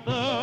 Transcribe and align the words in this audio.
quise 0.00 0.37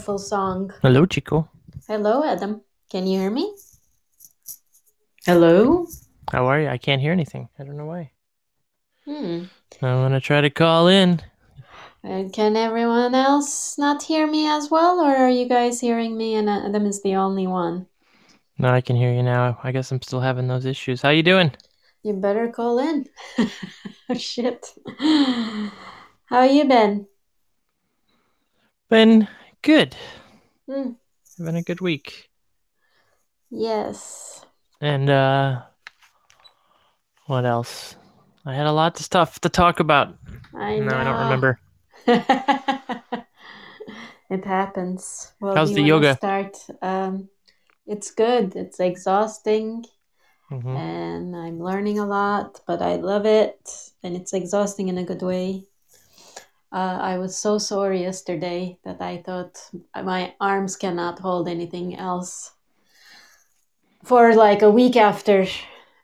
It's 0.00 0.06
beautiful 0.06 0.18
song. 0.18 0.72
Hello, 0.80 1.04
Chico. 1.04 1.46
Hello, 1.86 2.24
Adam. 2.24 2.62
Can 2.90 3.06
you 3.06 3.20
hear 3.20 3.30
me? 3.30 3.54
Hello? 5.26 5.86
How 6.32 6.46
are 6.46 6.58
you? 6.58 6.68
I 6.68 6.78
can't 6.78 7.02
hear 7.02 7.12
anything. 7.12 7.50
I 7.58 7.64
don't 7.64 7.76
know 7.76 7.84
why. 7.84 8.10
Hmm. 9.04 9.44
I'm 9.82 10.00
gonna 10.00 10.18
try 10.18 10.40
to 10.40 10.48
call 10.48 10.88
in. 10.88 11.20
And 12.02 12.32
can 12.32 12.56
everyone 12.56 13.14
else 13.14 13.76
not 13.76 14.02
hear 14.02 14.26
me 14.26 14.48
as 14.48 14.70
well, 14.70 15.00
or 15.00 15.14
are 15.14 15.28
you 15.28 15.46
guys 15.46 15.80
hearing 15.80 16.16
me 16.16 16.34
and 16.34 16.48
Adam 16.48 16.86
is 16.86 17.02
the 17.02 17.16
only 17.16 17.46
one? 17.46 17.84
No, 18.56 18.70
I 18.70 18.80
can 18.80 18.96
hear 18.96 19.12
you 19.12 19.22
now. 19.22 19.60
I 19.62 19.70
guess 19.70 19.92
I'm 19.92 20.00
still 20.00 20.20
having 20.20 20.48
those 20.48 20.64
issues. 20.64 21.02
How 21.02 21.10
you 21.10 21.22
doing? 21.22 21.52
You 22.02 22.14
better 22.14 22.48
call 22.48 22.78
in. 22.78 23.04
oh, 24.08 24.14
shit. 24.16 24.64
How 26.24 26.38
are 26.38 26.46
you 26.46 26.64
been? 26.64 27.06
Been 28.88 29.28
good. 29.62 29.96
Hmm. 30.66 30.92
Been 31.38 31.56
a 31.56 31.62
good 31.62 31.80
week. 31.80 32.30
Yes. 33.50 34.44
And 34.80 35.08
uh 35.08 35.62
what 37.26 37.44
else? 37.46 37.96
I 38.44 38.54
had 38.54 38.66
a 38.66 38.72
lot 38.72 38.98
of 38.98 39.04
stuff 39.04 39.40
to 39.40 39.48
talk 39.48 39.80
about. 39.80 40.16
I 40.54 40.78
know. 40.78 40.90
no. 40.90 40.96
I 40.96 41.04
don't 41.04 41.18
remember. 41.18 41.58
it 44.30 44.44
happens. 44.44 45.32
Well, 45.40 45.56
How's 45.56 45.72
the 45.74 45.82
yoga? 45.82 46.14
Start. 46.16 46.56
Um, 46.82 47.28
it's 47.86 48.10
good. 48.12 48.56
It's 48.56 48.80
exhausting, 48.80 49.84
hmm 50.48 50.76
and 50.76 51.36
I'm 51.36 51.60
learning 51.60 51.98
a 51.98 52.06
lot, 52.06 52.60
but 52.66 52.82
I 52.82 52.96
love 52.96 53.26
it, 53.26 53.92
and 54.02 54.16
it's 54.16 54.32
exhausting 54.32 54.88
in 54.88 54.98
a 54.98 55.04
good 55.04 55.22
way. 55.22 55.64
Uh, 56.72 56.98
I 57.00 57.18
was 57.18 57.36
so 57.36 57.58
sore 57.58 57.92
yesterday 57.92 58.78
that 58.84 59.00
I 59.00 59.22
thought 59.26 59.58
my 59.94 60.34
arms 60.40 60.76
cannot 60.76 61.18
hold 61.18 61.48
anything 61.48 61.96
else 61.96 62.52
for 64.04 64.34
like 64.34 64.62
a 64.62 64.70
week 64.70 64.96
after. 64.96 65.46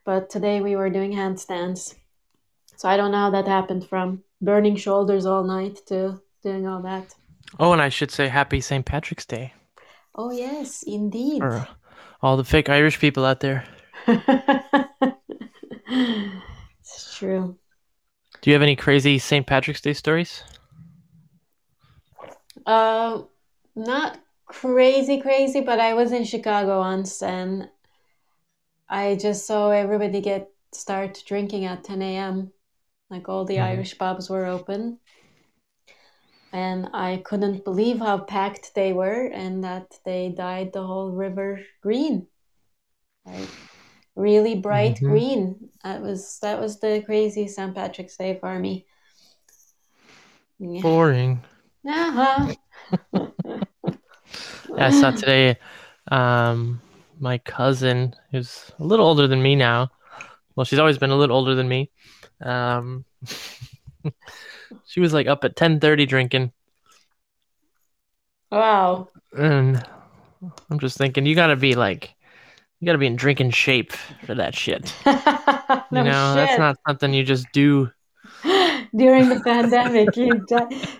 But 0.03 0.29
today 0.29 0.61
we 0.61 0.75
were 0.75 0.89
doing 0.89 1.13
handstands. 1.13 1.95
So 2.75 2.89
I 2.89 2.97
don't 2.97 3.11
know 3.11 3.17
how 3.17 3.29
that 3.31 3.47
happened 3.47 3.87
from 3.87 4.23
burning 4.41 4.75
shoulders 4.75 5.25
all 5.25 5.43
night 5.43 5.79
to 5.87 6.21
doing 6.43 6.67
all 6.67 6.81
that. 6.83 7.15
Oh, 7.59 7.71
and 7.71 7.81
I 7.81 7.89
should 7.89 8.11
say 8.11 8.27
happy 8.27 8.59
St. 8.61 8.85
Patrick's 8.85 9.25
Day 9.25 9.53
Oh, 10.15 10.31
yes, 10.31 10.83
indeed. 10.83 11.41
for 11.41 11.67
all 12.21 12.37
the 12.37 12.43
fake 12.43 12.69
Irish 12.69 12.99
people 12.99 13.23
out 13.23 13.39
there. 13.39 13.63
it's 14.07 14.25
true. 17.17 17.57
Do 18.41 18.49
you 18.49 18.53
have 18.53 18.63
any 18.63 18.75
crazy 18.75 19.19
St. 19.19 19.45
Patrick's 19.45 19.81
Day 19.81 19.93
stories? 19.93 20.43
Uh, 22.67 23.23
not 23.75 24.19
crazy, 24.45 25.21
crazy, 25.21 25.61
but 25.61 25.79
I 25.79 25.93
was 25.93 26.11
in 26.11 26.25
Chicago 26.25 26.79
once 26.79 27.23
and 27.23 27.69
I 28.89 29.15
just 29.15 29.47
saw 29.47 29.69
everybody 29.71 30.21
get 30.21 30.51
start 30.73 31.23
drinking 31.25 31.65
at 31.65 31.83
10 31.85 32.15
a.m. 32.17 32.51
Like 33.09 33.29
all 33.29 33.45
the 33.45 33.59
Mhm. 33.59 33.63
Irish 33.63 33.97
pubs 33.97 34.29
were 34.29 34.45
open. 34.45 34.99
And 36.51 36.89
I 36.93 37.21
couldn't 37.25 37.63
believe 37.63 37.99
how 37.99 38.19
packed 38.19 38.75
they 38.75 38.93
were 38.93 39.27
and 39.27 39.63
that 39.63 39.99
they 40.05 40.29
dyed 40.29 40.73
the 40.73 40.85
whole 40.85 41.11
river 41.11 41.61
green. 41.81 42.27
Like 43.25 43.49
really 44.15 44.55
bright 44.55 45.01
Mhm. 45.01 45.03
green. 45.03 45.69
That 45.83 46.01
was 46.01 46.39
that 46.39 46.59
was 46.59 46.79
the 46.79 47.03
crazy 47.05 47.47
St. 47.47 47.75
Patrick's 47.75 48.17
Day 48.17 48.37
for 48.39 48.59
me. 48.59 48.87
Yeah. 50.59 50.81
Boring. 50.81 51.43
Uh-huh. 51.85 52.53
I 54.77 54.89
saw 54.89 55.11
today 55.11 55.57
um 56.09 56.81
my 57.19 57.37
cousin 57.39 58.13
who's 58.31 58.71
a 58.79 58.83
little 58.83 59.05
older 59.05 59.27
than 59.27 59.41
me 59.41 59.55
now. 59.55 59.89
Well, 60.55 60.65
she's 60.65 60.79
always 60.79 60.97
been 60.97 61.09
a 61.09 61.15
little 61.15 61.35
older 61.35 61.55
than 61.55 61.67
me. 61.67 61.89
Um 62.41 63.05
she 64.85 64.99
was 64.99 65.13
like 65.13 65.27
up 65.27 65.43
at 65.43 65.55
10:30 65.55 66.05
drinking 66.05 66.51
Wow. 68.51 69.09
and 69.37 69.83
I'm 70.69 70.79
just 70.79 70.97
thinking 70.97 71.25
you 71.25 71.35
got 71.35 71.47
to 71.47 71.55
be 71.55 71.75
like 71.75 72.15
you 72.79 72.85
got 72.85 72.93
to 72.93 72.97
be 72.97 73.07
in 73.07 73.15
drinking 73.15 73.51
shape 73.51 73.91
for 74.25 74.35
that 74.35 74.55
shit. 74.55 74.93
no 75.05 75.85
You 75.91 76.03
know, 76.03 76.35
that's 76.35 76.57
not 76.59 76.77
something 76.87 77.13
you 77.13 77.23
just 77.23 77.47
do. 77.51 77.89
During 78.95 79.29
the 79.29 79.39
pandemic, 79.39 80.15
you 80.15 80.45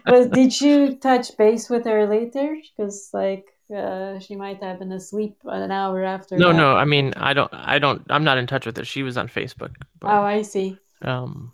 was 0.07 0.27
did 0.27 0.59
you 0.61 0.95
touch 0.97 1.35
base 1.37 1.69
with 1.69 1.85
her 1.85 2.05
later? 2.07 2.55
Because 2.77 3.09
like 3.13 3.45
uh, 3.75 4.19
she 4.19 4.35
might 4.35 4.61
have 4.63 4.79
been 4.79 4.91
asleep 4.91 5.37
an 5.45 5.71
hour 5.71 6.03
after. 6.03 6.37
No, 6.37 6.49
that. 6.49 6.57
no, 6.57 6.75
I 6.75 6.85
mean, 6.85 7.13
I 7.17 7.33
don't 7.33 7.53
I 7.53 7.79
don't 7.79 8.03
I'm 8.09 8.23
not 8.23 8.37
in 8.37 8.47
touch 8.47 8.65
with 8.65 8.77
her. 8.77 8.85
She 8.85 9.03
was 9.03 9.17
on 9.17 9.27
Facebook. 9.27 9.75
But, 9.99 10.11
Oh, 10.11 10.21
I 10.21 10.41
see. 10.41 10.77
Um, 11.01 11.51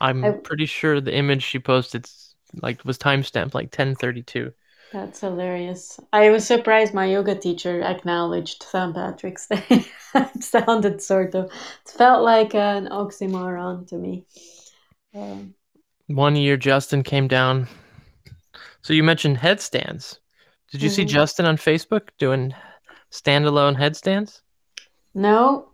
I'm 0.00 0.24
I- 0.24 0.32
pretty 0.32 0.66
sure 0.66 1.00
the 1.00 1.14
image 1.14 1.42
she 1.42 1.58
posted 1.58 2.06
like 2.62 2.84
was 2.84 2.98
timestamped 2.98 3.54
like 3.54 3.70
10:32. 3.70 4.52
That's 4.92 5.20
hilarious. 5.20 5.98
I 6.12 6.30
was 6.30 6.46
surprised 6.46 6.94
my 6.94 7.06
yoga 7.06 7.34
teacher 7.34 7.82
acknowledged 7.82 8.62
St. 8.62 8.94
Patrick's 8.94 9.48
Day. 9.48 9.64
it 10.14 10.44
sounded 10.44 11.02
sort 11.02 11.34
of, 11.34 11.46
it 11.46 11.90
felt 11.90 12.22
like 12.22 12.54
an 12.54 12.86
oxymoron 12.86 13.88
to 13.88 13.96
me. 13.96 14.24
Um, 15.14 15.54
One 16.06 16.36
year 16.36 16.56
Justin 16.56 17.02
came 17.02 17.28
down. 17.28 17.68
So 18.82 18.92
you 18.92 19.02
mentioned 19.02 19.38
headstands. 19.38 20.20
Did 20.70 20.82
you 20.82 20.90
see 20.90 21.04
Mhm. 21.04 21.08
Justin 21.08 21.46
on 21.46 21.56
Facebook 21.56 22.08
doing 22.18 22.54
standalone 23.10 23.76
headstands? 23.76 24.42
no, 25.14 25.68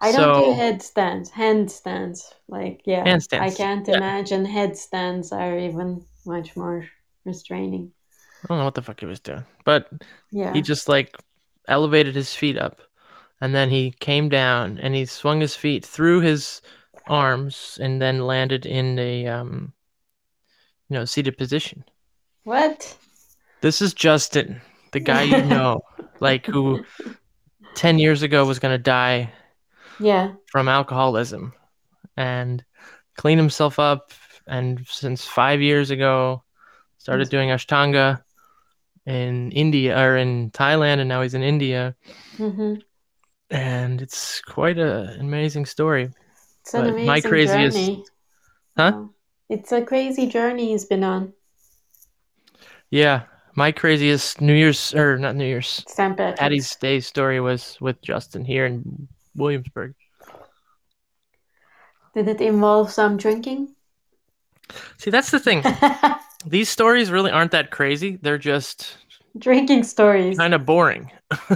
I 0.00 0.12
don't 0.12 0.42
do 0.44 0.52
headstands, 0.52 1.30
handstands. 1.30 2.22
Like, 2.48 2.80
yeah, 2.86 3.04
handstands. 3.04 3.40
I 3.40 3.50
can't 3.50 3.86
yeah. 3.86 3.98
imagine 3.98 4.46
headstands 4.46 5.30
are 5.30 5.58
even 5.58 6.02
much 6.24 6.56
more 6.56 6.88
restraining. 7.26 7.92
I 8.42 8.46
don't 8.48 8.58
know 8.58 8.64
what 8.64 8.74
the 8.74 8.82
fuck 8.82 9.00
he 9.00 9.06
was 9.06 9.20
doing, 9.20 9.44
but 9.66 9.90
Yeah. 10.30 10.54
he 10.54 10.62
just 10.62 10.88
like 10.88 11.14
elevated 11.68 12.14
his 12.14 12.34
feet 12.34 12.56
up 12.56 12.80
and 13.42 13.54
then 13.54 13.68
he 13.68 13.90
came 14.00 14.30
down 14.30 14.78
and 14.78 14.94
he 14.94 15.04
swung 15.04 15.40
his 15.40 15.54
feet 15.54 15.84
through 15.84 16.20
his 16.20 16.62
arms 17.10 17.78
and 17.82 18.00
then 18.00 18.20
landed 18.26 18.64
in 18.64 18.98
a 18.98 19.26
um 19.26 19.72
you 20.88 20.94
know 20.96 21.04
seated 21.04 21.36
position 21.36 21.84
What? 22.44 22.96
This 23.60 23.82
is 23.82 23.92
Justin, 23.92 24.62
the 24.92 25.00
guy 25.00 25.22
you 25.24 25.42
know, 25.54 25.82
like 26.20 26.46
who 26.46 26.82
10 27.74 27.98
years 27.98 28.22
ago 28.22 28.46
was 28.46 28.58
going 28.58 28.72
to 28.72 28.82
die 28.82 29.30
Yeah. 29.98 30.32
from 30.52 30.66
alcoholism 30.68 31.52
and 32.16 32.64
clean 33.16 33.36
himself 33.38 33.78
up. 33.78 34.12
And 34.46 34.86
since 34.88 35.26
five 35.26 35.60
years 35.60 35.90
ago, 35.90 36.42
started 36.98 37.28
doing 37.28 37.50
Ashtanga 37.50 38.22
in 39.04 39.52
India 39.52 39.92
or 40.00 40.16
in 40.16 40.50
Thailand, 40.52 41.00
and 41.00 41.08
now 41.08 41.20
he's 41.22 41.34
in 41.34 41.42
India. 41.42 41.94
hmm 42.38 42.76
And 43.50 44.00
it's 44.00 44.40
quite 44.40 44.78
a- 44.78 45.10
an 45.14 45.20
amazing 45.20 45.66
story. 45.66 46.10
It's 46.62 46.74
an 46.74 46.82
But 46.82 46.90
amazing 46.90 47.06
my 47.06 47.20
craziest- 47.20 47.76
journey. 47.76 48.04
Huh? 48.76 48.82
Um, 48.94 49.14
it's 49.48 49.72
a 49.72 49.82
crazy 49.82 50.26
journey 50.26 50.68
he's 50.70 50.84
been 50.84 51.02
on. 51.04 51.32
Yeah, 52.90 53.22
my 53.54 53.72
craziest 53.72 54.40
New 54.40 54.54
Year's 54.54 54.94
or 54.94 55.18
not 55.18 55.36
New 55.36 55.44
Year's 55.46 55.84
St. 55.88 56.16
Patty's 56.16 56.74
Day 56.76 57.00
story 57.00 57.40
was 57.40 57.76
with 57.80 58.00
Justin 58.02 58.44
here 58.44 58.66
in 58.66 59.08
Williamsburg. 59.34 59.94
Did 62.14 62.28
it 62.28 62.40
involve 62.40 62.90
some 62.90 63.16
drinking? 63.16 63.74
See, 64.98 65.10
that's 65.10 65.30
the 65.30 65.38
thing. 65.38 65.62
These 66.46 66.68
stories 66.68 67.10
really 67.10 67.30
aren't 67.30 67.52
that 67.52 67.70
crazy. 67.70 68.18
They're 68.22 68.38
just 68.38 68.96
drinking 69.38 69.84
stories. 69.84 70.38
kind 70.38 70.54
of 70.54 70.64
boring. 70.66 71.10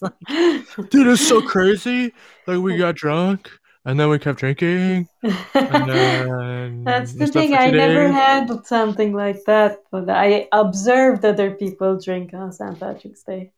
Dude, 0.28 1.06
it's 1.06 1.26
so 1.26 1.40
crazy. 1.40 2.12
Like 2.46 2.58
we 2.60 2.76
got 2.76 2.94
drunk 2.96 3.50
and 3.86 3.98
then 4.00 4.10
we 4.10 4.18
kept 4.18 4.40
drinking. 4.40 5.08
And 5.54 5.88
then 5.88 6.84
That's 6.84 7.14
the 7.14 7.28
thing. 7.28 7.54
I 7.54 7.70
two 7.70 7.76
never 7.76 8.08
had 8.08 8.66
something 8.66 9.12
like 9.12 9.44
that, 9.44 9.82
but 9.90 10.10
I 10.10 10.48
observed 10.52 11.24
other 11.24 11.52
people 11.52 11.98
drink 11.98 12.34
on 12.34 12.52
St. 12.52 12.78
Patrick's 12.78 13.22
Day. 13.22 13.52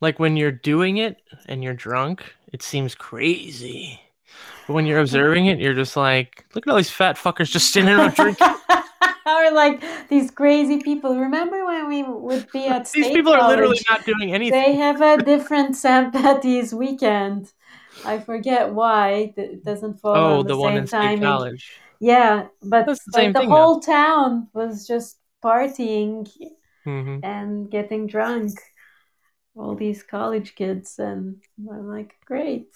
Like 0.00 0.18
when 0.18 0.36
you're 0.36 0.52
doing 0.52 0.98
it 0.98 1.20
and 1.46 1.62
you're 1.62 1.74
drunk, 1.74 2.24
it 2.52 2.62
seems 2.62 2.94
crazy. 2.94 4.00
But 4.66 4.74
when 4.74 4.86
you're 4.86 5.00
observing 5.00 5.46
it, 5.46 5.58
you're 5.58 5.74
just 5.74 5.96
like, 5.96 6.44
look 6.54 6.66
at 6.66 6.70
all 6.70 6.76
these 6.76 6.90
fat 6.90 7.16
fuckers 7.16 7.50
just 7.50 7.72
sitting 7.72 7.90
around 7.90 8.14
drinking. 8.14 8.46
or 9.26 9.50
like 9.52 9.82
these 10.08 10.30
crazy 10.30 10.78
people. 10.78 11.18
Remember 11.18 11.64
when 11.64 11.88
we 11.88 12.02
would 12.04 12.46
be 12.52 12.66
at 12.66 12.90
These 12.92 13.06
State 13.06 13.14
people 13.16 13.32
are 13.32 13.48
literally 13.48 13.80
not 13.88 14.04
doing 14.04 14.32
anything. 14.32 14.62
They 14.62 14.74
have 14.74 15.00
a 15.00 15.22
different 15.22 15.76
St. 15.76 16.12
Patty's 16.12 16.72
weekend. 16.72 17.52
I 18.04 18.20
forget 18.20 18.72
why. 18.72 19.34
It 19.36 19.64
doesn't 19.64 20.00
fall 20.00 20.24
Oh, 20.24 20.42
on 20.42 20.44
the, 20.44 20.50
the 20.50 20.56
one 20.56 20.76
same 20.76 20.78
in 20.78 20.86
State. 20.86 21.12
College. 21.12 21.82
Yeah, 22.00 22.48
but 22.62 22.86
the 22.86 22.96
same 22.96 23.34
the 23.34 23.42
whole 23.42 23.80
town 23.80 24.48
was 24.54 24.86
just 24.86 25.18
partying 25.44 26.28
hmm 26.84 27.18
and 27.22 27.70
getting 27.70 28.06
drunk. 28.06 28.60
All 29.56 29.74
these 29.76 30.02
college 30.04 30.54
kids, 30.54 30.98
and 30.98 31.42
I'm 31.70 31.88
like, 31.88 32.14
great. 32.26 32.68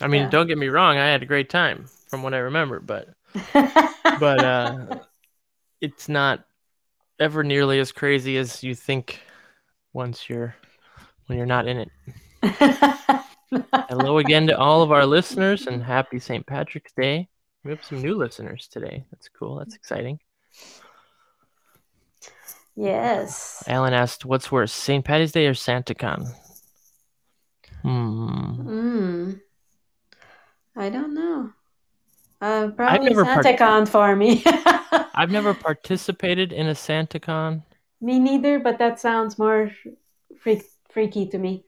I 0.00 0.08
mean, 0.08 0.28
Yeah. 0.28 0.28
don't 0.28 0.46
get 0.46 0.58
me 0.58 0.68
wrong, 0.68 0.98
I 0.98 1.06
had 1.06 1.22
a 1.22 1.26
great 1.26 1.48
time 1.50 1.86
from 2.08 2.22
what 2.22 2.34
I 2.34 2.38
remember, 2.38 2.80
but 2.80 3.08
but 4.16 4.42
uh 4.42 4.86
it's 5.80 6.08
not 6.08 6.44
ever 7.20 7.44
nearly 7.44 7.80
as 7.80 7.92
crazy 7.92 8.36
as 8.38 8.62
you 8.64 8.74
think 8.74 9.20
once 9.92 10.28
you're 10.30 10.54
when 11.26 11.38
you're 11.38 11.46
not 11.46 11.68
in 11.68 11.78
it. 11.78 11.92
Hello 13.50 14.18
again 14.18 14.46
to 14.48 14.58
all 14.58 14.82
of 14.82 14.90
our 14.92 15.06
listeners 15.06 15.66
and 15.66 15.82
happy 15.82 16.18
St. 16.18 16.46
Patrick's 16.46 16.92
Day. 16.92 17.28
We 17.64 17.70
have 17.70 17.84
some 17.84 18.02
new 18.02 18.14
listeners 18.16 18.68
today. 18.68 19.04
That's 19.10 19.28
cool. 19.28 19.56
That's 19.56 19.74
exciting. 19.74 20.18
yes. 22.76 23.62
Alan 23.66 23.94
asked, 23.94 24.24
"What's 24.24 24.50
worse, 24.50 24.72
St. 24.72 25.04
Patty's 25.04 25.32
Day 25.32 25.46
or 25.46 25.54
SantaCon?" 25.54 26.26
Hmm. 27.82 28.68
Mm. 28.68 29.40
I 30.76 30.90
don't 30.90 31.14
know. 31.14 31.50
Uh, 32.40 32.68
probably 32.76 33.10
never 33.10 33.24
part- 33.24 33.44
SantaCon 33.46 33.88
for 33.88 34.16
me. 34.16 34.42
I've 35.14 35.30
never 35.30 35.54
participated 35.54 36.52
in 36.52 36.66
a 36.68 36.74
SantaCon. 36.74 37.62
me 38.00 38.18
neither, 38.18 38.58
but 38.58 38.78
that 38.78 38.98
sounds 39.00 39.38
more 39.38 39.70
freak, 40.38 40.64
freaky 40.90 41.26
to 41.28 41.38
me. 41.38 41.64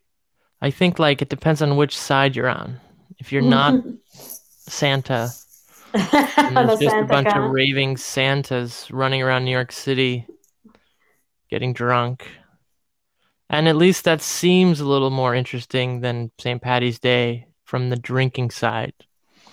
I 0.60 0.70
think 0.70 0.98
like 0.98 1.22
it 1.22 1.28
depends 1.28 1.62
on 1.62 1.76
which 1.76 1.96
side 1.96 2.36
you're 2.36 2.48
on. 2.48 2.80
If 3.18 3.32
you're 3.32 3.42
not 3.42 3.82
Santa, 4.68 5.30
there's 5.92 6.12
a 6.14 6.76
just 6.80 6.96
a 6.96 7.04
bunch 7.04 7.28
of 7.28 7.50
raving 7.50 7.96
Santas 7.96 8.90
running 8.90 9.22
around 9.22 9.44
New 9.44 9.50
York 9.50 9.72
City, 9.72 10.26
getting 11.50 11.72
drunk. 11.72 12.26
And 13.48 13.68
at 13.68 13.76
least 13.76 14.04
that 14.04 14.20
seems 14.22 14.80
a 14.80 14.86
little 14.86 15.10
more 15.10 15.34
interesting 15.34 16.00
than 16.00 16.32
St. 16.38 16.60
Patty's 16.60 16.98
Day 16.98 17.46
from 17.64 17.90
the 17.90 17.96
drinking 17.96 18.50
side. 18.50 18.92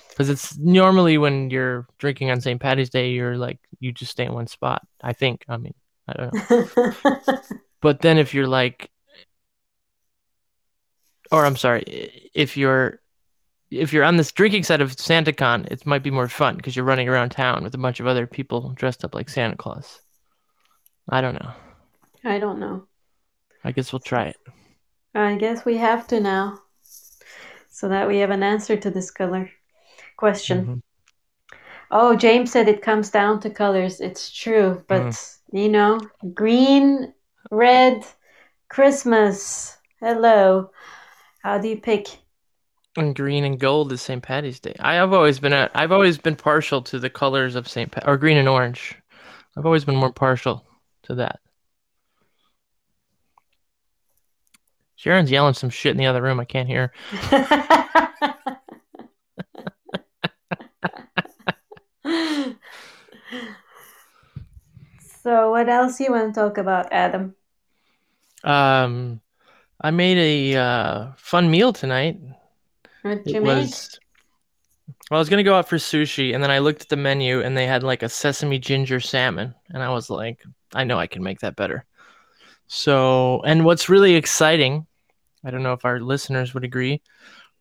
Because 0.10 0.30
it's 0.30 0.58
normally 0.58 1.18
when 1.18 1.50
you're 1.50 1.88
drinking 2.00 2.32
on 2.32 2.42
St. 2.42 2.60
Patty's 2.60 2.90
Day, 2.90 3.12
you're 3.12 3.38
like, 3.38 3.60
you 3.80 3.92
just 3.92 4.12
stay 4.12 4.26
in 4.26 4.34
one 4.34 4.48
spot. 4.48 4.82
I 5.02 5.14
think. 5.14 5.44
I 5.48 5.58
mean, 5.58 5.74
I 6.08 6.14
don't 6.14 6.50
know. 6.50 7.32
But 7.82 8.00
then 8.00 8.18
if 8.18 8.34
you're 8.34 8.48
like, 8.48 8.90
or 11.34 11.46
I'm 11.46 11.58
sorry, 11.58 11.84
if 12.34 12.56
you're 12.56 13.00
if 13.72 13.92
you're 13.92 14.04
on 14.04 14.18
this 14.18 14.32
drinking 14.32 14.64
side 14.64 14.82
of 14.82 14.96
SantaCon, 14.96 15.66
it 15.72 15.86
might 15.86 16.04
be 16.04 16.12
more 16.12 16.30
fun 16.30 16.56
because 16.56 16.76
you're 16.76 16.86
running 16.86 17.10
around 17.10 17.30
town 17.32 17.64
with 17.64 17.74
a 17.74 17.80
bunch 17.80 18.00
of 18.00 18.06
other 18.06 18.28
people 18.28 18.70
dressed 18.76 19.04
up 19.04 19.16
like 19.16 19.30
Santa 19.30 19.56
Claus. 19.56 20.00
I 21.10 21.22
don't 21.22 21.34
know. 21.34 21.52
I 22.24 22.38
don't 22.38 22.60
know. 22.60 22.88
I 23.64 23.72
guess 23.72 23.92
we'll 23.92 24.00
try 24.00 24.26
it. 24.26 24.38
I 25.16 25.36
guess 25.36 25.66
we 25.66 25.78
have 25.78 26.08
to 26.08 26.20
now, 26.20 26.60
so 27.70 27.90
that 27.90 28.08
we 28.08 28.20
have 28.20 28.30
an 28.30 28.44
answer 28.44 28.78
to 28.78 28.92
this 28.92 29.10
color 29.10 29.50
question. 30.18 30.66
Mhm. 30.66 30.82
Oh, 31.90 32.16
James 32.16 32.52
said 32.52 32.68
it 32.68 32.82
comes 32.82 33.10
down 33.10 33.40
to 33.42 33.50
colors. 33.50 34.02
It's 34.02 34.32
true, 34.32 34.84
but 34.88 35.18
you 35.52 35.70
know, 35.70 36.00
green, 36.34 37.14
red, 37.52 38.04
Christmas. 38.70 39.78
Hello. 40.00 40.70
How 41.44 41.58
do 41.58 41.68
you 41.68 41.78
pick? 41.78 42.08
And 42.96 43.14
green 43.16 43.44
and 43.44 43.60
gold 43.60 43.92
is 43.92 44.02
St. 44.02 44.24
Patty's 44.24 44.60
Day. 44.62 44.76
I 44.80 44.94
have 44.96 45.12
always 45.14 45.40
been 45.40 45.52
a, 45.52 45.70
I've 45.76 45.92
always 45.92 46.18
been 46.18 46.38
partial 46.38 46.82
to 46.84 47.00
the 47.00 47.10
colors 47.10 47.56
of 47.56 47.68
St. 47.68 47.92
Pat 47.92 48.08
or 48.08 48.18
green 48.18 48.38
and 48.38 48.48
orange. 48.48 48.96
I've 49.58 49.66
always 49.66 49.84
been 49.84 49.96
more 49.96 50.14
partial 50.14 50.66
to 51.04 51.16
that. 51.16 51.40
Sharon's 54.96 55.32
yelling 55.32 55.54
some 55.54 55.70
shit 55.70 55.92
in 55.92 55.98
the 55.98 56.06
other 56.06 56.22
room. 56.22 56.40
I 56.40 56.46
can't 56.46 56.70
hear. 56.70 56.94
so, 65.24 65.52
what 65.52 65.68
else 65.68 66.00
you 66.00 66.12
want 66.12 66.34
to 66.34 66.40
talk 66.40 66.58
about, 66.58 66.94
Adam? 66.94 67.36
Um, 68.46 69.20
I 69.84 69.92
made 69.92 70.18
a 70.18 70.60
uh, 70.60 71.12
fun 71.18 71.52
meal 71.52 71.74
tonight. 71.74 72.18
What 73.02 73.28
you 73.28 73.36
It 73.36 73.44
was 73.44 74.00
well, 75.10 75.18
I 75.18 75.20
was 75.20 75.30
gonna 75.30 75.44
go 75.44 75.56
out 75.56 75.68
for 75.68 75.76
sushi, 75.76 76.34
and 76.34 76.42
then 76.42 76.52
I 76.52 76.60
looked 76.60 76.84
at 76.84 76.90
the 76.90 76.96
menu, 76.96 77.42
and 77.42 77.56
they 77.56 77.68
had 77.68 77.84
like 77.84 78.04
a 78.04 78.10
sesame 78.10 78.60
ginger 78.60 79.00
salmon, 79.00 79.54
and 79.70 79.84
I 79.84 79.90
was 79.90 80.10
like, 80.10 80.42
I 80.74 80.86
know 80.86 80.98
I 80.98 81.08
can 81.08 81.24
make 81.24 81.40
that 81.42 81.56
better. 81.56 81.86
So, 82.68 83.42
and 83.46 83.66
what's 83.66 83.90
really 83.90 84.16
exciting, 84.16 84.88
I 85.44 85.52
don't 85.52 85.64
know 85.64 85.74
if 85.74 85.86
our 85.86 86.00
listeners 86.00 86.54
would 86.54 86.64
agree, 86.64 87.02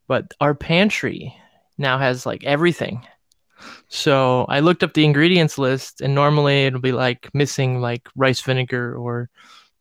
but 0.06 0.32
our 0.40 0.54
pantry 0.54 1.34
now 1.76 1.98
has 1.98 2.24
like 2.24 2.44
everything. 2.44 3.04
So 3.88 4.44
I 4.48 4.60
looked 4.60 4.82
up 4.82 4.94
the 4.94 5.04
ingredients 5.04 5.58
list, 5.58 6.00
and 6.00 6.14
normally 6.14 6.66
it'll 6.66 6.80
be 6.80 6.92
like 6.92 7.28
missing 7.34 7.80
like 7.80 8.08
rice 8.16 8.40
vinegar 8.40 8.96
or 8.96 9.28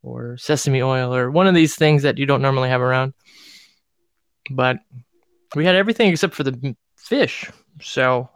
or 0.04 0.38
sesame 0.38 0.82
oil 0.82 1.14
or 1.14 1.32
one 1.32 1.48
of 1.48 1.56
these 1.56 1.76
things 1.76 2.04
that 2.04 2.18
you 2.18 2.26
don't 2.26 2.42
normally 2.42 2.70
have 2.70 2.82
around. 2.82 3.14
But 4.50 4.80
we 5.56 5.66
had 5.66 5.76
everything 5.76 6.10
except 6.10 6.34
for 6.34 6.44
the 6.44 6.76
fish. 6.96 7.50
So 7.82 8.30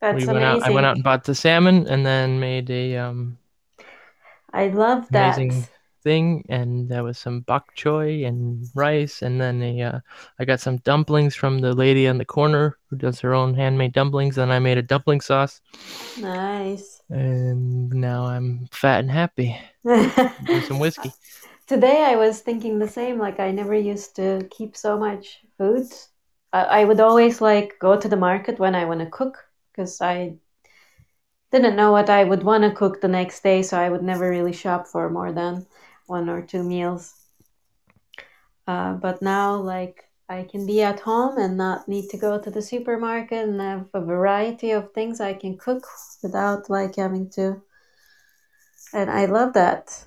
That's 0.00 0.14
we 0.16 0.26
went 0.26 0.38
amazing. 0.38 0.62
out. 0.62 0.62
I 0.62 0.70
went 0.70 0.86
out 0.86 0.94
and 0.96 1.04
bought 1.04 1.24
the 1.24 1.34
salmon, 1.34 1.86
and 1.88 2.04
then 2.04 2.40
made 2.40 2.70
a 2.70 2.96
um, 2.96 3.38
I 4.52 4.68
love 4.68 5.08
that. 5.10 5.36
amazing 5.38 5.66
thing, 6.02 6.44
and 6.48 6.88
there 6.88 7.02
was 7.02 7.18
some 7.18 7.40
bok 7.40 7.74
choy 7.76 8.26
and 8.26 8.64
rice, 8.74 9.22
and 9.22 9.40
then 9.40 9.62
a 9.62 9.82
uh, 9.82 10.00
I 10.38 10.44
got 10.44 10.60
some 10.60 10.78
dumplings 10.78 11.34
from 11.34 11.58
the 11.58 11.72
lady 11.74 12.06
on 12.08 12.18
the 12.18 12.24
corner 12.24 12.78
who 12.88 12.96
does 12.96 13.20
her 13.20 13.34
own 13.34 13.54
handmade 13.54 13.92
dumplings. 13.92 14.38
And 14.38 14.52
I 14.52 14.58
made 14.58 14.78
a 14.78 14.82
dumpling 14.82 15.20
sauce, 15.20 15.60
Nice. 16.16 16.95
And 17.10 17.90
now 17.90 18.26
I'm 18.26 18.68
fat 18.72 19.00
and 19.00 19.10
happy. 19.10 19.56
Some 20.62 20.78
whiskey. 20.78 21.12
Today 21.66 22.04
I 22.04 22.16
was 22.16 22.40
thinking 22.40 22.78
the 22.78 22.88
same. 22.88 23.18
Like 23.18 23.40
I 23.40 23.50
never 23.50 23.74
used 23.74 24.16
to 24.16 24.46
keep 24.50 24.76
so 24.76 24.98
much 24.98 25.40
food. 25.58 25.86
I, 26.52 26.64
I 26.80 26.84
would 26.84 27.00
always 27.00 27.40
like 27.40 27.78
go 27.80 27.98
to 27.98 28.08
the 28.08 28.16
market 28.16 28.58
when 28.58 28.74
I 28.74 28.84
want 28.84 29.00
to 29.00 29.06
cook 29.06 29.44
because 29.72 30.00
I 30.00 30.36
didn't 31.50 31.76
know 31.76 31.92
what 31.92 32.10
I 32.10 32.24
would 32.24 32.42
want 32.42 32.64
to 32.64 32.70
cook 32.72 33.00
the 33.00 33.08
next 33.08 33.42
day, 33.42 33.62
so 33.62 33.78
I 33.78 33.90
would 33.90 34.02
never 34.02 34.30
really 34.30 34.52
shop 34.52 34.86
for 34.86 35.10
more 35.10 35.32
than 35.32 35.66
one 36.06 36.28
or 36.28 36.42
two 36.42 36.62
meals. 36.62 37.14
Uh, 38.66 38.94
but 38.94 39.22
now, 39.22 39.56
like, 39.56 40.05
I 40.28 40.42
can 40.44 40.66
be 40.66 40.82
at 40.82 41.00
home 41.00 41.38
and 41.38 41.56
not 41.56 41.88
need 41.88 42.10
to 42.10 42.16
go 42.16 42.38
to 42.40 42.50
the 42.50 42.62
supermarket 42.62 43.48
and 43.48 43.60
have 43.60 43.88
a 43.94 44.00
variety 44.00 44.70
of 44.72 44.92
things 44.92 45.20
I 45.20 45.34
can 45.34 45.56
cook 45.56 45.86
without 46.22 46.68
like 46.68 46.96
having 46.96 47.30
to. 47.30 47.62
And 48.92 49.10
I 49.10 49.26
love 49.26 49.52
that. 49.54 50.06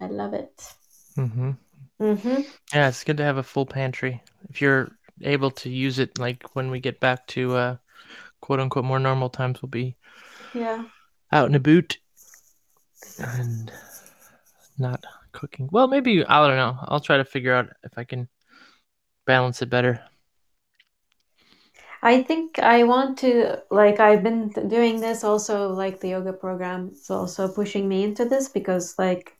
I 0.00 0.06
love 0.06 0.34
it. 0.34 0.74
Mm-hmm. 1.16 1.52
Mm-hmm. 2.00 2.42
Yeah, 2.74 2.88
it's 2.88 3.04
good 3.04 3.16
to 3.18 3.24
have 3.24 3.38
a 3.38 3.42
full 3.42 3.66
pantry. 3.66 4.22
If 4.50 4.60
you're 4.60 4.90
able 5.22 5.50
to 5.52 5.70
use 5.70 5.98
it, 5.98 6.18
like 6.18 6.54
when 6.54 6.70
we 6.70 6.80
get 6.80 7.00
back 7.00 7.26
to 7.28 7.56
uh, 7.56 7.76
quote 8.40 8.60
unquote 8.60 8.84
more 8.84 8.98
normal 8.98 9.30
times, 9.30 9.62
we'll 9.62 9.70
be 9.70 9.96
Yeah. 10.54 10.84
out 11.32 11.48
in 11.48 11.54
a 11.54 11.60
boot 11.60 11.98
and 13.18 13.70
not 14.78 15.04
cooking. 15.36 15.68
Well, 15.70 15.86
maybe 15.86 16.24
I 16.24 16.46
don't 16.46 16.56
know. 16.56 16.76
I'll 16.88 17.00
try 17.00 17.18
to 17.18 17.24
figure 17.24 17.54
out 17.54 17.68
if 17.84 17.96
I 17.96 18.04
can 18.04 18.28
balance 19.26 19.62
it 19.62 19.70
better. 19.70 20.00
I 22.02 22.22
think 22.22 22.58
I 22.58 22.84
want 22.84 23.18
to 23.18 23.62
like 23.70 24.00
I've 24.00 24.22
been 24.22 24.48
doing 24.68 25.00
this 25.00 25.24
also 25.24 25.72
like 25.72 26.00
the 26.00 26.10
yoga 26.10 26.32
program 26.32 26.90
is 26.92 27.10
also 27.10 27.48
pushing 27.48 27.88
me 27.88 28.04
into 28.04 28.24
this 28.24 28.48
because 28.48 28.94
like 28.98 29.36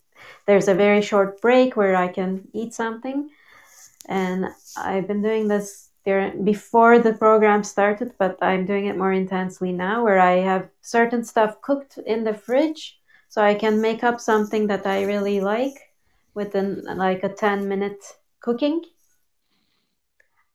there's 0.46 0.68
a 0.68 0.74
very 0.74 1.02
short 1.02 1.40
break 1.40 1.76
where 1.76 1.94
I 1.94 2.08
can 2.08 2.48
eat 2.52 2.74
something 2.74 3.30
and 4.08 4.46
I've 4.76 5.06
been 5.06 5.22
doing 5.22 5.48
this 5.48 5.90
there 6.04 6.32
before 6.42 6.98
the 6.98 7.12
program 7.12 7.62
started 7.62 8.12
but 8.18 8.38
I'm 8.42 8.66
doing 8.66 8.86
it 8.86 8.96
more 8.96 9.12
intensely 9.12 9.72
now 9.72 10.02
where 10.02 10.18
I 10.18 10.38
have 10.38 10.68
certain 10.80 11.24
stuff 11.24 11.60
cooked 11.62 11.98
in 11.98 12.24
the 12.24 12.34
fridge 12.34 12.98
so 13.28 13.42
I 13.42 13.54
can 13.54 13.80
make 13.80 14.02
up 14.02 14.20
something 14.20 14.66
that 14.68 14.86
I 14.86 15.04
really 15.04 15.40
like 15.40 15.85
within 16.36 16.84
like 16.84 17.24
a 17.24 17.28
10 17.28 17.66
minute 17.68 18.04
cooking 18.40 18.82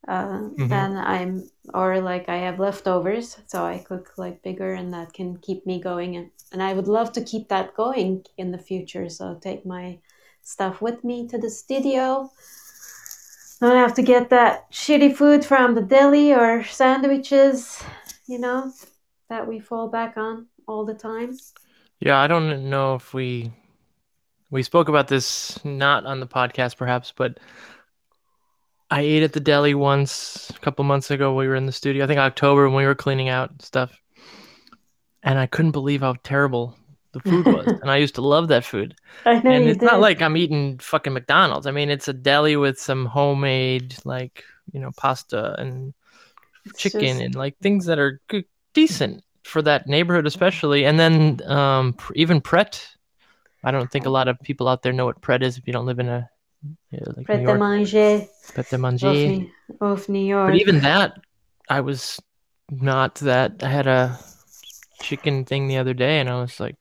uh, 0.08 0.50
Mhm. 0.58 0.70
then 0.70 0.98
I'm 0.98 1.50
or 1.74 2.02
like 2.02 2.28
I 2.28 2.38
have 2.38 2.60
leftovers, 2.60 3.38
so 3.48 3.64
I 3.64 3.78
cook 3.80 4.14
like 4.18 4.42
bigger, 4.42 4.74
and 4.74 4.94
that 4.94 5.14
can 5.14 5.38
keep 5.38 5.66
me 5.66 5.80
going. 5.80 6.16
And, 6.16 6.32
and 6.52 6.64
I 6.64 6.74
would 6.74 6.88
love 6.88 7.12
to 7.14 7.24
keep 7.24 7.50
that 7.50 7.76
going 7.76 8.26
in 8.38 8.52
the 8.52 8.58
future. 8.58 9.10
So 9.10 9.36
take 9.36 9.66
my 9.66 10.00
stuff 10.44 10.82
with 10.82 11.04
me 11.04 11.28
to 11.28 11.38
the 11.38 11.50
studio. 11.50 12.32
Don't 13.60 13.76
have 13.78 13.94
to 13.94 14.02
get 14.02 14.32
that 14.32 14.72
shitty 14.72 15.16
food 15.16 15.46
from 15.46 15.76
the 15.76 15.84
deli 15.84 16.34
or 16.34 16.64
sandwiches, 16.64 17.84
you 18.28 18.40
know, 18.40 18.74
that 19.30 19.48
we 19.48 19.60
fall 19.60 19.88
back 19.88 20.18
on 20.18 20.48
all 20.68 20.84
the 20.84 20.96
time. 20.96 21.38
Yeah, 22.00 22.20
I 22.20 22.26
don't 22.26 22.72
know 22.72 22.96
if 22.96 23.14
we 23.14 23.54
we 24.52 24.62
spoke 24.64 24.90
about 24.90 25.08
this 25.08 25.64
not 25.66 26.06
on 26.06 26.20
the 26.20 26.28
podcast 26.28 26.78
perhaps, 26.78 27.12
but 27.16 27.40
I 28.90 29.02
ate 29.02 29.24
at 29.24 29.34
the 29.34 29.40
deli 29.40 29.74
once 29.74 30.50
a 30.50 30.60
couple 30.60 30.84
months 30.84 31.10
ago. 31.12 31.34
We 31.34 31.48
were 31.48 31.56
in 31.56 31.66
the 31.66 31.72
studio, 31.72 32.04
I 32.04 32.08
think 32.08 32.20
October 32.20 32.68
when 32.68 32.76
we 32.76 32.86
were 32.86 32.94
cleaning 32.96 33.30
out 33.30 33.62
stuff. 33.62 33.98
And 35.24 35.40
I 35.40 35.46
couldn't 35.46 35.72
believe 35.72 36.02
how 36.02 36.16
terrible 36.24 36.76
the 37.14 37.22
food 37.22 37.46
was. 37.46 37.68
and 37.82 37.90
I 37.90 37.98
used 37.98 38.16
to 38.16 38.22
love 38.22 38.50
that 38.50 38.66
food. 38.66 38.96
I 39.26 39.36
know 39.40 39.52
and 39.52 39.64
it's 39.70 39.80
did. 39.80 39.86
not 39.86 40.02
like 40.02 40.22
I'm 40.22 40.36
eating 40.36 40.78
fucking 40.80 41.14
McDonald's. 41.14 41.68
I 41.68 41.72
mean, 41.72 41.90
it's 41.90 42.08
a 42.10 42.14
deli 42.14 42.58
with 42.58 42.80
some 42.80 43.06
homemade 43.06 43.96
like, 44.04 44.44
you 44.74 44.80
know, 44.82 44.92
pasta 44.98 45.56
and 45.60 45.94
It's 46.66 46.78
chicken 46.80 47.02
just- 47.02 47.22
and 47.22 47.36
like 47.36 47.58
things 47.60 47.86
that 47.86 48.00
are 48.00 48.20
good, 48.28 48.46
decent 48.74 49.24
for 49.44 49.62
that 49.64 49.88
neighborhood 49.88 50.28
especially 50.28 50.86
and 50.86 51.00
then 51.00 51.42
um 51.48 51.94
pr- 51.94 52.14
even 52.16 52.40
pret 52.40 52.88
i 53.64 53.72
don't 53.72 53.92
think 53.92 54.06
a 54.06 54.10
lot 54.10 54.28
of 54.28 54.40
people 54.42 54.68
out 54.68 54.82
there 54.82 54.94
know 54.94 55.06
what 55.06 55.22
pret 55.22 55.44
is 55.44 55.58
if 55.58 55.68
you 55.68 55.74
don't 55.74 55.86
live 55.86 56.00
in 56.00 56.10
a 56.10 56.30
yeah, 56.92 57.00
like 57.18 57.26
Pret 57.26 57.42
York. 57.42 57.60
manger 57.60 58.28
Pret 58.54 58.72
of, 58.74 58.80
manger. 58.80 59.08
New- 59.08 59.52
of 59.82 60.10
New 60.10 60.26
York. 60.26 60.52
But 60.52 60.60
even 60.60 60.80
that, 60.82 61.18
I 61.70 61.82
was 61.82 62.22
not 62.70 63.16
that. 63.16 63.64
I 63.64 63.70
had 63.70 63.88
a 63.88 64.20
chicken 65.02 65.46
thing 65.46 65.68
the 65.68 65.78
other 65.78 65.94
day, 65.94 66.20
and 66.20 66.30
I 66.30 66.40
was 66.42 66.60
like, 66.60 66.78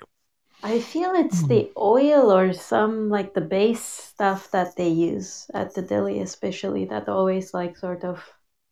I 0.62 0.78
feel 0.80 1.12
it's 1.14 1.40
Hmm. 1.40 1.48
the 1.48 1.72
oil 1.78 2.30
or 2.30 2.52
some 2.52 3.08
like 3.08 3.32
the 3.32 3.40
base 3.40 3.80
stuff 3.80 4.50
that 4.50 4.76
they 4.76 4.88
use 4.90 5.46
at 5.54 5.74
the 5.74 5.82
deli, 5.82 6.20
especially 6.20 6.84
that 6.86 7.08
always 7.08 7.54
like 7.54 7.78
sort 7.78 8.04
of 8.04 8.20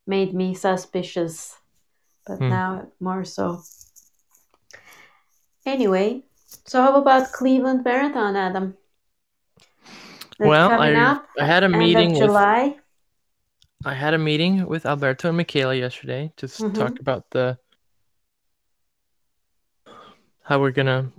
made 0.06 0.34
me 0.34 0.54
suspicious, 0.54 1.56
but 2.26 2.38
Hmm. 2.38 2.50
now 2.50 2.92
more 3.00 3.24
so. 3.24 3.62
Anyway, 5.66 6.24
so 6.66 6.82
how 6.82 7.00
about 7.00 7.32
Cleveland 7.32 7.84
Marathon, 7.84 8.36
Adam? 8.36 8.76
That's 10.38 10.50
well, 10.50 10.70
I 10.80 11.20
I 11.38 11.44
had 11.44 11.64
a 11.64 11.68
meeting 11.68 12.12
with 12.12 12.20
July. 12.20 12.78
I 13.84 13.94
had 13.94 14.14
a 14.14 14.18
meeting 14.18 14.66
with 14.66 14.86
Alberto 14.86 15.26
and 15.28 15.36
Michaela 15.36 15.74
yesterday 15.74 16.32
to 16.36 16.46
s 16.46 16.62
Mhm. 16.62 16.74
talk 16.74 17.00
about 17.00 17.30
the 17.30 17.58
how 20.42 20.60
we're 20.60 20.70
gonna 20.70 21.12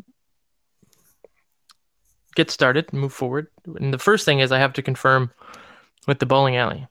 get 2.35 2.51
started 2.51 2.87
and 2.91 3.01
move 3.01 3.13
forward. 3.13 3.47
And 3.79 3.93
the 3.93 3.99
first 3.99 4.25
thing 4.25 4.39
is 4.39 4.51
I 4.51 4.59
have 4.59 4.73
to 4.73 4.81
confirm 4.81 5.31
with 6.07 6.19
the 6.19 6.25
bowling 6.25 6.55
alley 6.57 6.87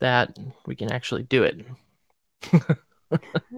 that 0.00 0.38
we 0.66 0.76
can 0.76 0.92
actually 0.92 1.24
do 1.24 1.44
it. 1.44 1.66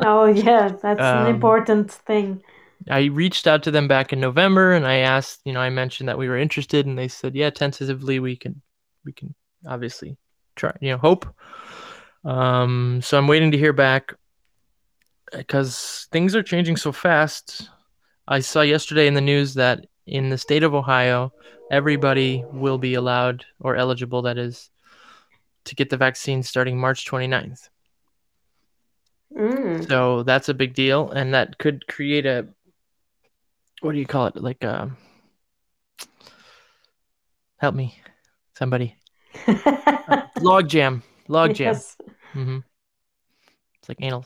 Oh 0.01 0.27
yeah, 0.27 0.69
that's 0.83 1.15
an 1.15 1.27
Um, 1.27 1.27
important 1.27 1.91
thing. 1.93 2.43
I 2.89 3.05
reached 3.05 3.47
out 3.47 3.63
to 3.65 3.71
them 3.71 3.89
back 3.89 4.13
in 4.13 4.21
November 4.21 4.73
and 4.73 4.87
I 4.87 4.97
asked, 4.97 5.41
you 5.45 5.53
know, 5.53 5.61
I 5.61 5.71
mentioned 5.71 6.09
that 6.09 6.19
we 6.19 6.29
were 6.29 6.39
interested 6.39 6.87
and 6.87 6.99
they 6.99 7.09
said, 7.09 7.35
yeah, 7.35 7.51
tentatively 7.51 8.21
we 8.21 8.37
can 8.37 8.63
we 9.05 9.13
can 9.13 9.35
obviously 9.67 10.17
try, 10.57 10.73
you 10.81 10.93
know, 10.93 10.99
hope. 10.99 11.27
Um 12.25 13.01
so 13.03 13.19
I'm 13.19 13.29
waiting 13.29 13.51
to 13.53 13.59
hear 13.59 13.73
back 13.73 14.15
because 15.33 16.09
things 16.11 16.35
are 16.35 16.43
changing 16.43 16.77
so 16.77 16.93
fast. 16.93 17.69
I 18.27 18.41
saw 18.41 18.63
yesterday 18.63 19.07
in 19.07 19.15
the 19.15 19.21
news 19.21 19.55
that 19.55 19.87
in 20.07 20.29
the 20.29 20.39
state 20.39 20.63
of 20.63 20.75
Ohio, 20.75 21.33
everybody 21.71 22.45
will 22.51 22.79
be 22.79 22.95
allowed 22.95 23.45
or 23.61 23.77
eligible 23.77 24.23
that 24.23 24.39
is 24.39 24.71
to 25.65 25.75
get 25.75 25.91
the 25.91 25.97
vaccine 25.97 26.43
starting 26.43 26.79
March 26.79 27.09
29th. 27.09 27.69
Mm. 29.37 29.87
So 29.87 30.23
that's 30.25 30.49
a 30.49 30.55
big 30.55 30.75
deal, 30.75 31.11
and 31.11 31.35
that 31.35 31.59
could 31.59 31.87
create 31.87 32.27
a 32.27 32.49
what 33.81 33.93
do 33.93 33.99
you 33.99 34.07
call 34.07 34.27
it? 34.27 34.37
Like 34.37 34.63
a 34.65 34.91
help 37.59 37.75
me, 37.75 37.95
somebody 38.57 38.97
log 40.41 40.69
jam, 40.69 41.03
log 41.29 41.55
jam. 41.55 41.75
Yes. 41.75 41.97
hmm 42.33 42.59
It's 43.79 43.89
like 43.89 43.99
anal. 44.01 44.25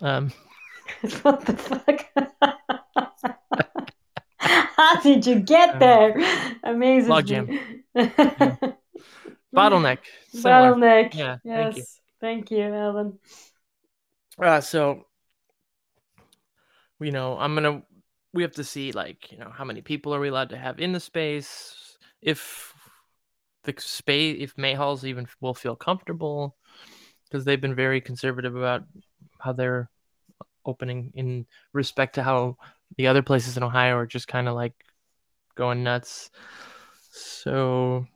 Um, 0.00 0.32
what 1.22 1.44
the 1.44 1.56
fuck? 1.56 2.06
How 4.38 5.00
did 5.02 5.26
you 5.26 5.40
get 5.40 5.74
Um, 5.74 5.78
there? 5.80 6.14
Amazing. 6.62 7.10
logjam. 7.10 7.58
bottleneck. 9.54 9.98
similar. 10.30 10.72
Bottleneck. 10.72 11.14
Yeah, 11.14 11.36
Yes. 11.44 11.74
thank 11.74 11.76
you. 11.76 11.84
Thank 12.20 12.50
you, 12.50 12.62
Alan. 12.74 13.18
Uh, 14.40 14.60
so 14.60 15.04
you 17.00 17.12
know, 17.12 17.36
I'm 17.38 17.54
gonna. 17.54 17.82
We 18.38 18.44
have 18.44 18.52
to 18.52 18.62
see, 18.62 18.92
like, 18.92 19.32
you 19.32 19.38
know, 19.38 19.50
how 19.50 19.64
many 19.64 19.80
people 19.80 20.14
are 20.14 20.20
we 20.20 20.28
allowed 20.28 20.50
to 20.50 20.56
have 20.56 20.78
in 20.78 20.92
the 20.92 21.00
space? 21.00 21.98
If 22.22 22.72
the 23.64 23.74
space, 23.78 24.36
if 24.38 24.54
Mayhalls 24.54 25.02
even 25.02 25.26
will 25.40 25.54
feel 25.54 25.74
comfortable, 25.74 26.56
because 27.24 27.44
they've 27.44 27.60
been 27.60 27.74
very 27.74 28.00
conservative 28.00 28.54
about 28.54 28.84
how 29.40 29.54
they're 29.54 29.90
opening 30.64 31.10
in 31.16 31.46
respect 31.72 32.14
to 32.14 32.22
how 32.22 32.58
the 32.96 33.08
other 33.08 33.22
places 33.22 33.56
in 33.56 33.64
Ohio 33.64 33.96
are 33.96 34.06
just 34.06 34.28
kind 34.28 34.46
of 34.46 34.54
like 34.54 34.84
going 35.56 35.82
nuts. 35.82 36.30
So 37.10 38.06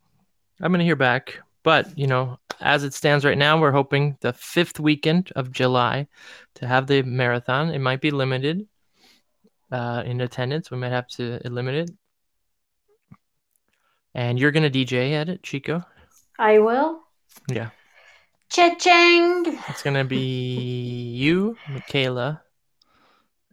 I'm 0.61 0.71
gonna 0.71 0.85
hear 0.85 0.95
back, 0.95 1.41
but 1.65 1.99
you 1.99 2.07
know, 2.07 2.39
as 2.61 2.85
it 2.85 2.95
stands 2.95 3.25
right 3.25 3.37
now, 3.37 3.61
we're 3.61 3.73
hoping 3.73 4.19
the 4.21 4.33
fifth 4.35 4.79
weekend 4.79 5.33
of 5.35 5.51
July 5.51 6.07
to 6.55 6.69
have 6.69 6.87
the 6.87 7.03
marathon. 7.03 7.71
It 7.71 7.81
might 7.81 8.01
be 8.01 8.13
limited 8.13 8.69
uh, 9.73 10.03
in 10.05 10.21
attendance. 10.21 10.71
We 10.71 10.77
might 10.77 10.93
have 10.93 11.09
to 11.09 11.41
limit 11.45 11.75
it. 11.75 11.91
And 14.15 14.39
you're 14.39 14.51
gonna 14.53 14.71
DJ 14.71 15.15
at 15.15 15.31
it, 15.31 15.43
Chico. 15.43 15.85
I 16.39 16.59
will. 16.59 17.01
Yeah. 17.49 17.71
Cha-ching! 18.51 19.59
It's 19.69 19.83
gonna 19.83 20.05
be 20.05 21.15
you, 21.17 21.57
Michaela, 21.71 22.43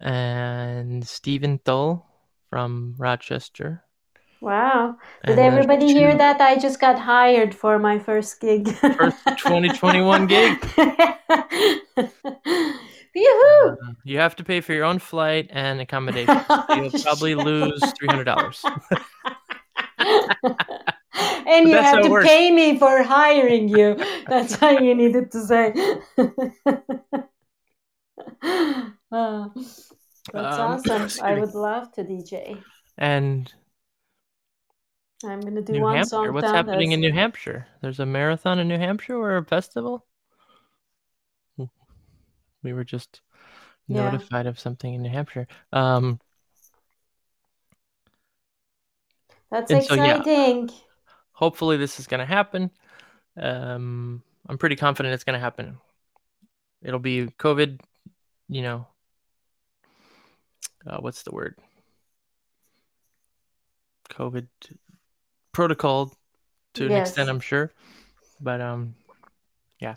and 0.02 1.08
Stephen 1.08 1.60
Thull 1.60 2.04
from 2.50 2.96
Rochester. 2.98 3.86
Wow. 4.42 4.98
Did 5.26 5.38
And 5.38 5.40
everybody 5.40 5.88
hear 5.88 6.16
that? 6.16 6.42
I 6.42 6.58
just 6.58 6.82
got 6.82 7.00
hired 7.00 7.56
for 7.56 7.80
my 7.80 8.00
first 8.00 8.42
gig. 8.42 8.68
First 8.76 9.26
2021 9.38 10.28
gig? 10.28 10.58
Yoo-hoo! 13.16 13.78
You 14.04 14.18
have 14.20 14.36
to 14.38 14.44
pay 14.44 14.62
for 14.62 14.74
your 14.74 14.86
own 14.86 15.00
flight 15.00 15.48
and 15.52 15.82
accommodation. 15.82 16.36
You'll 16.70 16.92
probably 16.92 17.36
lose 17.36 17.82
three 17.98 18.08
hundred 18.08 18.26
dollars. 18.26 18.64
and 20.00 21.68
you 21.68 21.76
have 21.76 22.04
to 22.04 22.22
pay 22.24 22.52
me 22.52 22.78
for 22.78 23.04
hiring 23.04 23.70
you. 23.70 23.96
That's 24.28 24.56
how 24.56 24.78
you 24.78 24.94
needed 24.96 25.32
to 25.32 25.42
say. 25.46 25.74
Uh, 26.18 26.26
that's 28.42 29.10
Um, 29.12 29.52
awesome. 30.36 31.26
I 31.26 31.40
would 31.40 31.56
love 31.56 31.92
to 31.94 32.04
DJ. 32.04 32.62
And 32.98 33.52
I'm 35.26 35.42
gonna 35.42 35.62
do 35.62 35.74
New 35.74 35.82
one 35.82 35.96
Hampshire. 35.96 36.10
song. 36.10 36.34
What's 36.34 36.48
happening 36.48 36.92
in 36.92 37.02
New 37.02 37.12
Hampshire? 37.12 37.68
There's 37.82 38.00
a 38.00 38.06
marathon 38.06 38.60
in 38.60 38.68
New 38.68 38.78
Hampshire 38.78 39.18
or 39.18 39.38
a 39.38 39.44
festival. 39.44 40.06
We 42.64 42.74
were 42.74 42.84
just 42.84 43.22
Yeah. 43.88 44.12
notified 44.12 44.46
of 44.48 44.60
something 44.60 44.94
in 44.94 45.02
New 45.02 45.10
Hampshire. 45.10 45.48
Um, 45.72 46.20
That's 49.50 49.72
and 49.72 49.84
so, 49.84 49.96
yeah. 49.96 50.18
exciting. 50.18 50.70
hopefully 51.32 51.78
this 51.78 52.00
is 52.00 52.08
going 52.08 52.20
to 52.20 52.26
happen. 52.26 52.70
Um, 53.38 54.22
I'm 54.48 54.58
pretty 54.58 54.76
confident 54.76 55.14
it's 55.14 55.24
going 55.24 55.36
to 55.36 55.40
happen. 55.40 55.78
It'll 56.82 57.00
be 57.00 57.28
COVID, 57.28 57.80
you 58.48 58.62
know. 58.62 58.88
Uh, 60.86 60.98
what's 60.98 61.24
the 61.24 61.32
word? 61.32 61.56
COVID 64.10 64.48
protocol 65.52 66.14
to 66.76 66.86
an 66.86 66.92
extent, 66.94 67.30
I'm 67.30 67.40
sure. 67.40 67.72
But 68.42 68.62
um, 68.62 68.96
yeah. 69.80 69.96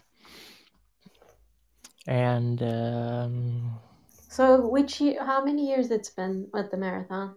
And 2.06 2.62
um, 2.62 3.78
So, 4.08 4.66
which 4.66 5.00
year, 5.00 5.24
how 5.24 5.44
many 5.44 5.68
years 5.68 5.90
it's 5.90 6.10
been 6.10 6.48
with 6.52 6.70
the 6.70 6.76
marathon? 6.76 7.36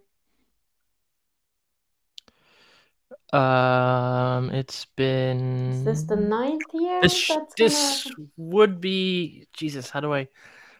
um, 3.33 4.49
it's 4.51 4.85
been 4.95 5.71
Is 5.71 5.83
this 5.83 6.03
the 6.03 6.15
ninth 6.15 6.63
year? 6.73 7.01
This 7.01 7.27
that's 7.27 7.55
this 7.55 8.11
would 8.37 8.79
be 8.79 9.47
Jesus. 9.53 9.89
How 9.89 9.99
do 9.99 10.13
I? 10.13 10.27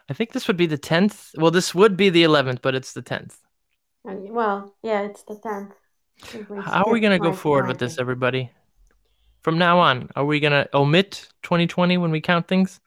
I 0.08 0.14
think 0.14 0.32
this 0.32 0.46
would 0.48 0.56
be 0.56 0.66
the 0.66 0.78
tenth. 0.78 1.32
Well, 1.36 1.50
this 1.50 1.74
would 1.74 1.96
be 1.96 2.10
the 2.10 2.22
eleventh, 2.22 2.62
but 2.62 2.74
it's 2.74 2.92
the 2.92 3.02
tenth. 3.02 3.38
Well, 4.04 4.74
yeah, 4.82 5.02
it's 5.02 5.24
the 5.24 5.36
tenth. 5.36 5.74
How 6.62 6.84
are 6.84 6.92
we 6.92 7.00
gonna 7.00 7.18
go 7.18 7.32
forward 7.32 7.66
with 7.66 7.78
this, 7.78 7.98
everybody? 7.98 8.50
From 9.42 9.58
now 9.58 9.78
on, 9.78 10.08
are 10.16 10.24
we 10.24 10.40
gonna 10.40 10.66
omit 10.74 11.28
2020 11.42 11.98
when 11.98 12.10
we 12.10 12.20
count 12.20 12.48
things? 12.48 12.80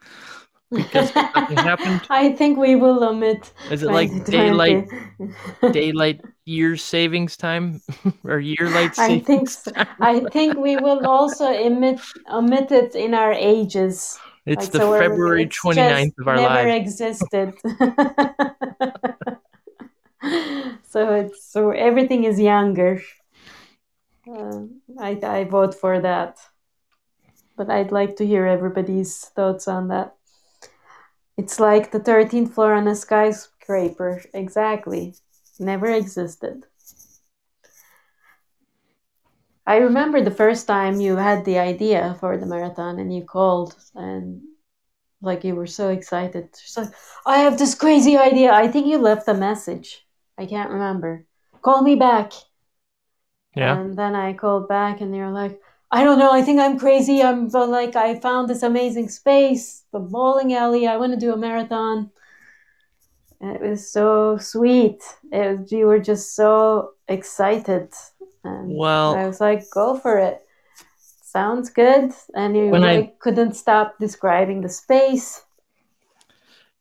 Because 0.72 1.14
nothing 1.16 1.58
happened? 1.72 2.02
I 2.10 2.32
think 2.34 2.58
we 2.58 2.76
will 2.76 3.04
omit. 3.04 3.52
Is 3.72 3.82
it 3.82 3.88
like 3.90 4.10
2020. 4.26 4.32
daylight 4.32 4.90
daylight 5.74 6.22
year 6.46 6.78
savings 6.78 7.36
time 7.38 7.82
or 8.24 8.40
year 8.40 8.70
light 8.70 8.98
I 9.00 9.20
think 9.20 9.50
so. 9.50 9.72
I 10.00 10.20
think 10.32 10.58
we 10.58 10.78
will 10.78 11.06
also 11.08 11.46
omit 11.48 12.00
omit 12.32 12.72
it 12.72 12.96
in 12.96 13.14
our 13.14 13.34
ages. 13.34 14.20
It's 14.46 14.66
Like, 14.66 14.72
the 14.72 14.80
so 14.80 15.00
February 15.00 15.44
it's 15.44 15.58
29th 15.58 16.14
of 16.20 16.28
our 16.28 16.36
never 16.36 16.70
lives. 16.70 17.02
existed. 17.02 17.54
so 20.84 21.14
it's 21.14 21.46
so 21.46 21.72
everything 21.72 22.24
is 22.26 22.40
younger. 22.40 23.02
Uh, 24.28 24.64
I 25.00 25.18
I 25.24 25.44
vote 25.46 25.74
for 25.74 26.00
that, 26.02 26.38
but 27.58 27.70
I'd 27.70 27.92
like 27.92 28.16
to 28.18 28.26
hear 28.26 28.46
everybody's 28.46 29.18
thoughts 29.36 29.68
on 29.68 29.88
that. 29.90 30.16
It's 31.40 31.58
like 31.58 31.92
the 31.92 32.02
thirteenth 32.02 32.54
floor 32.54 32.74
on 32.74 32.86
a 32.90 32.96
skyscraper. 32.96 34.22
Exactly, 34.34 35.16
never 35.58 35.90
existed. 35.90 36.66
I 39.66 39.78
remember 39.78 40.20
the 40.20 40.40
first 40.44 40.68
time 40.68 41.00
you 41.00 41.16
had 41.16 41.46
the 41.46 41.58
idea 41.58 42.18
for 42.20 42.36
the 42.38 42.46
marathon 42.46 43.00
and 43.00 43.16
you 43.16 43.24
called 43.24 43.74
and 43.96 44.42
like 45.22 45.46
you 45.46 45.56
were 45.56 45.68
so 45.80 45.88
excited. 45.90 46.50
She's 46.60 46.76
like, 46.76 46.92
I 47.26 47.38
have 47.38 47.58
this 47.58 47.74
crazy 47.74 48.18
idea. 48.18 48.52
I 48.52 48.68
think 48.68 48.88
you 48.88 48.98
left 48.98 49.30
a 49.30 49.34
message. 49.34 50.06
I 50.38 50.46
can't 50.46 50.72
remember. 50.72 51.26
Call 51.62 51.82
me 51.84 51.96
back. 51.96 52.34
Yeah. 53.56 53.80
And 53.80 53.98
then 53.98 54.14
I 54.14 54.34
called 54.34 54.68
back 54.68 55.00
and 55.00 55.16
you're 55.16 55.32
like, 55.32 55.62
I 55.92 56.04
don't 56.04 56.20
know. 56.20 56.32
I 56.32 56.42
think 56.44 56.60
I'm 56.60 56.78
crazy. 56.78 57.24
I'm 57.24 57.50
like, 57.50 57.96
I 57.96 58.20
found 58.20 58.48
this 58.48 58.62
amazing 58.64 59.10
space, 59.10 59.84
the 59.92 60.00
bowling 60.00 60.54
alley. 60.54 60.88
I 60.88 60.98
want 60.98 61.14
to 61.14 61.20
do 61.20 61.34
a 61.34 61.38
marathon. 61.38 62.12
And 63.42 63.56
it 63.56 63.62
was 63.62 63.90
so 63.92 64.38
sweet. 64.38 65.02
It 65.32 65.60
was, 65.60 65.72
you 65.72 65.88
were 65.88 66.00
just 66.00 66.36
so 66.36 66.92
excited. 67.08 67.90
And 68.44 68.76
Well- 68.78 69.16
I 69.16 69.26
was 69.26 69.42
like, 69.42 69.70
go 69.72 69.98
for 69.98 70.20
it. 70.20 70.46
Sounds 71.24 71.70
good. 71.70 72.12
And 72.36 72.56
you 72.56 72.68
When 72.70 72.84
I- 72.84 73.14
couldn't 73.20 73.54
stop 73.54 73.98
describing 74.00 74.62
the 74.62 74.70
space. 74.70 75.44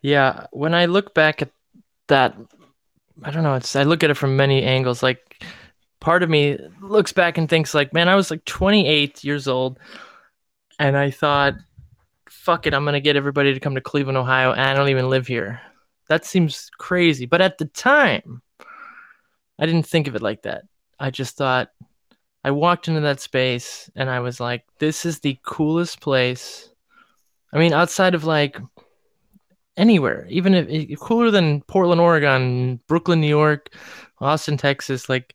Yeah, 0.00 0.46
when 0.52 0.74
I 0.74 0.86
look 0.86 1.12
back 1.14 1.42
at 1.42 1.50
that, 2.06 2.34
I 3.24 3.30
don't 3.30 3.42
know. 3.42 3.54
It's 3.54 3.74
I 3.74 3.82
look 3.82 4.04
at 4.04 4.10
it 4.10 4.14
from 4.16 4.36
many 4.36 4.62
angles. 4.62 5.02
Like, 5.02 5.27
part 6.00 6.22
of 6.22 6.30
me 6.30 6.58
looks 6.80 7.12
back 7.12 7.38
and 7.38 7.48
thinks, 7.48 7.74
like, 7.74 7.92
man, 7.92 8.08
I 8.08 8.14
was 8.14 8.30
like 8.30 8.44
28 8.44 9.24
years 9.24 9.48
old, 9.48 9.78
and 10.78 10.96
I 10.96 11.10
thought, 11.10 11.54
fuck 12.28 12.66
it, 12.66 12.74
I'm 12.74 12.84
gonna 12.84 13.00
get 13.00 13.16
everybody 13.16 13.54
to 13.54 13.60
come 13.60 13.74
to 13.74 13.80
Cleveland, 13.80 14.18
Ohio, 14.18 14.52
and 14.52 14.60
I 14.60 14.74
don't 14.74 14.90
even 14.90 15.10
live 15.10 15.26
here. 15.26 15.60
That 16.08 16.24
seems 16.24 16.70
crazy, 16.78 17.26
but 17.26 17.40
at 17.40 17.58
the 17.58 17.66
time, 17.66 18.42
I 19.58 19.66
didn't 19.66 19.86
think 19.86 20.06
of 20.08 20.14
it 20.14 20.22
like 20.22 20.42
that. 20.42 20.64
I 20.98 21.10
just 21.10 21.36
thought, 21.36 21.70
I 22.44 22.50
walked 22.52 22.88
into 22.88 23.00
that 23.00 23.20
space, 23.20 23.90
and 23.96 24.08
I 24.08 24.20
was 24.20 24.40
like, 24.40 24.64
this 24.78 25.04
is 25.04 25.20
the 25.20 25.38
coolest 25.44 26.00
place. 26.00 26.70
I 27.52 27.58
mean, 27.58 27.72
outside 27.72 28.14
of 28.14 28.24
like 28.24 28.58
anywhere, 29.76 30.26
even 30.28 30.54
if 30.54 30.98
cooler 31.00 31.30
than 31.30 31.62
Portland, 31.62 32.00
Oregon, 32.00 32.80
Brooklyn, 32.88 33.20
New 33.20 33.28
York, 33.28 33.74
Austin, 34.20 34.56
Texas, 34.56 35.08
like 35.08 35.34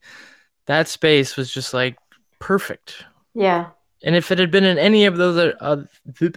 that 0.65 0.87
space 0.87 1.35
was 1.35 1.53
just 1.53 1.73
like 1.73 1.97
perfect. 2.39 3.05
Yeah. 3.33 3.69
And 4.03 4.15
if 4.15 4.31
it 4.31 4.39
had 4.39 4.51
been 4.51 4.65
in 4.65 4.77
any 4.77 5.05
of 5.05 5.17
those 5.17 5.37
other, 5.37 5.55
uh, 5.61 5.83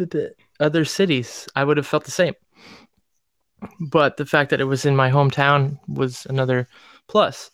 other, 0.01 0.31
other 0.61 0.85
cities, 0.85 1.49
I 1.57 1.65
would 1.65 1.77
have 1.77 1.87
felt 1.87 2.05
the 2.05 2.11
same. 2.11 2.35
But 3.81 4.17
the 4.17 4.27
fact 4.27 4.51
that 4.51 4.61
it 4.61 4.65
was 4.65 4.85
in 4.85 4.95
my 4.95 5.11
hometown 5.11 5.79
was 5.89 6.27
another 6.27 6.69
plus. 7.09 7.51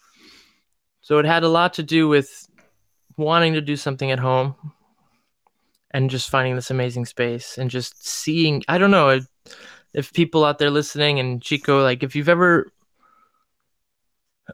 So 1.00 1.18
it 1.18 1.24
had 1.24 1.42
a 1.42 1.48
lot 1.48 1.74
to 1.74 1.82
do 1.82 2.08
with 2.08 2.46
wanting 3.16 3.54
to 3.54 3.60
do 3.60 3.76
something 3.76 4.10
at 4.10 4.18
home 4.18 4.54
and 5.90 6.10
just 6.10 6.30
finding 6.30 6.56
this 6.56 6.70
amazing 6.70 7.06
space 7.06 7.58
and 7.58 7.70
just 7.70 8.06
seeing. 8.06 8.62
I 8.68 8.78
don't 8.78 8.90
know 8.90 9.20
if 9.94 10.12
people 10.12 10.44
out 10.44 10.58
there 10.58 10.70
listening 10.70 11.18
and 11.18 11.42
Chico, 11.42 11.82
like 11.82 12.02
if 12.02 12.16
you've 12.16 12.28
ever 12.28 12.70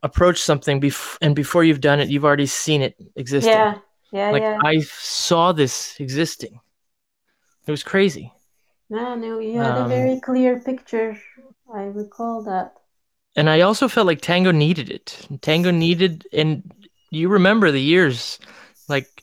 approached 0.03 0.43
something 0.45 0.81
bef- 0.81 1.17
and 1.21 1.35
before 1.35 1.65
you've 1.65 1.81
done 1.81 2.01
it, 2.01 2.09
you've 2.09 2.25
already 2.25 2.47
seen 2.47 2.83
it 2.83 2.95
existing 3.17 3.53
Yeah. 3.53 3.75
Yeah. 4.13 4.31
like 4.31 4.43
yeah. 4.43 4.59
I 4.65 4.81
saw 4.81 5.53
this 5.53 5.99
existing. 6.01 6.61
It 7.67 7.71
was 7.71 7.83
crazy. 7.83 8.33
No, 8.91 9.15
no, 9.15 9.39
you 9.39 9.59
had 9.59 9.77
a 9.77 9.83
Um, 9.83 9.89
very 9.89 10.21
clear 10.21 10.61
picture. 10.61 11.21
I 11.75 11.83
recall 11.83 12.43
that. 12.45 12.73
And 13.37 13.51
I 13.51 13.61
also 13.61 13.89
felt 13.89 14.07
like 14.07 14.21
Tango 14.23 14.51
needed 14.53 14.91
it. 14.91 15.27
Tango 15.43 15.71
needed 15.71 16.27
and 16.33 16.63
you 17.11 17.29
remember 17.29 17.71
the 17.71 17.81
years 17.83 18.39
like 18.89 19.23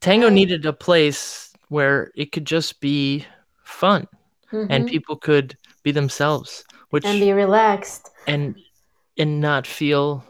Tango 0.00 0.28
needed 0.28 0.64
a 0.66 0.72
place 0.72 1.52
where 1.68 2.12
it 2.14 2.30
could 2.32 2.44
just 2.46 2.80
be 2.80 3.24
fun 3.64 4.06
and 4.52 4.84
Mhm. 4.84 4.88
people 4.88 5.16
could 5.16 5.56
be 5.82 5.90
themselves, 5.92 6.64
which 6.90 7.04
and 7.04 7.18
be 7.20 7.32
relaxed. 7.32 8.10
and 8.26 8.54
and 9.18 9.40
not 9.40 9.66
feel 9.66 10.24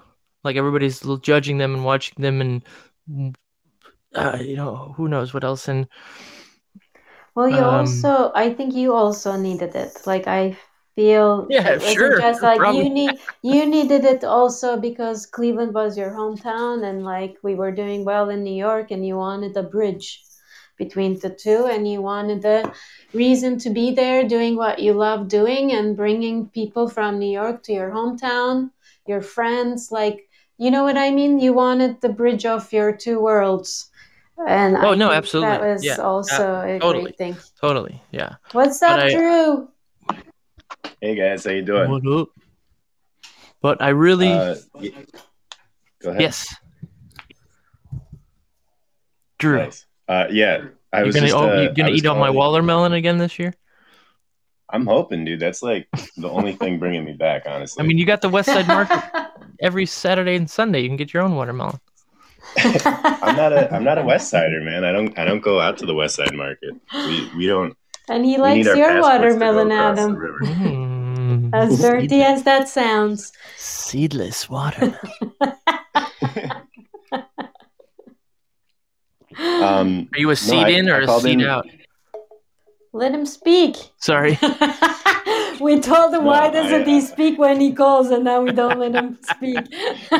like 0.44 0.56
everybody's 0.56 1.00
judging 1.22 1.58
them 1.58 1.74
and 1.74 1.84
watching 1.84 2.22
them 2.22 2.40
and 2.40 3.36
uh, 4.14 4.38
you 4.40 4.56
know 4.56 4.94
who 4.96 5.08
knows 5.08 5.34
what 5.34 5.44
else 5.44 5.68
and 5.68 5.88
Well, 7.34 7.48
you 7.48 7.64
Um, 7.64 7.64
also, 7.64 8.32
I 8.34 8.52
think 8.52 8.74
you 8.74 8.92
also 8.94 9.36
needed 9.36 9.74
it. 9.76 10.06
Like 10.06 10.26
I 10.26 10.56
feel, 10.96 11.48
Yeah, 11.48 11.78
it 11.78 11.78
sure, 11.78 12.16
just 12.16 12.42
like 12.42 12.62
probably. 12.62 12.68
you 12.68 12.90
need, 12.90 13.20
you 13.42 13.66
needed 13.66 14.04
it 14.04 14.24
also 14.24 14.76
because 14.78 15.26
Cleveland 15.26 15.74
was 15.74 15.96
your 15.98 16.10
hometown, 16.12 16.82
and 16.84 17.04
like 17.04 17.36
we 17.42 17.54
were 17.54 17.70
doing 17.72 18.04
well 18.04 18.30
in 18.30 18.42
New 18.42 18.54
York, 18.54 18.90
and 18.90 19.06
you 19.06 19.16
wanted 19.16 19.56
a 19.56 19.62
bridge 19.62 20.24
between 20.78 21.18
the 21.20 21.30
two, 21.30 21.66
and 21.66 21.88
you 21.90 22.02
wanted 22.02 22.42
the 22.42 22.72
reason 23.12 23.58
to 23.58 23.70
be 23.70 23.94
there, 23.94 24.26
doing 24.26 24.56
what 24.56 24.78
you 24.80 24.92
love 24.92 25.28
doing, 25.28 25.72
and 25.72 25.96
bringing 25.96 26.48
people 26.48 26.88
from 26.88 27.18
New 27.18 27.30
York 27.30 27.62
to 27.64 27.72
your 27.72 27.90
hometown, 27.90 28.70
your 29.08 29.22
friends, 29.22 29.90
like 29.92 30.28
you 30.58 30.70
know 30.70 30.84
what 30.84 30.96
I 30.96 31.10
mean. 31.10 31.38
You 31.38 31.52
wanted 31.52 32.00
the 32.00 32.08
bridge 32.08 32.46
of 32.46 32.72
your 32.72 32.92
two 32.92 33.20
worlds. 33.20 33.90
And 34.46 34.76
Oh, 34.76 34.92
I 34.92 34.94
no, 34.94 35.08
think 35.08 35.18
absolutely. 35.18 35.50
That 35.58 35.64
was 35.66 35.84
Yeah, 35.84 35.96
also 35.96 36.60
a 36.60 36.78
totally. 36.80 37.04
great 37.04 37.18
thing. 37.18 37.36
totally 37.60 38.02
yeah 38.10 38.36
What's 38.52 38.82
up, 38.82 38.98
I- 39.00 39.12
Drew? 39.12 39.68
Hey 41.00 41.14
guys, 41.14 41.44
how 41.44 41.50
you 41.52 41.62
doing? 41.62 41.90
What 41.90 42.06
up? 42.06 42.28
But 43.60 43.82
I 43.82 43.88
really, 43.90 44.32
Uh, 44.32 44.56
y- 44.74 44.92
go 46.00 46.10
ahead. 46.10 46.20
yes. 46.22 46.54
Drew, 49.38 49.58
Nice. 49.58 49.86
Uh, 50.08 50.26
yeah, 50.30 50.64
I 50.92 51.00
you 51.00 51.06
was 51.06 51.14
gonna, 51.14 51.26
just. 51.26 51.36
oh, 51.36 51.50
uh, 51.50 51.60
you 51.62 51.68
I 51.68 51.72
gonna 51.72 51.90
was 51.90 52.00
eat 52.02 52.06
all 52.06 52.16
my 52.18 52.30
watermelon 52.30 52.92
again 52.92 53.18
this 53.18 53.38
year? 53.38 53.52
I'm 54.70 54.86
hoping, 54.86 55.24
dude. 55.24 55.40
That's 55.40 55.62
like 55.62 55.88
the 56.16 56.28
only 56.28 56.52
thing 56.52 56.78
bringing 56.78 57.04
me 57.04 57.12
back, 57.12 57.42
honestly. 57.46 57.82
I 57.82 57.86
mean, 57.86 57.98
you 57.98 58.04
got 58.06 58.20
the 58.20 58.28
West 58.28 58.48
Side 58.48 58.66
Market 58.66 59.00
every 59.60 59.86
Saturday 59.86 60.34
and 60.36 60.50
Sunday. 60.50 60.80
You 60.80 60.88
can 60.88 60.96
get 60.96 61.14
your 61.14 61.22
own 61.22 61.34
watermelon. 61.36 61.78
I'm 62.58 63.36
not 63.36 63.52
a 63.52 63.72
I'm 63.74 63.84
not 63.84 63.98
a 63.98 64.02
West 64.02 64.28
Sider, 64.30 64.60
man. 64.62 64.84
I 64.84 64.92
don't 64.92 65.16
I 65.18 65.24
don't 65.24 65.40
go 65.40 65.60
out 65.60 65.78
to 65.78 65.86
the 65.86 65.94
West 65.94 66.16
Side 66.16 66.34
Market. 66.34 66.74
We 66.94 67.30
we 67.36 67.46
don't. 67.46 67.76
and 68.08 68.24
he 68.24 68.38
likes 68.38 68.64
your 68.66 68.76
passports 68.76 69.34
to 69.34 69.38
go 69.40 69.54
watermelon, 69.56 69.72
Adam. 69.72 70.16
Mm, 70.16 71.50
As 71.54 71.80
dirty 71.80 72.08
seed- 72.08 72.22
as 72.22 72.42
that 72.44 72.68
sounds. 72.68 73.32
seedless 73.56 74.48
watermelon. 74.48 74.98
Um, 79.38 80.08
Are 80.14 80.18
you 80.18 80.30
a 80.30 80.36
seed 80.36 80.64
I- 80.64 80.68
in 80.70 80.88
or 80.88 81.02
I 81.02 81.04
a 81.04 81.20
seed 81.20 81.40
in- 81.40 81.46
out? 81.46 81.66
Let 82.96 83.12
him 83.12 83.26
speak. 83.26 83.76
Sorry. 83.98 84.38
we 85.60 85.80
told 85.80 86.14
him 86.14 86.24
No, 86.24 86.30
why 86.30 86.48
doesn't 86.48 86.82
I, 86.82 86.90
he 86.90 86.98
uh, 86.98 87.02
speak 87.02 87.38
when 87.38 87.60
he 87.60 87.74
calls, 87.74 88.08
and 88.10 88.24
now 88.24 88.40
we 88.40 88.52
don't 88.52 88.78
let 88.78 88.94
him 88.94 89.18
speak. 89.22 89.66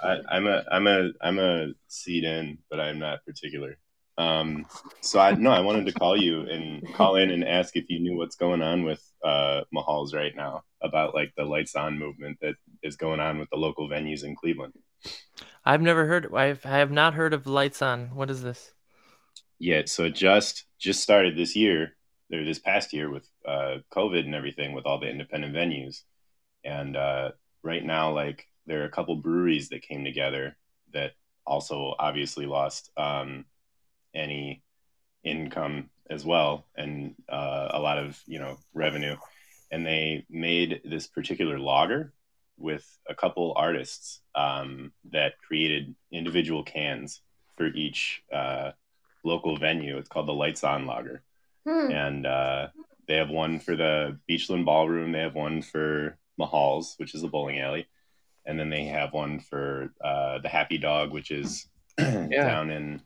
I, 0.00 0.18
I'm 0.30 0.46
a 0.46 0.64
I'm 0.70 0.86
a 0.86 1.10
I'm 1.20 1.40
a 1.40 1.72
seed 1.88 2.22
in, 2.22 2.58
but 2.70 2.78
I'm 2.78 3.00
not 3.00 3.24
particular. 3.26 3.76
Um, 4.18 4.66
so 5.00 5.18
I 5.18 5.34
no, 5.34 5.50
I 5.50 5.58
wanted 5.58 5.86
to 5.86 5.92
call 5.92 6.16
you 6.16 6.42
and 6.42 6.94
call 6.94 7.16
in 7.16 7.32
and 7.32 7.42
ask 7.42 7.74
if 7.76 7.86
you 7.88 7.98
knew 7.98 8.16
what's 8.16 8.36
going 8.36 8.62
on 8.62 8.84
with 8.84 9.02
uh, 9.24 9.62
Mahals 9.74 10.14
right 10.14 10.36
now 10.36 10.62
about 10.80 11.12
like 11.12 11.32
the 11.36 11.44
lights 11.44 11.74
on 11.74 11.98
movement 11.98 12.38
that 12.40 12.54
is 12.84 12.94
going 12.94 13.18
on 13.18 13.40
with 13.40 13.50
the 13.50 13.56
local 13.56 13.88
venues 13.88 14.22
in 14.22 14.36
Cleveland. 14.36 14.74
I've 15.64 15.82
never 15.82 16.06
heard. 16.06 16.32
I've 16.32 16.64
I 16.64 16.78
have 16.78 16.92
not 16.92 17.14
heard 17.14 17.34
of 17.34 17.48
lights 17.48 17.82
on. 17.82 18.14
What 18.14 18.30
is 18.30 18.44
this? 18.44 18.74
Yeah, 19.58 19.82
so 19.86 20.08
just 20.08 20.64
just 20.78 21.02
started 21.02 21.36
this 21.36 21.56
year 21.56 21.96
or 22.32 22.44
this 22.44 22.58
past 22.58 22.92
year 22.92 23.10
with 23.10 23.28
uh, 23.46 23.78
COVID 23.92 24.20
and 24.20 24.34
everything 24.34 24.72
with 24.72 24.86
all 24.86 25.00
the 25.00 25.08
independent 25.08 25.54
venues, 25.54 26.02
and 26.64 26.96
uh, 26.96 27.30
right 27.62 27.84
now 27.84 28.12
like 28.14 28.46
there 28.66 28.82
are 28.82 28.86
a 28.86 28.90
couple 28.90 29.16
breweries 29.16 29.70
that 29.70 29.82
came 29.82 30.04
together 30.04 30.56
that 30.92 31.12
also 31.46 31.94
obviously 31.98 32.46
lost 32.46 32.90
um, 32.96 33.46
any 34.14 34.62
income 35.24 35.90
as 36.10 36.24
well 36.24 36.66
and 36.76 37.14
uh, 37.28 37.68
a 37.72 37.80
lot 37.80 37.98
of 37.98 38.20
you 38.26 38.38
know 38.38 38.58
revenue, 38.74 39.16
and 39.72 39.84
they 39.84 40.24
made 40.30 40.82
this 40.84 41.08
particular 41.08 41.58
lager 41.58 42.12
with 42.58 42.86
a 43.08 43.14
couple 43.14 43.54
artists 43.56 44.20
um, 44.34 44.92
that 45.12 45.34
created 45.46 45.94
individual 46.12 46.62
cans 46.62 47.22
for 47.56 47.66
each. 47.66 48.22
Uh, 48.32 48.70
local 49.24 49.56
venue. 49.56 49.96
It's 49.98 50.08
called 50.08 50.28
the 50.28 50.32
Lights 50.34 50.64
On 50.64 50.86
Lager, 50.86 51.22
Hmm. 51.66 51.90
and 51.90 52.26
uh, 52.26 52.68
they 53.06 53.16
have 53.16 53.30
one 53.30 53.58
for 53.60 53.76
the 53.76 54.18
Beachland 54.30 54.64
Ballroom. 54.64 55.12
They 55.12 55.20
have 55.20 55.34
one 55.34 55.62
for 55.62 56.16
Mahal's, 56.38 56.94
which 56.98 57.14
is 57.14 57.22
the 57.22 57.28
bowling 57.28 57.58
alley, 57.60 57.86
and 58.46 58.58
then 58.58 58.70
they 58.70 58.84
have 58.84 59.12
one 59.12 59.40
for 59.40 59.92
uh, 60.02 60.38
the 60.38 60.48
Happy 60.48 60.78
Dog, 60.78 61.12
which 61.12 61.30
is 61.30 61.66
down 61.98 62.70
in 62.70 63.00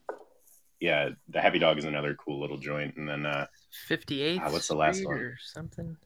yeah. 0.81 1.11
The 1.29 1.41
Happy 1.41 1.59
Dog 1.59 1.79
is 1.79 1.85
another 1.85 2.15
cool 2.15 2.41
little 2.41 2.59
joint, 2.59 2.97
and 2.97 3.09
then 3.09 3.25
uh, 3.27 3.47
Fifty-eight. 3.87 4.41
Ah, 4.45 4.51
what's 4.51 4.69
the 4.69 4.75
last 4.75 5.05
one? 5.05 5.17
or 5.17 5.39
something? 5.43 5.97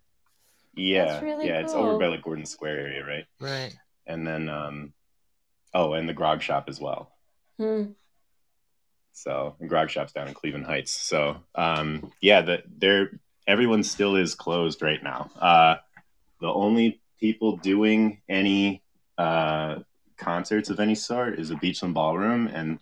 yeah, 0.78 1.20
really 1.22 1.46
yeah, 1.48 1.60
it's 1.60 1.72
over 1.72 1.98
by 1.98 2.06
like 2.06 2.22
Gordon 2.22 2.44
Square 2.46 2.78
area, 2.80 3.04
right? 3.04 3.24
Right. 3.40 3.74
And 4.06 4.26
then 4.26 4.48
um, 4.48 4.92
oh, 5.74 5.94
and 5.94 6.08
the 6.08 6.12
Grog 6.14 6.42
Shop 6.42 6.66
as 6.68 6.78
well. 6.80 7.10
Hmm. 7.58 7.84
So 9.16 9.56
grog 9.66 9.88
shops 9.88 10.12
down 10.12 10.28
in 10.28 10.34
Cleveland 10.34 10.66
Heights. 10.66 10.92
So 10.92 11.38
um, 11.54 12.12
yeah, 12.20 12.42
the 12.42 12.62
they're 12.78 13.18
everyone 13.46 13.82
still 13.82 14.14
is 14.14 14.34
closed 14.34 14.82
right 14.82 15.02
now. 15.02 15.30
Uh, 15.40 15.76
the 16.40 16.48
only 16.48 17.00
people 17.18 17.56
doing 17.56 18.20
any 18.28 18.82
uh, 19.16 19.76
concerts 20.18 20.68
of 20.68 20.80
any 20.80 20.94
sort 20.94 21.38
is 21.38 21.50
a 21.50 21.54
Beachland 21.54 21.94
Ballroom, 21.94 22.46
and 22.48 22.78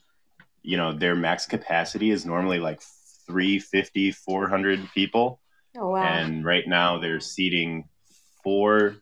you 0.62 0.76
know 0.76 0.92
their 0.92 1.14
max 1.14 1.46
capacity 1.46 2.10
is 2.10 2.26
normally 2.26 2.58
like 2.58 2.82
350, 3.26 4.10
400 4.10 4.88
people, 4.92 5.40
Oh 5.78 5.90
wow. 5.90 6.02
and 6.02 6.44
right 6.44 6.66
now 6.66 6.98
they're 6.98 7.20
seating 7.20 7.88
four, 8.42 8.96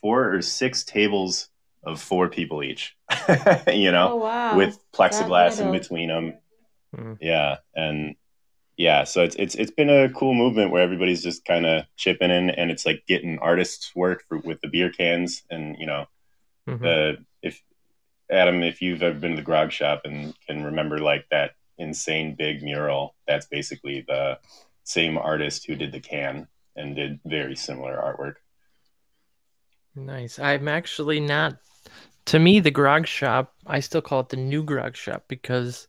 four 0.00 0.32
or 0.32 0.42
six 0.42 0.84
tables 0.84 1.48
of 1.82 2.00
four 2.00 2.28
people 2.28 2.62
each. 2.62 2.96
you 3.66 3.90
know 3.90 4.12
oh 4.12 4.16
wow. 4.16 4.56
with 4.56 4.78
plexiglass 4.92 5.60
in 5.60 5.72
between 5.72 6.08
them. 6.08 6.34
Mhm. 6.96 7.18
Yeah, 7.20 7.58
and 7.74 8.16
yeah, 8.76 9.04
so 9.04 9.22
it's 9.22 9.36
it's 9.36 9.54
it's 9.56 9.70
been 9.70 9.90
a 9.90 10.10
cool 10.10 10.34
movement 10.34 10.70
where 10.70 10.82
everybody's 10.82 11.22
just 11.22 11.44
kind 11.44 11.66
of 11.66 11.84
chipping 11.96 12.30
in, 12.30 12.50
and 12.50 12.70
it's 12.70 12.86
like 12.86 13.04
getting 13.06 13.38
artists 13.40 13.94
work 13.94 14.24
for, 14.28 14.38
with 14.38 14.60
the 14.60 14.68
beer 14.68 14.90
cans, 14.90 15.42
and 15.50 15.76
you 15.78 15.86
know, 15.86 16.06
Mhm. 16.68 16.80
the 16.80 17.24
if 17.42 17.62
Adam, 18.30 18.62
if 18.62 18.80
you've 18.82 19.02
ever 19.02 19.18
been 19.18 19.32
to 19.32 19.36
the 19.36 19.42
Grog 19.42 19.72
Shop 19.72 20.02
and 20.04 20.34
can 20.46 20.64
remember 20.64 20.98
like 20.98 21.26
that 21.30 21.52
insane 21.78 22.34
big 22.34 22.62
mural, 22.62 23.14
that's 23.26 23.46
basically 23.46 24.04
the 24.06 24.38
same 24.84 25.18
artist 25.18 25.66
who 25.66 25.74
did 25.76 25.92
the 25.92 26.00
can 26.00 26.46
and 26.76 26.96
did 26.96 27.20
very 27.24 27.56
similar 27.56 27.96
artwork. 27.96 28.36
Nice. 29.94 30.38
I'm 30.38 30.68
actually 30.68 31.20
not. 31.20 31.58
To 32.26 32.38
me, 32.38 32.60
the 32.60 32.70
grog 32.70 33.06
shop, 33.06 33.54
I 33.66 33.80
still 33.80 34.02
call 34.02 34.20
it 34.20 34.28
the 34.28 34.36
new 34.36 34.62
grog 34.62 34.96
shop 34.96 35.24
because 35.28 35.88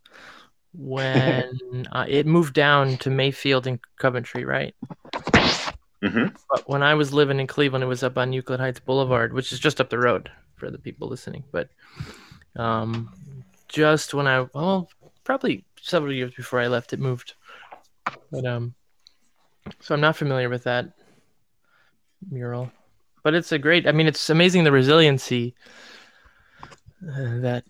when 0.73 1.87
uh, 1.91 2.05
it 2.07 2.25
moved 2.25 2.53
down 2.53 2.97
to 2.99 3.09
Mayfield 3.09 3.67
and 3.67 3.79
Coventry, 3.97 4.45
right? 4.45 4.75
hmm 6.01 6.27
But 6.49 6.67
when 6.67 6.83
I 6.83 6.95
was 6.95 7.13
living 7.13 7.39
in 7.39 7.47
Cleveland, 7.47 7.83
it 7.83 7.87
was 7.87 8.03
up 8.03 8.17
on 8.17 8.33
Euclid 8.33 8.59
Heights 8.59 8.79
Boulevard, 8.79 9.33
which 9.33 9.51
is 9.51 9.59
just 9.59 9.79
up 9.81 9.89
the 9.89 9.99
road 9.99 10.31
for 10.55 10.71
the 10.71 10.79
people 10.79 11.07
listening. 11.07 11.43
But 11.51 11.69
um, 12.55 13.13
just 13.67 14.13
when 14.13 14.27
I, 14.27 14.47
well, 14.53 14.89
probably 15.23 15.65
several 15.81 16.13
years 16.13 16.33
before 16.33 16.59
I 16.59 16.67
left, 16.67 16.93
it 16.93 16.99
moved. 16.99 17.33
But 18.31 18.45
um, 18.45 18.75
so 19.79 19.93
I'm 19.93 20.01
not 20.01 20.17
familiar 20.17 20.49
with 20.49 20.63
that 20.63 20.93
mural, 22.29 22.71
but 23.23 23.33
it's 23.35 23.51
a 23.51 23.59
great. 23.59 23.87
I 23.87 23.91
mean, 23.91 24.07
it's 24.07 24.29
amazing 24.29 24.63
the 24.63 24.71
resiliency 24.71 25.55
uh, 27.03 27.39
that 27.39 27.63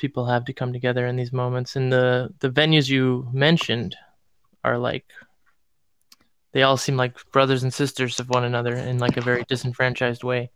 people 0.00 0.26
have 0.26 0.44
to 0.46 0.52
come 0.52 0.72
together 0.72 1.06
in 1.06 1.16
these 1.16 1.32
moments, 1.32 1.76
and 1.76 1.92
the 1.92 2.30
the 2.40 2.50
venues 2.50 2.88
you 2.88 3.28
mentioned 3.32 3.96
are 4.64 4.78
like 4.78 5.04
they 6.52 6.62
all 6.62 6.76
seem 6.76 6.96
like 6.96 7.16
brothers 7.30 7.62
and 7.62 7.72
sisters 7.72 8.18
of 8.18 8.28
one 8.28 8.44
another 8.44 8.74
in 8.74 8.98
like 8.98 9.16
a 9.16 9.20
very 9.22 9.44
disenfranchised 9.44 10.24
way. 10.24 10.50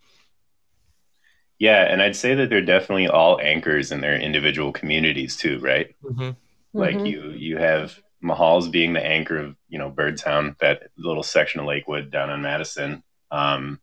Yeah, 1.58 1.84
and 1.84 2.02
I'd 2.02 2.16
say 2.16 2.34
that 2.34 2.50
they're 2.50 2.60
definitely 2.64 3.06
all 3.06 3.40
anchors 3.40 3.92
in 3.92 4.00
their 4.00 4.18
individual 4.18 4.72
communities 4.72 5.36
too, 5.36 5.60
right? 5.60 5.94
Mm-hmm. 6.02 6.30
Like 6.72 6.96
Mhm. 6.96 7.06
you, 7.06 7.30
you 7.30 7.56
have 7.58 7.96
Mahal's 8.20 8.68
being 8.68 8.92
the 8.92 9.04
anchor 9.04 9.38
of 9.38 9.56
you 9.68 9.78
know 9.78 9.90
Birdtown, 9.90 10.58
that 10.58 10.90
little 10.96 11.22
section 11.22 11.60
of 11.60 11.66
Lakewood 11.66 12.10
down 12.10 12.30
on 12.30 12.42
Madison, 12.42 13.02
um, 13.30 13.78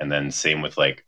and 0.00 0.10
then 0.10 0.30
same 0.32 0.62
with 0.62 0.76
like 0.76 1.04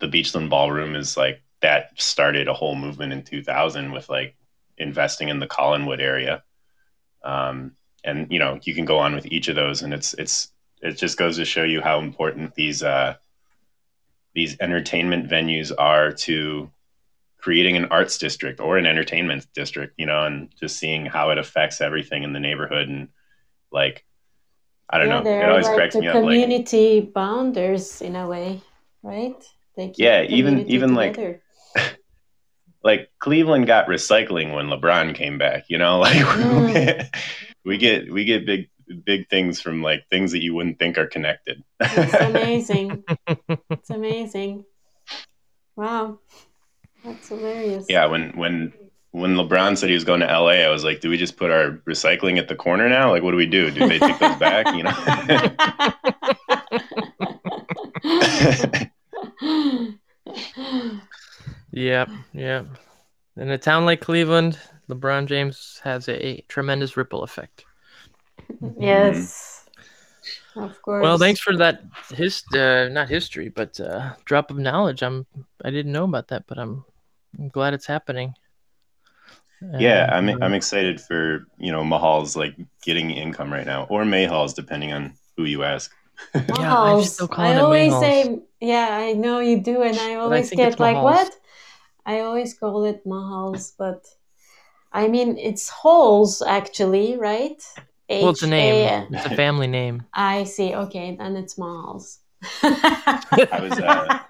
the 0.00 0.08
Beachland 0.08 0.48
Ballroom 0.50 0.96
is 0.96 1.16
like 1.16 1.40
that 1.62 1.90
started 2.00 2.48
a 2.48 2.54
whole 2.54 2.74
movement 2.74 3.12
in 3.12 3.22
2000 3.22 3.92
with 3.92 4.08
like 4.08 4.36
investing 4.78 5.28
in 5.28 5.38
the 5.38 5.46
Collinwood 5.46 6.00
area, 6.00 6.42
um, 7.24 7.72
and 8.04 8.30
you 8.30 8.38
know 8.38 8.58
you 8.62 8.74
can 8.74 8.84
go 8.84 8.98
on 8.98 9.14
with 9.14 9.26
each 9.26 9.48
of 9.48 9.56
those, 9.56 9.82
and 9.82 9.94
it's 9.94 10.14
it's 10.14 10.52
it 10.80 10.92
just 10.98 11.16
goes 11.16 11.36
to 11.36 11.44
show 11.44 11.62
you 11.62 11.80
how 11.80 12.00
important 12.00 12.54
these 12.54 12.82
uh, 12.82 13.14
these 14.34 14.56
entertainment 14.60 15.28
venues 15.28 15.72
are 15.76 16.12
to 16.12 16.70
creating 17.38 17.76
an 17.76 17.86
arts 17.86 18.18
district 18.18 18.60
or 18.60 18.78
an 18.78 18.86
entertainment 18.86 19.46
district, 19.52 19.94
you 19.98 20.06
know, 20.06 20.24
and 20.24 20.48
just 20.58 20.78
seeing 20.78 21.06
how 21.06 21.30
it 21.30 21.38
affects 21.38 21.80
everything 21.80 22.22
in 22.22 22.32
the 22.32 22.40
neighborhood 22.40 22.88
and 22.88 23.08
like 23.72 24.04
I 24.88 24.98
don't 24.98 25.08
yeah, 25.08 25.20
know. 25.20 25.44
It 25.44 25.48
always 25.48 25.66
like 25.66 25.74
cracks 25.76 25.94
me 25.96 26.06
up 26.08 26.14
like 26.16 26.22
community 26.22 27.00
bounders 27.00 28.02
in 28.02 28.14
a 28.14 28.28
way, 28.28 28.60
right? 29.02 29.42
They 29.74 29.88
keep 29.88 29.98
Yeah, 29.98 30.22
even- 30.22 30.68
even, 30.68 30.94
like, 30.94 31.14
together. 31.14 31.42
Like 32.84 33.10
Cleveland 33.18 33.66
got 33.66 33.86
recycling 33.86 34.54
when 34.54 34.66
LeBron 34.66 35.14
came 35.14 35.38
back, 35.38 35.64
you 35.68 35.78
know, 35.78 35.98
like 36.06 36.16
Mm. 36.16 37.08
we 37.64 37.76
get 37.78 38.12
we 38.12 38.24
get 38.24 38.46
big 38.46 38.68
big 39.04 39.28
things 39.28 39.60
from 39.60 39.82
like 39.82 40.06
things 40.10 40.32
that 40.32 40.42
you 40.42 40.54
wouldn't 40.54 40.78
think 40.78 40.98
are 40.98 41.06
connected. 41.06 41.62
It's 41.80 42.14
amazing. 42.20 43.04
it's 43.70 43.90
amazing. 43.90 44.64
Wow, 45.76 46.18
that's 47.04 47.28
hilarious. 47.28 47.86
yeah, 47.88 48.06
when 48.06 48.36
when 48.36 48.72
when 49.12 49.34
LeBron 49.36 49.76
said 49.76 49.88
he 49.90 49.94
was 49.94 50.04
going 50.04 50.20
to 50.20 50.26
LA, 50.26 50.64
I 50.64 50.68
was 50.70 50.84
like, 50.84 51.00
do 51.00 51.10
we 51.10 51.18
just 51.18 51.36
put 51.36 51.50
our 51.50 51.72
recycling 51.88 52.38
at 52.38 52.48
the 52.48 52.56
corner 52.56 52.88
now? 52.88 53.10
Like, 53.10 53.22
what 53.22 53.30
do 53.32 53.36
we 53.36 53.46
do? 53.46 53.70
Do 53.70 53.86
they 53.86 53.98
take 53.98 54.18
those 54.18 54.36
back? 54.36 54.66
You 54.74 54.84
know? 54.84 54.92
Yep, 61.72 62.10
yep. 62.32 62.66
In 63.36 63.50
a 63.50 63.58
town 63.58 63.84
like 63.84 64.00
Cleveland, 64.00 64.58
LeBron 64.88 65.26
James 65.26 65.80
has 65.84 66.08
a 66.08 66.44
tremendous 66.48 66.96
ripple 66.96 67.22
effect. 67.22 67.64
yes, 68.78 69.64
of 70.56 70.80
course. 70.82 71.02
Well, 71.02 71.18
thanks 71.18 71.40
for 71.40 71.56
that 71.56 71.82
his 72.10 72.42
uh, 72.54 72.88
not 72.92 73.08
history, 73.08 73.48
but 73.48 73.78
uh, 73.80 74.14
drop 74.24 74.50
of 74.50 74.58
knowledge. 74.58 75.02
I'm 75.02 75.26
I 75.64 75.70
didn't 75.70 75.92
know 75.92 76.04
about 76.04 76.28
that, 76.28 76.44
but 76.46 76.58
I'm, 76.58 76.84
I'm 77.38 77.48
glad 77.48 77.74
it's 77.74 77.86
happening. 77.86 78.34
yeah, 79.78 80.08
I'm 80.12 80.28
uh, 80.28 80.34
I'm 80.42 80.52
excited 80.54 81.00
for 81.00 81.46
you 81.58 81.72
know 81.72 81.84
Mahal's 81.84 82.36
like 82.36 82.54
getting 82.82 83.10
income 83.10 83.52
right 83.52 83.66
now, 83.66 83.84
or 83.88 84.04
Mayhal's 84.04 84.54
depending 84.54 84.92
on 84.92 85.14
who 85.36 85.44
you 85.44 85.62
ask. 85.62 85.90
Yeah, 86.34 86.44
I'm 86.44 86.98
Mahals. 86.98 87.14
still 87.14 87.28
I 87.32 87.52
it 87.52 87.58
always 87.58 87.92
Mahals. 87.92 88.00
say, 88.00 88.38
yeah, 88.60 88.88
I 88.90 89.12
know 89.14 89.40
you 89.40 89.60
do, 89.60 89.82
and 89.82 89.98
I 89.98 90.14
always 90.16 90.48
think 90.50 90.60
get 90.60 90.80
like, 90.80 90.96
Mahals. 90.96 91.04
what? 91.04 91.36
I 92.04 92.20
always 92.20 92.54
call 92.54 92.84
it 92.84 93.04
Mahals, 93.06 93.72
but 93.78 94.04
I 94.92 95.08
mean, 95.08 95.38
it's 95.38 95.68
Halls 95.68 96.42
actually, 96.42 97.16
right? 97.16 97.62
well, 98.10 98.30
it's 98.30 98.42
a 98.42 98.46
name. 98.48 98.74
H-A- 98.86 99.06
It's 99.16 99.26
a 99.26 99.36
family 99.36 99.66
name. 99.66 100.04
I 100.12 100.44
see. 100.44 100.74
Okay, 100.74 101.16
then 101.16 101.36
it's 101.36 101.54
Mahals. 101.54 102.18
I 102.62 103.60
was 103.62 103.78
uh, 103.78 104.18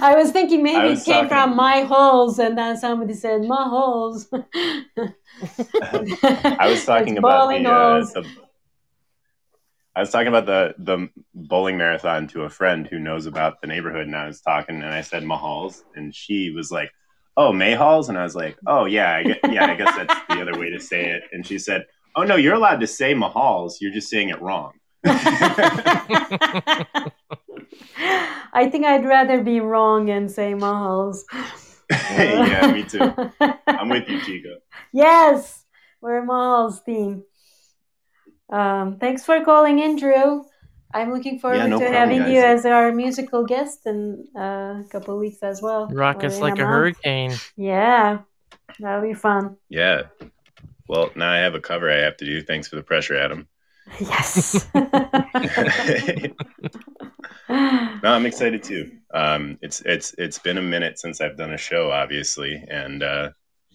I 0.00 0.14
was 0.16 0.30
thinking 0.30 0.62
maybe 0.62 0.78
I 0.78 0.92
it 0.92 1.04
came 1.04 1.28
talking- 1.28 1.28
from 1.28 1.56
my 1.56 1.80
holes, 1.82 2.38
and 2.38 2.56
then 2.56 2.76
somebody 2.76 3.14
said 3.14 3.42
my 3.42 3.64
holes. 3.68 4.28
I 5.82 6.68
was 6.68 6.84
talking 6.84 7.14
It's 7.14 7.18
about 7.18 7.48
bowling 7.48 7.64
the, 7.64 7.70
uh, 7.72 8.00
the 8.14 8.30
I 9.96 10.00
was 10.00 10.10
talking 10.10 10.28
about 10.28 10.46
the 10.46 10.74
the 10.78 11.08
bowling 11.34 11.76
marathon 11.76 12.28
to 12.28 12.42
a 12.42 12.48
friend 12.48 12.86
who 12.86 12.98
knows 13.00 13.26
about 13.26 13.60
the 13.60 13.66
neighborhood, 13.66 14.06
and 14.06 14.14
I 14.16 14.26
was 14.26 14.40
talking, 14.40 14.76
and 14.76 14.94
I 14.94 15.00
said 15.02 15.24
Mahals, 15.24 15.82
and 15.96 16.14
she 16.14 16.50
was 16.50 16.70
like, 16.70 16.90
"Oh, 17.38 17.52
Mayhalls," 17.52 18.08
and 18.10 18.18
I 18.18 18.24
was 18.24 18.34
like, 18.34 18.58
"Oh 18.66 18.84
yeah, 18.84 19.14
I 19.14 19.22
get, 19.22 19.38
yeah, 19.50 19.66
I 19.66 19.74
guess 19.76 19.94
that's 19.96 20.14
the 20.28 20.42
other 20.42 20.58
way 20.58 20.68
to 20.70 20.80
say 20.80 21.10
it." 21.10 21.22
And 21.32 21.46
she 21.46 21.58
said, 21.58 21.86
"Oh 22.16 22.24
no, 22.24 22.36
you're 22.36 22.54
allowed 22.54 22.80
to 22.80 22.86
say 22.86 23.14
Mahals. 23.14 23.76
You're 23.80 23.92
just 23.92 24.10
saying 24.10 24.28
it 24.28 24.42
wrong." 24.42 24.72
I 28.52 28.68
think 28.70 28.84
I'd 28.84 29.04
rather 29.04 29.42
be 29.42 29.60
wrong 29.60 30.10
and 30.10 30.30
say 30.30 30.52
Mahals. 30.54 31.22
Hey, 31.90 32.36
yeah, 32.36 32.72
me 32.72 32.82
too. 32.82 33.14
I'm 33.66 33.88
with 33.88 34.08
you, 34.08 34.20
Chico. 34.22 34.56
Yes, 34.92 35.64
we're 36.00 36.22
Mahals 36.22 36.84
team. 36.84 37.22
Um, 38.50 38.98
thanks 38.98 39.24
for 39.24 39.44
calling 39.44 39.78
in, 39.78 39.96
Drew. 39.96 40.44
I'm 40.94 41.12
looking 41.12 41.38
forward 41.38 41.56
Yeah, 41.56 41.66
no 41.66 41.78
to 41.78 41.84
problem, 41.84 41.94
having 41.94 42.18
guys. 42.20 42.32
you 42.32 42.40
as 42.40 42.66
our 42.66 42.92
musical 42.92 43.44
guest 43.44 43.86
in 43.86 44.26
uh, 44.36 44.82
a 44.84 44.86
couple 44.90 45.14
of 45.14 45.20
weeks 45.20 45.42
as 45.42 45.60
well. 45.60 45.86
Rock 45.88 46.24
us 46.24 46.40
like 46.40 46.54
a 46.58 46.64
month. 46.64 46.68
hurricane. 46.68 47.32
Yeah, 47.56 48.20
that'll 48.78 49.02
be 49.02 49.14
fun. 49.14 49.56
Yeah. 49.68 50.04
Well, 50.88 51.10
now 51.14 51.30
I 51.30 51.38
have 51.38 51.54
a 51.54 51.60
cover 51.60 51.90
I 51.90 51.96
have 51.98 52.16
to 52.18 52.24
do. 52.24 52.42
Thanks 52.42 52.68
for 52.68 52.76
the 52.76 52.82
pressure, 52.82 53.16
Adam. 53.16 53.48
Yes. 54.00 54.66
no, 54.74 54.82
I'm 57.48 58.26
excited 58.26 58.62
too. 58.62 58.92
Um, 59.14 59.58
it's 59.62 59.80
it's 59.82 60.14
it's 60.18 60.38
been 60.38 60.58
a 60.58 60.62
minute 60.62 60.98
since 60.98 61.20
I've 61.20 61.36
done 61.36 61.52
a 61.52 61.58
show, 61.58 61.90
obviously, 61.90 62.62
and 62.68 63.02
uh, 63.02 63.30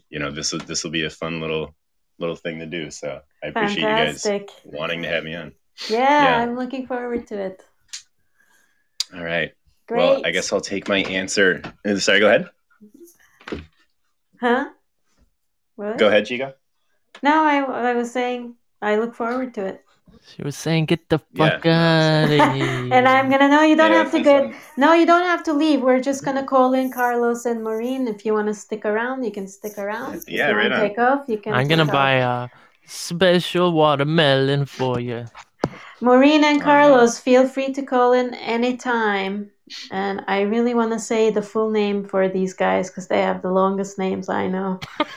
you 0.09 0.19
know 0.19 0.31
this 0.31 0.51
will 0.51 0.59
this 0.59 0.83
will 0.83 0.91
be 0.91 1.05
a 1.05 1.09
fun 1.09 1.41
little 1.41 1.73
little 2.19 2.35
thing 2.35 2.59
to 2.59 2.65
do. 2.67 2.91
So 2.91 3.21
I 3.43 3.47
appreciate 3.47 3.81
you 3.81 3.87
guys 3.87 4.27
wanting 4.65 5.01
to 5.03 5.09
have 5.09 5.23
me 5.23 5.35
on. 5.35 5.53
Yeah, 5.89 6.23
Yeah. 6.23 6.37
I'm 6.39 6.55
looking 6.55 6.87
forward 6.87 7.27
to 7.27 7.37
it. 7.37 7.63
All 9.13 9.23
right. 9.23 9.53
Great. 9.87 9.97
Well, 9.97 10.21
I 10.25 10.31
guess 10.31 10.51
I'll 10.53 10.61
take 10.61 10.87
my 10.87 10.99
answer. 11.03 11.61
uh, 11.85 11.95
Sorry, 11.97 12.19
go 12.19 12.27
ahead. 12.27 12.49
Huh? 14.39 14.69
What? 15.75 15.97
Go 15.97 16.07
ahead, 16.07 16.25
Chico. 16.25 16.53
No, 17.21 17.43
I, 17.43 17.57
I 17.91 17.93
was 17.93 18.11
saying 18.11 18.55
I 18.81 18.97
look 18.97 19.15
forward 19.15 19.53
to 19.55 19.65
it. 19.65 19.81
She 20.25 20.41
was 20.43 20.55
saying, 20.55 20.85
"Get 20.85 21.09
the 21.09 21.19
Yeah. 21.33 21.49
fuck 21.59 21.65
out 21.65 22.23
of 22.31 22.55
here." 22.55 22.93
And 22.93 23.07
I'm 23.07 23.29
gonna 23.29 23.49
no, 23.49 23.61
you 23.63 23.75
don't 23.75 23.91
Yeah, 23.91 23.97
have 24.03 24.11
to 24.11 24.21
get 24.21 24.53
saw- 24.53 24.59
no, 24.77 24.93
you 24.93 25.05
don't 25.05 25.23
have 25.23 25.43
to 25.43 25.53
leave. 25.53 25.81
We're 25.81 25.99
just 26.01 26.23
gonna 26.23 26.45
call 26.45 26.73
in 26.73 26.91
Carlos 26.91 27.45
and 27.45 27.63
Maureen. 27.63 28.07
If 28.07 28.25
you 28.25 28.33
want 28.33 28.47
to 28.47 28.53
stick 28.53 28.85
around, 28.85 29.23
you 29.23 29.31
can 29.31 29.47
stick 29.47 29.77
around. 29.77 30.15
If 30.15 30.29
Yeah, 30.29 30.49
you 30.49 30.55
right 30.55 30.71
wanna 30.71 30.87
take 30.87 30.97
off, 30.97 31.27
you 31.27 31.37
can. 31.39 31.53
I'm 31.53 31.67
gonna 31.67 31.83
off. 31.83 31.91
buy 31.91 32.13
a 32.23 32.49
special 32.85 33.73
watermelon 33.73 34.65
for 34.65 34.99
you. 34.99 35.25
Maureen 36.01 36.43
and 36.43 36.61
Carlos, 36.61 37.19
feel 37.19 37.47
free 37.47 37.71
to 37.73 37.83
call 37.83 38.13
in 38.13 38.33
anytime. 38.35 39.49
And 39.91 40.21
I 40.27 40.41
really 40.41 40.73
want 40.73 40.91
to 40.91 40.99
say 40.99 41.29
the 41.29 41.41
full 41.41 41.71
name 41.71 42.03
for 42.03 42.27
these 42.27 42.53
guys 42.53 42.89
because 42.89 43.07
they 43.07 43.21
have 43.21 43.41
the 43.41 43.51
longest 43.51 43.97
names 43.97 44.27
I 44.29 44.47
know. 44.47 44.79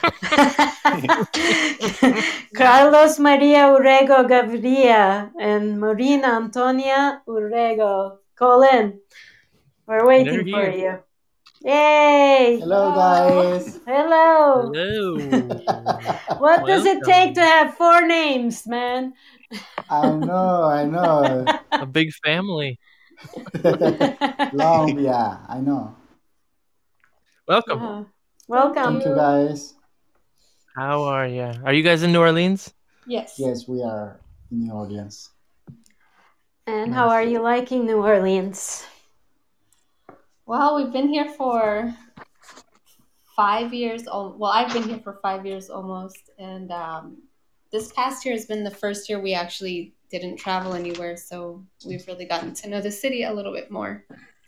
Carlos 2.55 3.19
Maria 3.19 3.67
Urrego 3.75 4.25
Gaviria 4.27 5.31
and 5.39 5.79
Maureen 5.79 6.23
Antonia 6.23 7.21
Urrego. 7.27 8.17
Call 8.35 8.63
in. 8.63 8.99
We're 9.85 10.07
waiting 10.07 10.45
They're 10.45 10.63
for 10.63 10.71
here. 10.71 11.03
you. 11.63 11.71
Yay! 11.71 12.59
Hello, 12.61 12.91
guys. 12.93 13.79
Hello. 13.85 14.71
Hello. 14.73 15.17
What 16.37 16.67
does 16.67 16.85
it 16.85 17.03
take 17.03 17.33
to 17.33 17.41
have 17.41 17.73
four 17.75 18.05
names, 18.05 18.67
man? 18.67 19.13
I 19.89 20.11
know, 20.11 20.63
I 20.63 20.85
know. 20.85 21.45
a 21.71 21.85
big 21.85 22.11
family. 22.23 22.79
Long, 24.53 24.99
yeah, 24.99 25.39
I 25.47 25.59
know. 25.59 25.95
Welcome. 27.47 27.81
Uh, 27.81 28.03
welcome. 28.47 28.99
Thank 28.99 29.05
you, 29.05 29.15
guys. 29.15 29.73
How 30.75 31.03
are 31.03 31.27
you? 31.27 31.51
Are 31.63 31.73
you 31.73 31.81
guys 31.83 32.03
in 32.03 32.11
New 32.11 32.19
Orleans? 32.19 32.73
Yes. 33.05 33.35
Yes, 33.39 33.67
we 33.67 33.81
are 33.81 34.19
in 34.51 34.59
New 34.67 34.73
Orleans. 34.73 35.29
And 36.67 36.93
how 36.93 37.09
are 37.09 37.23
you 37.23 37.39
liking 37.41 37.85
New 37.85 38.03
Orleans? 38.03 38.85
Well, 40.45 40.75
we've 40.75 40.91
been 40.91 41.07
here 41.07 41.29
for 41.29 41.95
five 43.35 43.73
years. 43.73 44.07
al- 44.07 44.35
Well, 44.37 44.51
I've 44.51 44.73
been 44.73 44.83
here 44.83 44.99
for 44.99 45.19
five 45.21 45.45
years 45.45 45.69
almost, 45.69 46.29
and 46.37 46.71
um, 46.71 47.17
this 47.71 47.91
past 47.93 48.25
year 48.25 48.33
has 48.33 48.45
been 48.45 48.63
the 48.63 48.71
first 48.83 49.09
year 49.09 49.19
we 49.19 49.33
actually 49.33 49.93
didn't 50.09 50.37
travel 50.37 50.73
anywhere. 50.73 51.17
So 51.17 51.63
we've 51.85 52.05
really 52.07 52.25
gotten 52.25 52.53
to 52.55 52.69
know 52.69 52.81
the 52.81 52.91
city 52.91 53.23
a 53.23 53.33
little 53.33 53.53
bit 53.53 53.69
more. 53.69 54.05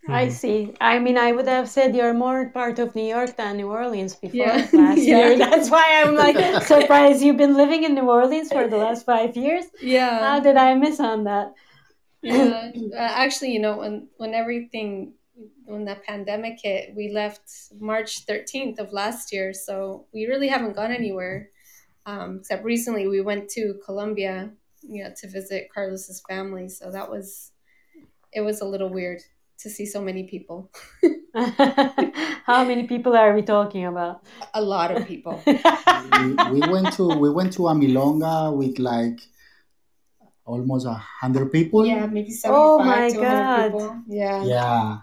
I 0.08 0.28
Mhm. 0.28 0.32
see. 0.32 0.74
I 0.80 0.98
mean, 1.00 1.18
I 1.18 1.34
would 1.34 1.48
have 1.48 1.70
said 1.70 1.96
you're 1.96 2.14
more 2.14 2.50
part 2.50 2.80
of 2.80 2.96
New 2.96 3.06
York 3.18 3.36
than 3.36 3.58
New 3.58 3.70
Orleans 3.70 4.16
before 4.16 4.48
Yeah. 4.48 4.68
last 4.74 4.98
Yeah. 5.10 5.18
year. 5.18 5.38
That's 5.46 5.70
why 5.70 5.86
I'm 6.02 6.16
like 6.16 6.38
surprised 6.74 7.22
you've 7.22 7.38
been 7.38 7.56
living 7.58 7.84
in 7.84 7.94
New 7.94 8.10
Orleans 8.10 8.50
for 8.52 8.68
the 8.68 8.78
last 8.78 9.06
five 9.06 9.36
years. 9.36 9.66
Yeah. 9.82 10.20
How 10.28 10.40
did 10.40 10.56
I 10.58 10.74
miss 10.76 11.00
on 11.00 11.26
that? 11.26 11.54
yeah. 12.22 12.72
Uh, 12.94 12.96
actually, 12.98 13.52
you 13.52 13.60
know, 13.60 13.78
when 13.78 14.08
when 14.18 14.34
everything 14.34 15.14
when 15.66 15.86
the 15.86 15.96
pandemic 16.08 16.60
hit, 16.62 16.94
we 16.96 17.10
left 17.12 17.44
March 17.80 18.26
13th 18.26 18.80
of 18.80 18.92
last 18.92 19.32
year, 19.32 19.54
so 19.54 20.06
we 20.14 20.26
really 20.26 20.48
haven't 20.48 20.76
gone 20.76 20.92
anywhere. 20.92 21.50
Um, 22.06 22.38
except 22.40 22.64
recently, 22.64 23.08
we 23.08 23.22
went 23.22 23.50
to 23.52 23.80
Colombia, 23.86 24.52
you 24.82 25.04
know, 25.04 25.12
to 25.22 25.28
visit 25.30 25.70
Carlos's 25.74 26.22
family. 26.28 26.70
So 26.70 26.92
that 26.92 27.10
was, 27.10 27.52
it 28.34 28.42
was 28.42 28.62
a 28.62 28.66
little 28.66 28.90
weird 28.90 29.22
to 29.60 29.70
see 29.70 29.86
so 29.86 30.02
many 30.02 30.24
people, 30.24 30.72
How 32.46 32.64
many 32.64 32.88
people 32.88 33.16
are 33.16 33.34
we 33.36 33.42
talking 33.42 33.86
about? 33.86 34.24
a 34.54 34.62
lot 34.62 34.92
of 34.92 35.06
people. 35.08 35.44
We, 36.18 36.34
we 36.52 36.70
went 36.70 36.94
to 36.94 37.04
we 37.18 37.30
went 37.30 37.54
to 37.54 37.68
a 37.68 37.74
milonga 37.74 38.56
with 38.56 38.80
like 38.80 39.20
almost 40.46 40.86
a 40.88 40.94
hundred 40.94 41.52
people. 41.52 41.86
Yeah, 41.86 42.06
maybe 42.08 42.32
Oh 42.46 42.78
75 42.80 42.86
my 42.86 43.10
to 43.10 43.20
100 43.20 43.22
God. 43.22 43.72
people. 43.72 44.02
Yeah. 44.08 44.44
Yeah. 44.46 44.98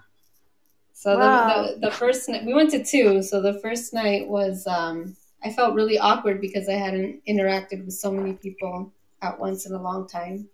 So 0.92 1.16
Wow. 1.18 1.46
the, 1.46 1.80
the 1.80 1.88
the 1.88 1.92
first 1.94 2.28
night 2.28 2.44
we 2.44 2.54
went 2.54 2.70
to 2.70 2.82
two. 2.84 3.22
So 3.22 3.40
the 3.40 3.54
first 3.60 3.92
night 3.94 4.26
was 4.28 4.66
um, 4.66 5.16
I 5.46 5.52
felt 5.52 5.74
really 5.74 5.98
awkward 5.98 6.40
because 6.40 6.68
I 6.68 6.72
hadn't 6.74 7.22
interacted 7.26 7.84
with 7.84 7.94
so 7.94 8.10
many 8.10 8.32
people 8.34 8.92
at 9.22 9.38
once 9.38 9.66
in 9.66 9.72
a 9.72 9.82
long 9.82 10.08
time, 10.08 10.48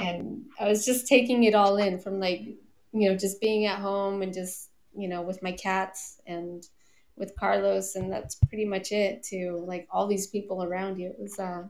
and 0.00 0.44
I 0.60 0.68
was 0.68 0.84
just 0.84 1.06
taking 1.06 1.44
it 1.44 1.54
all 1.54 1.76
in 1.78 1.98
from 1.98 2.20
like 2.20 2.40
you 2.92 3.08
know 3.08 3.16
just 3.16 3.40
being 3.40 3.66
at 3.66 3.78
home 3.78 4.22
and 4.22 4.32
just 4.34 4.70
you 4.96 5.08
know 5.08 5.22
with 5.22 5.42
my 5.42 5.52
cats 5.52 6.20
and 6.26 6.66
with 7.16 7.34
Carlos 7.40 7.94
and 7.96 8.12
that's 8.12 8.34
pretty 8.48 8.66
much 8.66 8.92
it. 8.92 9.22
To 9.30 9.64
like 9.66 9.88
all 9.90 10.06
these 10.06 10.26
people 10.26 10.62
around 10.62 10.98
you, 10.98 11.08
it 11.08 11.18
was 11.18 11.38
uh, 11.38 11.64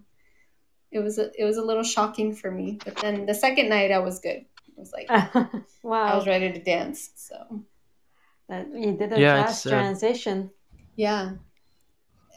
it 0.91 0.99
was 0.99 1.19
a, 1.19 1.31
it 1.41 1.45
was 1.45 1.57
a 1.59 1.63
little 1.63 1.85
shocking 1.85 2.35
for 2.35 2.51
me. 2.51 2.79
But 2.85 2.97
then 2.97 3.27
the 3.27 3.35
second 3.35 3.69
night 3.69 3.93
I 3.93 3.99
was 3.99 4.19
good. 4.21 4.45
I 4.77 4.81
was 4.81 4.93
like 4.93 5.09
wow. 5.83 6.05
I 6.07 6.17
was 6.17 6.27
ready 6.27 6.53
to 6.53 6.61
dance. 6.63 7.11
So. 7.17 7.37
That- 8.49 8.69
You 8.73 8.93
did 8.97 9.13
a 9.13 9.21
Yeah, 9.21 9.43
fast 9.45 9.67
uh, 9.67 9.71
transition. 9.71 10.51
Yeah. 10.97 11.33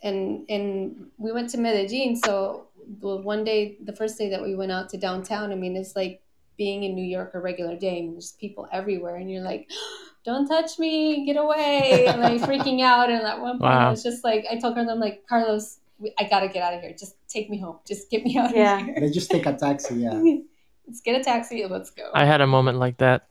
And 0.04 0.50
and 0.50 1.08
we 1.18 1.32
went 1.32 1.50
to 1.52 1.58
Medellin. 1.58 2.16
So 2.16 2.68
one 3.02 3.44
day, 3.44 3.78
the 3.84 3.94
first 3.96 4.18
day 4.18 4.30
that 4.30 4.42
we 4.42 4.56
went 4.56 4.72
out 4.72 4.90
to 4.90 4.98
downtown, 4.98 5.52
I 5.52 5.56
mean, 5.56 5.76
it's 5.76 5.96
like 5.96 6.22
being 6.58 6.84
in 6.84 6.96
New 6.96 7.06
York 7.06 7.32
a 7.36 7.40
regular 7.40 7.78
day. 7.78 8.00
and 8.00 8.14
there's 8.14 8.34
people 8.34 8.68
everywhere, 8.72 9.16
and 9.16 9.30
you're 9.32 9.44
like, 9.44 9.70
"Don't 10.26 10.48
touch 10.48 10.80
me, 10.80 11.26
get 11.26 11.38
away!" 11.38 12.06
and 12.08 12.22
like 12.22 12.42
freaking 12.42 12.82
out. 12.82 13.10
And 13.10 13.22
at 13.24 13.40
one 13.40 13.60
point, 13.60 13.72
I 13.74 13.86
Wow. 13.86 13.92
was 13.92 14.04
just 14.04 14.24
like, 14.24 14.46
I 14.52 14.58
told 14.58 14.76
her, 14.76 14.82
I'm 14.82 15.00
like, 15.00 15.26
Carlos, 15.28 15.80
I 16.18 16.24
gotta 16.26 16.48
get 16.48 16.64
out 16.64 16.74
of 16.74 16.82
here. 16.82 16.94
Just 16.98 17.16
take 17.28 17.50
me 17.50 17.60
home. 17.60 17.80
Just 17.88 18.10
get 18.10 18.24
me 18.24 18.38
out 18.38 18.56
Yeah. 18.56 18.80
of 18.80 18.86
here. 18.86 18.98
Let's 19.02 19.14
just 19.14 19.30
take 19.32 19.46
a 19.46 19.54
taxi. 19.54 19.96
Yeah, 19.96 20.22
Let's 20.88 21.02
get 21.02 21.20
a 21.20 21.24
taxi 21.24 21.66
let's 21.68 21.92
go. 21.92 22.10
I 22.14 22.26
had 22.26 22.42
a 22.42 22.48
moment 22.48 22.80
like 22.80 22.98
that 22.98 23.28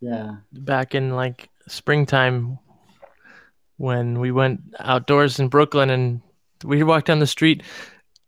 yeah. 0.00 0.36
back 0.52 0.94
in 0.94 1.16
like 1.16 1.48
springtime 1.66 2.58
when 3.78 4.20
we 4.20 4.30
went 4.30 4.60
outdoors 4.78 5.40
in 5.40 5.48
Brooklyn 5.48 5.88
and 5.90 6.20
we 6.64 6.82
walked 6.82 7.06
down 7.06 7.18
the 7.20 7.26
street 7.26 7.62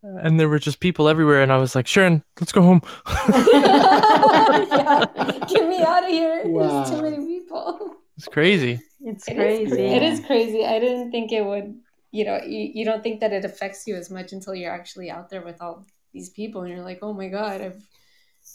and 0.03 0.41
there 0.41 0.49
were 0.49 0.59
just 0.59 0.81
people 0.81 1.09
everywhere 1.09 1.43
and 1.43 1.53
I 1.53 1.59
was 1.59 1.75
like, 1.75 1.87
Sharon, 1.87 2.23
let's 2.41 2.53
go 2.53 2.63
home. 2.63 2.81
yeah. 3.29 5.05
Get 5.49 5.69
me 5.69 5.83
out 5.83 6.05
of 6.05 6.09
here. 6.11 6.43
Wow. 6.47 6.85
There's 6.85 6.91
too 6.91 7.03
many 7.03 7.27
people. 7.27 7.97
It's 8.17 8.29
crazy. 8.29 8.81
It's 9.01 9.29
It 9.29 9.33
is 9.33 9.37
crazy. 9.37 9.71
cra- 9.77 9.97
It 9.97 10.03
is 10.03 10.21
crazy. 10.27 10.65
I 10.65 10.79
didn't 10.79 11.11
think 11.11 11.33
it 11.33 11.45
would, 11.45 11.79
you 12.13 12.25
know, 12.25 12.41
you, 12.47 12.71
you 12.75 12.85
don't 12.85 13.03
think 13.03 13.21
that 13.21 13.33
it 13.33 13.45
affects 13.45 13.87
you 13.87 13.97
as 13.97 14.11
much 14.11 14.33
until 14.33 14.55
you're 14.55 14.73
actually 14.73 15.11
out 15.11 15.31
there 15.31 15.43
with 15.43 15.61
all 15.61 15.85
these 16.13 16.31
people 16.31 16.63
and 16.63 16.71
you're 16.73 16.85
like, 16.85 16.99
oh 17.03 17.13
my 17.13 17.29
God, 17.29 17.61
I've 17.61 17.83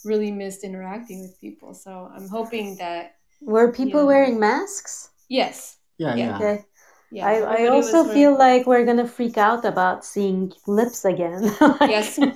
really 0.04 0.30
missed 0.30 0.62
interacting 0.64 1.20
with 1.22 1.40
people. 1.40 1.74
So 1.74 2.10
I'm 2.14 2.28
hoping 2.28 2.76
that, 2.76 3.16
Were 3.40 3.72
people 3.72 4.00
Yeah. 4.00 4.06
wearing 4.06 4.38
masks? 4.40 5.10
yes. 5.28 5.76
Yeah, 5.98 6.14
Yeah. 6.14 6.26
yeah. 6.26 6.36
Okay. 6.36 6.64
Yeah, 7.12 7.26
I, 7.26 7.64
I 7.64 7.66
also 7.68 8.02
wearing- 8.02 8.14
feel 8.14 8.38
like 8.38 8.66
we're 8.66 8.84
gonna 8.84 9.06
freak 9.06 9.38
out 9.38 9.64
about 9.64 10.04
seeing 10.04 10.52
lips 10.66 11.04
again. 11.04 11.44
Yes. 11.80 12.18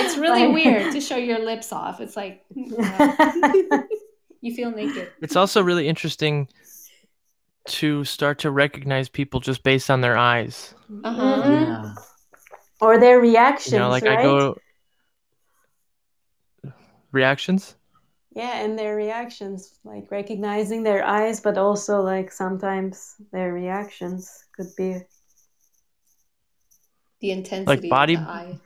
It's 0.00 0.16
really 0.18 0.46
Like- 0.46 0.54
weird 0.54 0.92
to 0.92 1.00
show 1.00 1.16
your 1.16 1.38
lips 1.38 1.72
off. 1.72 2.00
It's 2.00 2.16
like, 2.16 2.44
uh, 2.78 3.82
you 4.40 4.54
feel 4.54 4.70
naked. 4.70 5.10
It's 5.22 5.36
also 5.36 5.62
really 5.62 5.88
interesting 5.88 6.48
to 7.66 8.04
start 8.04 8.38
to 8.40 8.50
recognize 8.50 9.08
people 9.08 9.40
just 9.40 9.62
based 9.62 9.90
on 9.90 10.00
their 10.00 10.16
eyes. 10.16 10.74
Uh-huh. 11.04 11.42
Mhm. 11.42 11.66
Yeah. 11.66 11.94
or 12.80 12.98
their 12.98 13.18
reactions, 13.20 13.72
You 13.72 13.78
know, 13.80 13.88
like 13.88 14.04
right? 14.04 14.18
I 14.18 14.22
go 14.22 14.56
reactions. 17.12 17.76
Yeah, 18.38 18.62
and 18.64 18.78
their 18.78 18.94
reactions, 18.94 19.74
like 19.84 20.10
recognizing 20.12 20.84
their 20.84 21.04
eyes, 21.04 21.40
but 21.40 21.58
also 21.58 22.00
like 22.02 22.30
sometimes 22.30 23.16
their 23.32 23.52
reactions 23.52 24.44
could 24.56 24.70
be 24.76 25.02
The 27.20 27.32
intensity 27.32 27.88
like 27.88 27.90
body- 27.90 28.14
of 28.14 28.20
the 28.20 28.30
eye. 28.30 28.60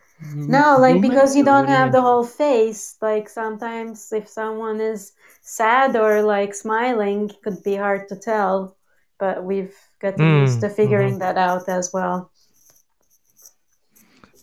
no, 0.47 0.77
like 0.79 1.01
because 1.01 1.35
you 1.35 1.43
don't 1.43 1.67
have 1.67 1.91
the 1.91 2.01
whole 2.01 2.23
face. 2.23 2.97
Like 3.01 3.27
sometimes 3.29 4.13
if 4.13 4.29
someone 4.29 4.79
is 4.79 5.13
sad 5.41 5.95
or 5.95 6.21
like 6.21 6.53
smiling, 6.53 7.29
it 7.31 7.41
could 7.43 7.63
be 7.63 7.75
hard 7.75 8.07
to 8.09 8.15
tell. 8.15 8.77
But 9.17 9.43
we've 9.43 9.75
gotten 9.99 10.21
Mm, 10.21 10.41
used 10.41 10.61
to 10.61 10.69
figuring 10.69 11.17
that 11.19 11.37
out 11.37 11.67
as 11.67 11.91
well 11.93 12.31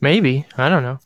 Maybe 0.00 0.46
I 0.56 0.68
don't 0.68 0.82
know. 0.82 0.98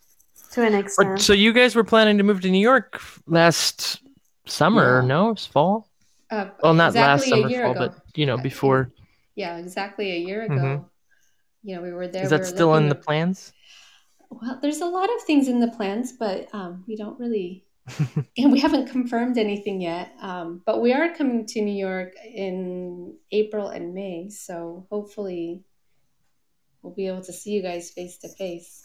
to 0.52 0.62
an 0.62 0.74
extent. 0.74 1.20
So 1.20 1.32
you 1.32 1.52
guys 1.52 1.74
were 1.74 1.84
planning 1.84 2.18
to 2.18 2.24
move 2.24 2.40
to 2.42 2.50
New 2.50 2.60
York 2.60 3.00
last 3.26 4.00
summer, 4.46 4.98
or 4.98 5.00
Yeah. 5.02 5.06
no? 5.08 5.30
It's 5.30 5.46
fall. 5.46 5.88
Uh, 6.30 6.50
Well, 6.62 6.74
not 6.74 6.94
last 6.94 7.22
exactly 7.26 7.40
a 7.40 7.42
summer, 7.48 7.62
fall, 7.64 7.70
ago. 7.72 7.80
but 7.96 8.16
you 8.16 8.26
know, 8.26 8.36
before. 8.36 8.90
Yeah, 9.36 9.56
exactly 9.58 10.12
a 10.12 10.18
year 10.18 10.42
ago. 10.42 10.54
Mhm. 10.54 10.84
You 11.62 11.76
know, 11.76 11.82
we 11.82 11.92
were 11.92 12.08
there. 12.08 12.24
Is 12.24 12.30
that 12.30 12.40
were 12.40 12.46
still 12.46 12.74
in 12.74 12.84
looking 12.84 12.88
the 12.98 13.04
plans? 13.04 13.52
Well, 14.30 14.58
there's 14.60 14.80
a 14.80 14.86
lot 14.86 15.08
of 15.14 15.22
things 15.22 15.48
in 15.48 15.60
the 15.60 15.68
plans, 15.68 16.12
but 16.12 16.48
um, 16.54 16.84
we 16.88 16.96
don't 16.96 17.18
really, 17.20 17.64
and 18.38 18.50
we 18.52 18.58
haven't 18.60 18.88
confirmed 18.90 19.38
anything 19.38 19.80
yet. 19.80 20.12
Um, 20.20 20.62
but 20.66 20.80
we 20.82 20.92
are 20.92 21.14
coming 21.14 21.46
to 21.46 21.60
New 21.60 21.74
York 21.74 22.12
in 22.24 23.14
April 23.30 23.68
and 23.68 23.94
May, 23.94 24.28
so 24.30 24.86
hopefully 24.90 25.62
we'll 26.82 26.94
be 26.94 27.06
able 27.06 27.22
to 27.22 27.32
see 27.32 27.50
you 27.52 27.62
guys 27.62 27.90
face 27.90 28.18
to 28.18 28.28
face. 28.28 28.82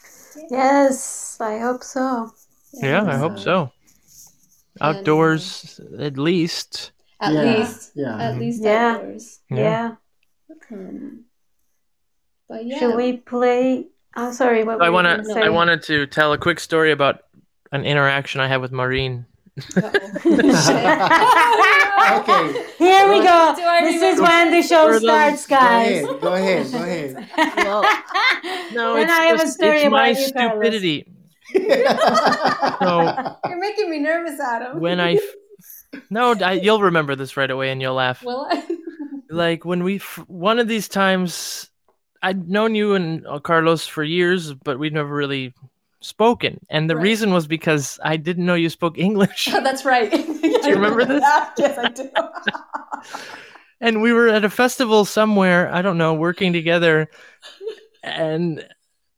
yes, 0.52 1.38
I 1.42 1.58
hope 1.60 1.84
so. 1.84 2.32
Yeah, 2.74 3.04
I 3.04 3.18
hope 3.18 3.38
so. 3.40 3.62
And, 3.62 3.72
Outdoors, 4.82 5.80
at 6.00 6.18
least. 6.18 6.92
At 7.22 7.34
Yeah, 7.34 7.42
least, 7.42 7.92
yeah. 7.96 8.18
at 8.18 8.38
least 8.40 8.64
Yeah. 8.64 8.92
outdoors. 8.96 9.40
Yeah. 9.50 9.58
Yeah. 9.58 9.92
Um, 10.72 11.26
but 12.48 12.66
yeah, 12.66 12.80
Should 12.80 12.96
we 12.96 13.18
play? 13.18 13.88
I'm 14.16 14.34
sorry. 14.34 14.64
What 14.64 14.82
I 14.82 14.90
want 14.90 15.06
gonna 15.08 15.24
to. 15.36 15.46
I 15.46 15.50
wanted 15.50 15.84
to 15.84 16.08
tell 16.08 16.34
a 16.34 16.38
quick 16.38 16.60
story 16.60 16.92
about 16.92 17.22
an 17.72 17.84
interaction 17.86 18.42
I 18.42 18.48
had 18.48 18.62
with 18.62 18.72
Maureen. 18.72 19.26
Okay. 22.10 22.66
Here 22.78 23.08
we 23.10 23.22
go. 23.22 23.54
This 23.82 24.02
is 24.02 24.22
when 24.22 24.52
the 24.52 24.62
show 24.64 24.88
For 24.88 24.94
the- 24.94 25.00
starts, 25.02 25.46
Go 25.46 25.56
guys. 25.58 26.04
ahead. 26.06 26.22
Go 26.22 26.34
ahead. 26.34 26.72
Go 26.72 26.78
ahead. 26.82 28.74
No, 28.74 28.94
then 28.96 29.04
it's 29.04 29.12
I 29.14 29.24
have 29.26 29.42
a 29.42 29.48
story 29.48 29.78
it's 29.80 29.88
about 29.88 29.92
my 29.92 30.10
you, 30.10 30.32
Carlos. 30.34 31.04
So 31.54 33.38
You're 33.48 33.60
making 33.60 33.90
me 33.90 34.00
nervous, 34.00 34.40
Adam. 34.40 34.80
when 34.80 35.00
I, 35.00 35.14
f- 35.16 36.02
no, 36.10 36.34
I, 36.34 36.54
you'll 36.54 36.82
remember 36.82 37.16
this 37.16 37.36
right 37.38 37.50
away 37.50 37.72
and 37.72 37.82
you'll 37.82 37.96
laugh. 37.96 38.24
Will 38.24 38.48
I? 38.50 38.64
like 39.30 39.64
when 39.66 39.84
we 39.84 39.98
f- 39.98 40.24
one 40.28 40.58
of 40.58 40.68
these 40.68 40.88
times 40.88 41.70
i'd 42.24 42.50
known 42.50 42.74
you 42.74 42.96
and 42.96 43.26
uh, 43.28 43.38
carlos 43.40 43.86
for 43.86 44.04
years 44.04 44.54
but 44.54 44.80
we'd 44.80 44.92
never 44.94 45.14
really 45.14 45.54
spoken 46.02 46.60
and 46.72 46.90
the 46.90 46.96
Right. 46.96 47.04
reason 47.04 47.32
was 47.32 47.46
because 47.46 48.00
i 48.04 48.18
didn't 48.18 48.46
know 48.48 48.56
you 48.56 48.70
spoke 48.70 48.98
english 48.98 49.46
That's 49.52 49.86
right. 49.86 50.10
Do 50.12 50.18
you 50.44 50.76
remember 50.76 51.06
this? 51.06 51.24
Yes, 51.60 51.78
I 51.78 51.90
do. 51.90 52.10
and 53.80 54.02
we 54.02 54.14
were 54.14 54.30
at 54.30 54.44
a 54.44 54.50
festival 54.50 55.06
somewhere 55.06 55.72
i 55.74 55.82
don't 55.84 55.98
know 56.00 56.16
working 56.16 56.52
together 56.52 57.08
and 58.04 58.66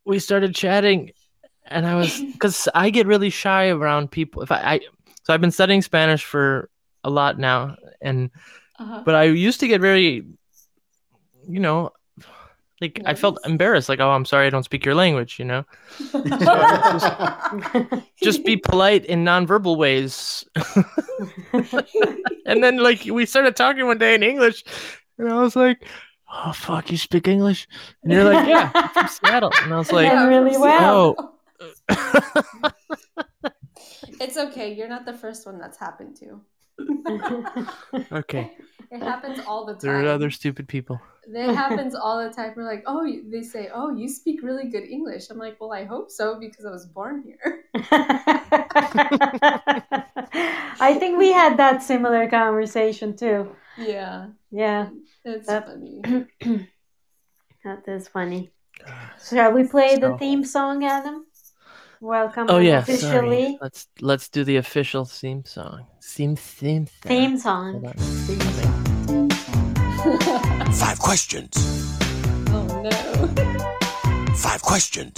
we 0.06 0.20
started 0.20 0.54
chatting 0.54 1.12
and 1.72 1.88
i 1.88 1.96
was 1.96 2.22
because 2.34 2.68
i 2.76 2.90
get 2.90 3.08
really 3.08 3.30
shy 3.30 3.70
around 3.70 4.12
people 4.12 4.42
if 4.44 4.52
I, 4.52 4.58
I 4.76 4.80
so 5.24 5.34
i've 5.34 5.42
been 5.42 5.52
studying 5.52 5.82
spanish 5.82 6.24
for 6.24 6.70
a 7.04 7.10
lot 7.10 7.40
now 7.40 7.76
and 8.02 8.30
Uh-huh. 8.82 9.04
but 9.06 9.14
I 9.14 9.26
used 9.30 9.60
to 9.62 9.68
get 9.70 9.78
very, 9.82 10.26
you 11.48 11.60
know, 11.62 11.92
like 12.82 12.98
I 13.06 13.14
felt 13.14 13.38
embarrassed, 13.46 13.90
like, 13.94 14.00
oh, 14.02 14.10
I'm 14.10 14.26
sorry, 14.26 14.48
I 14.48 14.50
don't 14.50 14.66
speak 14.66 14.82
your 14.86 14.96
language, 14.98 15.38
you 15.38 15.46
know. 15.46 15.62
Just 18.24 18.42
be 18.44 18.58
polite 18.58 19.06
in 19.06 19.22
nonverbal 19.24 19.78
ways. 19.78 20.46
and 22.50 22.64
then, 22.64 22.78
like, 22.82 23.06
we 23.06 23.26
started 23.26 23.56
talking 23.56 23.86
one 23.86 23.98
day 23.98 24.16
in 24.16 24.24
English, 24.24 24.64
and 25.18 25.30
I 25.30 25.42
was 25.42 25.56
like, 25.56 25.86
oh 26.34 26.54
fuck, 26.54 26.90
you 26.90 26.98
speak 26.98 27.28
English? 27.28 27.68
And 28.04 28.14
you're 28.14 28.24
like, 28.24 28.48
yeah, 28.48 28.72
I'm 28.74 28.90
from 28.90 29.08
Seattle, 29.08 29.52
and 29.64 29.74
I 29.74 29.78
was 29.78 29.92
like, 29.98 30.08
Yeah, 30.10 30.26
really 30.26 30.58
well. 30.58 31.16
oh, 31.18 31.31
It's 34.20 34.38
okay. 34.38 34.74
You're 34.74 34.88
not 34.90 35.06
the 35.06 35.14
first 35.14 35.46
one 35.46 35.58
that's 35.58 35.78
happened 35.78 36.16
to. 36.18 36.42
okay. 38.12 38.52
It 38.92 39.02
happens 39.02 39.40
all 39.48 39.66
the 39.66 39.74
time. 39.74 39.80
There 39.82 40.04
are 40.04 40.08
other 40.08 40.30
stupid 40.30 40.68
people. 40.68 41.00
It 41.28 41.56
happens 41.56 41.96
all 41.96 42.22
the 42.24 42.30
time. 42.34 42.54
We're 42.56 42.66
like, 42.66 42.84
oh, 42.88 43.08
they 43.32 43.42
say, 43.42 43.70
oh, 43.74 43.96
you 43.96 44.10
speak 44.10 44.42
really 44.44 44.70
good 44.70 44.84
English. 44.84 45.30
I'm 45.30 45.38
like, 45.38 45.58
well, 45.62 45.72
I 45.72 45.86
hope 45.86 46.12
so 46.12 46.40
because 46.40 46.66
I 46.66 46.72
was 46.72 46.86
born 46.88 47.24
here. 47.24 47.64
I 50.84 50.96
think 51.00 51.18
we 51.18 51.32
had 51.32 51.58
that 51.58 51.82
similar 51.84 52.30
conversation 52.30 53.16
too. 53.16 53.56
Yeah, 53.78 54.28
Yeah, 54.52 54.90
it's 55.24 55.48
That- 55.48 55.68
funny. 55.68 56.02
that 57.64 57.88
is 57.88 58.08
funny. 58.08 58.52
Shall 59.30 59.52
we 59.54 59.64
play 59.68 59.98
the 59.98 60.18
theme 60.18 60.44
song, 60.44 60.84
Adam? 60.84 61.26
Welcome 62.02 62.48
Oh 62.50 62.58
yeah, 62.58 62.80
officially. 62.80 63.44
sorry. 63.44 63.58
Let's 63.62 63.88
let's 64.00 64.28
do 64.28 64.44
the 64.44 64.58
official 64.58 65.06
theme 65.06 65.46
song. 65.46 65.86
Theme 66.02 66.36
theme 66.36 66.88
song. 66.88 67.00
Theme 67.04 67.38
Hold 67.38 67.42
song. 67.42 69.30
Five 70.74 70.98
questions. 70.98 71.54
oh 72.50 72.82
no. 72.82 72.90
Five 74.34 74.64
questions. 74.64 75.14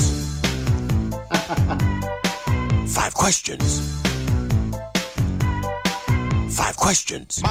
Five 2.94 3.14
questions. 3.14 3.80
Five 6.54 6.76
questions. 6.76 7.42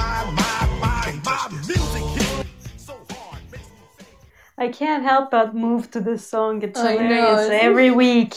I 4.58 4.68
can't 4.70 5.02
help 5.02 5.30
but 5.30 5.54
move 5.54 5.90
to 5.92 6.00
this 6.02 6.26
song. 6.26 6.62
It's 6.62 6.78
I 6.78 6.96
know, 6.96 7.00
hilarious 7.00 7.40
isn't 7.40 7.52
every 7.54 7.90
week. 7.90 8.34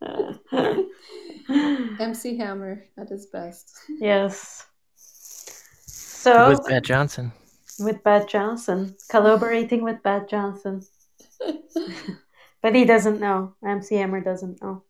MC 2.00 2.36
Hammer 2.38 2.84
at 2.96 3.08
his 3.08 3.26
best. 3.26 3.70
yes. 4.00 4.66
So 4.96 6.48
With 6.50 6.68
Matt 6.68 6.84
Johnson. 6.84 7.32
with 7.78 8.02
Bat 8.02 8.28
Johnson, 8.28 8.96
collaborating 9.10 9.82
with 9.82 10.02
Bat 10.02 10.28
Johnson. 10.28 10.82
But 12.60 12.74
he 12.74 12.84
doesn't 12.84 13.20
know. 13.20 13.54
MC 13.64 13.94
Hammer 13.96 14.20
doesn't 14.20 14.60
know. 14.60 14.82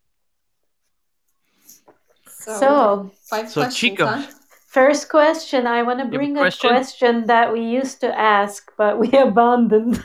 So, 2.27 2.59
So, 2.59 3.13
five 3.29 3.51
So, 3.51 3.61
questions, 3.61 3.77
Chico. 3.77 4.07
huh? 4.07 4.23
first 4.69 5.11
question 5.11 5.67
I 5.67 5.83
want 5.83 5.99
to 5.99 6.05
have 6.05 6.15
a 6.15 6.17
bring 6.17 6.35
a 6.37 6.41
question? 6.41 6.71
question 6.71 7.27
that 7.27 7.53
we 7.53 7.61
used 7.61 8.01
to 8.01 8.19
ask, 8.19 8.73
but 8.79 8.99
we 8.99 9.11
abandoned. 9.27 10.03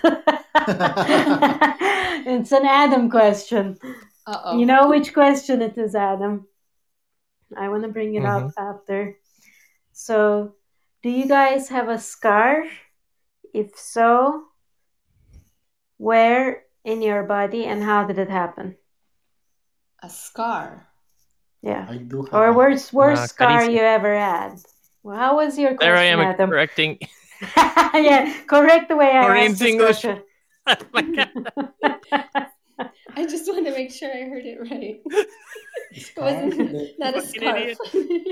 it's 2.28 2.52
an 2.52 2.66
Adam 2.66 3.10
question. 3.10 3.78
Uh 4.26 4.42
oh. 4.46 4.58
You 4.60 4.66
know 4.66 4.88
which 4.90 5.14
question 5.14 5.62
it 5.62 5.78
is, 5.78 5.96
Adam? 5.96 6.48
I 7.58 7.70
want 7.70 7.84
to 7.84 7.90
bring 7.90 8.16
it 8.16 8.26
up 8.26 8.44
Mm-hmm. 8.44 8.60
after. 8.64 9.18
So, 9.92 10.56
do 11.04 11.10
you 11.10 11.28
guys 11.28 11.70
have 11.70 11.90
a 11.90 12.00
scar? 12.00 12.64
If 13.54 13.78
so, 13.78 14.46
where 15.98 16.64
in 16.84 17.02
your 17.02 17.24
body 17.24 17.66
and 17.66 17.84
how 17.84 18.04
did 18.06 18.18
it 18.20 18.30
happen? 18.30 18.76
a 20.02 20.10
scar. 20.10 20.88
Yeah. 21.62 21.88
I 21.90 21.96
do 21.96 22.24
have 22.24 22.34
Or 22.34 22.48
a- 22.48 22.54
worst 22.54 22.92
worst 22.92 23.22
Nah, 23.22 23.26
scar 23.28 23.62
Carissa. 23.64 23.72
you 23.72 23.80
ever 23.80 24.16
had? 24.18 24.60
Well, 25.04 25.16
how 25.16 25.38
was 25.38 25.58
your 25.58 25.76
question, 25.76 25.88
There 25.94 25.98
I 25.98 26.04
am 26.12 26.20
Adam? 26.20 26.50
correcting. 26.50 27.00
yeah, 27.96 28.34
correct 28.48 28.90
the 28.90 28.96
way 28.98 29.12
I 29.12 29.22
Maureen's 29.22 29.62
asked 29.62 29.78
this 29.78 30.04
English. 30.04 30.06
Oh 30.68 30.76
my 30.94 31.02
God. 31.04 32.48
I 33.18 33.26
just 33.26 33.48
wanted 33.48 33.66
to 33.70 33.76
make 33.78 33.92
sure 33.92 34.10
I 34.12 34.24
heard 34.30 34.46
it 34.46 34.60
right. 34.72 35.02
the 35.06 35.28
It 35.96 36.12
wasn't 36.18 36.72
the, 36.72 36.94
not 37.00 37.18
a 37.18 37.22
Fucking 37.22 37.22
scarf. 37.22 37.78
idiot. 37.80 37.80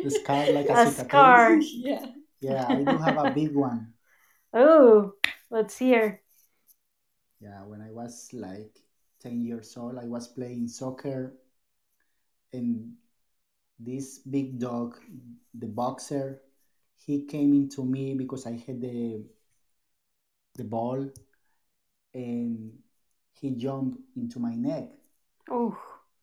the 0.01 0.11
scar 0.11 0.49
like 0.51 0.69
a, 0.69 0.75
A 0.75 0.87
cicatriz. 0.87 1.05
scar. 1.05 1.61
yeah. 1.61 2.05
Yeah, 2.41 2.67
I 2.69 2.83
do 2.83 2.97
have 2.99 3.17
a 3.17 3.27
big 3.27 3.55
one. 3.55 3.93
oh, 4.53 5.13
let's 5.49 5.77
hear. 5.77 6.21
Yeah, 7.41 7.65
when 7.65 7.81
I 7.81 7.91
was 7.91 8.29
like 8.31 8.79
10 9.19 9.41
years 9.41 9.75
old, 9.75 9.97
I 9.97 10.05
was 10.07 10.29
playing 10.29 10.69
soccer, 10.69 11.33
and 12.53 12.93
this 13.79 14.19
big 14.19 14.59
dog, 14.59 14.97
the 15.53 15.67
boxer, 15.67 16.41
he 16.97 17.25
came 17.25 17.53
into 17.53 17.85
me 17.85 18.15
because 18.15 18.45
I 18.47 18.53
had 18.67 18.81
the 18.81 19.25
the 20.55 20.63
ball, 20.63 21.11
and 22.13 22.71
he 23.41 23.51
jumped 23.51 23.97
into 24.15 24.39
my 24.39 24.55
neck, 24.55 24.89
Oh, 25.49 25.77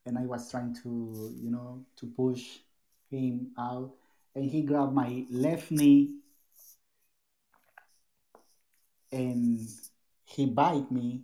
and 0.06 0.16
I 0.16 0.22
was 0.22 0.50
trying 0.50 0.74
to, 0.82 1.34
you 1.36 1.50
know, 1.50 1.84
to 1.96 2.06
push 2.06 2.58
him 3.10 3.50
out, 3.58 3.90
and 4.34 4.44
he 4.48 4.62
grabbed 4.62 4.94
my 4.94 5.26
left 5.30 5.70
knee, 5.70 6.12
and 9.12 9.58
he 10.24 10.46
bite 10.46 10.90
me. 10.90 11.22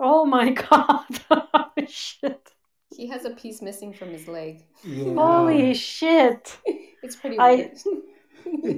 oh 0.00 0.24
my 0.24 0.50
God! 0.70 1.04
oh, 1.30 1.70
shit! 1.88 2.50
He 2.96 3.06
has 3.08 3.24
a 3.24 3.30
piece 3.30 3.60
missing 3.60 3.92
from 3.92 4.10
his 4.10 4.28
leg. 4.28 4.64
Yeah. 4.84 5.14
Holy 5.14 5.68
um, 5.70 5.74
shit! 5.74 6.56
It's 7.02 7.16
pretty 7.16 7.38
I- 7.38 7.72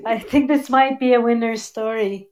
I 0.07 0.19
think 0.19 0.49
this 0.49 0.71
might 0.71 0.99
be 1.01 1.15
a 1.15 1.21
winner 1.21 1.57
story. 1.57 2.29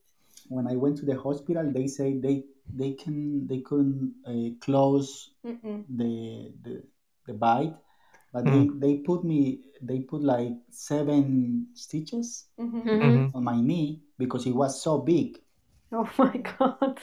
when 0.48 0.66
I 0.66 0.76
went 0.76 0.98
to 0.98 1.06
the 1.06 1.18
hospital, 1.20 1.70
they 1.70 1.86
say 1.88 2.14
they 2.16 2.44
they 2.72 2.92
can 2.92 3.46
they 3.46 3.60
couldn't 3.60 4.14
uh, 4.26 4.54
close 4.64 5.30
Mm-mm. 5.44 5.84
the 5.88 6.52
the, 6.62 6.82
the 7.26 7.34
bite, 7.34 7.74
but 8.32 8.50
they 8.50 8.68
they 8.78 8.98
put 8.98 9.24
me 9.24 9.62
they 9.82 10.00
put 10.00 10.22
like 10.22 10.52
seven 10.70 11.68
stitches 11.74 12.46
Mhm. 12.58 12.82
Mhm. 12.84 13.02
Mhm. 13.02 13.34
on 13.34 13.44
my 13.44 13.60
knee 13.60 14.02
because 14.18 14.46
it 14.46 14.54
was 14.54 14.82
so 14.82 14.98
big, 14.98 15.38
Oh 15.92 16.10
my 16.18 16.36
God! 16.58 17.00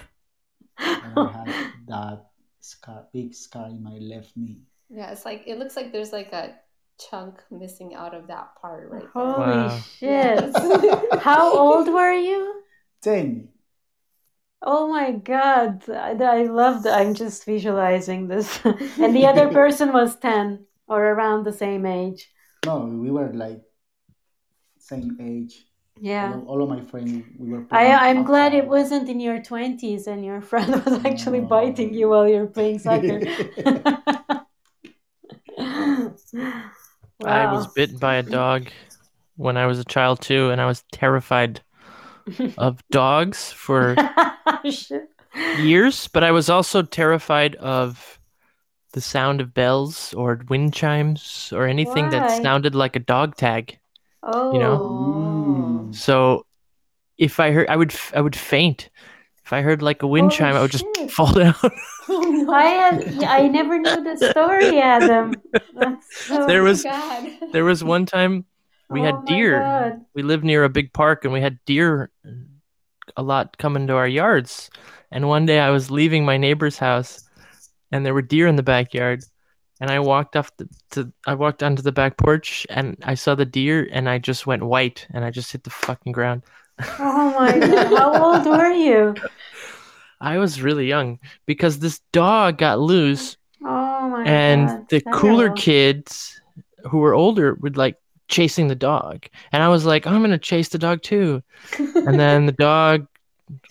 and 1.02 1.14
I 1.14 1.26
had 1.28 1.56
that 1.88 2.30
scar, 2.62 3.08
big 3.12 3.34
scar 3.36 3.68
in 3.68 3.84
my 3.84 3.98
left 3.98 4.38
knee. 4.38 4.62
Yeah, 4.90 5.12
it's 5.12 5.26
like 5.26 5.44
it 5.48 5.58
looks 5.58 5.76
like 5.76 5.92
there's 5.92 6.12
like 6.12 6.34
a 6.34 6.56
chunk 7.00 7.42
missing 7.50 7.96
out 7.96 8.14
of 8.14 8.28
that 8.28 8.56
part 8.62 8.90
right 8.90 9.10
there. 9.18 9.32
Holy 9.34 9.70
Wow. 9.70 9.86
shit! 10.00 10.56
How 11.18 11.52
old 11.58 11.88
were 11.88 12.14
you? 12.14 12.64
Ten. 13.02 13.50
Oh 14.64 14.88
my 14.88 15.12
god, 15.12 15.90
I, 15.90 16.12
I 16.12 16.44
love 16.44 16.84
that. 16.84 17.00
I'm 17.00 17.14
just 17.14 17.46
visualizing 17.46 18.28
this. 18.28 18.60
and 18.66 19.16
the 19.16 19.26
other 19.26 19.48
person 19.60 19.92
was 19.92 20.16
10 20.18 20.66
or 20.88 21.04
around 21.04 21.46
the 21.46 21.54
same 21.54 21.86
age. 21.86 22.30
No, 22.66 22.86
we 22.86 23.10
were 23.10 23.34
like 23.34 23.62
same 24.78 25.18
age. 25.20 25.66
Yeah. 26.00 26.34
All, 26.34 26.46
all 26.48 26.64
of 26.64 26.70
my 26.70 26.82
friends 26.82 27.24
we 27.40 27.50
were. 27.50 27.66
I, 27.72 27.86
playing 27.86 27.98
I'm 27.98 28.24
glad 28.24 28.54
it 28.54 28.68
wasn't 28.68 29.10
in 29.10 29.20
your 29.20 29.40
20s 29.40 30.08
and 30.08 30.26
your 30.26 30.42
friend 30.42 30.84
was 30.86 31.06
actually 31.06 31.40
No. 31.40 31.48
biting 31.48 31.94
you 31.94 32.10
while 32.10 32.28
you're 32.28 32.48
playing 32.48 32.80
soccer. 32.80 33.20
I 37.24 37.54
was 37.54 37.68
bitten 37.68 37.98
by 37.98 38.16
a 38.16 38.24
dog 38.24 38.68
when 39.38 39.58
I 39.58 39.66
was 39.66 39.80
a 39.80 39.86
child 39.86 40.22
too, 40.22 40.50
and 40.50 40.60
I 40.60 40.66
was 40.66 40.84
terrified 40.92 41.62
of 42.58 42.82
dogs 42.92 43.52
for 43.52 43.96
years, 45.60 46.08
but 46.08 46.24
I 46.24 46.32
was 46.32 46.50
also 46.50 46.82
terrified 46.82 47.56
of 47.56 48.20
the 48.94 49.02
sound 49.02 49.40
of 49.42 49.54
bells 49.54 50.14
or 50.14 50.42
wind 50.50 50.74
chimes 50.74 51.52
or 51.56 51.66
anything 51.66 52.10
that 52.10 52.42
sounded 52.44 52.76
like 52.76 52.96
a 52.96 53.00
dog 53.00 53.36
tag. 53.38 53.80
Oh. 54.24 54.54
You 54.54 54.60
know? 54.60 54.80
Mm. 55.90 55.96
So 55.96 56.46
if 57.18 57.40
I 57.40 57.52
heard, 57.52 57.68
I 57.70 57.76
would 57.76 57.96
I 58.14 58.22
would 58.22 58.36
faint. 58.36 58.90
If 59.46 59.54
I 59.54 59.62
heard 59.62 59.82
like 59.82 60.04
a 60.04 60.08
wind 60.08 60.32
Holy 60.32 60.38
chime, 60.38 60.56
I 60.56 60.62
would 60.62 60.72
shit. 60.72 60.86
just 60.96 61.12
fall 61.16 61.34
down. 61.34 61.56
Oh. 62.10 62.52
I 62.54 62.64
had, 62.64 63.24
I 63.24 63.48
never 63.48 63.80
knew 63.80 64.04
the 64.04 64.18
story, 64.32 64.80
Adam. 64.80 65.34
So, 66.12 66.46
There 66.48 66.62
Oh 66.62 66.66
was- 66.66 66.84
God. 66.84 67.30
there 67.52 67.64
was 67.66 67.84
one 67.84 68.06
time 68.06 68.46
we 68.92 69.02
Oh 69.02 69.04
had 69.06 69.26
deer. 69.26 69.60
God. 69.60 70.02
We 70.14 70.24
lived 70.24 70.44
near 70.44 70.64
a 70.64 70.70
big 70.70 70.94
park, 70.94 71.24
and 71.26 71.34
we 71.34 71.42
had 71.42 71.60
deer 71.66 72.12
a 73.18 73.24
lot 73.24 73.58
coming 73.58 73.88
to 73.88 73.96
our 73.96 74.08
yards. 74.08 74.70
And 75.12 75.28
one 75.28 75.46
day 75.46 75.60
I 75.60 75.70
was 75.72 75.92
leaving 75.92 76.24
my 76.26 76.38
neighbor's 76.38 76.78
house, 76.78 77.28
and 77.92 78.06
there 78.06 78.14
were 78.14 78.22
deer 78.22 78.48
in 78.48 78.56
the 78.56 78.64
backyard. 78.64 79.24
And 79.80 79.90
I 79.90 80.00
walked 80.00 80.36
off 80.36 80.52
the, 80.58 80.70
to 80.92 81.12
I 81.26 81.34
walked 81.34 81.64
onto 81.64 81.82
the 81.82 81.92
back 81.92 82.18
porch, 82.18 82.68
and 82.70 82.96
I 83.04 83.16
saw 83.16 83.34
the 83.36 83.46
deer, 83.46 83.88
and 83.92 84.08
I 84.08 84.20
just 84.20 84.46
went 84.46 84.64
white, 84.64 85.08
and 85.14 85.26
I 85.26 85.32
just 85.32 85.52
hit 85.52 85.64
the 85.64 85.70
fucking 85.72 86.12
ground. 86.12 86.44
Oh 87.00 87.34
my 87.38 87.58
god. 87.60 87.88
How 87.98 88.24
old 88.36 88.46
were 88.46 88.72
you? 88.72 89.16
I 90.22 90.38
was 90.38 90.62
really 90.62 90.88
young 90.88 91.20
because 91.48 91.80
this 91.80 92.00
dog 92.14 92.60
got 92.60 92.80
loose, 92.80 93.38
Oh 93.64 94.08
my 94.10 94.24
and 94.24 94.68
god. 94.68 94.90
the 94.90 95.02
cooler 95.02 95.50
kids 95.50 96.40
who 96.90 97.00
were 97.00 97.16
older 97.16 97.56
would 97.56 97.76
like 97.78 97.96
chasing 98.32 98.68
the 98.68 98.76
dog, 98.76 99.28
and 99.52 99.62
I 99.62 99.68
was 99.68 99.86
like, 99.86 100.08
I'm 100.08 100.22
gonna 100.22 100.40
chase 100.40 100.70
the 100.70 100.80
dog 100.80 101.04
too. 101.04 101.44
And 101.78 102.20
then 102.20 102.48
the 102.48 102.52
dog 102.54 103.06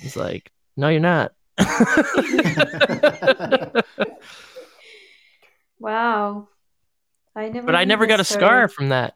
was 0.05 0.17
like, 0.17 0.53
"No, 0.77 0.89
you're 0.89 1.01
not." 1.01 1.33
Wow. 5.79 6.49
I 7.35 7.49
never 7.49 7.67
but 7.67 7.75
I 7.75 7.85
never 7.85 8.07
got 8.07 8.21
a 8.21 8.25
story. 8.25 8.41
scar 8.41 8.69
from 8.69 8.89
that. 8.91 9.15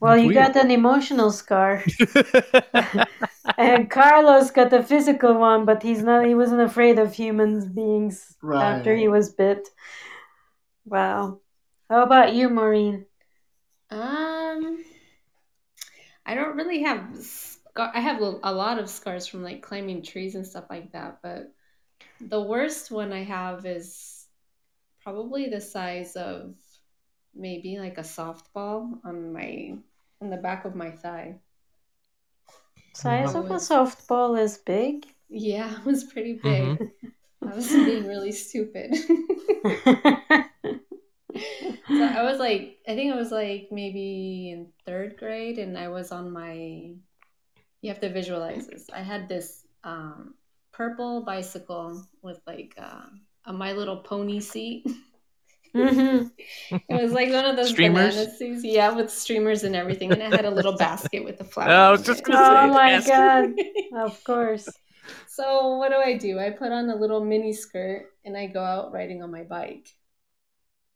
Well, 0.00 0.14
It's 0.14 0.22
you 0.22 0.28
weird. 0.28 0.52
got 0.52 0.56
an 0.56 0.70
emotional 0.70 1.30
scar. 1.30 1.82
and 3.58 3.90
Carlos 3.90 4.50
got 4.50 4.70
the 4.70 4.82
physical 4.82 5.34
one, 5.38 5.64
but 5.64 5.82
he's 5.82 6.02
not 6.02 6.26
he 6.26 6.34
wasn't 6.34 6.60
afraid 6.62 6.98
of 6.98 7.14
human 7.14 7.72
beings 7.72 8.36
after 8.52 8.94
he 8.96 9.08
was 9.08 9.32
bit. 9.32 9.68
Wow. 10.84 11.40
How 11.88 12.02
about 12.02 12.34
you, 12.34 12.48
Maureen? 12.50 13.06
Um, 13.94 14.84
I 16.26 16.34
don't 16.34 16.56
really 16.56 16.82
have 16.82 17.16
scar. 17.22 17.90
I 17.94 18.00
have 18.00 18.20
a 18.22 18.38
a 18.42 18.52
lot 18.52 18.78
of 18.78 18.90
scars 18.90 19.26
from 19.26 19.42
like 19.42 19.62
climbing 19.62 20.02
trees 20.02 20.34
and 20.34 20.46
stuff 20.46 20.66
like 20.70 20.92
that, 20.92 21.20
but 21.22 21.52
the 22.20 22.42
worst 22.42 22.90
one 22.90 23.12
I 23.12 23.24
have 23.24 23.66
is 23.66 24.26
probably 25.02 25.48
the 25.48 25.60
size 25.60 26.16
of 26.16 26.56
maybe 27.34 27.78
like 27.78 27.98
a 27.98 28.02
softball 28.02 29.00
on 29.04 29.32
my 29.32 29.76
on 30.22 30.30
the 30.30 30.38
back 30.38 30.64
of 30.66 30.74
my 30.76 30.90
thigh. 30.92 31.40
Size 32.94 33.34
of 33.34 33.50
a 33.50 33.56
softball 33.56 34.40
is 34.40 34.56
big. 34.56 35.06
Yeah, 35.28 35.78
it 35.80 35.84
was 35.84 36.04
pretty 36.04 36.34
big. 36.34 36.78
I 37.44 37.54
was 37.54 37.76
being 37.84 38.06
really 38.06 38.32
stupid. 38.32 38.94
So 41.92 42.04
I 42.04 42.22
was 42.22 42.38
like, 42.38 42.78
I 42.88 42.94
think 42.94 43.12
I 43.12 43.16
was 43.16 43.30
like 43.30 43.68
maybe 43.70 44.50
in 44.52 44.68
third 44.86 45.16
grade, 45.18 45.58
and 45.58 45.76
I 45.78 45.88
was 45.88 46.12
on 46.12 46.30
my. 46.32 46.94
You 47.82 47.90
have 47.90 48.00
to 48.00 48.08
visualize 48.08 48.66
this. 48.66 48.88
I 48.92 49.00
had 49.00 49.28
this 49.28 49.66
um, 49.84 50.34
purple 50.72 51.22
bicycle 51.22 52.06
with 52.22 52.40
like 52.46 52.74
uh, 52.78 53.06
a 53.46 53.52
My 53.52 53.72
Little 53.72 53.98
Pony 53.98 54.40
seat. 54.40 54.86
Mhm. 55.74 56.30
It 56.70 57.02
was 57.02 57.12
like 57.12 57.30
one 57.32 57.44
of 57.46 57.56
those 57.56 57.70
Streamers? 57.70 58.14
banana 58.14 58.30
seats, 58.30 58.64
yeah, 58.64 58.90
with 58.92 59.10
streamers 59.10 59.64
and 59.64 59.74
everything, 59.74 60.12
and 60.12 60.22
it 60.22 60.32
had 60.32 60.44
a 60.44 60.50
little 60.50 60.76
basket 60.76 61.24
with 61.24 61.38
the 61.38 61.44
flower. 61.44 61.68
I 61.70 61.90
was 61.90 62.02
just 62.02 62.20
it. 62.20 62.24
gonna 62.24 62.38
Oh 62.38 62.68
my 62.72 63.00
god. 63.00 63.50
Of 63.96 64.22
course. 64.24 64.68
So 65.26 65.76
what 65.78 65.90
do 65.90 65.96
I 65.96 66.16
do? 66.16 66.38
I 66.38 66.50
put 66.50 66.72
on 66.72 66.90
a 66.90 66.96
little 66.96 67.24
mini 67.24 67.52
skirt 67.52 68.06
and 68.24 68.36
I 68.36 68.46
go 68.46 68.62
out 68.62 68.92
riding 68.92 69.22
on 69.22 69.30
my 69.30 69.42
bike. 69.42 69.88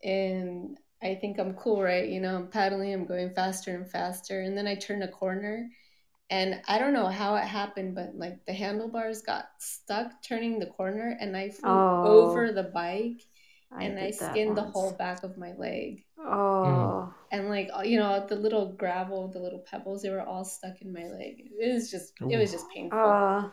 And 0.03 0.79
I 1.03 1.15
think 1.17 1.39
I'm 1.39 1.55
cool, 1.55 1.83
right? 1.83 2.09
You 2.09 2.21
know, 2.21 2.37
I'm 2.37 2.49
paddling, 2.49 2.93
I'm 2.93 3.07
going 3.07 3.31
faster 3.35 3.75
and 3.75 3.89
faster. 3.91 4.41
And 4.41 4.57
then 4.57 4.67
I 4.67 4.75
turn 4.77 5.03
a 5.03 5.09
corner 5.09 5.69
and 6.31 6.61
I 6.69 6.79
don't 6.79 6.93
know 6.93 7.07
how 7.07 7.37
it 7.37 7.45
happened, 7.45 7.95
but 7.95 8.15
like 8.15 8.45
the 8.47 8.53
handlebars 8.53 9.23
got 9.23 9.47
stuck 9.59 10.23
turning 10.23 10.59
the 10.59 10.67
corner 10.67 11.17
and 11.21 11.37
I 11.37 11.51
flew 11.51 11.71
Oh. 11.71 12.05
over 12.05 12.53
the 12.53 12.65
bike 12.65 13.23
and 13.79 13.99
I 13.99 14.11
did 14.11 14.15
skinned 14.15 14.57
the 14.57 14.63
whole 14.65 14.93
back 14.93 15.23
of 15.25 15.37
my 15.39 15.53
leg. 15.55 16.05
Oh, 16.19 16.25
mm-hmm. 16.25 17.11
And 17.31 17.49
like 17.49 17.71
you 17.85 17.99
know, 17.99 18.27
the 18.27 18.37
little 18.37 18.73
gravel, 18.73 19.29
the 19.29 19.39
little 19.41 19.61
pebbles, 19.61 20.03
they 20.03 20.11
were 20.11 20.23
all 20.23 20.45
stuck 20.45 20.81
in 20.83 20.93
my 20.93 21.07
leg. 21.07 21.43
It 21.59 21.75
was 21.75 21.91
just 21.91 22.15
it 22.29 22.37
was 22.37 22.51
just 22.51 22.69
painful. 22.71 22.99
oh, 22.99 23.53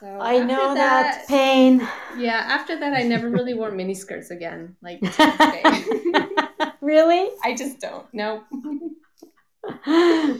so 0.00 0.06
I 0.20 0.38
know 0.44 0.74
that, 0.74 1.26
pain. 1.28 1.86
Yeah, 2.16 2.44
after 2.46 2.78
that 2.78 2.94
I 2.94 3.02
never 3.02 3.28
really 3.28 3.54
wore 3.54 3.70
mini 3.70 3.94
skirts 3.94 4.30
again. 4.30 4.76
Like 4.82 5.00
to 5.00 5.06
this 5.06 5.38
day. 5.38 6.70
really? 6.80 7.30
I 7.42 7.54
just 7.54 7.80
don't. 7.80 8.06
No. 8.12 8.44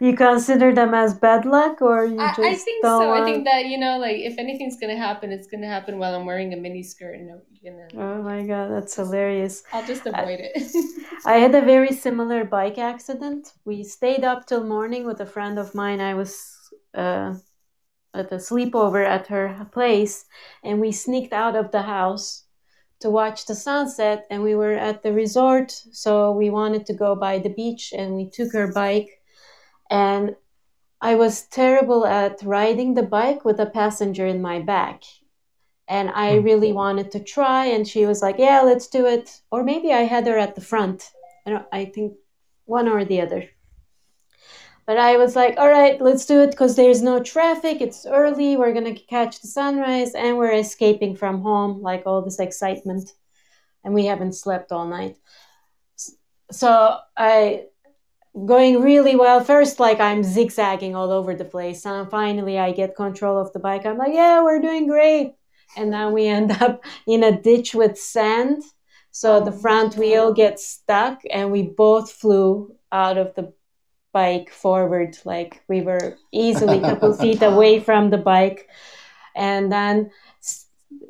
you 0.00 0.16
consider 0.16 0.72
them 0.74 0.94
as 0.94 1.14
bad 1.14 1.44
luck, 1.44 1.82
or 1.82 2.04
you 2.04 2.20
I, 2.20 2.28
just 2.28 2.40
I 2.40 2.54
think 2.54 2.82
don't 2.84 3.02
so. 3.02 3.12
I 3.12 3.24
think 3.24 3.44
that, 3.44 3.66
you 3.66 3.78
know, 3.78 3.98
like 3.98 4.18
if 4.18 4.38
anything's 4.38 4.78
gonna 4.78 4.96
happen, 4.96 5.32
it's 5.32 5.46
gonna 5.46 5.68
happen 5.68 5.98
while 5.98 6.14
I'm 6.14 6.24
wearing 6.24 6.52
a 6.54 6.56
mini 6.56 6.82
skirt 6.82 7.16
and 7.18 7.30
I'm 7.32 7.42
gonna 7.64 7.88
Oh 7.96 8.22
my 8.22 8.46
god, 8.46 8.70
that's 8.70 8.94
hilarious. 8.94 9.62
I'll 9.72 9.86
just 9.86 10.06
avoid 10.06 10.40
it. 10.40 10.54
I 11.26 11.36
had 11.38 11.54
a 11.54 11.62
very 11.62 11.92
similar 11.92 12.44
bike 12.44 12.78
accident. 12.78 13.52
We 13.64 13.82
stayed 13.84 14.24
up 14.24 14.46
till 14.46 14.64
morning 14.64 15.04
with 15.04 15.20
a 15.20 15.26
friend 15.26 15.58
of 15.58 15.74
mine. 15.74 16.00
I 16.00 16.14
was 16.14 16.56
uh, 16.94 17.34
at 18.14 18.32
a 18.32 18.36
sleepover 18.36 19.06
at 19.06 19.28
her 19.28 19.66
place, 19.72 20.26
and 20.64 20.80
we 20.80 20.92
sneaked 20.92 21.32
out 21.32 21.56
of 21.56 21.70
the 21.70 21.82
house 21.82 22.44
to 23.00 23.10
watch 23.10 23.46
the 23.46 23.54
sunset. 23.54 24.26
And 24.30 24.42
we 24.42 24.54
were 24.54 24.72
at 24.72 25.02
the 25.02 25.12
resort, 25.12 25.70
so 25.92 26.32
we 26.32 26.50
wanted 26.50 26.86
to 26.86 26.94
go 26.94 27.14
by 27.14 27.38
the 27.38 27.48
beach, 27.48 27.92
and 27.96 28.14
we 28.14 28.28
took 28.28 28.52
her 28.52 28.72
bike. 28.72 29.22
And 29.90 30.36
I 31.00 31.14
was 31.14 31.46
terrible 31.48 32.04
at 32.04 32.42
riding 32.42 32.94
the 32.94 33.02
bike 33.02 33.44
with 33.44 33.58
a 33.60 33.66
passenger 33.66 34.26
in 34.26 34.42
my 34.42 34.60
back. 34.60 35.02
And 35.88 36.10
I 36.10 36.36
Hmm. 36.36 36.44
really 36.44 36.72
wanted 36.72 37.10
to 37.12 37.20
try, 37.20 37.66
and 37.66 37.88
she 37.88 38.06
was 38.06 38.22
like, 38.22 38.38
"Yeah, 38.38 38.60
let's 38.62 38.86
do 38.86 39.06
it." 39.06 39.40
Or 39.50 39.64
maybe 39.64 39.92
I 39.92 40.02
had 40.02 40.26
her 40.26 40.38
at 40.38 40.54
the 40.54 40.60
front. 40.60 41.10
I 41.46 41.50
don't. 41.50 41.66
I 41.72 41.84
think 41.86 42.14
one 42.66 42.86
or 42.88 43.04
the 43.04 43.20
other. 43.20 43.48
But 44.90 44.98
I 44.98 45.18
was 45.18 45.36
like, 45.36 45.54
"All 45.56 45.68
right, 45.68 46.00
let's 46.00 46.26
do 46.26 46.40
it 46.40 46.50
because 46.50 46.74
there's 46.74 47.00
no 47.00 47.22
traffic. 47.22 47.80
It's 47.80 48.04
early. 48.06 48.56
We're 48.56 48.74
gonna 48.74 48.96
catch 48.96 49.40
the 49.40 49.46
sunrise, 49.46 50.16
and 50.16 50.36
we're 50.36 50.58
escaping 50.66 51.14
from 51.14 51.42
home. 51.42 51.80
Like 51.80 52.02
all 52.06 52.22
this 52.22 52.40
excitement, 52.40 53.14
and 53.84 53.94
we 53.94 54.06
haven't 54.06 54.32
slept 54.32 54.72
all 54.72 54.88
night. 54.88 55.16
So 56.50 56.98
I 57.16 57.66
going 58.44 58.82
really 58.82 59.14
well. 59.14 59.44
First, 59.44 59.78
like 59.78 60.00
I'm 60.00 60.24
zigzagging 60.24 60.96
all 60.96 61.12
over 61.12 61.36
the 61.36 61.44
place. 61.44 61.86
And 61.86 62.10
finally, 62.10 62.58
I 62.58 62.72
get 62.72 62.96
control 62.96 63.38
of 63.38 63.52
the 63.52 63.60
bike. 63.60 63.86
I'm 63.86 63.96
like, 63.96 64.12
yeah, 64.12 64.42
we're 64.42 64.60
doing 64.60 64.88
great. 64.88 65.36
And 65.76 65.92
now 65.92 66.10
we 66.10 66.26
end 66.26 66.50
up 66.60 66.84
in 67.06 67.22
a 67.22 67.40
ditch 67.40 67.76
with 67.76 67.96
sand. 67.96 68.64
So 69.12 69.38
the 69.38 69.52
front 69.52 69.96
wheel 69.96 70.32
gets 70.32 70.66
stuck, 70.66 71.22
and 71.30 71.52
we 71.52 71.62
both 71.62 72.10
flew 72.10 72.74
out 72.90 73.18
of 73.18 73.36
the 73.36 73.52
bike 74.12 74.50
forward. 74.50 75.18
Like 75.24 75.62
we 75.68 75.82
were 75.82 76.16
easily 76.32 76.78
a 76.78 76.80
couple 76.80 77.12
feet 77.20 77.42
away 77.42 77.80
from 77.80 78.10
the 78.10 78.18
bike. 78.18 78.68
And 79.34 79.70
then 79.70 80.10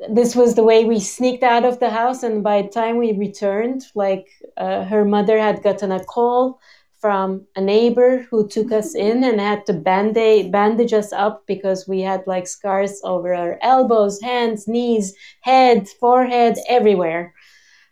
this 0.09 0.35
was 0.35 0.55
the 0.55 0.63
way 0.63 0.85
we 0.85 0.99
sneaked 0.99 1.43
out 1.43 1.65
of 1.65 1.79
the 1.79 1.89
house. 1.89 2.23
And 2.23 2.43
by 2.43 2.61
the 2.61 2.69
time 2.69 2.97
we 2.97 3.13
returned, 3.13 3.83
like 3.95 4.27
uh, 4.57 4.83
her 4.85 5.05
mother 5.05 5.39
had 5.39 5.63
gotten 5.63 5.91
a 5.91 6.03
call 6.03 6.59
from 7.01 7.47
a 7.55 7.61
neighbor 7.61 8.27
who 8.29 8.47
took 8.47 8.71
us 8.71 8.93
in 8.93 9.23
and 9.23 9.39
had 9.39 9.65
to 9.65 9.73
band-aid, 9.73 10.51
bandage 10.51 10.93
us 10.93 11.11
up 11.11 11.43
because 11.47 11.87
we 11.87 12.01
had 12.01 12.21
like 12.27 12.47
scars 12.47 13.01
over 13.03 13.33
our 13.33 13.57
elbows, 13.63 14.21
hands, 14.21 14.67
knees, 14.67 15.15
head, 15.41 15.89
forehead, 15.99 16.57
everywhere. 16.69 17.33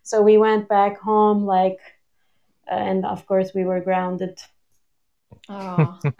So 0.03 0.21
we 0.21 0.37
went 0.37 0.69
back 0.69 0.99
home, 0.99 1.45
like, 1.45 1.79
uh, 2.71 2.75
and 2.75 3.03
of 3.03 3.25
course 3.25 3.51
we 3.55 3.65
were 3.65 3.81
grounded. 3.81 4.39
Oh, 5.49 5.99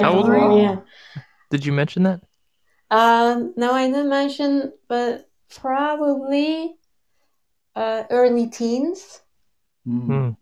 How 0.00 0.12
old 0.12 0.26
were 0.26 0.36
terrible. 0.36 0.58
you? 0.58 0.62
Yeah. 0.62 0.80
Did 1.50 1.64
you 1.64 1.72
mention 1.72 2.02
that? 2.04 2.20
Uh, 2.90 3.44
no, 3.56 3.72
I 3.72 3.86
didn't 3.86 4.08
mention, 4.08 4.72
but 4.88 5.28
probably 5.48 6.76
uh, 7.74 8.04
early 8.10 8.48
teens, 8.48 9.20
Mm. 9.86 10.36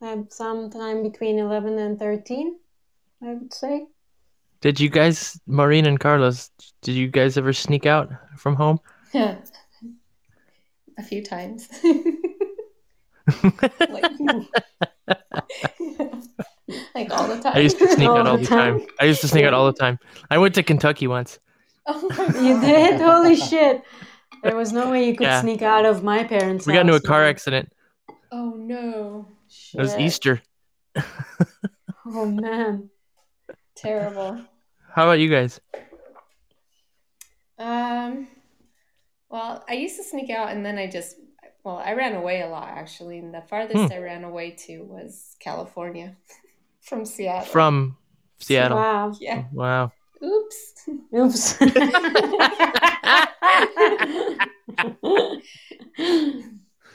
Hmm. 0.00 0.06
um, 0.06 0.26
sometime 0.30 1.02
between 1.02 1.38
11 1.38 1.78
and 1.78 1.98
13, 1.98 2.58
I 3.22 3.34
would 3.34 3.52
say. 3.54 3.86
Did 4.60 4.78
you 4.80 4.88
guys, 4.90 5.40
Maureen 5.46 5.86
and 5.86 5.98
Carlos, 5.98 6.50
did 6.82 6.94
you 6.94 7.08
guys 7.08 7.36
ever 7.36 7.52
sneak 7.52 7.86
out 7.86 8.10
from 8.36 8.54
home? 8.56 8.78
Yeah, 9.12 9.36
a 10.98 11.02
few 11.02 11.22
times. 11.22 11.68
like, 13.88 14.10
like 16.94 17.10
all 17.10 17.28
the 17.28 17.40
time. 17.40 17.52
I 17.56 17.60
used 17.60 17.78
to 17.78 17.88
sneak 17.88 18.08
All 18.08 18.16
out 18.18 18.26
all 18.26 18.36
the 18.36 18.42
the 18.42 18.48
time. 18.48 18.78
time. 18.80 18.88
I 19.00 19.04
used 19.04 19.20
to 19.22 19.28
sneak 19.28 19.44
out 19.44 19.54
all 19.54 19.66
the 19.66 19.78
time. 19.78 19.98
I 20.30 20.38
went 20.38 20.54
to 20.56 20.62
Kentucky 20.62 21.06
once. 21.06 21.38
Oh. 21.84 22.40
You 22.40 22.60
did? 22.60 23.00
Holy 23.00 23.34
shit. 23.34 23.82
There 24.44 24.54
was 24.54 24.72
no 24.72 24.88
way 24.92 25.08
you 25.08 25.16
could 25.16 25.24
Yeah. 25.26 25.40
sneak 25.40 25.62
out 25.62 25.84
of 25.84 26.04
my 26.04 26.22
parents' 26.22 26.64
We 26.64 26.74
got 26.74 26.82
into 26.82 26.94
a 26.94 27.00
car 27.00 27.24
accident. 27.24 27.72
Oh 28.30 28.54
no. 28.56 29.26
It 29.74 29.80
was 29.80 29.96
Easter. 29.96 30.40
Oh, 32.04 32.26
man. 32.26 32.90
Terrible. 33.74 34.40
How 34.94 35.04
about 35.04 35.18
you 35.20 35.28
guys? 35.30 35.60
Um, 37.58 38.28
well, 39.30 39.64
I 39.68 39.74
used 39.74 39.96
to 39.96 40.04
sneak 40.04 40.30
out 40.30 40.50
and 40.50 40.64
then 40.64 40.78
I 40.78 40.88
just, 40.88 41.16
well, 41.64 41.76
I 41.78 41.92
ran 41.94 42.14
away 42.14 42.42
a 42.42 42.48
lot 42.48 42.68
actually. 42.68 43.18
And 43.18 43.32
the 43.32 43.42
farthest 43.42 43.86
Hmm. 43.86 43.92
I 43.92 43.98
ran 43.98 44.24
away 44.24 44.50
to 44.66 44.82
was 44.84 45.36
California 45.40 46.16
from 46.82 47.04
Seattle. 47.04 47.46
From 47.46 47.96
Seattle. 48.38 48.76
Wow. 48.78 49.16
yeah. 49.20 49.44
Wow. 49.52 49.92
Oops. 50.22 50.88
Oops. 51.14 51.54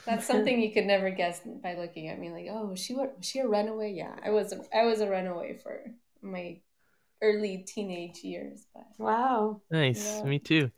That's 0.06 0.26
something 0.26 0.62
you 0.62 0.72
could 0.72 0.86
never 0.86 1.10
guess 1.10 1.42
by 1.62 1.76
looking 1.76 2.08
at 2.08 2.18
me. 2.20 2.32
Like, 2.32 2.48
oh, 2.50 2.68
was 2.68 2.80
she 2.80 2.96
wa- 2.96 3.08
was 3.18 3.26
she 3.26 3.40
a 3.40 3.48
runaway? 3.48 3.92
Yeah, 3.94 4.16
I 4.24 4.30
was. 4.30 4.54
A, 4.54 4.62
I 4.74 4.86
was 4.86 5.02
a 5.02 5.10
runaway 5.10 5.58
for 5.62 5.82
my 6.22 6.60
early 7.22 7.66
teenage 7.68 8.24
years. 8.24 8.66
But 8.74 8.86
wow. 8.98 9.62
Nice. 9.70 10.22
Yeah. 10.24 10.30
Me 10.30 10.40
too. 10.40 10.72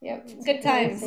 yep, 0.00 0.28
good 0.44 0.62
times. 0.62 1.04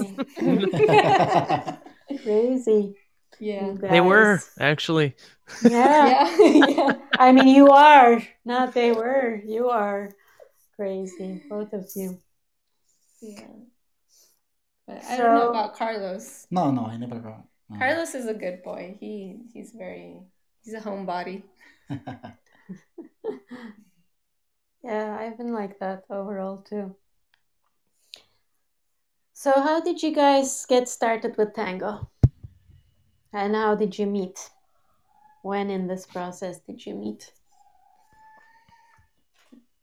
Crazy. 2.24 2.96
yeah. 3.40 3.74
They 3.82 4.00
were, 4.00 4.42
actually. 4.60 5.16
Yeah. 5.64 6.36
Yeah. 6.40 6.66
yeah. 6.68 6.94
I 7.18 7.32
mean, 7.32 7.48
you 7.48 7.70
are. 7.70 8.22
Not 8.46 8.74
they 8.74 8.92
were. 8.92 9.42
You 9.46 9.70
are 9.70 10.12
crazy. 10.76 11.42
Both 11.50 11.74
of 11.74 11.90
you. 11.96 12.20
Yeah. 13.22 13.48
But 14.88 15.04
I 15.04 15.18
don't 15.18 15.36
know 15.36 15.50
about 15.50 15.76
Carlos. 15.76 16.48
No, 16.52 16.72
no, 16.72 16.86
I 16.86 16.98
never 16.98 17.20
go. 17.20 17.44
No. 17.70 17.78
Carlos 17.78 18.16
is 18.16 18.28
a 18.28 18.34
good 18.34 18.64
boy. 18.64 18.98
He 19.00 19.40
he's 19.54 19.72
very 19.72 20.22
he's 20.64 20.74
a 20.74 20.80
homebody. 20.80 21.44
Yeah, 24.88 25.18
I've 25.20 25.38
been 25.38 25.54
like 25.54 25.80
that 25.80 26.06
overall 26.10 26.60
too. 26.60 26.96
So, 29.34 29.52
how 29.52 29.82
did 29.82 30.02
you 30.02 30.16
guys 30.16 30.66
get 30.66 30.88
started 30.88 31.36
with 31.38 31.54
tango? 31.54 32.10
And 33.34 33.54
how 33.54 33.76
did 33.76 34.00
you 34.00 34.08
meet? 34.08 34.50
When 35.48 35.70
in 35.70 35.88
this 35.88 36.06
process 36.06 36.60
did 36.60 36.86
you 36.86 36.94
meet? 36.94 37.32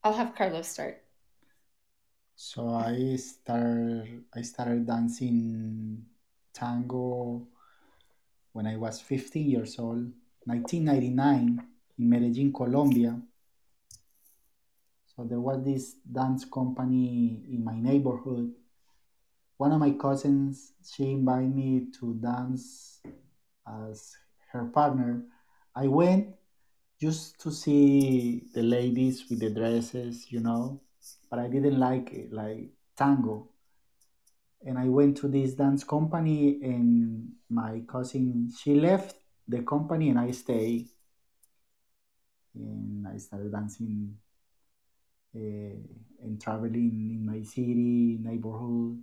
I'll 0.04 0.12
have 0.12 0.34
Carlos 0.34 0.68
start. 0.68 1.00
So 2.36 2.68
I 2.68 3.16
started 3.16 4.28
I 4.36 4.42
started 4.42 4.86
dancing 4.86 6.04
tango 6.52 7.48
when 8.52 8.66
I 8.66 8.76
was 8.76 9.00
15 9.00 9.48
years 9.48 9.78
old, 9.78 10.12
1999 10.44 11.64
in 11.96 12.10
Medellin, 12.10 12.52
Colombia. 12.52 13.16
So 15.16 15.24
there 15.24 15.40
was 15.40 15.64
this 15.64 15.96
dance 16.04 16.44
company 16.44 17.40
in 17.48 17.64
my 17.64 17.80
neighborhood. 17.80 18.52
One 19.56 19.72
of 19.72 19.80
my 19.80 19.92
cousins, 19.92 20.74
she 20.84 21.04
invited 21.04 21.56
me 21.56 21.86
to 22.00 22.12
dance 22.20 23.00
as 23.66 24.12
her 24.52 24.66
partner. 24.66 25.24
I 25.76 25.88
went 25.88 26.34
just 27.00 27.40
to 27.40 27.50
see 27.50 28.44
the 28.54 28.62
ladies 28.62 29.28
with 29.28 29.40
the 29.40 29.50
dresses, 29.50 30.30
you 30.30 30.40
know, 30.40 30.80
but 31.30 31.38
I 31.38 31.48
didn't 31.48 31.78
like 31.78 32.12
it, 32.12 32.32
like 32.32 32.70
tango. 32.96 33.48
And 34.64 34.78
I 34.78 34.88
went 34.88 35.16
to 35.18 35.28
this 35.28 35.54
dance 35.54 35.84
company, 35.84 36.60
and 36.62 37.32
my 37.50 37.82
cousin 37.86 38.50
she 38.56 38.74
left 38.74 39.16
the 39.46 39.62
company, 39.62 40.10
and 40.10 40.18
I 40.18 40.30
stayed. 40.30 40.88
And 42.54 43.06
I 43.06 43.18
started 43.18 43.52
dancing 43.52 44.16
uh, 45.34 45.76
and 46.22 46.40
traveling 46.40 47.10
in 47.12 47.26
my 47.26 47.42
city 47.42 48.18
neighborhood. 48.22 49.02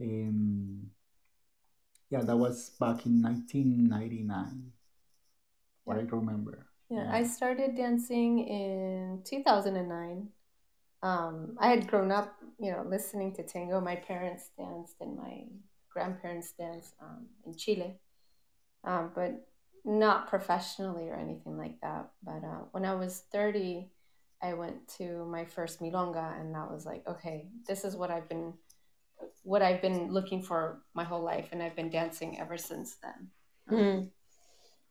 Um, 0.00 0.90
yeah, 2.10 2.20
that 2.20 2.36
was 2.36 2.70
back 2.78 3.06
in 3.06 3.22
1999. 3.22 4.72
What 5.88 5.96
I 5.96 6.00
remember. 6.00 6.66
Yeah, 6.90 7.04
Yeah. 7.04 7.14
I 7.14 7.24
started 7.24 7.74
dancing 7.74 8.46
in 8.46 9.22
2009. 9.24 10.28
Um, 11.02 11.56
I 11.58 11.68
had 11.68 11.86
grown 11.86 12.12
up, 12.12 12.36
you 12.58 12.70
know, 12.72 12.84
listening 12.86 13.32
to 13.36 13.42
tango. 13.42 13.80
My 13.80 13.96
parents 13.96 14.50
danced 14.58 14.96
and 15.00 15.16
my 15.16 15.44
grandparents 15.90 16.52
danced 16.52 16.92
um, 17.00 17.28
in 17.46 17.56
Chile, 17.56 17.98
um, 18.84 19.12
but 19.14 19.48
not 19.82 20.28
professionally 20.28 21.08
or 21.08 21.14
anything 21.14 21.56
like 21.56 21.80
that. 21.80 22.10
But 22.22 22.44
uh, 22.44 22.64
when 22.72 22.84
I 22.84 22.94
was 22.94 23.24
30, 23.32 23.90
I 24.42 24.52
went 24.52 24.88
to 24.98 25.24
my 25.24 25.46
first 25.46 25.80
milonga, 25.80 26.38
and 26.38 26.54
that 26.54 26.70
was 26.70 26.84
like, 26.84 27.02
okay, 27.08 27.48
this 27.66 27.82
is 27.84 27.96
what 27.96 28.10
I've 28.10 28.28
been, 28.28 28.52
what 29.42 29.62
I've 29.62 29.80
been 29.80 30.12
looking 30.12 30.42
for 30.42 30.82
my 30.92 31.04
whole 31.04 31.22
life, 31.22 31.48
and 31.50 31.62
I've 31.62 31.76
been 31.76 31.90
dancing 31.90 32.38
ever 32.38 32.58
since 32.58 32.96
then. 33.02 33.30
Mm. 33.70 34.10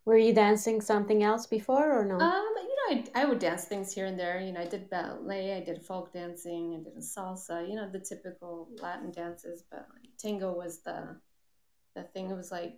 Were 0.07 0.17
you 0.17 0.33
dancing 0.33 0.79
something 0.79 1.21
else 1.21 1.47
before 1.47 1.99
or 1.99 2.05
no? 2.05 2.15
Um, 2.15 2.55
you 2.63 2.95
know, 2.95 3.03
I, 3.13 3.23
I 3.23 3.25
would 3.25 3.39
dance 3.39 3.65
things 3.65 3.93
here 3.93 4.05
and 4.05 4.17
there. 4.17 4.39
You 4.39 4.53
know, 4.53 4.61
I 4.61 4.65
did 4.65 4.89
ballet, 4.89 5.57
I 5.57 5.59
did 5.59 5.83
folk 5.85 6.13
dancing, 6.13 6.75
I 6.79 6.83
did 6.89 6.97
salsa. 6.99 7.67
You 7.69 7.75
know, 7.75 7.89
the 7.91 7.99
typical 7.99 8.69
Latin 8.81 9.11
dances. 9.11 9.65
But 9.69 9.85
like, 9.93 10.11
tango 10.17 10.53
was 10.53 10.79
the 10.81 11.17
the 11.93 12.03
thing. 12.03 12.31
It 12.31 12.37
was 12.37 12.53
like 12.53 12.77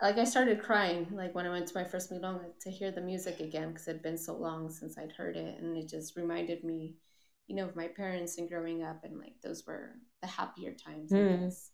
like 0.00 0.16
I 0.16 0.24
started 0.24 0.62
crying 0.62 1.08
like 1.12 1.34
when 1.34 1.44
I 1.44 1.50
went 1.50 1.66
to 1.68 1.74
my 1.74 1.84
first 1.84 2.10
milonga 2.10 2.58
to 2.60 2.70
hear 2.70 2.90
the 2.90 3.02
music 3.02 3.40
again 3.40 3.68
because 3.72 3.86
it 3.86 3.92
had 3.92 4.02
been 4.02 4.16
so 4.18 4.34
long 4.34 4.70
since 4.70 4.96
I'd 4.96 5.12
heard 5.12 5.36
it, 5.36 5.60
and 5.60 5.76
it 5.76 5.90
just 5.90 6.16
reminded 6.16 6.64
me, 6.64 6.94
you 7.48 7.54
know, 7.56 7.66
of 7.66 7.76
my 7.76 7.88
parents 7.88 8.38
and 8.38 8.48
growing 8.48 8.82
up, 8.82 9.04
and 9.04 9.18
like 9.18 9.34
those 9.42 9.66
were 9.66 9.96
the 10.22 10.28
happier 10.28 10.72
times. 10.72 11.12
I 11.12 11.16
Mm. 11.16 11.42
guess. 11.44 11.70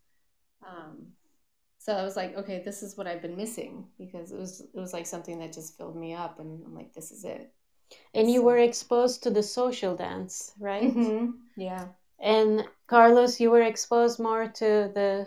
Um, 0.66 1.12
so 1.82 1.92
I 1.94 2.02
was 2.04 2.16
like, 2.16 2.36
okay, 2.36 2.62
this 2.64 2.82
is 2.82 2.96
what 2.96 3.06
I've 3.08 3.22
been 3.22 3.36
missing 3.36 3.86
because 3.98 4.32
it 4.32 4.38
was 4.38 4.60
it 4.60 4.80
was 4.80 4.92
like 4.92 5.06
something 5.06 5.38
that 5.40 5.52
just 5.52 5.76
filled 5.78 5.96
me 5.96 6.14
up, 6.14 6.38
and 6.40 6.64
I'm 6.66 6.74
like, 6.74 6.92
this 6.94 7.10
is 7.12 7.24
it. 7.24 7.52
and 8.14 8.30
you 8.30 8.42
were 8.42 8.58
exposed 8.58 9.22
to 9.24 9.30
the 9.30 9.42
social 9.42 9.94
dance, 9.96 10.52
right? 10.58 10.94
Mhm. 10.94 11.32
Yeah. 11.56 11.88
And 12.20 12.64
Carlos, 12.86 13.40
you 13.40 13.50
were 13.50 13.62
exposed 13.62 14.18
more 14.20 14.48
to 14.62 14.90
the 14.94 15.26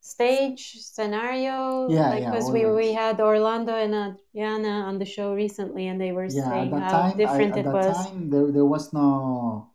stage 0.00 0.62
scenario. 0.80 1.88
Yeah, 1.90 2.10
like, 2.10 2.22
yeah, 2.22 2.30
Because 2.30 2.50
we, 2.52 2.66
we 2.66 2.92
had 2.92 3.20
Orlando 3.20 3.74
and 3.74 3.94
Adriana 3.94 4.74
on 4.88 4.98
the 4.98 5.06
show 5.06 5.34
recently, 5.34 5.88
and 5.88 6.00
they 6.00 6.12
were 6.12 6.28
yeah 6.28 6.44
at 6.48 6.50
saying 6.52 6.70
that 6.70 6.82
how 6.82 6.90
time 6.90 7.16
I, 7.16 7.16
different 7.16 7.52
at 7.52 7.58
it 7.58 7.64
that 7.64 7.74
was. 7.74 7.96
time 7.96 8.30
there, 8.30 8.50
there 8.52 8.64
was 8.66 8.92
no 8.92 9.70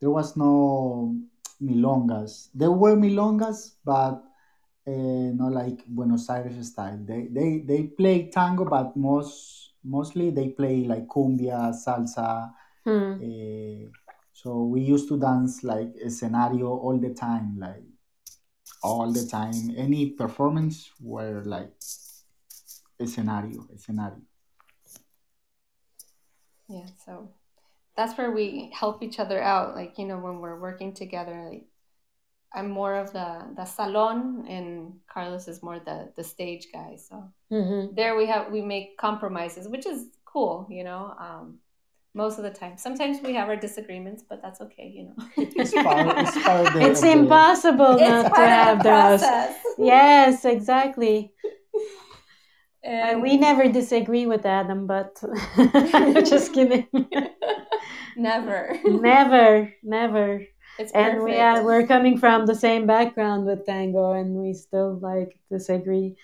there 0.00 0.10
was 0.10 0.36
no 0.36 1.14
milongas 1.62 2.48
there 2.54 2.72
were 2.72 2.96
milongas 2.96 3.72
but 3.84 4.22
not 4.90 5.52
like 5.52 5.84
buenos 5.86 6.28
aires 6.30 6.68
style 6.72 6.98
they, 7.04 7.28
they 7.30 7.58
they 7.66 7.82
play 7.84 8.28
tango 8.30 8.64
but 8.64 8.96
most 8.96 9.72
mostly 9.84 10.30
they 10.30 10.48
play 10.48 10.84
like 10.84 11.06
cumbia 11.08 11.72
salsa 11.84 12.52
Hmm. 12.84 13.22
uh, 13.22 13.88
so 14.32 14.64
we 14.64 14.80
used 14.80 15.08
to 15.08 15.18
dance 15.18 15.62
like 15.62 15.92
a 16.04 16.10
scenario 16.10 16.68
all 16.68 16.98
the 16.98 17.14
time 17.14 17.58
like 17.58 17.84
all 18.82 19.12
the 19.12 19.26
time 19.26 19.72
any 19.76 20.10
performance 20.10 20.90
were 21.00 21.42
like 21.44 21.72
a 22.98 23.06
scenario 23.06 23.66
a 23.74 23.78
scenario 23.78 24.22
Yeah. 26.68 26.86
So 27.04 27.30
that's 27.96 28.16
where 28.18 28.30
we 28.32 28.72
help 28.74 29.02
each 29.02 29.18
other 29.20 29.42
out. 29.42 29.76
Like, 29.76 29.98
you 29.98 30.06
know, 30.06 30.18
when 30.18 30.40
we're 30.40 30.60
working 30.60 30.94
together, 30.94 31.48
like 31.50 31.66
I'm 32.54 32.70
more 32.70 32.94
of 32.94 33.12
the 33.12 33.28
the 33.56 33.64
salon 33.64 34.46
and 34.48 35.00
Carlos 35.08 35.48
is 35.48 35.62
more 35.62 35.78
the 35.78 36.12
the 36.16 36.24
stage 36.24 36.68
guy. 36.72 36.96
So 36.96 37.32
Mhm. 37.50 37.94
there 37.94 38.16
we 38.16 38.26
have 38.26 38.52
we 38.52 38.62
make 38.62 38.96
compromises, 38.98 39.68
which 39.68 39.86
is 39.86 40.06
cool, 40.24 40.66
you 40.70 40.84
know. 40.84 41.14
Um 41.18 41.58
most 42.14 42.36
of 42.38 42.44
the 42.44 42.50
time. 42.50 42.76
Sometimes 42.76 43.22
we 43.22 43.34
have 43.34 43.48
our 43.48 43.56
disagreements, 43.56 44.22
but 44.28 44.42
that's 44.42 44.60
okay, 44.60 44.86
you 44.86 45.04
know. 45.04 45.14
it's 45.38 45.72
part, 45.72 46.18
it's 46.18 46.36
part 46.44 46.66
It's 46.76 47.02
impossible 47.02 47.92
It's 47.98 48.22
not 48.24 48.34
to 48.36 48.42
have 48.42 48.82
those. 48.82 49.22
Yes, 49.78 50.44
exactly. 50.44 51.32
And 52.84 53.22
we 53.22 53.36
never 53.36 53.68
disagree 53.68 54.26
with 54.26 54.44
Adam, 54.44 54.86
but 54.88 55.22
just 56.26 56.52
kidding. 56.52 56.88
never. 58.16 58.76
never, 58.84 59.72
never. 59.82 60.42
It's 60.78 60.92
And 60.92 61.22
we 61.22 61.32
perfect. 61.32 61.40
are 61.40 61.64
we're 61.64 61.86
coming 61.86 62.18
from 62.18 62.46
the 62.46 62.54
same 62.54 62.86
background 62.86 63.46
with 63.46 63.66
tango, 63.66 64.12
and 64.12 64.34
we 64.36 64.54
still 64.54 64.98
like 65.00 65.38
disagree 65.50 66.16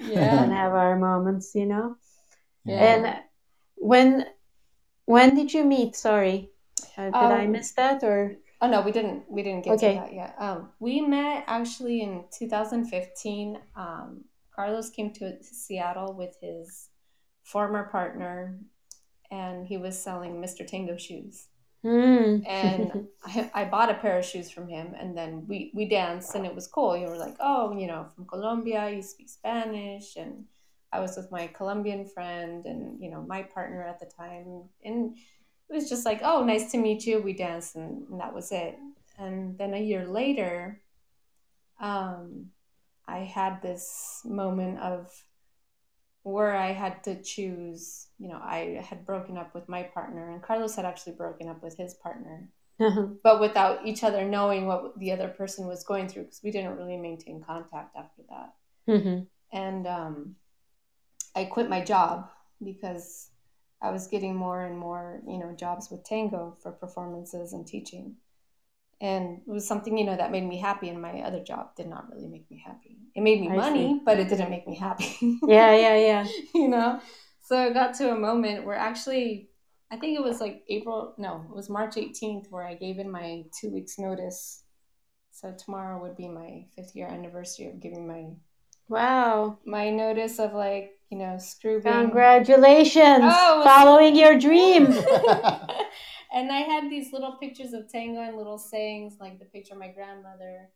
yeah. 0.00 0.42
and 0.42 0.52
have 0.52 0.72
our 0.72 0.96
moments, 0.98 1.54
you 1.54 1.66
know. 1.66 1.96
Yeah. 2.64 2.80
And 2.80 3.22
when 3.76 4.26
when 5.04 5.34
did 5.34 5.52
you 5.54 5.64
meet? 5.64 5.96
Sorry, 5.96 6.50
uh, 6.96 7.10
did 7.10 7.14
I 7.14 7.44
Um, 7.44 7.52
miss 7.52 7.72
that 7.72 8.02
or? 8.04 8.36
Oh 8.60 8.68
no, 8.68 8.80
we 8.80 8.92
didn't. 8.92 9.30
We 9.30 9.42
didn't 9.42 9.64
get 9.64 9.74
Okay. 9.74 9.94
to 9.94 10.00
that 10.00 10.12
yet. 10.14 10.34
Um, 10.38 10.70
we 10.80 11.00
met 11.00 11.44
actually 11.46 12.00
in 12.00 12.24
2015. 12.32 13.58
Um, 13.76 14.24
Carlos 14.54 14.88
came 14.90 15.12
to 15.14 15.42
Seattle 15.42 16.14
with 16.14 16.36
his 16.40 16.88
former 17.42 17.84
partner, 17.90 18.58
and 19.30 19.66
he 19.66 19.76
was 19.76 20.00
selling 20.02 20.40
Mr. 20.40 20.66
Tango 20.66 20.96
shoes. 20.96 21.48
Hmm. 21.82 22.38
And 22.46 23.06
I, 23.24 23.50
I 23.54 23.64
bought 23.64 23.90
a 23.90 23.94
pair 23.94 24.18
of 24.18 24.24
shoes 24.24 24.50
from 24.50 24.68
him, 24.68 24.94
and 24.98 25.16
then 25.16 25.46
we 25.46 25.70
we 25.74 25.88
danced, 25.88 26.34
and 26.34 26.44
it 26.44 26.54
was 26.54 26.66
cool. 26.66 26.96
You 26.96 27.06
were 27.06 27.18
like, 27.18 27.36
oh, 27.40 27.76
you 27.78 27.86
know, 27.86 28.06
from 28.14 28.26
Colombia, 28.26 28.90
you 28.90 29.02
speak 29.02 29.28
Spanish, 29.28 30.16
and 30.16 30.44
I 30.92 31.00
was 31.00 31.16
with 31.16 31.30
my 31.30 31.46
Colombian 31.48 32.06
friend, 32.06 32.64
and 32.66 33.00
you 33.00 33.10
know, 33.10 33.22
my 33.22 33.42
partner 33.42 33.82
at 33.82 34.00
the 34.00 34.06
time, 34.06 34.64
and 34.84 35.16
it 35.68 35.74
was 35.74 35.88
just 35.88 36.04
like, 36.04 36.20
oh, 36.22 36.44
nice 36.44 36.70
to 36.72 36.78
meet 36.78 37.06
you. 37.06 37.20
We 37.20 37.32
danced, 37.32 37.76
and, 37.76 38.08
and 38.08 38.20
that 38.20 38.34
was 38.34 38.52
it. 38.52 38.78
And 39.18 39.56
then 39.58 39.74
a 39.74 39.82
year 39.82 40.06
later, 40.06 40.82
um, 41.80 42.46
I 43.06 43.18
had 43.18 43.62
this 43.62 44.22
moment 44.24 44.78
of 44.80 45.10
where 46.26 46.56
I 46.56 46.72
had 46.72 47.04
to 47.04 47.22
choose. 47.22 48.08
You 48.18 48.28
know, 48.28 48.40
I 48.42 48.84
had 48.88 49.06
broken 49.06 49.36
up 49.38 49.54
with 49.54 49.68
my 49.68 49.84
partner, 49.84 50.30
and 50.30 50.42
Carlos 50.42 50.74
had 50.74 50.84
actually 50.84 51.14
broken 51.14 51.48
up 51.48 51.62
with 51.62 51.76
his 51.76 51.94
partner, 51.94 52.48
but 53.22 53.40
without 53.40 53.86
each 53.86 54.02
other 54.02 54.24
knowing 54.24 54.66
what 54.66 54.98
the 54.98 55.12
other 55.12 55.28
person 55.28 55.66
was 55.66 55.84
going 55.84 56.08
through, 56.08 56.24
because 56.24 56.42
we 56.42 56.50
didn't 56.50 56.76
really 56.76 56.96
maintain 56.96 57.42
contact 57.42 57.94
after 57.96 58.22
that 58.28 58.54
Mhm. 58.88 59.26
and 59.52 59.86
um, 59.86 60.36
I 61.34 61.44
quit 61.44 61.68
my 61.68 61.84
job 61.84 62.28
because 62.62 63.30
I 63.82 63.90
was 63.90 64.06
getting 64.08 64.34
more 64.34 64.62
and 64.64 64.78
more, 64.78 65.20
you 65.26 65.38
know, 65.38 65.52
jobs 65.52 65.90
with 65.90 66.04
Tango 66.04 66.56
for 66.62 66.72
performances 66.72 67.52
and 67.52 67.66
teaching, 67.66 68.16
and 69.00 69.40
it 69.46 69.50
was 69.50 69.66
something 69.66 69.96
you 69.98 70.04
know 70.04 70.16
that 70.16 70.30
made 70.30 70.44
me 70.44 70.58
happy, 70.58 70.88
and 70.88 71.00
my 71.00 71.20
other 71.20 71.42
job 71.42 71.74
did 71.76 71.88
not 71.88 72.08
really 72.12 72.28
make 72.28 72.50
me 72.50 72.62
happy. 72.64 72.98
It 73.14 73.22
made 73.22 73.40
me 73.40 73.48
I 73.50 73.56
money, 73.56 73.94
see. 73.94 74.02
but 74.04 74.18
it 74.18 74.28
didn't 74.28 74.50
make 74.50 74.66
me 74.66 74.76
happy. 74.76 75.16
yeah, 75.46 75.74
yeah, 75.74 75.96
yeah. 75.96 76.26
you 76.54 76.68
know. 76.68 77.00
So 77.42 77.66
it 77.66 77.74
got 77.74 77.94
to 77.94 78.10
a 78.10 78.18
moment 78.18 78.64
where 78.64 78.76
actually, 78.76 79.48
I 79.90 79.96
think 79.96 80.18
it 80.18 80.22
was 80.22 80.40
like 80.40 80.64
April, 80.68 81.14
no, 81.16 81.44
it 81.48 81.54
was 81.54 81.70
March 81.70 81.94
18th 81.94 82.46
where 82.50 82.66
I 82.66 82.74
gave 82.74 82.98
in 82.98 83.10
my 83.10 83.44
two 83.60 83.70
weeks 83.70 83.98
notice. 83.98 84.64
So 85.30 85.52
tomorrow 85.52 86.00
would 86.00 86.16
be 86.16 86.28
my 86.28 86.64
fifth 86.74 86.96
year 86.96 87.06
anniversary 87.08 87.66
of 87.68 87.78
giving 87.80 88.08
my 88.08 88.30
Wow. 88.88 89.58
my 89.66 89.90
notice 89.90 90.38
of 90.38 90.54
like 90.54 90.92
you 91.10 91.18
know 91.18 91.38
screw 91.38 91.80
being 91.82 91.94
Congratulations. 91.94 93.24
Oh, 93.26 93.62
Following 93.64 94.16
your 94.16 94.38
dream. 94.38 94.86
and 96.32 96.50
I 96.52 96.60
had 96.60 96.90
these 96.90 97.12
little 97.12 97.32
pictures 97.36 97.72
of 97.72 97.90
tango 97.90 98.20
and 98.20 98.36
little 98.36 98.58
sayings 98.58 99.16
like 99.20 99.38
the 99.38 99.44
picture 99.46 99.74
of 99.74 99.80
my 99.80 99.88
grandmother, 99.88 100.68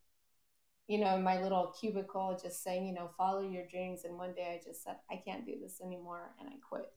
you 0.89 0.99
know, 0.99 1.15
in 1.17 1.23
my 1.23 1.41
little 1.41 1.73
cubicle, 1.81 2.39
just 2.43 2.63
saying 2.63 2.87
you 2.87 2.95
know 2.95 3.11
follow 3.17 3.41
your 3.41 3.67
dreams. 3.71 4.05
And 4.05 4.17
one 4.19 4.35
day 4.35 4.59
I 4.61 4.65
just 4.65 4.83
said 4.85 4.97
I 5.11 5.17
can't 5.17 5.45
do 5.47 5.55
this 5.61 5.81
anymore, 5.81 6.31
and 6.41 6.49
I 6.49 6.55
quit. 6.69 6.93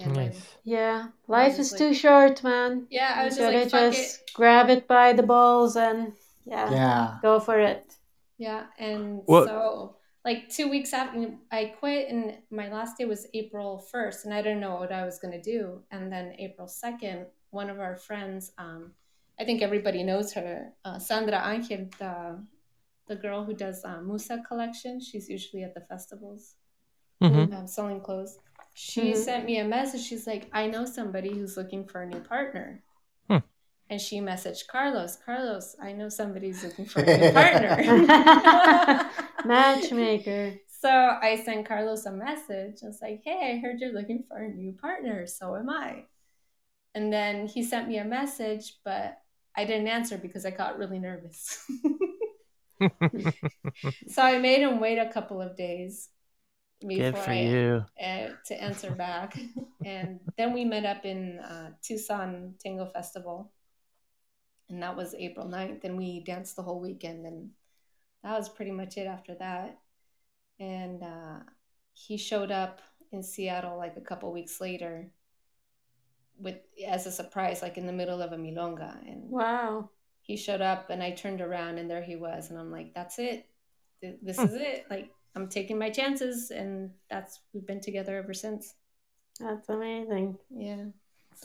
And 0.00 0.14
then- 0.14 0.32
Yeah, 0.62 1.08
life 1.26 1.58
is 1.58 1.72
like- 1.72 1.78
too 1.80 1.92
short, 1.92 2.44
man. 2.44 2.86
yeah, 2.88 3.14
I 3.16 3.24
was 3.24 3.36
You 3.36 3.42
just 3.42 3.52
like 3.54 3.70
gotta 3.70 3.84
fuck 3.86 3.94
just 3.94 4.20
it. 4.20 4.30
grab 4.32 4.70
it 4.70 4.86
by 4.86 5.12
the 5.12 5.24
balls 5.24 5.76
and 5.76 6.12
yeah, 6.44 6.70
yeah 6.70 7.18
go 7.20 7.40
for 7.40 7.58
it. 7.58 7.96
Yeah, 8.38 8.66
and 8.78 9.22
What- 9.26 9.48
so 9.48 9.96
like 10.28 10.48
two 10.50 10.68
weeks 10.68 10.92
after 10.92 11.34
I 11.52 11.62
quit, 11.80 12.08
and 12.10 12.38
my 12.50 12.68
last 12.68 12.98
day 12.98 13.06
was 13.06 13.26
April 13.34 13.78
first, 13.78 14.24
and 14.24 14.34
I 14.34 14.42
didn't 14.42 14.60
know 14.60 14.76
what 14.76 14.92
I 14.92 15.04
was 15.04 15.18
gonna 15.18 15.42
do. 15.42 15.82
And 15.90 16.12
then 16.12 16.34
April 16.38 16.68
second, 16.68 17.26
one 17.50 17.70
of 17.70 17.80
our 17.80 17.96
friends. 17.96 18.52
Um, 18.58 18.92
I 19.40 19.44
think 19.44 19.62
everybody 19.62 20.02
knows 20.04 20.32
her, 20.34 20.72
uh, 20.84 20.98
Sandra 20.98 21.40
Angel, 21.52 21.88
the 21.98 22.44
the 23.08 23.16
girl 23.16 23.44
who 23.44 23.54
does 23.54 23.84
uh, 23.84 24.00
Musa 24.02 24.42
collection. 24.48 25.00
She's 25.00 25.28
usually 25.30 25.64
at 25.64 25.74
the 25.74 25.82
festivals 25.82 26.56
hmm 27.20 27.52
um, 27.54 27.66
selling 27.66 28.00
clothes. 28.00 28.38
She 28.74 29.12
Mhm. 29.12 29.16
sent 29.16 29.44
me 29.46 29.58
a 29.58 29.64
message. 29.64 30.02
She's 30.02 30.26
like, 30.26 30.48
I 30.52 30.66
know 30.68 30.84
somebody 30.84 31.30
who's 31.38 31.56
looking 31.56 31.86
for 31.86 32.02
a 32.02 32.06
new 32.06 32.20
partner. 32.20 32.82
And 33.90 34.00
she 34.00 34.20
messaged 34.20 34.66
Carlos, 34.66 35.16
Carlos, 35.24 35.74
I 35.82 35.92
know 35.92 36.08
somebody's 36.08 36.62
looking 36.62 36.84
for 36.84 37.00
a 37.00 37.18
new 37.18 37.32
partner. 37.32 39.10
Matchmaker. 39.44 40.54
so 40.80 40.90
I 40.90 41.40
sent 41.44 41.66
Carlos 41.66 42.04
a 42.04 42.12
message. 42.12 42.76
I 42.82 42.86
was 42.86 43.00
like, 43.00 43.22
hey, 43.24 43.54
I 43.54 43.60
heard 43.60 43.80
you're 43.80 43.94
looking 43.94 44.24
for 44.28 44.36
a 44.36 44.48
new 44.48 44.72
partner. 44.72 45.26
So 45.26 45.56
am 45.56 45.70
I. 45.70 46.04
And 46.94 47.12
then 47.12 47.46
he 47.46 47.62
sent 47.62 47.88
me 47.88 47.98
a 47.98 48.04
message, 48.04 48.74
but 48.84 49.18
I 49.56 49.64
didn't 49.64 49.88
answer 49.88 50.18
because 50.18 50.44
I 50.44 50.50
got 50.50 50.78
really 50.78 50.98
nervous. 50.98 51.64
so 54.08 54.22
I 54.22 54.38
made 54.38 54.60
him 54.60 54.80
wait 54.80 54.98
a 54.98 55.10
couple 55.10 55.40
of 55.40 55.56
days 55.56 56.10
Good 56.80 57.18
for 57.18 57.30
I, 57.30 57.40
you. 57.40 57.84
uh, 58.00 58.28
to 58.46 58.62
answer 58.62 58.92
back. 58.92 59.36
and 59.84 60.20
then 60.36 60.52
we 60.52 60.64
met 60.64 60.84
up 60.84 61.04
in 61.04 61.40
uh, 61.40 61.70
Tucson 61.82 62.54
Tango 62.62 62.86
Festival. 62.86 63.52
And 64.70 64.82
that 64.82 64.96
was 64.96 65.14
April 65.14 65.46
9th. 65.46 65.84
And 65.84 65.96
we 65.96 66.20
danced 66.20 66.56
the 66.56 66.62
whole 66.62 66.80
weekend. 66.80 67.26
And 67.26 67.50
that 68.22 68.36
was 68.38 68.48
pretty 68.48 68.72
much 68.72 68.96
it 68.96 69.06
after 69.06 69.34
that. 69.36 69.78
And 70.60 71.02
uh, 71.02 71.40
he 71.94 72.16
showed 72.16 72.50
up 72.50 72.80
in 73.12 73.22
Seattle 73.22 73.78
like 73.78 73.96
a 73.96 74.00
couple 74.02 74.32
weeks 74.32 74.60
later 74.60 75.10
with 76.38 76.56
as 76.86 77.06
a 77.06 77.12
surprise, 77.12 77.62
like 77.62 77.78
in 77.78 77.86
the 77.86 77.92
middle 77.92 78.22
of 78.22 78.32
a 78.32 78.36
milonga. 78.36 78.96
And 79.06 79.30
Wow. 79.30 79.90
he 80.22 80.36
showed 80.36 80.60
up 80.60 80.90
and 80.90 81.02
I 81.02 81.12
turned 81.12 81.40
around 81.40 81.78
and 81.78 81.90
there 81.90 82.02
he 82.02 82.16
was. 82.16 82.50
And 82.50 82.58
I'm 82.58 82.70
like, 82.70 82.94
that's 82.94 83.18
it. 83.18 83.46
This 84.02 84.38
Hmm. 84.38 84.44
is 84.44 84.54
it. 84.54 84.86
Like, 84.90 85.10
I'm 85.34 85.48
taking 85.48 85.78
my 85.78 85.90
chances. 85.90 86.50
And 86.50 86.90
that's, 87.10 87.40
we've 87.52 87.66
been 87.66 87.80
together 87.80 88.16
ever 88.18 88.34
since. 88.34 88.74
That's 89.40 89.68
amazing. 89.68 90.38
Yeah. 90.50 90.86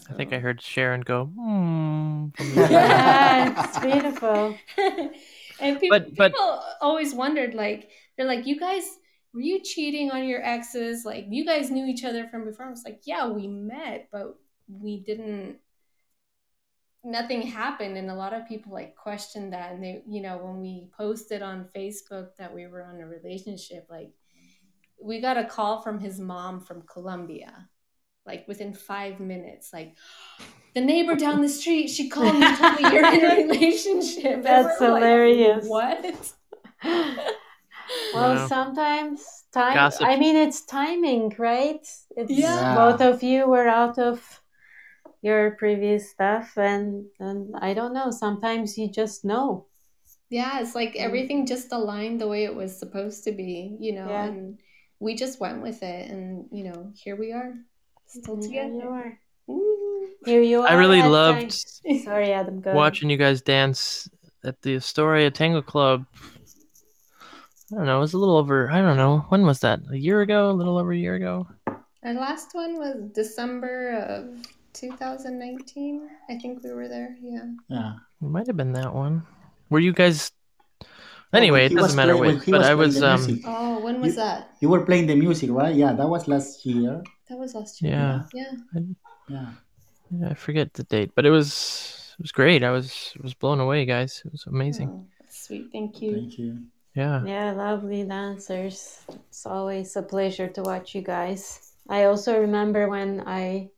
I 0.09 0.13
think 0.13 0.33
I 0.33 0.39
heard 0.39 0.61
Sharon 0.61 1.01
go, 1.01 1.25
hmm. 1.25 2.27
Yeah, 2.55 3.65
it's 3.65 3.79
beautiful. 3.85 4.57
and 5.59 5.79
people, 5.79 5.99
But- 5.99 6.15
but- 6.15 6.31
people 6.33 6.63
always 6.81 7.13
wondered, 7.13 7.53
like, 7.53 7.89
they're 8.17 8.27
like, 8.27 8.45
you 8.45 8.59
guys, 8.59 8.83
were 9.33 9.41
you 9.41 9.61
cheating 9.61 10.11
on 10.11 10.25
your 10.25 10.43
exes? 10.43 11.05
Like, 11.05 11.25
you 11.29 11.45
guys 11.45 11.71
knew 11.71 11.85
each 11.85 12.03
other 12.03 12.27
from 12.27 12.45
before. 12.45 12.65
I 12.65 12.69
was 12.69 12.83
like, 12.85 13.01
yeah, 13.05 13.27
we 13.27 13.47
met, 13.47 14.09
but 14.11 14.35
we 14.67 14.99
didn't. 14.99 15.57
Nothing 17.05 17.41
happened, 17.41 17.97
and 17.97 18.09
a 18.09 18.15
lot 18.15 18.33
of 18.33 18.47
people 18.47 18.71
like 18.71 18.95
questioned 18.95 19.51
that. 19.51 19.73
And 19.73 19.83
they, 19.83 20.03
you 20.07 20.21
know, 20.21 20.37
when 20.37 20.61
we 20.61 20.87
posted 20.95 21.41
on 21.41 21.67
Facebook 21.75 22.35
that 22.37 22.53
we 22.53 22.65
were 22.67 22.83
on 22.83 23.01
a 23.01 23.07
relationship, 23.07 23.87
like, 23.89 24.11
we 25.01 25.19
got 25.19 25.35
a 25.37 25.43
call 25.43 25.81
from 25.81 25.99
his 25.99 26.17
mom 26.19 26.61
from 26.61 26.83
Colombia, 26.83 27.67
like 28.25 28.47
within 28.47 28.73
five 28.73 29.19
minutes, 29.19 29.71
like 29.73 29.95
the 30.75 30.81
neighbor 30.81 31.15
down 31.15 31.41
the 31.41 31.49
street, 31.49 31.87
she 31.87 32.09
called 32.09 32.39
me, 32.39 32.55
told 32.55 32.75
me 32.81 32.89
you're 32.91 33.05
in 33.05 33.25
a 33.25 33.35
relationship. 33.47 34.43
That's 34.43 34.79
we're 34.79 34.91
like, 34.91 35.03
hilarious. 35.03 35.67
what? 35.67 36.33
Well, 38.13 38.35
Wow. 38.35 38.47
sometimes 38.47 39.43
time. 39.53 39.73
Gossip. 39.75 40.07
I 40.07 40.17
mean, 40.17 40.35
it's 40.35 40.65
timing, 40.65 41.33
right? 41.37 41.85
It's 42.17 42.31
Yeah. 42.31 42.75
both 42.75 43.01
of 43.01 43.23
you 43.23 43.47
were 43.47 43.67
out 43.67 43.99
of 43.99 44.41
your 45.21 45.51
previous 45.51 46.09
stuff, 46.11 46.57
and 46.57 47.05
and 47.19 47.55
I 47.57 47.73
don't 47.73 47.93
know. 47.93 48.11
Sometimes 48.11 48.77
you 48.77 48.89
just 48.89 49.25
know. 49.25 49.67
Yeah, 50.29 50.59
it's 50.61 50.75
like 50.75 50.93
mm. 50.93 50.99
everything 51.01 51.45
just 51.45 51.71
aligned 51.71 52.19
the 52.21 52.27
way 52.27 52.43
it 52.45 52.55
was 52.55 52.77
supposed 52.77 53.23
to 53.25 53.31
be, 53.31 53.77
you 53.79 53.93
know, 53.93 54.09
Yeah. 54.09 54.25
and 54.25 54.59
we 54.99 55.15
just 55.15 55.39
went 55.39 55.61
with 55.61 55.83
it, 55.83 56.09
and 56.11 56.47
you 56.51 56.63
know, 56.63 56.91
here 56.95 57.15
we 57.15 57.31
are, 57.31 57.53
still 58.07 58.35
And 58.35 58.43
Here 58.43 58.63
you 58.63 58.71
together. 58.73 58.89
are. 58.93 59.19
Here 60.25 60.41
you 60.41 60.61
are. 60.61 60.67
I 60.69 60.73
really 60.73 61.01
at 61.01 61.09
loved 61.09 61.39
time- 61.85 61.99
Sorry, 62.03 62.31
Adam. 62.31 62.61
Go 62.61 62.73
watching 62.73 63.09
you 63.09 63.17
guys 63.17 63.41
dance 63.41 64.09
at 64.45 64.61
the 64.61 64.75
Astoria 64.77 65.29
Tango 65.31 65.61
Club. 65.61 66.05
I 67.71 67.75
don't 67.75 67.85
know. 67.85 67.97
It 67.97 68.01
was 68.01 68.13
a 68.13 68.17
little 68.19 68.37
over. 68.37 68.69
I 68.71 68.81
don't 68.81 68.97
know. 68.97 69.25
When 69.29 69.45
was 69.45 69.59
that? 69.61 69.79
A 69.91 69.97
year 69.97 70.21
ago? 70.21 70.51
A 70.51 70.53
little 70.53 70.77
over 70.77 70.91
a 70.93 70.97
year 70.97 71.15
ago? 71.15 71.47
Our 72.03 72.13
last 72.13 72.49
one 72.53 72.77
was 72.77 72.95
December 73.13 73.93
of 74.07 74.45
2019. 74.73 76.09
I 76.29 76.37
think 76.37 76.63
we 76.63 76.71
were 76.71 76.87
there. 76.87 77.15
Yeah. 77.21 77.45
Yeah. 77.69 77.93
It 78.21 78.25
might 78.29 78.47
have 78.47 78.57
been 78.57 78.73
that 78.73 78.93
one. 78.93 79.23
Were 79.69 79.79
you 79.79 79.91
guys? 79.93 80.31
Anyway, 81.33 81.65
it 81.65 81.69
He 81.71 81.75
was 81.75 81.85
doesn't 81.85 81.97
matter 81.97 82.13
play- 82.15 82.27
when 82.27 82.35
which. 82.35 82.45
But 82.45 82.59
was 82.59 82.67
I 82.67 82.73
was. 82.75 83.03
Um. 83.03 83.39
Oh, 83.45 83.79
when 83.79 83.99
was 84.01 84.11
You- 84.11 84.15
that? 84.21 84.51
You 84.61 84.69
were 84.69 84.85
playing 84.85 85.07
the 85.07 85.15
music, 85.15 85.49
right? 85.51 85.73
Yeah, 85.73 85.93
that 85.93 86.07
was 86.07 86.27
last 86.27 86.65
year. 86.65 87.01
That 87.33 87.39
was 87.39 87.55
last 87.55 87.81
year. 87.81 87.93
Yeah. 87.93 88.21
Yeah. 88.31 88.51
Yeah. 89.27 89.49
yeah, 90.11 90.29
I 90.29 90.33
forget 90.35 90.71
the 90.75 90.83
date, 90.83 91.13
but 91.15 91.25
it 91.25 91.31
was. 91.31 92.13
It 92.19 92.21
was 92.21 92.31
great. 92.31 92.63
I 92.63 92.69
was 92.69 93.11
was 93.23 93.33
blown 93.33 93.59
away, 93.59 93.85
guys. 93.85 94.21
It 94.23 94.31
was 94.31 94.45
amazing. 94.45 94.89
Oh, 94.93 95.07
sweet. 95.31 95.69
Thank 95.71 95.99
you. 95.99 96.13
Thank 96.13 96.37
you. 96.37 96.59
Yeah. 96.93 97.25
Yeah, 97.25 97.53
lovely 97.53 98.03
dancers. 98.03 99.01
It's 99.29 99.47
always 99.47 99.95
a 99.95 100.03
pleasure 100.03 100.47
to 100.47 100.61
watch 100.61 100.93
you 100.93 101.01
guys. 101.01 101.73
I 101.89 102.03
also 102.03 102.39
remember 102.39 102.87
when 102.87 103.23
I 103.25 103.71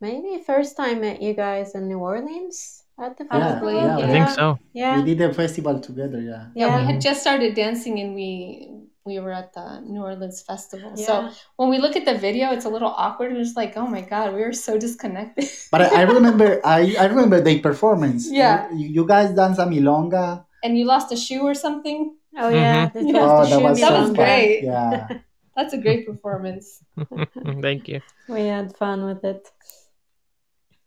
maybe 0.00 0.42
first 0.42 0.76
time 0.76 1.02
met 1.02 1.22
you 1.22 1.34
guys 1.34 1.76
in 1.76 1.86
New 1.86 2.00
Orleans 2.00 2.82
at 2.98 3.16
the 3.16 3.26
Yeah, 3.30 3.38
festival. 3.38 3.74
yeah, 3.74 3.98
I 3.98 4.06
think 4.10 4.28
so. 4.30 4.58
Yeah. 4.72 4.98
We 4.98 5.14
did 5.14 5.20
a 5.22 5.32
festival 5.32 5.78
together. 5.78 6.20
Yeah. 6.20 6.50
Yeah, 6.56 6.66
Yeah. 6.66 6.76
we 6.78 6.82
had 6.82 6.90
mm-hmm. 6.98 6.98
just 6.98 7.20
started 7.20 7.54
dancing 7.54 8.00
and 8.00 8.12
we 8.16 8.75
we 9.06 9.18
were 9.20 9.32
at 9.32 9.54
the 9.54 9.80
New 9.86 10.02
Orleans 10.02 10.42
festival. 10.42 10.92
Yeah. 10.96 11.06
So 11.06 11.12
when 11.56 11.70
we 11.70 11.78
look 11.78 11.94
at 11.96 12.04
the 12.04 12.18
video, 12.18 12.50
it's 12.52 12.64
a 12.66 12.68
little 12.68 12.92
awkward. 12.96 13.32
We're 13.32 13.42
just 13.46 13.56
like, 13.56 13.76
oh 13.76 13.86
my 13.86 14.00
god, 14.02 14.34
we 14.34 14.40
were 14.42 14.52
so 14.52 14.76
disconnected. 14.78 15.46
But 15.70 15.80
I, 15.82 16.00
I 16.00 16.02
remember, 16.02 16.60
I, 16.64 16.96
I 16.98 17.06
remember 17.06 17.40
the 17.40 17.60
performance. 17.60 18.28
Yeah. 18.30 18.68
You, 18.74 18.88
you 18.88 19.04
guys 19.06 19.30
dance 19.30 19.58
a 19.58 19.66
milonga. 19.66 20.44
and 20.64 20.76
you 20.78 20.84
lost 20.84 21.12
a 21.12 21.16
shoe 21.16 21.42
or 21.46 21.54
something. 21.54 22.16
Oh 22.36 22.50
yeah. 22.50 22.90
Mhm. 22.90 22.96
it 22.96 23.06
Yeah. 23.14 23.22
Oh, 23.22 23.38
was 23.38 23.48
that 23.50 23.58
shoe 23.58 23.64
was 23.64 23.80
That 23.80 23.88
so 23.88 23.98
was 24.00 24.08
fun. 24.08 24.14
great. 24.16 24.62
Yeah. 24.64 25.08
That's 25.56 25.72
a 25.72 25.78
great 25.78 26.04
performance. 26.06 26.82
Thank 27.64 27.88
you. 27.88 28.00
We 28.28 28.44
had 28.44 28.76
fun 28.76 29.06
with 29.06 29.24
it. 29.24 29.48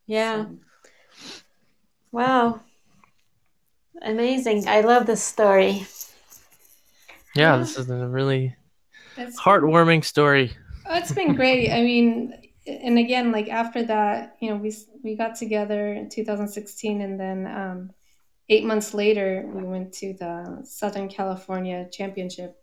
Yeah. 0.06 0.46
So, 0.46 0.58
Wow. 2.12 2.62
Amazing. 4.02 4.68
I 4.68 4.82
love 4.82 5.06
this 5.06 5.24
story. 5.24 5.86
Yeah, 7.36 7.58
this 7.58 7.78
is 7.78 7.90
a 7.90 8.08
really 8.08 8.56
it's 9.18 9.40
heartwarming 9.40 10.04
story. 10.04 10.56
Oh, 10.86 10.96
it's 10.96 11.12
been 11.12 11.36
great. 11.36 11.72
I 11.72 11.82
mean, 11.82 12.34
and 12.66 12.98
again, 12.98 13.32
like 13.32 13.50
after 13.50 13.84
that, 13.84 14.36
you 14.40 14.50
know, 14.50 14.56
we 14.56 14.74
we 15.04 15.16
got 15.16 15.36
together 15.36 15.94
in 15.94 16.10
2016, 16.10 17.02
and 17.02 17.20
then 17.20 17.48
um, 17.48 17.92
eight 18.50 18.66
months 18.66 18.94
later, 18.94 19.46
we 19.54 19.64
went 19.64 19.94
to 19.96 20.14
the 20.14 20.62
Southern 20.64 21.08
California 21.10 21.88
Championship. 21.92 22.56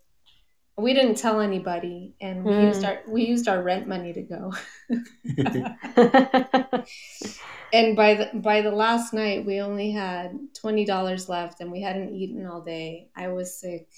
We 0.77 0.93
didn't 0.93 1.15
tell 1.15 1.39
anybody, 1.39 2.13
and 2.21 2.43
we 2.43 2.53
used 2.53 2.83
our 2.83 2.99
we 3.07 3.25
used 3.25 3.47
our 3.47 3.63
rent 3.63 3.87
money 3.87 4.13
to 4.13 4.21
go. 4.21 4.53
And 7.73 7.95
by 7.95 8.13
the 8.13 8.29
by 8.33 8.61
the 8.61 8.71
last 8.71 9.13
night, 9.13 9.45
we 9.45 9.59
only 9.59 9.91
had 9.91 10.37
twenty 10.53 10.85
dollars 10.85 11.27
left, 11.27 11.59
and 11.59 11.71
we 11.71 11.81
hadn't 11.81 12.15
eaten 12.15 12.45
all 12.45 12.61
day. 12.61 13.09
I 13.15 13.27
was 13.27 13.59
sick, 13.59 13.89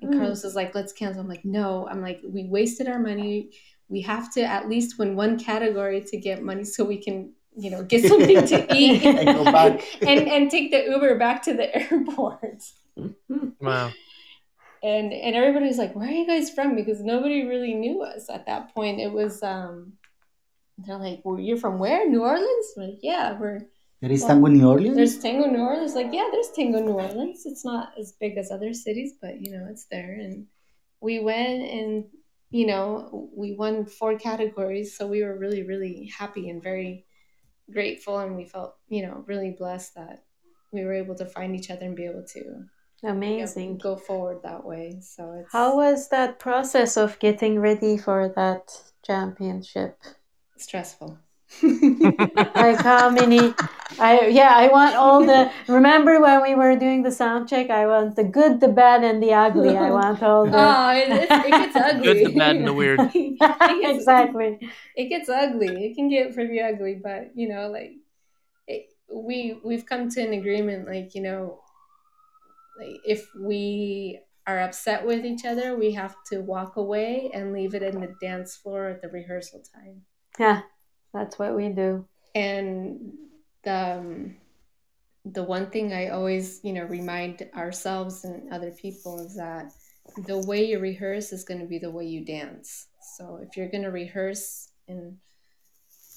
and 0.00 0.12
Mm. 0.12 0.18
Carlos 0.18 0.44
was 0.44 0.54
like, 0.54 0.74
"Let's 0.74 0.92
cancel." 0.92 1.20
I'm 1.22 1.28
like, 1.28 1.44
"No." 1.44 1.86
I'm 1.88 2.00
like, 2.02 2.20
"We 2.24 2.44
wasted 2.44 2.88
our 2.88 2.98
money. 2.98 3.50
We 3.88 4.02
have 4.02 4.32
to 4.34 4.42
at 4.42 4.68
least 4.68 4.98
win 4.98 5.16
one 5.16 5.38
category 5.38 6.00
to 6.02 6.16
get 6.18 6.42
money 6.42 6.64
so 6.64 6.84
we 6.84 6.98
can, 6.98 7.32
you 7.56 7.70
know, 7.70 7.82
get 7.82 8.04
something 8.04 8.46
to 8.46 8.66
eat 8.76 9.02
And 9.04 9.28
and 10.06 10.28
and 10.28 10.50
take 10.50 10.70
the 10.70 10.84
Uber 10.84 11.18
back 11.18 11.42
to 11.44 11.54
the 11.54 11.74
airport." 11.92 12.62
Wow. 13.60 13.92
and 14.82 15.12
and 15.12 15.34
everybody 15.36 15.66
was 15.66 15.78
like, 15.78 15.94
"Where 15.96 16.08
are 16.08 16.12
you 16.12 16.26
guys 16.26 16.50
from?" 16.50 16.76
Because 16.76 17.00
nobody 17.00 17.44
really 17.46 17.74
knew 17.74 18.02
us 18.02 18.28
at 18.30 18.46
that 18.46 18.74
point. 18.74 19.00
It 19.00 19.12
was 19.12 19.42
um, 19.42 19.94
they're 20.78 20.96
like, 20.96 21.22
"Well, 21.24 21.40
you're 21.40 21.56
from 21.56 21.78
where? 21.80 22.08
New 22.08 22.22
Orleans?" 22.22 22.66
Like, 22.76 22.98
yeah, 23.02 23.36
we're 23.38 23.62
There 24.00 24.12
is 24.12 24.24
tango 24.24 24.46
New 24.46 24.68
Orleans. 24.68 24.96
there's 24.96 25.18
Tango 25.18 25.46
New 25.50 25.58
Orleans. 25.60 25.94
Like, 25.94 26.08
yeah, 26.12 26.28
there's 26.30 26.50
Tango 26.54 26.80
New 26.80 26.92
Orleans. 26.92 27.42
It's 27.46 27.64
not 27.64 27.92
as 27.98 28.12
big 28.12 28.38
as 28.38 28.50
other 28.50 28.72
cities, 28.72 29.14
but 29.20 29.40
you 29.40 29.50
know, 29.50 29.66
it's 29.70 29.86
there. 29.90 30.12
And 30.12 30.46
we 31.00 31.20
went 31.20 31.62
and 31.70 32.04
you 32.50 32.66
know, 32.66 33.28
we 33.36 33.54
won 33.54 33.84
four 33.84 34.18
categories, 34.18 34.96
so 34.96 35.06
we 35.06 35.22
were 35.22 35.36
really, 35.36 35.64
really 35.64 36.10
happy 36.16 36.48
and 36.48 36.62
very 36.62 37.04
grateful, 37.70 38.18
and 38.18 38.36
we 38.36 38.44
felt 38.44 38.76
you 38.88 39.02
know 39.02 39.24
really 39.26 39.50
blessed 39.58 39.94
that 39.96 40.24
we 40.72 40.84
were 40.84 40.94
able 40.94 41.14
to 41.16 41.26
find 41.26 41.54
each 41.56 41.70
other 41.70 41.84
and 41.86 41.96
be 41.96 42.06
able 42.06 42.24
to 42.24 42.38
you 42.38 42.68
know, 43.02 43.10
Amazing. 43.10 43.78
go 43.78 43.96
forward 43.96 44.42
that 44.42 44.64
way. 44.64 44.98
So 45.00 45.32
it's 45.40 45.52
How 45.52 45.76
was 45.76 46.08
that 46.08 46.38
process 46.38 46.96
of 46.96 47.18
getting 47.18 47.58
ready 47.60 47.96
for 47.98 48.32
that 48.36 48.70
championship? 49.04 49.98
stressful. 50.56 51.18
like 51.62 52.80
how 52.80 53.10
many 53.10 53.54
I 53.98 54.26
yeah, 54.28 54.52
I 54.54 54.68
want 54.68 54.94
all 54.94 55.24
the 55.24 55.50
remember 55.66 56.20
when 56.20 56.42
we 56.42 56.54
were 56.54 56.76
doing 56.76 57.02
the 57.02 57.10
sound 57.10 57.48
check, 57.48 57.70
I 57.70 57.86
want 57.86 58.16
the 58.16 58.24
good, 58.24 58.60
the 58.60 58.68
bad 58.68 59.02
and 59.02 59.22
the 59.22 59.32
ugly. 59.32 59.76
I 59.76 59.90
want 59.90 60.22
all 60.22 60.44
the 60.44 60.52
oh, 60.56 60.90
it, 60.90 61.08
it, 61.08 61.30
it 61.30 61.50
gets 61.50 61.76
ugly. 61.88 62.02
Good, 62.02 62.26
the 62.26 62.38
bad, 62.38 62.56
and 62.56 62.66
the 62.66 62.74
weird. 62.74 63.00
exactly. 63.12 64.58
it 64.94 65.08
gets 65.08 65.28
ugly. 65.28 65.86
It 65.86 65.94
can 65.94 66.08
get 66.08 66.34
pretty 66.34 66.60
ugly, 66.60 67.00
but 67.02 67.30
you 67.34 67.48
know, 67.48 67.68
like 67.68 67.92
it, 68.66 68.90
we 69.12 69.58
we've 69.64 69.86
come 69.86 70.08
to 70.10 70.22
an 70.22 70.32
agreement. 70.32 70.86
Like 70.86 71.14
you 71.14 71.22
know, 71.22 71.60
like 72.78 73.00
if 73.04 73.26
we 73.34 74.20
are 74.46 74.60
upset 74.60 75.04
with 75.04 75.24
each 75.24 75.44
other, 75.44 75.76
we 75.76 75.92
have 75.92 76.14
to 76.30 76.40
walk 76.40 76.76
away 76.76 77.30
and 77.34 77.52
leave 77.52 77.74
it 77.74 77.82
in 77.82 78.00
the 78.00 78.14
dance 78.20 78.54
floor 78.54 78.88
at 78.88 79.02
the 79.02 79.08
rehearsal 79.08 79.62
time. 79.74 80.02
Yeah, 80.38 80.62
that's 81.12 81.38
what 81.38 81.56
we 81.56 81.68
do. 81.68 82.06
And 82.34 83.12
the 83.64 83.98
um, 83.98 84.36
the 85.24 85.42
one 85.42 85.70
thing 85.70 85.92
I 85.92 86.08
always 86.08 86.60
you 86.62 86.72
know 86.72 86.84
remind 86.84 87.48
ourselves 87.54 88.24
and 88.24 88.52
other 88.52 88.70
people 88.70 89.20
is 89.20 89.36
that 89.36 89.72
the 90.26 90.38
way 90.46 90.64
you 90.64 90.78
rehearse 90.78 91.32
is 91.32 91.44
going 91.44 91.60
to 91.60 91.66
be 91.66 91.78
the 91.78 91.90
way 91.90 92.06
you 92.06 92.24
dance. 92.24 92.86
So 93.16 93.40
if 93.42 93.56
you're 93.56 93.68
going 93.68 93.84
to 93.84 93.90
rehearse 93.90 94.70
in 94.86 95.18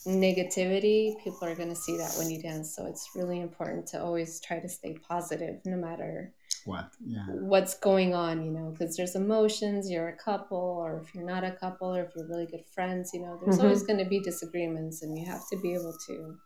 negativity, 0.05 1.21
people 1.23 1.47
are 1.47 1.55
going 1.55 1.69
to 1.69 1.75
see 1.75 1.97
that 1.97 2.15
when 2.17 2.29
you 2.29 2.41
dance. 2.41 2.75
So 2.75 2.85
it's 2.85 3.09
really 3.15 3.41
important 3.41 3.87
to 3.87 4.01
always 4.01 4.39
try 4.41 4.59
to 4.59 4.69
stay 4.69 4.97
positive 5.07 5.59
no 5.65 5.77
matter 5.77 6.33
What? 6.65 6.93
Yeah. 7.05 7.27
what's 7.27 7.77
going 7.79 8.13
on, 8.13 8.43
you 8.45 8.51
know, 8.51 8.71
because 8.71 8.95
there's 8.97 9.15
emotions, 9.15 9.89
you're 9.89 10.09
a 10.09 10.17
couple, 10.17 10.57
or 10.57 10.99
if 11.01 11.13
you're 11.15 11.25
not 11.25 11.43
a 11.43 11.51
couple, 11.53 11.95
or 11.95 12.03
if 12.03 12.11
you're 12.15 12.27
really 12.27 12.45
good 12.45 12.65
friends, 12.65 13.11
you 13.13 13.21
know, 13.21 13.37
there's 13.41 13.59
Mhm. 13.59 13.59
always 13.59 13.83
going 13.83 13.99
to 13.99 14.05
be 14.09 14.19
disagreements, 14.19 15.01
and 15.01 15.17
you 15.17 15.25
have 15.25 15.47
to 15.51 15.57
be 15.59 15.73
able 15.73 15.95
to 16.07 16.37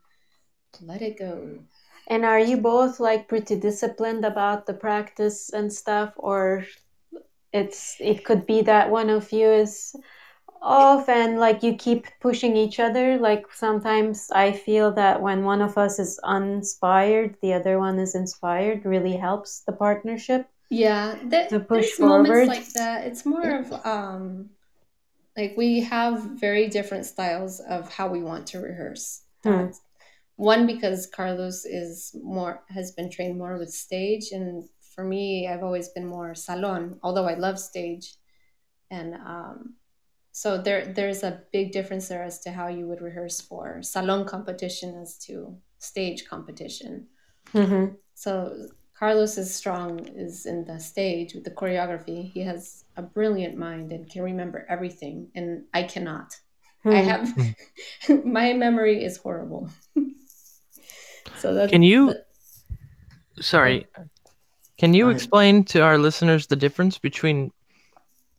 let 0.82 1.02
it 1.02 1.18
go. 1.20 1.66
And 2.08 2.26
are 2.26 2.40
you 2.40 2.58
both 2.58 3.00
like 3.00 3.28
pretty 3.28 3.60
disciplined 3.60 4.26
about 4.26 4.66
the 4.66 4.74
practice 4.74 5.50
and 5.52 5.72
stuff 5.72 6.14
or 6.18 6.66
it's 7.54 7.98
it 8.02 8.26
could 8.26 8.46
be 8.46 8.62
that 8.64 8.92
one 8.92 9.10
of 9.10 9.32
you 9.32 9.50
is 9.50 9.96
off 10.66 11.08
and 11.08 11.40
like 11.40 11.62
you 11.62 11.76
keep 11.76 12.08
pushing 12.20 12.58
each 12.58 12.80
other 12.80 13.18
like 13.18 13.46
sometimes 13.54 14.32
I 14.34 14.52
feel 14.52 14.92
that 14.94 15.22
when 15.22 15.44
one 15.46 15.62
of 15.62 15.78
us 15.78 16.00
is 16.00 16.20
uninspired 16.24 17.38
the 17.42 17.54
other 17.54 17.78
one 17.78 18.00
is 18.00 18.16
inspired 18.16 18.84
really 18.84 19.16
helps 19.16 19.62
the 19.62 19.74
partnership. 19.74 20.50
Yeah, 20.70 21.16
that, 21.26 21.50
To 21.50 21.60
push 21.60 21.98
there's 21.98 22.00
moments 22.00 22.30
forward. 22.30 22.48
like 22.48 22.74
that. 22.74 23.06
It's 23.06 23.26
more 23.26 23.50
of 23.60 23.72
um, 23.86 24.50
like 25.38 25.54
we 25.56 25.82
have 25.82 26.24
very 26.40 26.68
different 26.68 27.06
styles 27.06 27.60
of 27.60 27.94
how 27.94 28.08
we 28.08 28.24
want 28.24 28.48
to 28.48 28.60
rehearse. 28.60 29.22
Hmm. 29.44 29.68
One 30.38 30.66
because 30.66 31.08
Carlos 31.08 31.66
is 31.66 32.16
more 32.24 32.64
has 32.70 32.92
been 32.92 33.10
trained 33.10 33.38
more 33.38 33.58
with 33.58 33.72
stage, 33.72 34.32
and 34.32 34.68
for 34.96 35.04
me, 35.04 35.48
I've 35.48 35.64
always 35.64 35.90
been 35.90 36.08
more 36.08 36.34
salon. 36.36 37.00
Although 37.04 37.28
I 37.28 37.36
love 37.36 37.60
stage, 37.60 38.16
and 38.90 39.14
um, 39.16 39.76
so 40.42 40.48
there 40.66 40.82
there's 40.98 41.24
a 41.24 41.40
big 41.56 41.72
difference 41.72 42.06
there 42.10 42.24
as 42.32 42.40
to 42.44 42.50
how 42.52 42.68
you 42.78 42.86
would 42.90 43.02
rehearse 43.02 43.40
for 43.40 43.82
salon 43.82 44.26
competition 44.26 44.90
as 45.04 45.18
to 45.26 45.56
stage 45.80 46.26
competition. 46.34 47.08
Mhm. 47.54 47.96
So 48.16 48.32
Carlos 49.00 49.38
is 49.38 49.50
strong 49.62 49.90
is 50.26 50.46
in 50.46 50.66
the 50.66 50.78
stage 50.92 51.34
with 51.36 51.44
the 51.48 51.56
choreography. 51.60 52.20
He 52.36 52.42
has 52.52 52.84
a 52.98 53.02
brilliant 53.02 53.56
mind 53.58 53.92
and 53.94 54.10
can 54.12 54.24
remember 54.24 54.66
everything, 54.70 55.16
and 55.36 55.48
I 55.74 55.84
cannot. 55.94 56.30
I 56.86 57.02
Hmm. 57.02 57.10
have 57.12 57.24
my 58.40 58.48
memory 58.66 58.98
is 59.08 59.16
horrible. 59.24 59.70
so 61.42 61.54
that 61.56 61.70
Can 61.70 61.84
you- 61.84 62.14
Sorry. 63.42 63.88
Can 64.78 64.94
you 64.94 65.10
explain 65.10 65.64
to 65.72 65.80
our 65.88 65.98
listeners 65.98 66.48
the 66.48 66.56
difference 66.66 67.00
between 67.00 67.52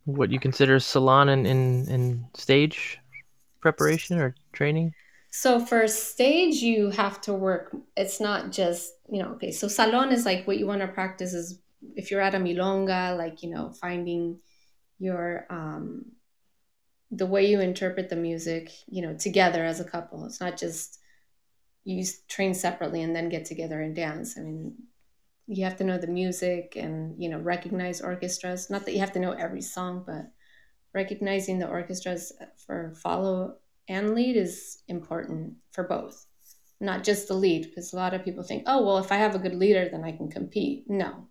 what 0.06 0.30
you 0.30 0.40
consider 0.40 0.80
salon 0.80 1.28
and, 1.28 1.46
in 1.46 1.86
and 1.88 2.24
stage 2.34 2.98
preparation 3.60 4.18
or 4.18 4.34
training? 4.52 4.94
So 5.30 5.60
for 5.60 5.86
stage, 5.86 6.56
you 6.56 6.90
have 6.90 7.20
to 7.22 7.34
work. 7.34 7.76
It's 7.96 8.20
not 8.20 8.52
just 8.52 8.94
you 9.10 9.22
know. 9.22 9.30
Okay, 9.32 9.52
so 9.52 9.68
salon 9.68 10.12
is 10.12 10.24
like 10.24 10.46
what 10.46 10.58
you 10.58 10.66
want 10.66 10.80
to 10.80 10.88
practice 10.88 11.34
is 11.34 11.60
if 11.94 12.10
you're 12.10 12.22
at 12.22 12.34
a 12.34 12.38
milonga, 12.38 13.16
like 13.16 13.42
you 13.42 13.50
know, 13.50 13.70
finding 13.70 14.38
your 14.98 15.46
um, 15.50 16.06
the 17.10 17.26
way 17.26 17.46
you 17.46 17.60
interpret 17.60 18.08
the 18.08 18.16
music, 18.16 18.72
you 18.86 19.02
know, 19.02 19.14
together 19.14 19.64
as 19.64 19.80
a 19.80 19.84
couple. 19.84 20.24
It's 20.24 20.40
not 20.40 20.56
just 20.56 20.98
you 21.84 22.04
train 22.28 22.52
separately 22.54 23.02
and 23.02 23.14
then 23.14 23.28
get 23.28 23.44
together 23.44 23.80
and 23.80 23.94
dance. 23.94 24.36
I 24.36 24.40
mean, 24.40 24.74
you 25.46 25.64
have 25.64 25.76
to 25.76 25.84
know 25.84 25.98
the 25.98 26.06
music 26.06 26.76
and 26.76 27.20
you 27.22 27.28
know 27.28 27.38
recognize 27.38 28.00
orchestras. 28.00 28.70
Not 28.70 28.84
that 28.84 28.92
you 28.92 29.00
have 29.00 29.12
to 29.12 29.20
know 29.20 29.32
every 29.32 29.62
song, 29.62 30.04
but 30.06 30.30
recognizing 30.94 31.58
the 31.58 31.68
orchestras 31.68 32.32
for 32.56 32.94
follow 32.96 33.56
and 33.88 34.14
lead 34.14 34.36
is 34.36 34.82
important 34.88 35.54
for 35.72 35.84
both 35.84 36.26
not 36.80 37.04
just 37.04 37.28
the 37.28 37.34
lead 37.34 37.62
because 37.64 37.92
a 37.92 37.96
lot 37.96 38.12
of 38.14 38.24
people 38.24 38.42
think 38.42 38.62
oh 38.66 38.84
well 38.84 38.98
if 38.98 39.12
i 39.12 39.16
have 39.16 39.34
a 39.34 39.38
good 39.38 39.54
leader 39.54 39.88
then 39.90 40.04
i 40.04 40.10
can 40.12 40.28
compete 40.30 40.84
no 40.88 41.28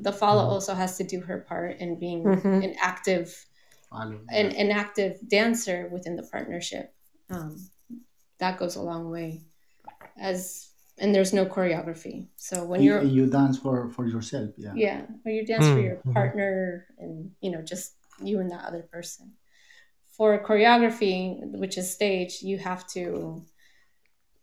the 0.00 0.12
follow 0.12 0.44
Mhm. 0.44 0.48
also 0.52 0.74
has 0.74 0.96
to 0.96 1.04
do 1.04 1.20
her 1.20 1.38
part 1.40 1.78
in 1.78 1.98
being 1.98 2.24
Mhm. 2.24 2.64
an 2.64 2.74
active 2.80 3.46
an, 4.30 4.50
an 4.52 4.70
active 4.70 5.18
dancer 5.28 5.88
within 5.92 6.16
the 6.16 6.22
partnership 6.24 6.94
um, 7.30 7.68
that 8.38 8.58
goes 8.58 8.76
a 8.76 8.82
long 8.82 9.10
way 9.10 9.42
as 10.16 10.67
and 11.00 11.14
there's 11.14 11.32
no 11.32 11.46
choreography 11.46 12.26
so 12.36 12.64
when 12.64 12.82
you, 12.82 12.84
you're 12.84 13.02
you 13.04 13.26
dance 13.26 13.58
for 13.58 13.90
for 13.90 14.06
yourself. 14.06 14.50
Yeah. 14.56 14.74
yeah 14.74 15.02
or 15.24 15.32
you 15.32 15.44
dance 15.46 15.68
for 15.68 15.80
Mm, 15.80 15.84
your 15.86 15.96
mhm. 16.06 16.14
partner 16.14 16.86
and 16.98 17.30
you 17.40 17.50
know 17.50 17.62
just 17.62 17.94
you 18.22 18.40
and 18.40 18.50
that 18.50 18.64
other 18.64 18.82
person 18.82 19.32
for 20.16 20.38
choreography 20.44 21.40
which 21.58 21.78
is 21.78 21.90
stage 21.90 22.42
you 22.42 22.58
have 22.58 22.86
to 22.88 23.42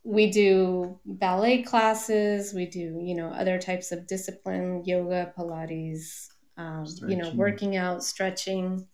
we 0.03 0.29
do 0.29 0.99
ballet 1.05 1.63
classes 1.63 2.53
we 2.53 2.65
do 2.65 2.99
you 3.03 3.15
know 3.15 3.29
other 3.29 3.57
types 3.57 3.91
of 3.91 4.07
discipline 4.07 4.83
yoga 4.85 5.33
pilates 5.37 6.27
um, 6.57 6.85
you 7.07 7.17
know 7.17 7.29
working 7.31 7.75
out 7.75 8.03
stretching 8.03 8.85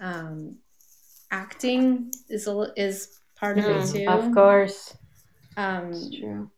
um, 0.00 0.56
acting 1.30 2.10
is 2.28 2.46
a, 2.46 2.72
is 2.76 3.20
part 3.36 3.58
of 3.58 3.64
it 3.68 3.82
Mm, 3.82 3.92
too 3.92 4.08
Of 4.08 4.32
course. 4.34 4.94
um, 5.56 5.90
It's 5.92 6.10
true. 6.18 6.50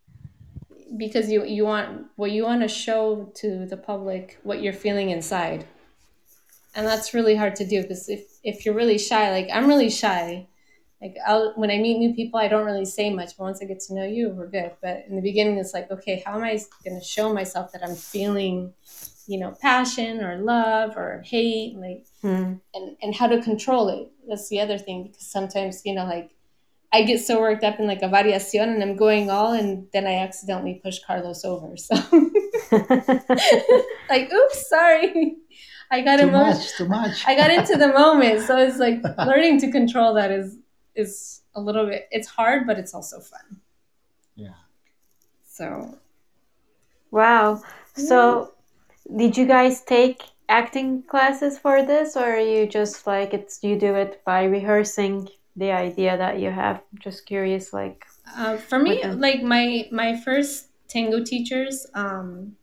Because 0.96 1.30
you 1.30 1.44
you 1.44 1.64
want 1.64 2.06
what 2.16 2.30
you 2.30 2.44
want 2.44 2.62
to 2.62 2.68
show 2.68 3.30
to 3.34 3.66
the 3.66 3.76
public 3.76 4.38
what 4.42 4.62
you're 4.62 4.72
feeling 4.72 5.10
inside 5.10 5.66
and 6.74 6.86
that's 6.86 7.14
really 7.14 7.36
hard 7.36 7.54
to 7.56 7.66
do 7.66 7.82
because 7.82 8.08
if 8.08 8.24
if 8.42 8.64
you're 8.64 8.74
really 8.74 8.98
shy 8.98 9.30
like 9.30 9.48
i'm 9.52 9.66
really 9.68 9.90
shy 9.90 10.46
like 11.00 11.16
I'll, 11.26 11.52
when 11.56 11.70
i 11.70 11.78
meet 11.78 11.98
new 11.98 12.14
people 12.14 12.38
i 12.38 12.48
don't 12.48 12.66
really 12.66 12.84
say 12.84 13.10
much 13.10 13.36
but 13.36 13.44
once 13.44 13.60
i 13.62 13.64
get 13.64 13.80
to 13.80 13.94
know 13.94 14.04
you 14.04 14.30
we're 14.30 14.46
good 14.46 14.72
but 14.80 15.04
in 15.08 15.16
the 15.16 15.22
beginning 15.22 15.58
it's 15.58 15.74
like 15.74 15.90
okay 15.90 16.22
how 16.24 16.36
am 16.36 16.44
i 16.44 16.58
going 16.84 16.98
to 16.98 17.04
show 17.04 17.32
myself 17.32 17.72
that 17.72 17.82
i'm 17.82 17.94
feeling 17.94 18.72
you 19.26 19.38
know 19.38 19.56
passion 19.60 20.22
or 20.22 20.38
love 20.38 20.96
or 20.96 21.22
hate 21.24 21.76
like 21.76 22.06
Hmm. 22.22 22.54
and 22.72 22.96
and 23.02 23.14
how 23.14 23.26
to 23.26 23.42
control 23.42 23.88
it. 23.88 24.12
That's 24.28 24.48
the 24.48 24.60
other 24.60 24.78
thing 24.78 25.02
because 25.02 25.26
sometimes 25.26 25.82
you 25.84 25.92
know 25.92 26.04
like 26.04 26.30
I 26.92 27.02
get 27.02 27.20
so 27.20 27.40
worked 27.40 27.64
up 27.64 27.78
in 27.80 27.86
like 27.86 28.02
a 28.02 28.08
variación 28.08 28.68
and 28.74 28.82
I'm 28.82 28.96
going 28.96 29.30
all 29.30 29.52
and 29.52 29.86
then 29.92 30.06
I 30.06 30.16
accidentally 30.18 30.80
push 30.82 30.98
Carlos 31.06 31.44
over. 31.44 31.74
So 31.76 31.96
like 34.08 34.32
oops, 34.32 34.68
sorry. 34.68 35.36
I 35.90 36.00
got 36.00 36.18
Too 36.18 36.28
emotional. 36.28 36.54
much. 36.54 36.76
Too 36.76 36.88
much. 36.88 37.26
I 37.26 37.34
got 37.34 37.50
into 37.50 37.76
the 37.76 37.88
moment. 37.88 38.40
So 38.46 38.56
it's 38.58 38.78
like 38.78 39.02
learning 39.18 39.60
to 39.60 39.70
control 39.70 40.14
that 40.14 40.30
is 40.30 40.58
is 40.94 41.42
a 41.54 41.60
little 41.60 41.86
bit 41.86 42.08
it's 42.10 42.28
hard 42.28 42.66
but 42.66 42.78
it's 42.78 42.94
also 42.94 43.20
fun. 43.20 43.60
Yeah. 44.36 44.54
So 45.44 45.98
Wow. 47.12 47.62
So, 47.94 48.54
did 49.14 49.36
you 49.36 49.46
guys 49.46 49.82
take 49.82 50.22
acting 50.48 51.02
classes 51.02 51.58
for 51.58 51.82
this, 51.84 52.16
or 52.16 52.24
are 52.24 52.38
you 52.40 52.66
just 52.66 53.06
like 53.06 53.34
it's 53.34 53.62
you 53.62 53.78
do 53.78 53.94
it 53.94 54.22
by 54.24 54.44
rehearsing 54.44 55.28
the 55.56 55.70
idea 55.72 56.16
that 56.16 56.38
you 56.40 56.50
have? 56.50 56.82
Just 56.98 57.26
curious, 57.26 57.72
like. 57.72 58.04
Uh, 58.36 58.56
for 58.56 58.78
me, 58.78 59.04
like 59.04 59.42
my 59.42 59.88
my 59.92 60.18
first 60.20 60.68
tango 60.88 61.22
teachers, 61.24 61.86
um, 61.94 62.56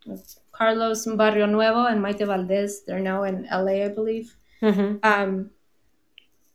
Carlos 0.52 1.06
Barrio 1.06 1.46
Nuevo 1.46 1.86
and 1.86 2.02
Maite 2.02 2.26
Valdez. 2.26 2.84
They're 2.86 3.00
now 3.00 3.24
in 3.24 3.48
LA, 3.52 3.86
I 3.86 3.90
believe. 3.90 4.36
Mm-hmm. 4.62 4.98
Um, 5.04 5.52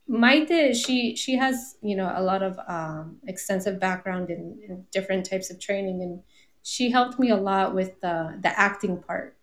Maite, 0.09 0.75
she 0.75 1.17
she 1.17 1.37
has 1.37 1.77
you 1.83 1.97
know 1.97 2.13
a 2.15 2.23
lot 2.23 2.43
of 2.43 2.59
um, 2.69 3.17
extensive 3.27 3.81
background 3.81 4.31
in, 4.31 4.61
in 4.69 4.85
different 4.93 5.29
types 5.29 5.51
of 5.51 5.59
training, 5.59 6.03
and 6.03 6.21
she 6.63 6.91
helped 6.91 7.19
me 7.19 7.31
a 7.31 7.37
lot 7.37 7.75
with 7.75 8.01
the 8.01 8.39
the 8.43 8.59
acting 8.59 9.03
part. 9.03 9.37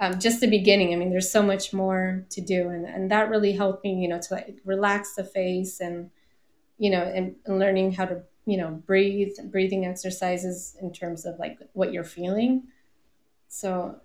Um, 0.00 0.18
just 0.18 0.40
the 0.40 0.48
beginning. 0.48 0.92
I 0.92 0.96
mean, 0.96 1.10
there's 1.10 1.30
so 1.30 1.42
much 1.42 1.72
more 1.72 2.24
to 2.30 2.40
do, 2.40 2.68
and 2.68 2.84
and 2.84 3.10
that 3.10 3.30
really 3.30 3.52
helped 3.52 3.84
me, 3.84 3.94
you 3.94 4.08
know, 4.08 4.20
to 4.20 4.34
like 4.34 4.58
relax 4.64 5.14
the 5.14 5.24
face 5.24 5.80
and 5.80 6.10
you 6.76 6.90
know, 6.90 7.02
and, 7.02 7.36
and 7.46 7.60
learning 7.60 7.92
how 7.92 8.04
to, 8.04 8.20
you 8.46 8.56
know, 8.56 8.68
breathe, 8.84 9.32
breathing 9.52 9.86
exercises 9.86 10.76
in 10.82 10.92
terms 10.92 11.24
of 11.24 11.38
like 11.38 11.56
what 11.72 11.92
you're 11.92 12.02
feeling. 12.02 12.64
So 13.46 14.00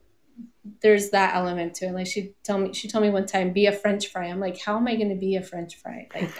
there's 0.82 1.10
that 1.10 1.34
element 1.34 1.74
to 1.76 1.88
it. 1.88 1.94
Like 1.94 2.06
she 2.06 2.34
told 2.44 2.62
me, 2.62 2.74
she 2.74 2.88
told 2.88 3.04
me 3.04 3.10
one 3.10 3.26
time, 3.26 3.54
be 3.54 3.66
a 3.66 3.72
French 3.72 4.08
fry. 4.08 4.26
I'm 4.26 4.40
like, 4.40 4.62
how 4.62 4.78
am 4.78 4.88
I 4.88 4.96
going 4.96 5.10
to 5.10 5.16
be 5.16 5.36
a 5.36 5.42
French 5.42 5.78
fry? 5.78 6.08
Like, 6.14 6.32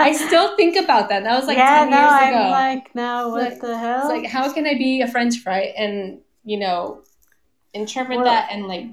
I 0.00 0.12
still 0.12 0.56
think 0.56 0.76
about 0.76 1.08
that. 1.10 1.22
That 1.22 1.38
was 1.38 1.46
like 1.46 1.56
yeah, 1.56 1.80
10 1.84 1.90
no, 1.90 1.96
years 2.00 2.10
I'm 2.12 2.34
ago. 2.34 2.50
like, 2.50 2.94
now 2.96 3.30
what 3.30 3.44
Like- 3.52 3.60
the 3.60 3.78
hell? 3.78 3.98
It's 4.10 4.22
like, 4.22 4.26
how 4.26 4.52
can 4.52 4.66
I 4.66 4.74
be 4.76 5.02
a 5.02 5.06
French 5.08 5.38
fry 5.38 5.72
and, 5.78 6.18
you 6.44 6.58
know, 6.58 7.02
interpret 7.74 8.16
Well, 8.18 8.24
that 8.26 8.48
and 8.50 8.66
like 8.66 8.86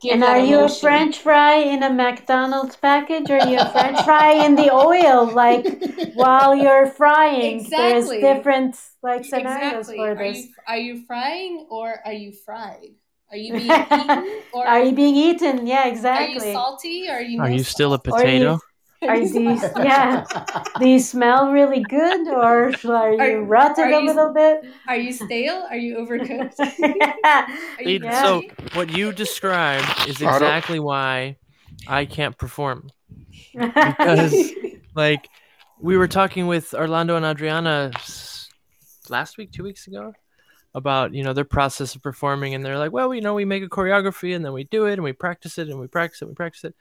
give 0.00 0.12
and 0.14 0.22
that 0.22 0.36
are 0.38 0.44
you 0.44 0.60
a? 0.60 0.68
French 0.68 1.18
fry 1.18 1.56
in 1.56 1.82
a 1.82 1.90
McDonald's 1.90 2.76
package 2.76 3.30
or 3.30 3.38
are 3.38 3.48
you 3.48 3.58
a 3.58 3.70
French 3.70 4.00
fry 4.02 4.32
in 4.44 4.54
the 4.56 4.70
oil? 4.72 5.30
Like 5.32 5.66
while 6.14 6.54
you're 6.54 6.86
frying, 6.86 7.60
Exactly. 7.60 8.20
there's 8.20 8.36
different 8.36 8.76
like 9.02 9.24
scenarios 9.24 9.88
Exactly. 9.88 9.96
for 9.96 10.10
Are 10.10 10.14
this. 10.14 10.38
you 10.38 10.48
are 10.66 10.78
you 10.78 11.04
frying 11.06 11.66
or 11.70 12.00
are 12.04 12.12
you 12.12 12.32
fried? 12.32 12.94
Are 13.30 13.36
you 13.36 13.52
being 13.54 13.70
eaten 13.70 14.42
or 14.52 14.66
are 14.66 14.82
you 14.84 14.92
being 14.92 15.16
eaten? 15.16 15.66
Yeah, 15.66 15.88
exactly. 15.88 16.36
are 16.36 16.46
you 16.48 16.52
salty 16.52 17.08
or 17.08 17.14
are 17.14 17.20
you 17.22 17.40
Are 17.40 17.48
no 17.48 17.54
you 17.56 17.64
still 17.64 17.94
a 17.94 18.00
salt? 18.04 18.08
Or 18.10 18.26
you- 18.26 18.50
potato? 18.50 18.60
Are 19.08 19.18
these 19.20 19.34
yeah? 19.34 20.24
Do 20.78 20.88
you 20.88 20.98
smell 20.98 21.50
really 21.52 21.82
good 21.82 22.28
or 22.28 22.72
are 22.90 23.12
you 23.12 23.20
Are- 23.20 23.42
rotted 23.42 23.84
are 23.86 23.88
a 23.90 24.00
you- 24.00 24.06
little 24.06 24.32
bit? 24.32 24.64
Are 24.88 24.96
you 24.96 25.12
stale? 25.12 25.66
Are 25.70 25.76
you 25.76 25.96
overcooked? 25.96 26.58
Are 27.24 27.82
you 27.82 28.00
Yeah. 28.02 28.22
So 28.22 28.42
what 28.74 28.90
you 28.90 29.12
described 29.12 30.08
is 30.08 30.20
exactly 30.22 30.78
why 30.80 31.36
I 31.86 32.04
can't 32.04 32.36
perform. 32.36 32.90
Because 33.52 34.52
like 34.94 35.28
we 35.80 35.96
were 35.96 36.08
talking 36.08 36.46
with 36.46 36.74
Orlando 36.74 37.16
and 37.16 37.24
Adriana 37.24 37.90
last 39.08 39.36
week, 39.36 39.52
two 39.52 39.64
weeks 39.64 39.86
ago, 39.86 40.14
about 40.74 41.12
you 41.12 41.22
know 41.22 41.32
their 41.32 41.44
process 41.44 41.94
of 41.94 42.02
performing, 42.02 42.54
and 42.54 42.64
they're 42.64 42.78
like, 42.78 42.92
well, 42.92 43.12
you 43.14 43.20
know, 43.20 43.34
we 43.34 43.44
make 43.44 43.62
a 43.62 43.68
choreography 43.68 44.34
and 44.34 44.44
then 44.44 44.52
we 44.52 44.64
do 44.64 44.86
it 44.86 44.94
and 44.94 45.02
we 45.02 45.12
practice 45.12 45.58
it 45.58 45.68
and 45.68 45.78
we 45.78 45.86
practice 45.86 46.22
it, 46.22 46.26
and 46.26 46.30
we 46.30 46.34
practice 46.34 46.64
it, 46.64 46.74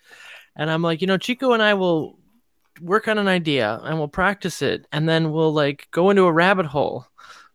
and 0.56 0.70
I'm 0.70 0.82
like, 0.82 1.02
you 1.02 1.08
know, 1.08 1.18
Chico 1.18 1.54
and 1.54 1.62
I 1.62 1.74
will 1.74 2.18
work 2.82 3.08
on 3.08 3.18
an 3.18 3.28
idea 3.28 3.80
and 3.84 3.98
we'll 3.98 4.08
practice 4.08 4.62
it, 4.62 4.86
and 4.92 5.08
then 5.08 5.32
we'll 5.32 5.54
like 5.54 5.88
go 5.92 6.10
into 6.10 6.24
a 6.24 6.32
rabbit 6.32 6.66
hole, 6.66 7.06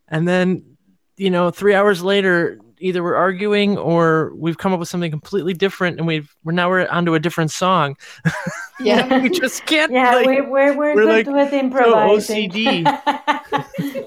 and 0.08 0.26
then 0.26 0.76
you 1.16 1.30
know, 1.30 1.50
three 1.50 1.74
hours 1.74 2.02
later. 2.02 2.58
Either 2.78 3.02
we're 3.02 3.14
arguing 3.16 3.78
or 3.78 4.34
we've 4.34 4.58
come 4.58 4.74
up 4.74 4.78
with 4.78 4.88
something 4.88 5.10
completely 5.10 5.54
different, 5.54 5.96
and 5.96 6.06
we've 6.06 6.36
we're 6.44 6.52
now 6.52 6.68
we're 6.68 6.86
onto 6.88 7.14
a 7.14 7.20
different 7.20 7.50
song. 7.50 7.96
Yeah. 8.78 9.22
we 9.22 9.30
just 9.30 9.64
can't. 9.64 9.90
Yeah, 9.90 10.16
like, 10.16 10.26
we're 10.26 10.50
we're, 10.50 10.76
we're, 10.76 10.94
we're, 10.94 11.22
good 11.22 11.26
like, 11.28 11.44
with 11.44 11.54
improvising. 11.54 12.50
OCD. 12.50 14.04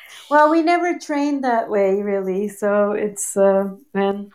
well, 0.30 0.50
we 0.50 0.62
never 0.62 0.98
trained 0.98 1.44
that 1.44 1.68
way, 1.68 2.02
really. 2.02 2.48
So 2.48 2.92
it's 2.92 3.36
uh, 3.36 3.74
man. 3.92 4.30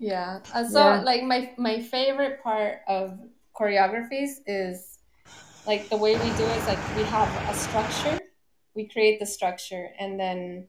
Yeah. 0.00 0.40
Uh, 0.52 0.64
so 0.68 1.00
Yeah. 1.00 1.02
like 1.02 1.22
my 1.24 1.54
my 1.58 1.80
favorite 1.80 2.42
part 2.42 2.80
of 2.88 3.20
choreographies 3.54 4.40
is 4.46 4.98
like 5.66 5.90
the 5.90 5.98
way 5.98 6.18
we 6.18 6.32
do 6.32 6.50
it 6.50 6.56
is 6.58 6.66
like 6.66 6.88
we 6.94 7.04
have 7.06 7.42
a 7.48 7.54
structure. 7.54 8.20
We 8.74 8.88
create 8.88 9.20
the 9.20 9.26
structure 9.26 9.90
and 9.98 10.20
then 10.20 10.68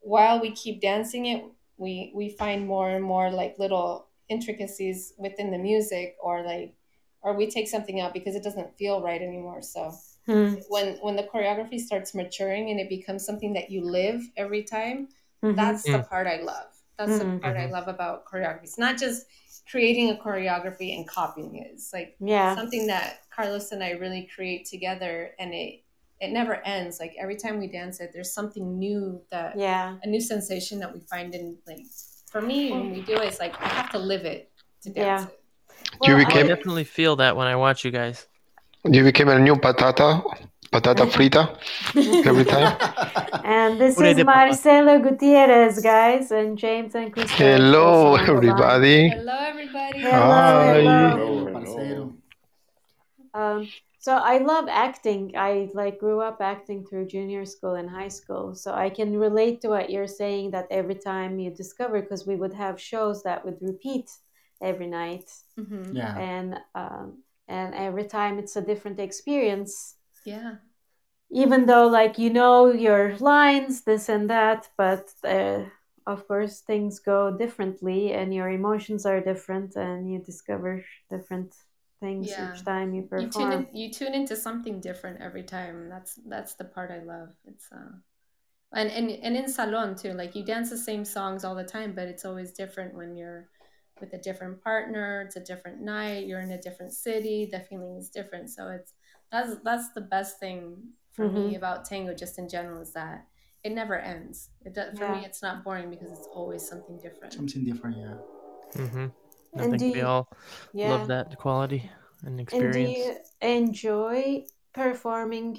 while 0.00 0.40
we 0.40 0.52
keep 0.52 0.80
dancing 0.82 1.26
it, 1.26 1.44
we 1.78 2.12
we 2.14 2.30
find 2.30 2.66
more 2.66 2.90
and 2.90 3.04
more 3.04 3.30
like 3.30 3.58
little 3.58 4.08
intricacies 4.28 5.14
within 5.18 5.50
the 5.52 5.58
music 5.58 6.16
or 6.22 6.42
like 6.44 6.76
or 7.22 7.34
we 7.36 7.50
take 7.50 7.68
something 7.68 8.00
out 8.00 8.14
because 8.14 8.36
it 8.36 8.44
doesn't 8.44 8.76
feel 8.78 9.02
right 9.02 9.22
anymore. 9.22 9.62
So 9.62 9.92
Hmm. 10.26 10.54
when 10.68 10.98
when 10.98 11.16
the 11.16 11.24
choreography 11.24 11.80
starts 11.80 12.14
maturing 12.14 12.70
and 12.70 12.80
it 12.80 12.90
becomes 12.90 13.26
something 13.26 13.54
that 13.54 13.70
you 13.70 13.82
live 13.84 14.22
every 14.36 14.64
time, 14.64 15.08
Mhm. 15.42 15.56
that's 15.56 15.90
the 15.90 16.00
part 16.00 16.26
I 16.28 16.38
love. 16.42 16.73
That's 16.96 17.18
the 17.18 17.24
Mhm. 17.24 17.42
part 17.42 17.56
I 17.56 17.66
love 17.66 17.88
about 17.88 18.24
choreography. 18.24 18.64
It's 18.64 18.78
not 18.78 18.96
just 18.98 19.26
creating 19.70 20.10
a 20.10 20.14
choreography 20.14 20.96
and 20.96 21.06
copying 21.08 21.56
it. 21.56 21.70
It's 21.72 21.92
like 21.92 22.16
yeah. 22.20 22.54
something 22.54 22.86
that 22.86 23.22
Carlos 23.30 23.72
and 23.72 23.82
I 23.82 23.92
really 23.92 24.28
create 24.34 24.66
together, 24.66 25.34
and 25.38 25.52
it 25.54 25.80
it 26.20 26.30
never 26.30 26.54
ends. 26.64 27.00
Like 27.00 27.14
every 27.18 27.36
time 27.36 27.58
we 27.58 27.66
dance 27.66 28.00
it, 28.00 28.10
there's 28.14 28.32
something 28.32 28.78
new 28.78 29.20
that 29.30 29.58
Yeah. 29.58 29.96
a 30.02 30.06
new 30.06 30.20
sensation 30.20 30.78
that 30.78 30.92
we 30.94 31.00
find 31.00 31.34
in 31.34 31.58
like 31.66 31.84
for 32.30 32.40
me 32.40 32.70
when 32.70 32.90
we 32.90 33.02
do 33.02 33.14
it. 33.14 33.24
It's 33.24 33.40
like 33.40 33.60
I 33.60 33.68
have 33.68 33.90
to 33.90 33.98
live 33.98 34.24
it 34.24 34.50
to 34.82 34.90
dance 34.90 35.22
Yeah. 35.22 35.26
it. 35.28 35.40
You 36.02 36.14
Well, 36.14 36.16
I 36.16 36.24
became 36.24 36.46
definitely 36.46 36.84
feel 36.84 37.16
that 37.16 37.36
when 37.36 37.46
I 37.48 37.56
watch 37.56 37.84
you 37.84 37.90
guys. 37.90 38.26
you 38.84 39.02
became 39.02 39.28
a 39.28 39.38
new 39.38 39.56
patata, 39.56 40.22
patata 40.74 41.06
frita 41.06 41.42
every 42.26 42.44
time. 42.44 42.76
And 43.44 43.78
this 43.80 44.00
is. 44.00 44.24
Marcelo 44.24 44.98
Gutierrez, 44.98 45.80
guys, 45.80 46.30
and 46.32 46.56
James 46.58 46.94
and 46.94 47.12
Chris. 47.12 47.30
Hello, 47.30 48.16
everybody. 48.16 49.10
Hello, 49.10 49.36
everybody. 49.52 50.00
Hello, 50.00 50.32
Hi. 50.32 50.80
hello. 50.80 51.52
Parcero. 51.52 52.02
Um, 53.34 53.68
so 53.98 54.12
I 54.16 54.38
love 54.38 54.66
acting. 54.68 55.22
I 55.36 55.70
like 55.74 55.98
grew 55.98 56.20
up 56.28 56.38
acting 56.40 56.84
through 56.86 57.06
junior 57.06 57.44
school 57.44 57.74
and 57.74 57.88
high 57.88 58.08
school. 58.20 58.54
So 58.54 58.72
I 58.72 58.88
can 58.98 59.10
relate 59.26 59.60
to 59.62 59.68
what 59.68 59.90
you're 59.90 60.12
saying 60.22 60.52
that 60.52 60.66
every 60.70 60.98
time 61.10 61.38
you 61.38 61.50
discover, 61.50 62.00
because 62.00 62.26
we 62.26 62.36
would 62.36 62.54
have 62.64 62.80
shows 62.80 63.22
that 63.24 63.44
would 63.44 63.58
repeat 63.60 64.08
every 64.70 64.86
night, 64.86 65.28
hmm 65.56 65.84
Yeah. 66.00 66.14
and 66.32 66.48
um, 66.74 67.06
and 67.46 67.74
every 67.74 68.06
time 68.18 68.34
it's 68.42 68.56
a 68.56 68.62
different 68.70 68.98
experience. 68.98 69.96
Yeah. 70.24 70.56
Even 71.30 71.66
though 71.66 71.86
like 71.86 72.18
you 72.18 72.30
know 72.30 72.70
your 72.72 73.16
lines, 73.18 73.82
this 73.82 74.08
and 74.08 74.30
that, 74.30 74.68
but 74.76 75.12
uh, 75.24 75.64
of 76.06 76.26
course 76.28 76.60
things 76.60 76.98
go 77.00 77.36
differently, 77.36 78.12
and 78.12 78.32
your 78.32 78.48
emotions 78.48 79.04
are 79.04 79.20
different, 79.20 79.76
and 79.76 80.10
you 80.10 80.18
discover 80.20 80.84
different 81.10 81.54
things 82.00 82.28
Yeah. 82.28 82.52
each 82.54 82.64
time 82.64 82.94
you 82.94 83.02
you 83.18 83.28
perform. 83.28 83.30
tune 83.30 83.52
in, 83.52 83.68
you 83.76 83.90
tune 83.92 84.14
into 84.14 84.36
something 84.36 84.80
different 84.80 85.20
every 85.20 85.42
time. 85.44 85.88
That's 85.88 86.16
that's 86.28 86.54
the 86.54 86.64
part 86.64 86.90
I 86.90 87.00
love. 87.00 87.30
It's 87.44 87.70
uh 87.72 87.92
and 88.72 88.90
and 88.90 89.10
and 89.10 89.36
in 89.36 89.48
salon 89.48 89.94
too. 89.96 90.12
Like 90.12 90.34
you 90.34 90.44
dance 90.44 90.70
the 90.70 90.78
same 90.78 91.04
songs 91.04 91.44
all 91.44 91.54
the 91.54 91.64
time, 91.64 91.94
but 91.94 92.08
it's 92.08 92.24
always 92.24 92.52
different 92.52 92.94
when 92.94 93.16
you're 93.16 93.48
with 94.00 94.12
a 94.14 94.18
different 94.18 94.62
partner. 94.62 95.22
It's 95.22 95.36
a 95.36 95.40
different 95.44 95.80
night. 95.80 96.26
You're 96.26 96.40
in 96.40 96.50
a 96.52 96.60
different 96.60 96.92
city. 96.92 97.48
The 97.50 97.60
feeling 97.60 97.96
is 97.96 98.10
different. 98.10 98.50
So 98.50 98.68
it's 98.68 98.94
that's 99.34 99.52
that's 99.68 99.88
the 99.98 100.06
best 100.16 100.38
thing 100.38 100.62
for 101.16 101.26
me 101.28 101.54
Mhm. 101.54 101.56
about 101.60 101.84
tango, 101.90 102.12
just 102.14 102.38
in 102.38 102.46
general, 102.48 102.80
is 102.86 102.92
that 103.00 103.26
it 103.66 103.72
never 103.80 103.96
ends. 103.98 104.50
It 104.66 104.72
does, 104.74 104.98
for 104.98 105.04
Yeah. 105.06 105.14
me, 105.20 105.24
it's 105.28 105.42
not 105.42 105.64
boring 105.64 105.90
because 105.90 106.10
it's 106.16 106.28
always 106.38 106.62
something 106.70 106.96
different. 107.06 107.32
Something 107.34 107.64
different, 107.64 107.96
yeah. 108.04 108.18
mm-hmm. 108.82 109.06
I 109.56 109.62
And 109.62 109.70
think 109.70 109.94
we 109.94 110.00
you- 110.00 110.06
all 110.12 110.24
Yeah. 110.74 110.90
love 110.92 111.06
that 111.08 111.36
quality 111.38 111.82
and 112.24 112.34
And 112.40 112.40
do 112.40 112.42
experience. 112.42 112.98
you 112.98 113.16
enjoy 113.40 114.46
performing 114.72 115.50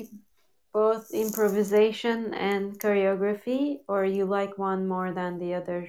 both 0.74 1.06
improvisation 1.14 2.34
and 2.34 2.78
choreography, 2.84 3.64
or 3.88 4.06
you 4.06 4.26
like 4.26 4.58
one 4.58 4.88
more 4.88 5.12
than 5.14 5.40
the 5.40 5.54
other? 5.60 5.88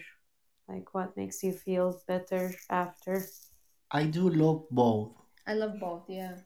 Like, 0.69 0.95
what 0.95 1.17
makes 1.17 1.43
you 1.43 1.53
feel 1.53 1.89
better 2.07 2.45
after? 2.71 3.15
I 3.91 4.03
do 4.17 4.29
love 4.31 4.67
both. 4.71 5.13
I 5.47 5.55
love 5.55 5.75
both. 5.81 6.05
Yeah. 6.09 6.37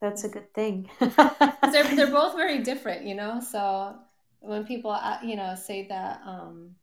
That's 0.00 0.24
a 0.24 0.28
good 0.28 0.52
thing. 0.54 0.88
they're 0.98 1.94
they're 1.94 2.06
both 2.10 2.34
very 2.34 2.58
different, 2.62 3.04
you 3.06 3.14
know. 3.14 3.40
So 3.40 3.96
when 4.40 4.64
people 4.64 4.90
uh, 4.90 5.18
you 5.22 5.36
know 5.36 5.54
say 5.54 5.86
that, 5.88 6.20
um, 6.26 6.74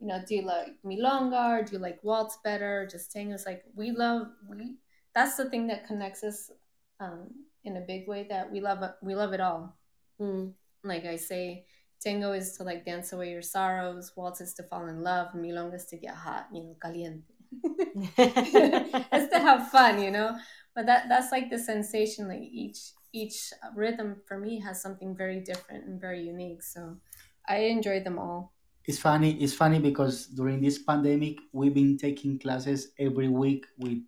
you 0.00 0.08
know, 0.08 0.20
do 0.26 0.34
you 0.36 0.42
like 0.42 0.74
milonga 0.84 1.60
or 1.60 1.62
do 1.62 1.72
you 1.72 1.78
like 1.78 2.02
waltz 2.02 2.38
better? 2.42 2.82
Or 2.82 2.86
just 2.86 3.12
tango? 3.12 3.34
It's 3.34 3.46
like 3.46 3.62
we 3.74 3.92
love 3.92 4.26
we. 4.48 4.76
That's 5.14 5.36
the 5.36 5.48
thing 5.48 5.68
that 5.68 5.86
connects 5.86 6.24
us 6.24 6.50
um, 6.98 7.30
in 7.62 7.76
a 7.76 7.80
big 7.80 8.08
way. 8.08 8.26
That 8.28 8.50
we 8.50 8.60
love 8.60 8.82
we 9.00 9.14
love 9.14 9.32
it 9.32 9.40
all. 9.40 9.76
Mm. 10.20 10.54
Like 10.82 11.06
I 11.06 11.16
say, 11.16 11.66
tango 12.00 12.32
is 12.32 12.56
to 12.56 12.64
like 12.64 12.84
dance 12.84 13.12
away 13.12 13.30
your 13.30 13.42
sorrows. 13.42 14.12
Waltz 14.16 14.40
is 14.40 14.54
to 14.54 14.64
fall 14.64 14.88
in 14.88 15.02
love. 15.04 15.28
Milonga 15.34 15.76
is 15.76 15.86
to 15.86 15.96
get 15.96 16.14
hot, 16.14 16.48
you 16.52 16.64
know, 16.64 16.76
caliente. 16.82 17.22
it's 18.18 19.32
to 19.32 19.38
have 19.38 19.70
fun, 19.70 20.02
you 20.02 20.10
know. 20.10 20.36
But 20.74 20.86
that 20.86 21.08
that's 21.08 21.30
like 21.32 21.50
the 21.50 21.58
sensation. 21.58 22.28
Like 22.28 22.42
each 22.42 22.92
each 23.12 23.52
rhythm 23.76 24.22
for 24.26 24.38
me 24.38 24.60
has 24.60 24.82
something 24.82 25.16
very 25.16 25.40
different 25.40 25.84
and 25.86 26.00
very 26.00 26.22
unique. 26.22 26.62
So 26.62 26.96
I 27.48 27.58
enjoy 27.70 28.02
them 28.02 28.18
all. 28.18 28.52
It's 28.86 28.98
funny. 28.98 29.40
It's 29.42 29.54
funny 29.54 29.78
because 29.78 30.26
during 30.26 30.60
this 30.60 30.78
pandemic, 30.82 31.38
we've 31.52 31.72
been 31.74 31.96
taking 31.96 32.38
classes 32.38 32.92
every 32.98 33.28
week 33.28 33.66
with 33.78 34.02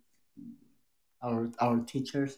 our 1.21 1.49
our 1.59 1.79
teachers, 1.81 2.37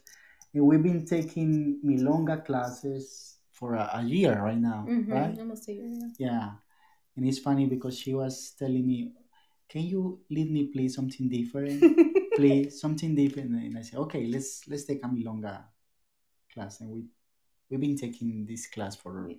and 0.53 0.65
we've 0.65 0.83
been 0.83 1.05
taking 1.05 1.79
milonga 1.85 2.43
classes 2.45 3.37
for 3.51 3.75
a, 3.75 3.89
a 3.95 4.03
year 4.03 4.39
right 4.41 4.57
now, 4.57 4.85
Mhm, 4.87 5.11
right? 5.11 5.37
Almost 5.39 5.67
a 5.67 5.73
year. 5.73 5.87
yeah. 5.89 6.07
Yeah, 6.17 6.49
and 7.17 7.27
it's 7.27 7.39
funny 7.39 7.67
because 7.67 7.97
she 7.99 8.13
was 8.13 8.51
telling 8.57 8.85
me, 8.87 9.13
"Can 9.69 9.83
you 9.83 10.21
lead 10.29 10.51
me, 10.51 10.67
please, 10.67 10.95
something 10.95 11.27
different, 11.29 11.83
please, 12.35 12.79
something 12.79 13.15
different?" 13.15 13.51
And 13.51 13.77
I 13.77 13.81
said, 13.81 13.99
"Okay, 13.99 14.27
let's 14.27 14.67
let's 14.67 14.85
take 14.85 15.03
a 15.03 15.09
milonga 15.09 15.65
class." 16.53 16.81
And 16.81 16.89
we 16.91 17.05
we've 17.69 17.79
been 17.79 17.97
taking 17.97 18.45
this 18.45 18.67
class 18.67 18.95
for 18.95 19.29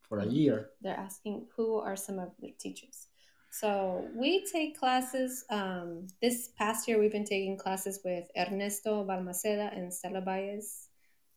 for 0.00 0.18
a 0.18 0.26
year. 0.26 0.70
They're 0.80 0.98
asking 0.98 1.48
who 1.56 1.78
are 1.78 1.96
some 1.96 2.18
of 2.18 2.32
their 2.38 2.52
teachers. 2.58 3.08
So 3.50 4.08
we 4.16 4.44
take 4.46 4.78
classes. 4.78 5.44
Um, 5.50 6.06
this 6.22 6.48
past 6.56 6.88
year, 6.88 6.98
we've 6.98 7.12
been 7.12 7.24
taking 7.24 7.58
classes 7.58 8.00
with 8.04 8.24
Ernesto 8.36 9.04
Balmaceda 9.04 9.76
and 9.76 9.92
Stella 9.92 10.22
Baez, 10.22 10.88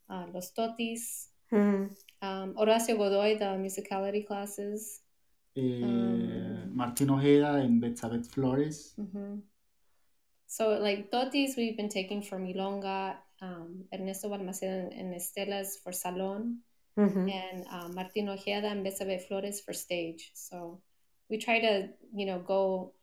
uh, 0.10 0.26
Los 0.34 0.52
Totis, 0.52 1.30
Mhm. 1.52 1.92
um, 2.22 2.56
Horacio 2.56 2.96
Godoy, 2.98 3.38
the 3.38 3.58
musicality 3.60 4.26
classes. 4.26 5.02
Eh, 5.58 5.84
Um, 5.84 6.72
Martín 6.76 7.10
Ojeda 7.12 7.56
and 7.56 7.82
Betsabeth 7.82 8.28
Flores. 8.28 8.94
hmm 8.96 9.40
So, 10.48 10.78
like 10.80 11.12
Totis, 11.12 11.56
we've 11.58 11.76
been 11.78 11.90
taking 11.90 12.22
for 12.22 12.38
Milonga, 12.40 13.16
um, 13.42 13.86
Ernesto 13.94 14.30
Balmaceda 14.30 14.98
and 14.98 15.14
Estelas 15.14 15.82
for 15.84 15.92
Salon, 15.92 16.60
Mhm. 16.98 17.30
and 17.30 17.66
uh, 17.72 17.88
Martín 17.90 18.30
Ojeda 18.30 18.68
and 18.68 18.86
Besabe 18.86 19.22
Flores 19.28 19.62
for 19.62 19.74
stage. 19.74 20.32
So 20.34 20.82
we 21.30 21.38
try 21.38 21.60
to, 21.60 21.90
you 22.14 22.26
know, 22.26 22.40
go 22.40 22.94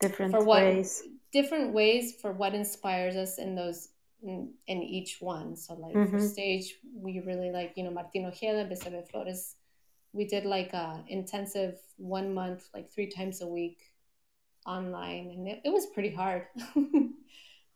Different 0.00 0.32
for 0.32 0.44
what 0.44 0.62
ways. 0.62 1.02
different 1.32 1.72
ways 1.72 2.14
for 2.20 2.32
what 2.32 2.54
inspires 2.54 3.16
us 3.16 3.38
in 3.38 3.54
those 3.54 3.88
in, 4.22 4.52
in 4.66 4.82
each 4.82 5.20
one. 5.20 5.56
So 5.56 5.74
like 5.74 5.92
for 6.10 6.18
Mhm. 6.18 6.30
stage, 6.32 6.74
we 6.94 7.20
really 7.20 7.50
like 7.50 7.74
you 7.76 7.84
know 7.84 7.90
Martín 7.90 8.26
Ojeda, 8.26 8.64
Besabe 8.68 9.08
Flores. 9.08 9.56
We 10.12 10.24
did 10.24 10.44
like 10.44 10.72
a 10.72 11.04
intensive 11.08 11.78
one 11.96 12.34
month, 12.34 12.68
like 12.74 12.90
three 12.90 13.06
times 13.08 13.42
a 13.42 13.46
week 13.46 13.89
online, 14.70 15.30
and 15.34 15.48
it, 15.48 15.62
it 15.66 15.72
was 15.72 15.86
pretty 15.94 16.14
hard. 16.14 16.46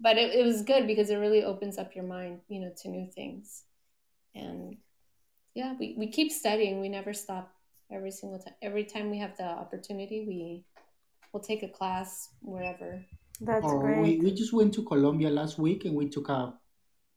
but 0.00 0.18
it, 0.18 0.34
it 0.34 0.44
was 0.44 0.62
good 0.62 0.86
because 0.86 1.10
it 1.10 1.16
really 1.16 1.44
opens 1.44 1.78
up 1.78 1.94
your 1.94 2.04
mind, 2.04 2.40
you 2.48 2.60
know, 2.60 2.72
to 2.82 2.88
new 2.88 3.08
things. 3.14 3.64
And 4.34 4.76
yeah, 5.54 5.74
we, 5.78 5.96
we 5.98 6.10
keep 6.10 6.32
studying. 6.32 6.80
We 6.80 6.88
never 6.88 7.14
stop 7.14 7.52
every 7.92 8.12
single 8.12 8.38
time. 8.40 8.54
Every 8.62 8.84
time 8.84 9.10
we 9.10 9.18
have 9.18 9.36
the 9.36 9.44
opportunity, 9.46 10.24
we 10.26 10.64
will 11.32 11.40
take 11.40 11.62
a 11.64 11.68
class 11.68 12.30
wherever. 12.42 13.04
That's 13.40 13.72
Or 13.72 13.92
we, 13.94 14.18
great. 14.18 14.20
we 14.20 14.32
just 14.32 14.52
went 14.52 14.74
to 14.74 14.82
Colombia 14.84 15.30
last 15.30 15.58
week 15.58 15.84
and 15.84 15.94
we 15.94 16.08
took 16.08 16.28
a, 16.28 16.54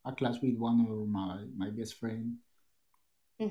a 0.06 0.14
class 0.14 0.42
with 0.42 0.58
one 0.58 0.82
of 0.90 1.08
my, 1.10 1.46
my 1.58 1.70
best 1.72 1.96
friend. 1.96 2.38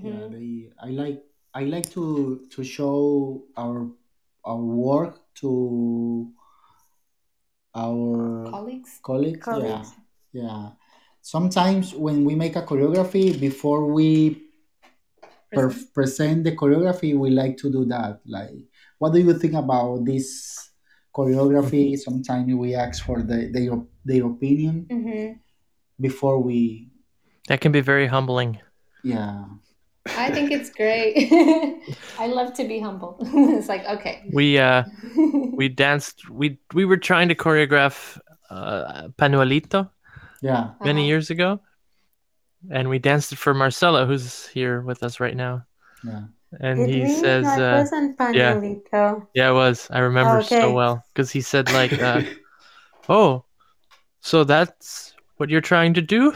Yeah, 0.03 0.27
Mhm. 0.29 0.31
they 0.31 0.70
I 0.83 0.91
like 0.91 1.24
I 1.55 1.64
like 1.64 1.91
to 1.93 2.47
to 2.51 2.64
show 2.64 3.45
our 3.57 3.91
our 4.47 4.63
work 4.63 5.19
to 5.43 6.31
our 7.75 8.45
Colleagues. 8.51 9.01
colleagues. 9.03 9.45
Colleagues. 9.45 9.93
Yeah, 10.33 10.43
yeah. 10.47 10.69
Sometimes 11.21 11.93
when 11.95 12.25
we 12.25 12.35
make 12.35 12.55
a 12.57 12.63
choreography, 12.63 13.39
before 13.39 13.85
we 13.93 14.47
per- 15.53 15.69
Present. 15.69 15.95
present 15.95 16.45
the 16.45 16.53
choreography, 16.55 17.19
we 17.19 17.31
like 17.31 17.57
to 17.59 17.71
do 17.71 17.85
that. 17.87 18.21
Like, 18.27 18.55
what 18.99 19.13
do 19.13 19.19
you 19.21 19.35
think 19.35 19.55
about 19.55 20.05
this 20.05 20.71
choreography? 21.15 21.99
Sometimes 21.99 22.55
we 22.55 22.75
ask 22.75 23.05
for 23.05 23.23
the, 23.23 23.51
their 23.53 23.75
their 24.05 24.25
opinion 24.27 24.87
Mhm. 24.89 25.39
before 26.01 26.39
we. 26.41 26.89
That 27.49 27.61
can 27.61 27.73
be 27.73 27.81
very 27.81 28.07
humbling. 28.07 28.59
Yeah, 29.03 29.47
I 30.17 30.31
think 30.31 30.51
it's 30.51 30.71
great. 30.71 31.29
I 32.19 32.27
love 32.27 32.53
to 32.55 32.65
be 32.65 32.79
humble. 32.81 33.17
it's 33.21 33.69
like, 33.69 33.85
okay. 33.87 34.29
We 34.33 34.59
uh 34.59 34.85
we 35.53 35.69
danced 35.69 36.29
we 36.31 36.59
we 36.75 36.85
were 36.85 36.97
trying 36.97 37.29
to 37.29 37.35
choreograph 37.35 38.19
uh 38.51 39.09
Panuelito 39.19 39.91
yeah. 40.43 40.71
many 40.85 41.03
Uh-huh. 41.03 41.09
years 41.09 41.31
ago. 41.31 41.61
And 42.71 42.89
we 42.89 42.99
danced 42.99 43.33
it 43.33 43.39
for 43.39 43.55
Marcelo, 43.55 44.07
who's 44.07 44.47
here 44.49 44.81
with 44.81 45.03
us 45.03 45.21
right 45.21 45.37
now. 45.37 45.65
Yeah. 46.05 46.25
And 46.61 46.79
Did 46.87 46.89
he 46.89 47.01
we? 47.03 47.09
says 47.09 47.45
That 47.45 47.61
uh 47.61 47.79
wasn't 47.81 48.17
yeah. 48.35 48.55
Panuelito. 48.55 49.27
Yeah, 49.35 49.51
it 49.51 49.55
was. 49.55 49.89
I 49.91 49.99
remember 50.01 50.39
Okay. 50.39 50.61
so 50.61 50.73
well 50.73 51.05
because 51.13 51.31
he 51.31 51.41
said 51.41 51.71
like, 51.73 51.93
uh, 51.93 52.23
"Oh, 53.09 53.45
so 54.21 54.45
that's 54.45 55.15
what 55.37 55.51
you're 55.51 55.61
trying 55.61 55.95
to 55.95 56.03
do?" 56.03 56.33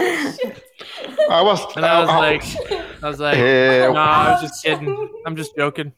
I 0.00 1.42
was. 1.42 1.76
And 1.76 1.84
I 1.84 2.00
was 2.00 2.08
uh, 2.08 2.18
like, 2.18 3.02
I 3.02 3.08
was 3.08 3.20
like, 3.20 3.38
"No, 3.38 3.94
I 3.96 4.32
was 4.32 4.42
just 4.42 4.64
kidding. 4.64 5.08
I'm 5.26 5.36
just 5.36 5.54
joking. 5.56 5.92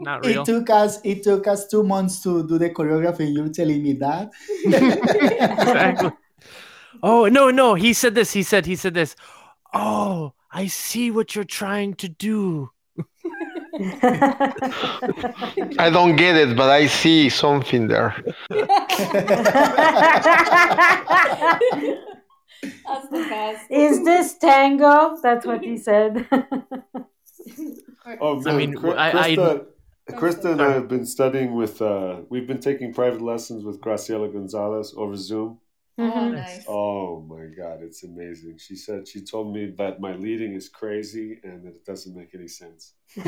Not 0.00 0.24
real." 0.24 0.42
It 0.42 0.44
took 0.44 0.70
us 0.70 1.00
it 1.04 1.22
took 1.22 1.46
us 1.46 1.66
two 1.68 1.82
months 1.82 2.22
to 2.22 2.46
do 2.46 2.58
the 2.58 2.70
choreography. 2.70 3.34
You're 3.34 3.48
telling 3.48 3.82
me 3.82 3.94
that? 3.94 4.30
exactly. 4.64 6.12
Oh 7.02 7.28
no, 7.28 7.50
no. 7.50 7.74
He 7.74 7.92
said 7.92 8.14
this. 8.14 8.32
He 8.32 8.42
said. 8.42 8.66
He 8.66 8.76
said 8.76 8.94
this. 8.94 9.16
Oh, 9.74 10.34
I 10.50 10.66
see 10.66 11.10
what 11.10 11.34
you're 11.34 11.44
trying 11.44 11.94
to 11.94 12.08
do. 12.08 12.70
I 15.78 15.90
don't 15.92 16.16
get 16.16 16.36
it, 16.36 16.56
but 16.56 16.70
I 16.70 16.86
see 16.86 17.28
something 17.28 17.88
there. 17.88 18.14
That's 22.62 23.08
the 23.08 23.26
best. 23.28 23.70
Is 23.70 24.04
this 24.04 24.38
tango? 24.38 25.16
That's 25.22 25.44
what 25.46 25.62
he 25.62 25.76
said. 25.76 26.26
Oh, 28.20 28.42
I 28.46 28.56
mean, 28.56 28.74
Kri- 28.74 28.92
I- 28.94 29.10
I- 29.10 29.36
Krista, 29.36 29.66
Krista 30.10 30.52
and 30.52 30.62
I 30.62 30.72
have 30.72 30.88
been 30.88 31.04
studying 31.04 31.54
with. 31.54 31.82
Uh, 31.82 32.20
we've 32.28 32.46
been 32.46 32.60
taking 32.60 32.94
private 32.94 33.20
lessons 33.20 33.64
with 33.64 33.80
Graciela 33.80 34.32
Gonzalez 34.32 34.94
over 34.96 35.16
Zoom. 35.16 35.58
Oh, 35.98 36.02
Mhm. 36.02 36.34
nice. 36.34 36.64
Oh 36.68 37.20
my 37.22 37.46
God, 37.56 37.80
it's 37.82 38.02
amazing. 38.04 38.58
She 38.58 38.76
said 38.76 39.08
she 39.08 39.22
told 39.22 39.54
me 39.54 39.66
that 39.78 39.98
my 39.98 40.14
leading 40.14 40.52
is 40.54 40.68
crazy 40.68 41.40
and 41.42 41.64
that 41.64 41.74
it 41.76 41.84
doesn't 41.86 42.14
make 42.14 42.34
any 42.34 42.48
sense. 42.48 42.92
I 43.16 43.20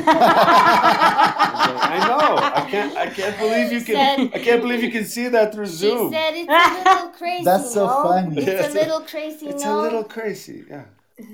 like, 1.73 1.91
I 1.91 2.07
know. 2.07 2.35
I 2.37 2.69
can't. 2.69 2.97
I 2.97 3.07
can't 3.09 3.37
believe 3.39 3.71
you 3.71 3.81
can. 3.81 3.95
said- 4.29 4.39
I 4.39 4.43
can't 4.43 4.61
believe 4.61 4.83
you 4.83 4.91
can 4.91 5.05
see 5.05 5.27
that 5.29 5.53
through 5.53 5.65
She 5.67 5.71
Zoom. 5.89 6.11
said 6.13 6.33
it's 6.35 6.49
a 6.49 6.83
little 6.93 7.09
crazy. 7.17 7.43
That's 7.43 7.73
so 7.73 7.85
no? 7.87 8.03
funny. 8.03 8.37
It's 8.41 8.75
a 8.75 8.77
little 8.79 9.01
crazy. 9.01 9.47
It's 9.47 9.63
no? 9.63 9.79
a 9.79 9.81
little 9.81 10.03
crazy. 10.03 10.65
Yeah. 10.69 10.85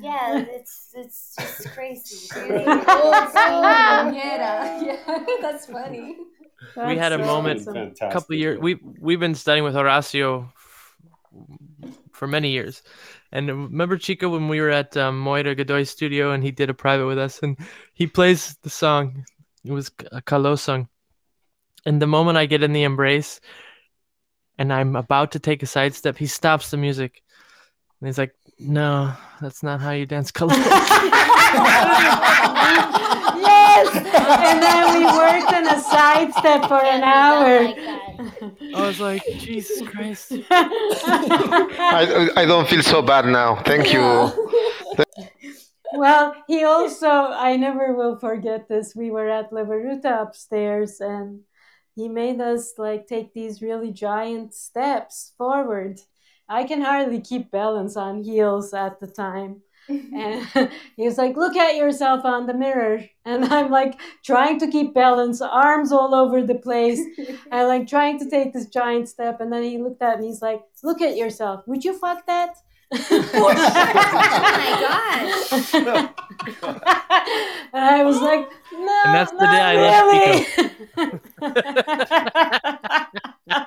Yeah, 0.01 0.45
it's 0.57 0.91
it's 0.95 1.35
just 1.37 1.67
crazy. 1.75 2.29
yeah, 2.35 4.11
yeah, 4.13 5.23
that's 5.41 5.65
funny. 5.67 6.17
We 6.77 6.95
had 6.97 7.11
a 7.11 7.17
That's 7.17 7.27
moment- 7.27 7.59
awesome. 7.61 7.73
Fantastic. 7.73 8.11
couple 8.11 8.33
of 8.35 8.39
years. 8.39 8.59
We 8.59 8.79
we've 8.99 9.19
been 9.19 9.35
studying 9.35 9.63
with 9.63 9.75
Horacio 9.75 10.45
f- 10.47 10.53
for 12.11 12.27
many 12.27 12.51
years, 12.51 12.81
and 13.31 13.47
remember 13.47 13.97
Chico 13.97 14.29
when 14.29 14.47
we 14.47 14.61
were 14.61 14.69
at 14.69 14.95
um, 14.97 15.19
Moira 15.19 15.55
Godoy's 15.55 15.89
studio 15.89 16.31
and 16.31 16.43
he 16.43 16.51
did 16.51 16.69
a 16.69 16.73
private 16.73 17.05
with 17.05 17.17
us, 17.17 17.39
and 17.41 17.57
he 17.93 18.07
plays 18.07 18.55
the 18.63 18.69
song. 18.69 19.25
It 19.63 19.71
was 19.71 19.91
a 20.11 20.21
Caló 20.21 20.57
song, 20.57 20.87
and 21.85 22.01
the 22.01 22.07
moment 22.07 22.37
I 22.37 22.45
get 22.45 22.63
in 22.63 22.73
the 22.73 22.83
embrace, 22.83 23.39
and 24.57 24.71
I'm 24.71 24.95
about 24.95 25.31
to 25.33 25.39
take 25.39 25.63
a 25.63 25.67
sidestep, 25.67 26.17
he 26.17 26.27
stops 26.27 26.71
the 26.71 26.77
music, 26.77 27.21
and 27.99 28.07
he's 28.07 28.17
like, 28.17 28.35
"No, 28.59 29.13
that's 29.41 29.63
not 29.63 29.81
how 29.81 29.91
you 29.91 30.05
dance 30.05 30.31
Caló." 30.31 30.53
yes. 33.41 33.95
And 33.95 34.61
then 34.61 34.93
we 34.95 35.05
worked 35.05 35.53
on 35.53 35.67
a 35.67 35.79
sidestep 35.79 36.67
for 36.67 36.83
an 36.83 37.03
hour. 37.03 37.73
I 38.75 38.81
was 38.81 38.99
like, 38.99 39.23
Jesus 39.37 39.87
Christ. 39.87 40.33
I, 40.51 42.29
I 42.35 42.45
don't 42.45 42.67
feel 42.67 42.83
so 42.83 43.01
bad 43.01 43.25
now. 43.25 43.55
Thank 43.63 43.93
you. 43.93 44.01
well, 45.93 46.35
he 46.47 46.63
also, 46.63 47.07
I 47.07 47.55
never 47.57 47.93
will 47.93 48.17
forget 48.19 48.67
this. 48.67 48.95
We 48.95 49.11
were 49.11 49.29
at 49.29 49.53
La 49.53 49.61
Viruta 49.63 50.21
upstairs 50.21 50.99
and 50.99 51.41
he 51.95 52.09
made 52.09 52.41
us 52.41 52.73
like 52.77 53.07
take 53.07 53.33
these 53.33 53.61
really 53.61 53.91
giant 53.91 54.53
steps 54.53 55.33
forward. 55.37 55.99
I 56.47 56.65
can 56.65 56.81
hardly 56.81 57.21
keep 57.21 57.49
balance 57.51 57.95
on 57.95 58.23
heels 58.23 58.73
at 58.73 58.99
the 58.99 59.07
time. 59.07 59.61
And 59.87 60.47
he 60.97 61.03
was 61.05 61.17
like, 61.17 61.35
Look 61.35 61.55
at 61.55 61.75
yourself 61.75 62.25
on 62.25 62.47
the 62.47 62.53
mirror. 62.53 63.03
And 63.25 63.45
I'm 63.53 63.71
like 63.71 63.99
trying 64.23 64.59
to 64.59 64.67
keep 64.67 64.93
balance, 64.93 65.41
arms 65.41 65.91
all 65.91 66.13
over 66.15 66.43
the 66.43 66.55
place, 66.55 67.01
and 67.51 67.67
like 67.67 67.87
trying 67.87 68.19
to 68.19 68.29
take 68.29 68.53
this 68.53 68.67
giant 68.67 69.09
step. 69.09 69.41
And 69.41 69.51
then 69.51 69.63
he 69.63 69.77
looked 69.77 70.01
at 70.01 70.19
me, 70.19 70.27
he's 70.27 70.41
like, 70.41 70.61
Look 70.83 71.01
at 71.01 71.17
yourself. 71.17 71.67
Would 71.67 71.83
you 71.83 71.97
fuck 71.97 72.25
that? 72.27 72.55
Oh 72.93 73.53
my 73.53 74.69
gosh. 75.49 75.73
and 77.73 77.83
I 77.83 78.03
was 78.03 78.21
like, 78.21 78.49
No. 78.71 79.01
And 79.05 79.15
that's 79.15 79.31
the 79.31 79.37
not 79.37 79.51
day 79.51 79.61
I 79.61 79.75
left 79.75 80.57
really." 83.47 83.65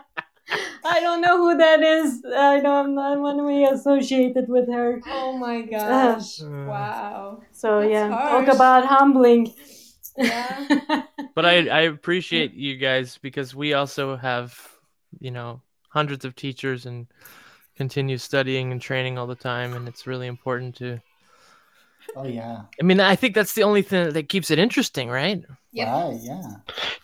I 0.88 1.00
don't 1.00 1.20
know 1.20 1.36
who 1.38 1.56
that 1.58 1.82
is. 1.82 2.24
I 2.24 2.60
don't, 2.60 2.98
I 2.98 3.14
don't 3.14 3.22
want 3.22 3.38
to 3.38 3.46
be 3.46 3.64
associated 3.64 4.48
with 4.48 4.68
her. 4.68 5.02
Oh 5.10 5.36
my 5.36 5.62
gosh! 5.62 6.40
Uh. 6.40 6.44
Wow. 6.66 7.42
So, 7.52 7.80
That's 7.80 7.92
yeah, 7.92 8.08
harsh. 8.08 8.46
talk 8.46 8.54
about 8.54 8.86
humbling. 8.86 9.52
Yeah. 10.16 11.02
but 11.34 11.44
I, 11.44 11.68
I 11.68 11.80
appreciate 11.82 12.54
you 12.54 12.76
guys 12.76 13.18
because 13.20 13.54
we 13.54 13.74
also 13.74 14.16
have 14.16 14.56
you 15.20 15.30
know 15.30 15.60
hundreds 15.88 16.24
of 16.24 16.34
teachers 16.36 16.86
and 16.86 17.06
continue 17.76 18.18
studying 18.18 18.72
and 18.72 18.80
training 18.80 19.18
all 19.18 19.26
the 19.26 19.34
time, 19.34 19.74
and 19.74 19.88
it's 19.88 20.06
really 20.06 20.26
important 20.26 20.76
to. 20.76 21.00
Oh 22.16 22.26
yeah. 22.26 22.62
I 22.80 22.84
mean, 22.84 23.00
I 23.00 23.14
think 23.16 23.34
that's 23.34 23.54
the 23.54 23.62
only 23.62 23.82
thing 23.82 24.12
that 24.12 24.28
keeps 24.28 24.50
it 24.50 24.58
interesting, 24.58 25.08
right? 25.08 25.44
Right, 25.76 26.18
yeah. 26.22 26.42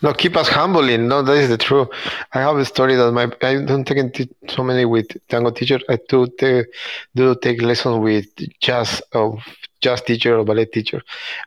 No, 0.03 0.13
keep 0.13 0.37
us 0.37 0.49
humbling. 0.49 1.07
No, 1.07 1.23
that 1.23 1.37
is 1.37 1.49
the 1.49 1.59
truth. 1.59 1.89
I 2.33 2.41
have 2.41 2.57
a 2.57 2.65
story 2.65 2.97
that 2.97 3.13
my 3.13 3.31
I 3.43 3.63
don't 3.63 3.85
take 3.87 3.99
it 3.99 4.31
so 4.49 4.65
many 4.65 4.85
with 4.85 5.07
tango 5.29 5.51
teacher. 5.51 5.79
I 5.89 5.99
do 6.09 6.27
take, 6.39 6.67
do 7.15 7.35
take 7.37 7.63
lessons 7.63 7.99
with 7.99 8.27
jazz 8.61 9.01
of 9.13 9.39
jazz 9.81 10.01
teacher 10.01 10.37
or 10.37 10.45
ballet 10.45 10.65
teacher. 10.65 11.03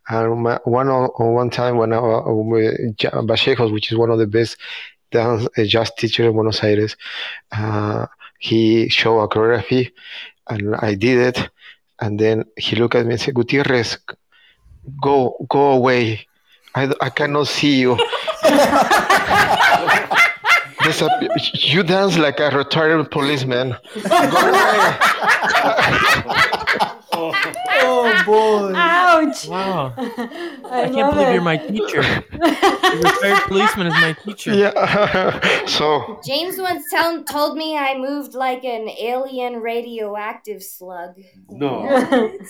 And 0.07 0.43
my, 0.43 0.59
one 0.63 0.87
on, 0.87 1.09
on 1.19 1.33
one 1.33 1.49
time 1.49 1.77
when 1.77 1.91
I 1.91 1.99
was 1.99 2.45
with 2.47 3.03
Ja- 3.03 3.21
Vallejos, 3.21 3.73
which 3.73 3.91
is 3.91 3.97
one 3.97 4.11
of 4.11 4.19
the 4.19 4.27
best 4.27 4.57
dance 5.11 5.47
uh, 5.57 5.63
jazz 5.63 5.91
teacher 5.97 6.27
in 6.27 6.33
Buenos 6.33 6.63
Aires, 6.63 6.95
uh, 7.51 8.05
he 8.39 8.87
showed 8.87 9.21
a 9.21 9.27
choreography, 9.27 9.91
and 10.47 10.75
I 10.77 10.93
did 10.93 11.35
it. 11.35 11.49
And 11.99 12.19
then 12.19 12.45
he 12.57 12.75
looked 12.75 12.95
at 12.95 13.05
me 13.05 13.13
and 13.13 13.21
said, 13.21 13.33
"Gutierrez, 13.33 13.97
go 15.01 15.35
go 15.49 15.71
away. 15.71 16.27
I, 16.75 16.91
I 17.01 17.09
cannot 17.09 17.47
see 17.47 17.79
you." 17.79 17.97
A, 20.87 21.09
you 21.53 21.83
dance 21.83 22.17
like 22.17 22.39
a 22.39 22.49
retired 22.49 23.11
policeman. 23.11 23.75
Go 23.93 24.39
away. 24.49 24.97
Oh 27.79 28.23
boy. 28.25 28.73
Ouch! 28.75 29.47
Wow. 29.47 29.93
I, 29.97 30.83
I 30.83 30.89
can't 30.89 31.13
believe 31.13 31.27
it. 31.27 31.33
you're 31.33 31.41
my 31.41 31.57
teacher. 31.57 32.01
The 32.31 33.01
retired 33.03 33.43
policeman 33.47 33.87
is 33.87 33.93
my 33.93 34.13
teacher. 34.13 34.53
Yeah. 34.53 35.65
so 35.67 36.19
James 36.25 36.57
once 36.57 36.83
tell, 36.89 37.23
told 37.23 37.55
me 37.57 37.77
I 37.77 37.95
moved 37.97 38.33
like 38.33 38.63
an 38.63 38.89
alien 38.89 39.57
radioactive 39.61 40.63
slug. 40.63 41.15
No, 41.49 41.85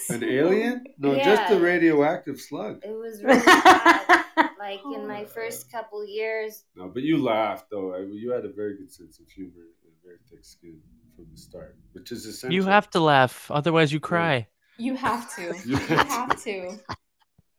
an 0.09 0.23
alien? 0.23 0.85
No, 0.97 1.15
just 1.17 1.51
a 1.51 1.59
radioactive 1.59 2.39
slug. 2.39 2.79
It 2.83 2.91
was 2.97 3.21
really 3.23 3.43
bad. 3.43 4.25
Like 4.59 4.79
in 4.95 5.07
my 5.07 5.25
first 5.25 5.69
couple 5.71 6.05
years. 6.07 6.63
No, 6.75 6.87
but 6.87 7.03
you 7.03 7.21
laughed 7.21 7.69
though. 7.69 7.93
I- 7.95 8.07
You 8.09 8.31
had 8.31 8.45
a 8.45 8.51
very 8.51 8.77
good 8.77 8.91
sense 8.91 9.19
of 9.19 9.27
humor 9.29 9.67
and 9.83 9.93
very 10.03 10.17
thick 10.29 10.43
skin 10.45 10.79
from 11.15 11.25
the 11.31 11.37
start, 11.37 11.75
which 11.93 12.11
is 12.11 12.25
essential. 12.25 12.55
You 12.55 12.63
have 12.63 12.89
to 12.91 12.99
laugh, 12.99 13.49
otherwise 13.51 13.91
you 13.91 13.99
cry. 13.99 14.47
You 14.77 14.95
have 14.95 15.33
to. 15.35 15.53
You 15.65 15.71
You 15.71 15.75
have 15.77 16.07
have 16.07 16.43
to. 16.43 16.79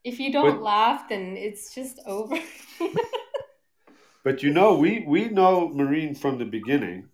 If 0.03 0.19
you 0.19 0.31
don't 0.31 0.55
But- 0.57 0.61
laugh, 0.63 1.09
then 1.09 1.35
it's 1.37 1.73
just 1.75 1.99
over. 2.05 2.37
But 4.23 4.43
you 4.43 4.51
know, 4.51 4.75
we 4.75 5.03
we 5.07 5.29
know 5.29 5.69
Marine 5.69 6.13
from 6.13 6.37
the 6.37 6.45
beginning, 6.45 7.07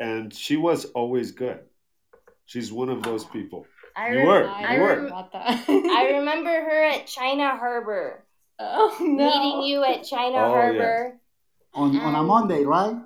and 0.00 0.32
she 0.32 0.56
was 0.56 0.86
always 0.86 1.30
good. 1.32 1.60
She's 2.46 2.72
one 2.72 2.88
of 2.88 3.02
those 3.02 3.24
people. 3.24 3.66
I 3.94 4.08
You 4.10 4.16
rem- 4.18 4.26
were, 4.26 4.48
I 4.48 4.74
you 4.76 4.80
were. 4.80 5.02
rem- 5.04 5.28
I 5.92 6.10
remember 6.18 6.50
her 6.50 6.84
at 6.84 7.06
China 7.06 7.56
Harbor. 7.56 8.24
oh 8.58 8.96
no. 9.00 9.28
Meeting 9.28 9.62
you 9.68 9.84
at 9.84 10.04
China 10.04 10.38
Oh, 10.38 10.48
yeah. 10.48 10.56
Harbor. 10.56 11.20
On 11.74 11.96
on 12.00 12.14
a 12.14 12.20
Um, 12.20 12.26
Monday, 12.26 12.64
right? 12.64 12.96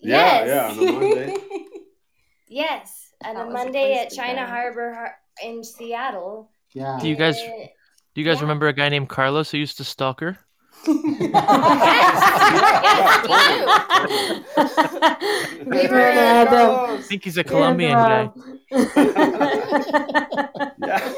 Yeah, 0.00 0.44
Yes. 0.44 0.48
yeah, 0.48 0.70
on 0.70 0.88
a 0.88 0.92
Monday. 0.92 1.36
Yes, 2.46 3.12
on 3.24 3.34
That 3.34 3.42
a 3.42 3.46
was 3.46 3.54
a 3.54 3.58
Monday 3.58 3.98
at 3.98 4.10
China. 4.10 4.46
Harbor 4.46 4.94
Har- 4.94 5.18
in 5.42 5.62
Seattle. 5.64 6.50
Yeah. 6.72 6.98
Do 7.00 7.08
you 7.08 7.16
guys 7.16 7.36
Uh, 7.38 7.66
do 8.14 8.20
you 8.20 8.24
guys 8.24 8.36
Yeah. 8.36 8.42
remember 8.42 8.68
a 8.68 8.72
guy 8.72 8.88
named 8.88 9.08
Carlos 9.08 9.50
who 9.50 9.58
used 9.58 9.76
to 9.78 9.84
stalk 9.84 10.20
her? 10.20 10.38
We 15.66 15.86
were 15.88 15.88
Good. 15.88 16.48
I 16.48 17.00
think 17.02 17.24
he's 17.24 17.38
a 17.38 17.44
Colombian 17.44 17.92
guy. 17.92 18.30
yeah. 20.78 21.12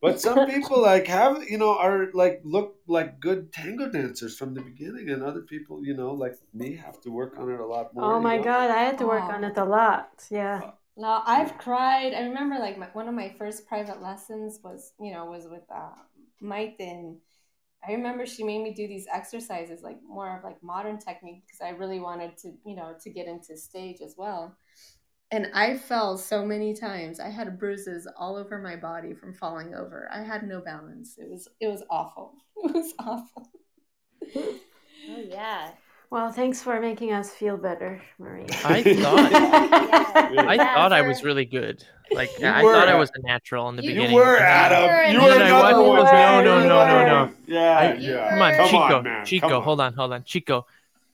But 0.00 0.20
some 0.20 0.46
people 0.50 0.82
like 0.82 1.06
have 1.06 1.44
you 1.48 1.58
know 1.58 1.78
are 1.78 2.08
like 2.12 2.40
look 2.44 2.74
like 2.88 3.20
good 3.20 3.52
tango 3.52 3.88
dancers 3.90 4.36
from 4.36 4.52
the 4.54 4.60
beginning, 4.60 5.10
and 5.10 5.22
other 5.22 5.42
people 5.42 5.84
you 5.86 5.94
know 5.94 6.10
like 6.12 6.34
me 6.52 6.74
have 6.76 7.00
to 7.02 7.10
work 7.10 7.38
on 7.38 7.48
it 7.50 7.60
a 7.60 7.64
lot 7.66 7.94
more. 7.94 8.04
Oh 8.04 8.16
you 8.16 8.22
my 8.22 8.36
know? 8.36 8.42
god, 8.44 8.70
I 8.70 8.82
had 8.82 8.98
to 8.98 9.06
work 9.06 9.22
Oh. 9.26 9.32
on 9.34 9.44
it 9.44 9.56
a 9.56 9.64
lot. 9.64 10.10
Yeah. 10.30 10.72
No, 10.96 11.22
I've 11.24 11.56
cried. 11.58 12.12
I 12.14 12.22
remember 12.22 12.58
like 12.58 12.78
my, 12.78 12.86
one 12.92 13.08
of 13.08 13.14
my 13.14 13.34
first 13.38 13.66
private 13.66 14.02
lessons 14.02 14.60
was, 14.62 14.92
you 15.00 15.12
know, 15.12 15.24
was 15.26 15.46
with 15.48 15.64
uh, 15.74 15.90
Mike 16.40 16.76
and 16.80 17.16
I 17.86 17.92
remember 17.92 18.26
she 18.26 18.44
made 18.44 18.62
me 18.62 18.74
do 18.74 18.86
these 18.86 19.06
exercises, 19.12 19.82
like 19.82 19.98
more 20.06 20.36
of 20.38 20.44
like 20.44 20.62
modern 20.62 20.98
technique, 20.98 21.44
because 21.46 21.60
I 21.60 21.70
really 21.70 22.00
wanted 22.00 22.36
to, 22.38 22.52
you 22.64 22.76
know, 22.76 22.94
to 23.02 23.10
get 23.10 23.26
into 23.26 23.56
stage 23.56 24.00
as 24.04 24.14
well. 24.16 24.56
And 25.32 25.50
I 25.54 25.76
fell 25.78 26.18
so 26.18 26.44
many 26.44 26.74
times. 26.74 27.18
I 27.18 27.30
had 27.30 27.58
bruises 27.58 28.06
all 28.16 28.36
over 28.36 28.58
my 28.58 28.76
body 28.76 29.14
from 29.14 29.34
falling 29.34 29.74
over. 29.74 30.08
I 30.12 30.22
had 30.22 30.46
no 30.46 30.60
balance. 30.60 31.16
It 31.18 31.28
was 31.28 31.48
it 31.60 31.68
was 31.68 31.82
awful. 31.90 32.34
It 32.64 32.74
was 32.74 32.94
awful. 33.00 33.50
Oh 35.08 35.20
yeah. 35.20 35.72
Well, 36.12 36.30
thanks 36.30 36.60
for 36.62 36.78
making 36.78 37.14
us 37.14 37.30
feel 37.30 37.56
better, 37.56 38.02
Maria. 38.18 38.44
I 38.66 38.82
thought 38.82 39.32
Yeah. 39.32 40.42
I 40.46 40.54
Yeah, 40.56 40.74
thought 40.74 40.92
I 40.92 41.00
was 41.08 41.24
really 41.24 41.46
good. 41.46 41.82
Like 42.10 42.28
You 42.38 42.48
I 42.48 42.62
were, 42.62 42.74
thought 42.74 42.86
I 42.86 42.98
was 42.98 43.10
a 43.16 43.22
natural 43.26 43.70
in 43.70 43.76
the 43.76 43.82
You- 43.82 43.88
You 43.88 43.94
beginning. 43.94 44.16
You 44.16 44.22
were 44.22 44.36
Adam. 44.36 45.14
You 45.14 45.20
an 45.20 45.24
were 45.24 45.30
No, 45.30 45.38
no, 45.38 45.44
another 45.46 45.54
I 45.64 45.72
one. 45.72 45.88
wasn't. 45.88 46.12
No, 46.12 46.42
no, 46.44 46.68
no, 46.68 46.86
no, 46.86 47.06
no. 47.06 47.32
Yeah, 47.46 47.78
I- 47.78 47.92
yeah. 47.94 48.28
Come 48.28 48.42
on, 48.42 48.54
Come 48.56 48.66
Chico. 48.68 48.96
on, 48.98 49.04
man. 49.04 49.24
Chico, 49.24 49.48
Come 49.48 49.62
hold 49.62 49.80
on, 49.80 49.94
hold 49.94 50.12
on. 50.12 50.22
Chico, 50.24 50.66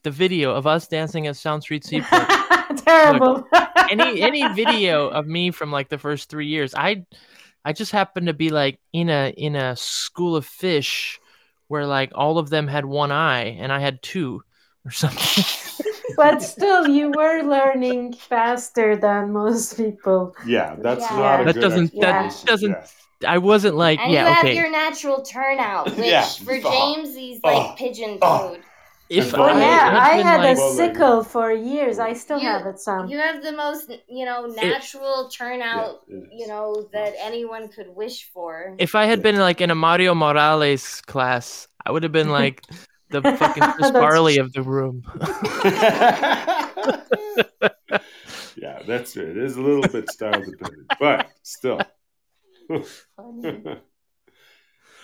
the 0.03 0.11
video 0.11 0.53
of 0.53 0.67
us 0.67 0.89
dancing 0.89 1.29
at 1.29 1.37
South 1.37 1.63
Street 1.63 1.85
Seaport. 1.85 2.29
Terrible. 2.79 3.47
any 3.91 4.21
any 4.21 4.53
video 4.53 5.07
of 5.11 5.29
me 5.29 5.53
from 5.53 5.71
like 5.71 5.91
the 5.91 5.99
first 5.99 6.29
three 6.29 6.49
years, 6.49 6.75
I 6.75 7.07
I 7.65 7.73
just 7.73 7.93
happened 7.93 8.27
to 8.27 8.35
be 8.35 8.51
like 8.51 8.81
in 8.93 9.11
a 9.11 9.33
in 9.37 9.55
a 9.55 9.77
school 9.77 10.35
of 10.35 10.45
fish 10.45 11.21
where 11.69 11.87
like 11.87 12.11
all 12.17 12.39
of 12.39 12.51
them 12.51 12.67
had 12.67 12.85
one 12.85 13.13
eye 13.13 13.57
and 13.61 13.71
I 13.73 13.79
had 13.79 14.03
two 14.03 14.43
or 14.85 14.91
something. 14.91 15.45
but 16.17 16.43
still, 16.43 16.89
you 16.89 17.11
were 17.11 17.43
learning 17.43 18.13
faster 18.15 18.97
than 18.97 19.33
most 19.33 19.77
people. 19.77 20.35
Yeah, 20.47 20.77
that's 20.79 21.03
Yeah. 21.11 21.17
not 21.17 21.41
a 21.41 21.45
That 21.45 21.55
good 21.55 21.61
doesn't- 21.61 22.01
that 22.01 22.25
explanation. 22.27 22.47
doesn't- 22.47 22.71
Yeah. 22.71 22.87
I 23.35 23.39
wasn't 23.39 23.75
like 23.77 23.99
And 23.99 24.13
yeah 24.13 24.29
you 24.29 24.35
have 24.35 24.45
okay. 24.45 24.57
your 24.57 24.71
natural 24.71 25.23
turnout, 25.23 25.87
which 25.97 26.07
Yeah. 26.07 26.23
for. 26.23 26.61
James 26.61 27.17
he's 27.17 27.41
like 27.43 27.77
pigeon 27.77 28.19
Oh. 28.23 28.51
toed. 28.51 28.61
If 29.11 29.35
Oh, 29.35 29.43
I 29.43 29.59
yeah, 29.59 29.91
had 29.91 29.95
I 29.95 30.23
had 30.23 30.41
like, 30.43 30.59
a 30.59 30.71
sickle 30.77 31.25
for 31.25 31.51
years. 31.51 31.99
I 31.99 32.13
still 32.13 32.39
You- 32.39 32.47
have 32.49 32.67
it 32.67 32.79
some. 32.79 33.09
You 33.09 33.19
have 33.19 33.43
the 33.43 33.53
most, 33.53 33.91
you 34.07 34.25
know, 34.27 34.47
natural 34.47 35.31
turnout, 35.31 36.03
Yeah, 36.07 36.19
you 36.31 36.47
know, 36.47 36.87
that 36.93 37.15
anyone 37.19 37.69
could 37.69 37.89
wish 37.97 38.31
for. 38.33 38.75
if 38.79 38.95
I 38.95 39.07
had 39.07 39.23
been 39.23 39.37
like 39.39 39.61
in 39.63 39.71
a 39.71 39.75
Mario 39.75 40.15
Morales 40.15 41.01
class, 41.01 41.67
I 41.87 41.91
would 41.91 42.03
have 42.03 42.13
been 42.13 42.29
like 42.43 42.63
the 43.11 43.23
fucking 43.39 43.63
Chris 43.63 43.77
That's 43.81 43.93
Farley 43.93 44.39
of 44.39 44.53
the 44.53 44.63
room. 44.63 45.03
yeah, 48.57 48.83
that's 48.87 49.17
it. 49.17 49.29
It 49.29 49.39
is 49.39 49.57
a 49.57 49.63
little 49.63 49.89
bit 49.89 50.11
style 50.11 50.43
dependent, 50.43 50.93
but 51.01 51.31
still. 51.43 51.81
and 52.69 53.81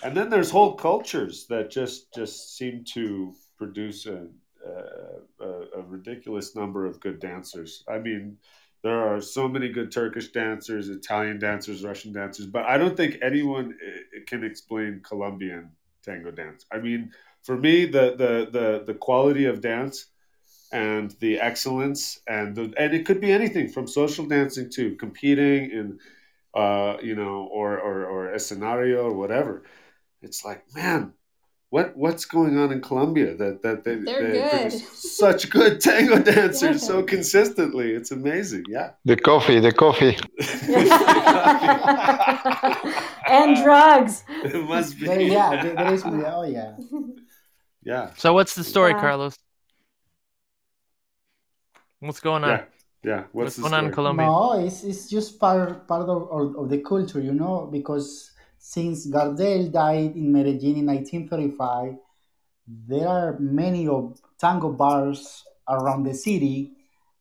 then 0.03 0.29
there's 0.29 0.51
whole 0.51 0.75
cultures 0.75 1.47
that 1.49 1.71
just 1.71 2.13
just 2.15 2.57
seem 2.57 2.85
to 2.93 3.35
produce 3.57 4.07
a, 4.07 4.27
a, 5.41 5.45
a 5.79 5.83
ridiculous 5.83 6.55
number 6.55 6.85
of 6.87 7.01
good 7.01 7.21
dancers. 7.21 7.85
I 7.89 7.99
mean, 7.99 8.37
there 8.83 9.01
are 9.01 9.21
so 9.21 9.49
many 9.49 9.71
good 9.71 9.91
Turkish 9.91 10.31
dancers, 10.31 10.91
Italian 10.91 11.39
dancers, 11.39 11.83
Russian 11.83 12.13
dancers, 12.13 12.45
but 12.45 12.65
I 12.65 12.77
don't 12.77 12.95
think 12.95 13.17
anyone 13.23 13.75
eh, 13.83 14.21
can 14.27 14.45
explain 14.45 15.01
Colombian 15.03 15.71
tango 16.05 16.31
dance. 16.31 16.67
I 16.71 16.79
mean, 16.79 17.11
for 17.45 17.57
me, 17.57 17.85
the 17.87 18.17
the 18.17 18.49
the 18.51 18.83
the 18.87 18.95
quality 18.95 19.45
of 19.45 19.61
dance 19.61 20.07
and 20.73 21.13
the 21.21 21.39
excellence 21.39 22.19
and 22.27 22.57
the, 22.57 22.73
and 22.77 22.93
it 22.95 23.07
could 23.07 23.21
be 23.21 23.31
anything 23.31 23.69
from 23.69 23.87
social 23.87 24.27
dancing 24.27 24.69
to 24.71 24.97
competing 24.97 25.71
in 25.71 25.99
uh 26.55 26.97
you 27.03 27.15
know 27.15 27.49
or 27.53 27.79
or 27.79 28.05
or 28.07 28.35
escenario 28.35 29.05
or 29.05 29.13
whatever 29.15 29.63
it's 30.21 30.45
like 30.45 30.65
man 30.75 31.13
what 31.71 31.97
what's 31.97 32.25
going 32.25 32.59
on 32.59 32.73
in 32.73 32.81
Colombia 32.81 33.37
that 33.37 33.63
that 33.63 33.85
they, 33.85 33.97
They're 33.97 34.33
they 34.33 34.33
good. 34.33 34.51
produce 34.71 34.89
such 35.17 35.51
good 35.51 35.81
tango 35.81 36.19
dancers 36.33 36.85
so 36.85 37.03
consistently 37.03 37.93
it's 37.93 38.11
amazing 38.11 38.65
yeah 38.69 38.91
the 39.05 39.17
coffee, 39.17 39.61
the 39.61 39.73
coffee. 39.73 40.17
and 43.29 43.57
drugs. 43.63 44.25
it 44.29 44.65
must 44.69 44.99
be 44.99 45.07
There, 45.07 45.21
yeah, 45.21 45.63
there, 45.63 45.75
there 45.75 45.95
is. 45.95 46.03
Oh 46.05 46.43
yeah. 46.45 46.77
Yeah 47.85 48.11
So 48.17 48.33
what's 48.33 48.55
the 48.55 48.65
story, 48.65 48.95
Yeah. 48.95 49.01
Carlos? 49.01 49.37
What's 52.01 52.21
going 52.21 52.45
on? 52.45 52.51
yeah 52.51 52.65
yeah 53.03 53.25
What's 53.33 53.57
what's, 53.57 53.57
the 53.57 53.63
going 53.63 53.75
on 53.75 53.85
in? 53.87 53.93
Colombia? 53.93 54.27
No, 54.27 54.53
it's, 54.67 54.85
it's 54.85 55.09
just 55.09 55.39
part 55.39 55.87
part 55.89 56.09
of, 56.09 56.29
of, 56.31 56.57
of 56.57 56.69
the 56.71 56.79
culture, 56.79 57.21
you 57.21 57.33
know, 57.33 57.69
because 57.71 58.31
since 58.59 59.07
Gardel 59.07 59.71
died 59.71 60.17
in 60.17 60.33
Medellin 60.33 60.77
in 60.77 60.87
1935, 60.87 61.97
there 62.67 63.09
are 63.09 63.39
many 63.39 63.87
of 63.89 64.19
tango 64.39 64.73
bars 64.73 65.45
around 65.69 66.05
the 66.05 66.15
city, 66.15 66.73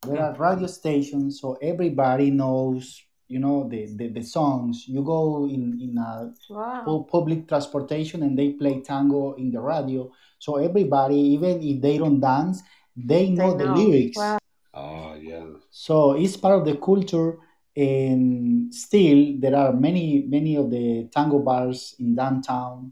There 0.06 0.20
are 0.22 0.36
radio 0.36 0.68
stations, 0.68 1.40
so 1.40 1.54
everybody 1.62 2.30
knows, 2.32 3.02
you 3.28 3.40
know, 3.40 3.68
the, 3.70 3.88
the, 3.96 4.08
the 4.10 4.22
songs. 4.24 4.86
You 4.88 5.02
go 5.04 5.46
in, 5.46 5.80
in 5.82 5.98
a 5.98 6.32
Wow. 6.50 6.84
pu- 6.86 7.06
public 7.06 7.48
transportation 7.48 8.22
and 8.24 8.38
they 8.38 8.52
play 8.52 8.82
tango 8.82 9.34
in 9.36 9.52
the 9.52 9.62
radio. 9.62 10.12
So 10.44 10.58
everybody, 10.58 11.16
even 11.40 11.64
if 11.64 11.82
they 11.82 11.98
don't 11.98 12.20
dance, 12.20 12.62
they 12.98 13.30
know 13.30 13.56
the 13.58 13.64
know. 13.64 13.76
lyrics. 13.80 14.18
Wow. 14.18 14.40
Oh 14.74 15.16
yeah. 15.16 15.46
So 15.72 16.20
it's 16.20 16.36
part 16.36 16.60
of 16.60 16.66
the 16.66 16.76
culture. 16.76 17.38
And 17.78 18.68
still, 18.76 19.40
there 19.40 19.56
are 19.56 19.72
many, 19.72 20.26
many 20.28 20.58
of 20.58 20.70
the 20.70 21.08
tango 21.16 21.40
bars 21.40 21.96
in 21.98 22.14
downtown, 22.14 22.92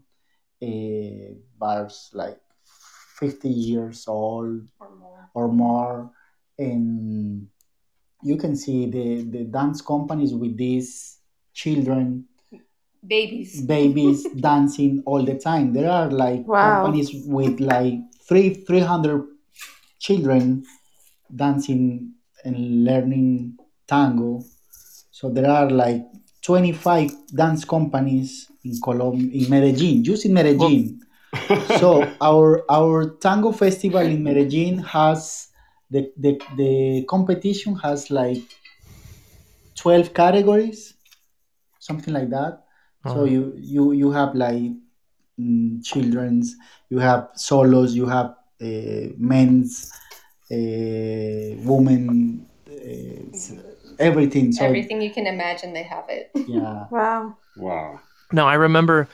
uh, 0.62 1.36
bars 1.58 2.08
like 2.14 2.40
50 3.20 3.48
years 3.50 4.08
old 4.08 4.66
Or 4.80 4.90
more. 4.96 5.28
or 5.34 5.48
more. 5.48 6.10
And 6.58 7.48
you 8.22 8.36
can 8.38 8.56
see 8.56 8.86
the, 8.86 9.24
the 9.28 9.44
dance 9.44 9.82
companies 9.82 10.32
with 10.32 10.56
these 10.56 11.18
children, 11.52 12.24
Babies. 13.06 13.62
babies 13.62 14.26
dancing 14.40 15.02
all 15.06 15.24
the 15.24 15.34
time. 15.38 15.72
There 15.72 15.90
are 15.90 16.10
like 16.10 16.46
Wow. 16.46 16.82
companies 16.82 17.10
with 17.26 17.60
like 17.60 17.94
three, 18.28 18.54
300 18.54 19.24
children 19.98 20.64
dancing 21.34 22.14
and 22.44 22.84
learning 22.84 23.56
tango. 23.86 24.42
So 25.10 25.30
there 25.30 25.50
are 25.50 25.68
like 25.70 26.02
25 26.42 27.10
dance 27.34 27.64
companies 27.64 28.50
in 28.64 28.72
Colom 28.80 29.32
in 29.32 29.50
Medellin, 29.50 30.02
just 30.04 30.24
in 30.24 30.32
Medellin. 30.34 31.00
so 31.78 32.16
our 32.20 32.64
our 32.70 33.16
tango 33.18 33.52
festival 33.52 34.00
in 34.00 34.22
Medellin 34.22 34.78
has 34.78 35.48
the, 35.90 36.10
the 36.16 36.40
the 36.56 37.04
competition 37.08 37.76
has 37.76 38.10
like 38.10 38.42
12 39.76 40.14
categories, 40.14 40.94
something 41.78 42.14
like 42.14 42.30
that. 42.30 42.61
So 43.06 43.24
Uh-huh. 43.24 43.26
you 43.26 43.54
you 43.58 43.92
you 43.92 44.10
have 44.12 44.34
like 44.34 44.72
mm, 45.40 45.84
children's, 45.84 46.56
you 46.90 46.98
have 46.98 47.28
solos, 47.34 47.94
you 47.94 48.06
have 48.06 48.34
uh, 48.62 49.06
men's, 49.18 49.90
uh, 50.50 51.56
women, 51.64 52.46
uh, 52.68 53.30
s- 53.32 53.54
everything. 53.98 54.52
So 54.52 54.64
Everything 54.64 55.02
you 55.02 55.12
can 55.12 55.26
imagine, 55.26 55.72
they 55.72 55.82
have 55.84 56.04
it. 56.08 56.30
yeah, 56.46 56.86
Wow. 56.90 57.36
wow. 57.56 58.00
No, 58.32 58.46
I 58.46 58.54
remember 58.54 59.08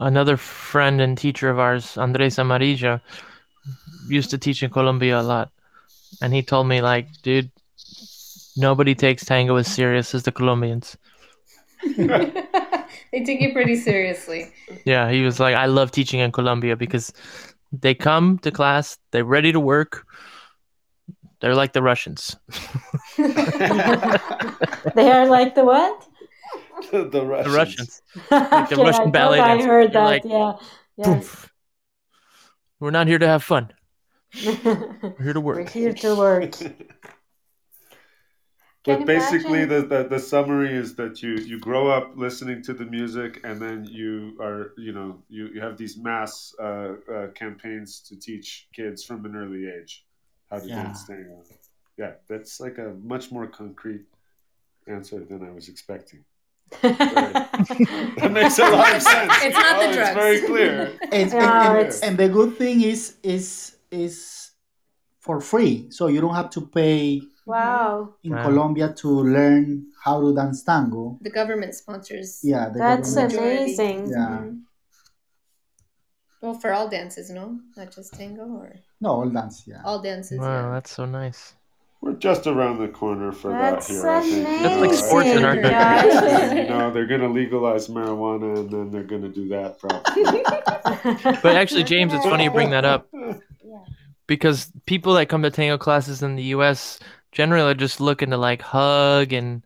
another 0.00 0.36
friend 0.36 1.00
and 1.00 1.16
teacher 1.16 1.50
of 1.50 1.58
ours, 1.58 1.96
Andres 1.96 2.36
Amarilla, 2.38 3.00
used 4.08 4.30
to 4.30 4.38
teach 4.38 4.62
in 4.62 4.70
Colombia 4.70 5.20
a 5.20 5.22
lot. 5.22 5.50
And 6.20 6.34
he 6.34 6.42
told 6.42 6.66
me, 6.68 6.80
like, 6.80 7.08
dude, 7.22 7.50
nobody 8.56 8.94
takes 8.94 9.24
tango 9.24 9.56
as 9.56 9.66
serious 9.68 10.14
as 10.14 10.22
the 10.24 10.32
Colombians. 10.32 10.96
they 13.12 13.24
take 13.24 13.40
it 13.42 13.52
pretty 13.52 13.76
seriously. 13.76 14.52
Yeah, 14.84 15.10
he 15.10 15.22
was 15.22 15.40
like, 15.40 15.54
I 15.54 15.66
love 15.66 15.90
teaching 15.90 16.20
in 16.20 16.32
Colombia 16.32 16.76
because 16.76 17.12
they 17.72 17.94
come 17.94 18.38
to 18.40 18.50
class, 18.50 18.98
they're 19.10 19.24
ready 19.24 19.52
to 19.52 19.60
work. 19.60 20.06
They're 21.40 21.54
like 21.54 21.72
the 21.72 21.82
Russians. 21.82 22.36
They 24.94 25.10
are 25.10 25.26
like 25.26 25.54
the 25.54 25.64
what? 25.64 26.06
the 26.90 27.24
Russians. 27.24 27.46
The 27.46 27.52
Russians. 27.52 28.02
Russians. 28.30 28.72
okay, 28.72 28.82
Russian 28.82 29.08
I 29.08 29.10
ballet 29.10 29.40
I 29.40 29.62
heard 29.62 29.92
You're 29.92 30.02
that. 30.02 30.04
like, 30.04 30.24
yeah. 30.24 30.52
Yeah. 30.96 31.04
Poof. 31.04 31.52
We're 32.80 32.90
not 32.90 33.06
here 33.06 33.18
to 33.18 33.26
have 33.26 33.42
fun. 33.42 33.70
We're 34.44 35.22
here 35.22 35.32
to 35.32 35.40
work. 35.40 35.56
We're 35.56 35.68
here 35.68 35.92
to 35.92 36.16
work. 36.16 36.54
Can 38.84 38.98
But 39.00 39.06
basically, 39.06 39.64
the, 39.64 39.82
the 39.82 40.04
the 40.08 40.18
summary 40.20 40.72
is 40.72 40.94
that 40.96 41.20
you 41.22 41.32
you 41.34 41.58
grow 41.58 41.88
up 41.88 42.12
listening 42.16 42.62
to 42.62 42.72
the 42.72 42.84
music, 42.86 43.40
and 43.44 43.60
then 43.60 43.84
you 43.90 44.36
are 44.40 44.72
you 44.78 44.92
know 44.92 45.20
you, 45.28 45.48
you 45.54 45.60
have 45.60 45.76
these 45.76 45.96
mass 45.96 46.54
uh, 46.60 46.92
uh, 47.12 47.26
campaigns 47.34 48.00
to 48.08 48.16
teach 48.18 48.68
kids 48.72 49.02
from 49.04 49.24
an 49.26 49.34
early 49.34 49.68
age 49.68 50.04
how 50.50 50.58
to 50.60 50.66
Yeah. 50.68 50.82
dance 50.84 51.04
tango. 51.04 51.42
Yeah, 51.96 52.12
that's 52.28 52.60
like 52.60 52.78
a 52.78 52.94
much 53.02 53.32
more 53.32 53.46
concrete 53.48 54.04
answer 54.86 55.24
than 55.24 55.42
I 55.44 55.50
was 55.50 55.68
expecting. 55.68 56.24
That 56.80 58.30
makes 58.32 58.58
a 58.58 58.70
lot 58.70 58.94
of 58.94 59.02
sense. 59.02 59.32
It's 59.42 59.56
not 59.56 59.80
the 59.80 59.88
Oh, 59.88 59.92
drugs. 59.92 60.08
It's 60.08 60.14
very 60.14 60.40
clear. 60.46 60.98
and, 61.12 61.32
No, 61.32 61.38
and, 61.38 61.68
and, 61.68 61.78
it's- 61.78 62.00
and 62.02 62.16
the 62.16 62.28
good 62.28 62.56
thing 62.56 62.82
is 62.82 63.16
is 63.22 63.76
is 63.90 64.50
for 65.18 65.40
free, 65.40 65.90
so 65.90 66.06
you 66.06 66.20
don't 66.20 66.34
have 66.36 66.50
to 66.50 66.60
pay 66.60 67.22
wow. 67.48 68.14
in 68.22 68.32
Wow. 68.32 68.42
Colombia 68.44 68.92
to 69.02 69.08
learn 69.08 69.86
how 70.04 70.20
to 70.20 70.34
dance 70.34 70.62
tango. 70.62 71.18
The 71.22 71.30
government 71.30 71.74
sponsors. 71.74 72.40
Yeah, 72.42 72.68
the 72.68 72.78
That's 72.78 73.14
government- 73.14 73.38
amazing. 73.40 74.10
yeah. 74.10 74.38
Mhm. 74.42 74.60
Well, 76.40 76.54
for 76.54 76.72
all 76.72 76.88
dances, 76.88 77.30
no, 77.30 77.58
not 77.76 77.90
just 77.92 78.14
tango 78.14 78.44
or 78.44 78.76
No, 79.00 79.10
all 79.10 79.28
dance. 79.28 79.64
Yeah. 79.66 79.82
all 79.84 80.00
dances. 80.00 80.38
Wow, 80.38 80.66
yeah. 80.66 80.70
that's 80.72 80.92
so 80.92 81.04
nice. 81.04 81.54
We're 82.00 82.12
just 82.12 82.46
around 82.46 82.78
the 82.78 82.86
corner 82.86 83.32
for 83.32 83.50
That's 83.50 83.88
that 83.88 83.92
here. 83.94 84.08
I 84.08 84.20
think. 84.22 84.46
amazing, 84.46 84.62
That's 84.62 84.80
like 84.80 84.94
sports 84.94 85.26
in 85.26 85.44
our 85.44 85.54
country. 85.54 85.70
guys. 85.70 86.52
you 86.52 86.68
know, 86.68 86.92
they're 86.92 87.06
going 87.08 87.22
to 87.22 87.28
legalize 87.28 87.88
marijuana 87.88 88.56
and 88.60 88.70
then 88.70 88.90
they're 88.92 89.02
going 89.02 89.22
to 89.22 89.28
do 89.40 89.48
that 89.48 89.80
probably. 89.80 90.44
But 91.42 91.56
actually, 91.56 91.82
James, 91.84 92.12
it's 92.14 92.24
funny 92.24 92.44
you 92.44 92.50
bring 92.52 92.70
that 92.70 92.84
up 92.84 93.08
because 94.28 94.70
people 94.86 95.14
that 95.14 95.26
come 95.28 95.42
to 95.42 95.50
tango 95.50 95.76
classes 95.76 96.22
in 96.22 96.36
the 96.36 96.44
U.S. 96.54 97.00
generally 97.32 97.70
are 97.70 97.74
just 97.74 98.00
looking 98.00 98.30
to 98.30 98.36
like 98.36 98.62
hug 98.62 99.32
and 99.32 99.62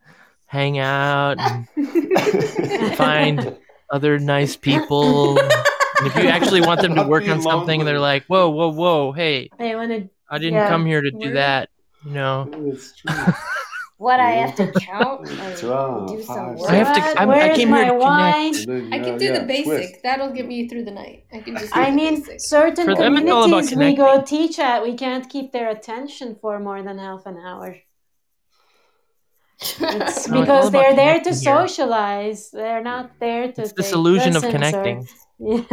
hang 0.47 0.77
out 0.79 1.37
and 1.39 1.67
find 2.95 3.55
other 3.89 4.19
nice 4.19 4.55
people. 4.55 5.39
And 5.39 6.07
if 6.07 6.15
you 6.15 6.29
actually 6.29 6.61
want 6.61 6.81
them 6.81 6.95
to 6.95 7.03
work 7.03 7.27
on 7.27 7.41
something, 7.41 7.85
they're 7.85 7.99
like, 7.99 8.23
"Whoa, 8.25 8.49
whoa, 8.49 8.69
whoa! 8.69 9.11
Hey, 9.11 9.49
They 9.57 9.75
want 9.75 9.91
to. 9.91 10.09
I 10.29 10.37
didn't 10.37 10.55
Yeah. 10.55 10.67
come 10.67 10.85
here 10.85 11.01
to 11.01 11.11
do 11.11 11.33
that." 11.33 11.69
You 12.05 12.11
know, 12.11 12.49
It's 12.73 12.93
true. 12.99 13.33
What 14.05 14.19
I 14.19 14.31
have 14.43 14.53
to 14.61 14.65
mm-hmm. 14.67 14.79
count 14.91 15.19
That's 15.25 15.63
and 15.63 16.07
do 16.13 16.21
some 16.23 16.55
work. 16.57 16.69
I 16.69 16.75
have 16.81 16.91
to- 16.97 17.01
I'm- 17.01 17.17
I 17.21 17.25
Where's 17.25 17.57
came 17.57 17.69
here 17.75 17.85
to 17.85 17.91
connect. 17.91 18.03
wine? 18.03 18.55
And 18.55 18.67
then, 18.71 18.93
I 18.95 18.97
can 19.05 19.17
do 19.17 19.25
yeah, 19.25 19.39
the 19.39 19.45
basic. 19.55 19.65
twist. 19.65 19.95
That'll 20.03 20.33
get 20.37 20.45
me 20.53 20.67
through 20.67 20.85
the 20.89 20.95
night. 21.03 21.19
I 21.31 21.39
can 21.45 21.53
just. 21.61 21.73
Do 21.73 21.79
I 21.83 21.89
the 21.89 21.95
mean, 21.99 22.15
basic. 22.19 22.37
certain 22.57 22.85
For 22.85 22.95
them, 23.01 23.13
it's 23.17 23.31
all 23.31 23.45
about 23.45 23.67
communities 23.69 23.77
we 23.77 23.93
go 23.95 24.09
connecting. 24.11 24.37
teach 24.47 24.59
at, 24.59 24.83
we 24.83 24.93
can't 25.03 25.25
keep 25.29 25.47
their 25.55 25.69
attention 25.69 26.35
for 26.41 26.59
more 26.59 26.81
than 26.87 26.97
half 27.07 27.25
an 27.25 27.37
hour. 27.37 27.69
It's 29.61 29.79
No, 29.79 29.87
it's 29.89 30.27
all 30.29 30.41
because 30.41 30.67
about 30.69 30.71
they're 30.71 30.95
there 30.95 31.19
to 31.19 31.31
connecting 31.31 31.53
here. 31.53 31.67
socialize. 31.67 32.49
They're 32.51 32.83
not 32.83 33.05
there 33.19 33.51
to. 33.53 33.61
it's 33.61 33.73
this 33.73 33.87
take 33.87 33.95
illusion 33.95 34.35
of 34.35 34.43
lessons 34.43 34.45
or- 34.45 34.51
connecting. 34.51 34.99
Yeah. 35.39 35.63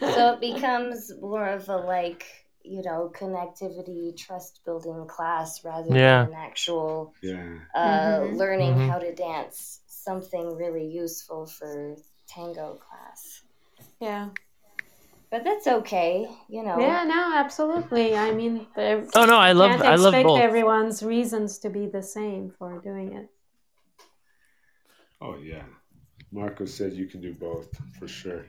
so 0.00 0.34
it 0.34 0.40
becomes 0.40 1.12
more 1.20 1.48
of 1.48 1.68
a 1.68 1.76
like 1.76 2.24
you 2.68 2.82
know 2.82 3.10
connectivity 3.16 4.16
trust 4.16 4.60
building 4.64 5.06
class 5.06 5.64
rather 5.64 5.90
Yeah. 5.90 6.24
than 6.24 6.32
an 6.34 6.38
actual 6.38 7.14
Yeah. 7.22 7.58
uh, 7.74 8.20
Mhm. 8.20 8.36
learning 8.36 8.74
Mhm. 8.74 8.88
how 8.90 8.98
to 8.98 9.14
dance 9.14 9.80
something 9.86 10.56
really 10.56 10.86
useful 10.86 11.46
for 11.46 11.96
tango 12.26 12.74
class 12.74 13.42
yeah. 14.00 14.28
but 15.30 15.44
that's 15.44 15.66
okay 15.66 16.28
you 16.48 16.62
know 16.62 16.78
Yeah, 16.80 17.04
no, 17.04 17.32
absolutely. 17.34 18.16
I 18.16 18.32
mean, 18.32 18.66
Oh 18.76 19.24
no, 19.26 19.38
I 19.38 19.52
love 19.52 19.70
can't 19.70 19.82
I 19.82 19.94
love 19.96 20.12
expect 20.12 20.26
both. 20.26 20.38
everyone's 20.40 21.02
reasons 21.02 21.58
to 21.58 21.70
be 21.70 21.86
the 21.86 22.02
same 22.02 22.50
for 22.58 22.78
doing 22.78 23.12
it. 23.12 23.28
Oh, 25.20 25.36
yeah. 25.36 25.64
Marco 26.30 26.64
said 26.64 26.92
you 26.92 27.06
can 27.06 27.20
do 27.20 27.34
both 27.34 27.68
for 27.98 28.06
sure. 28.06 28.44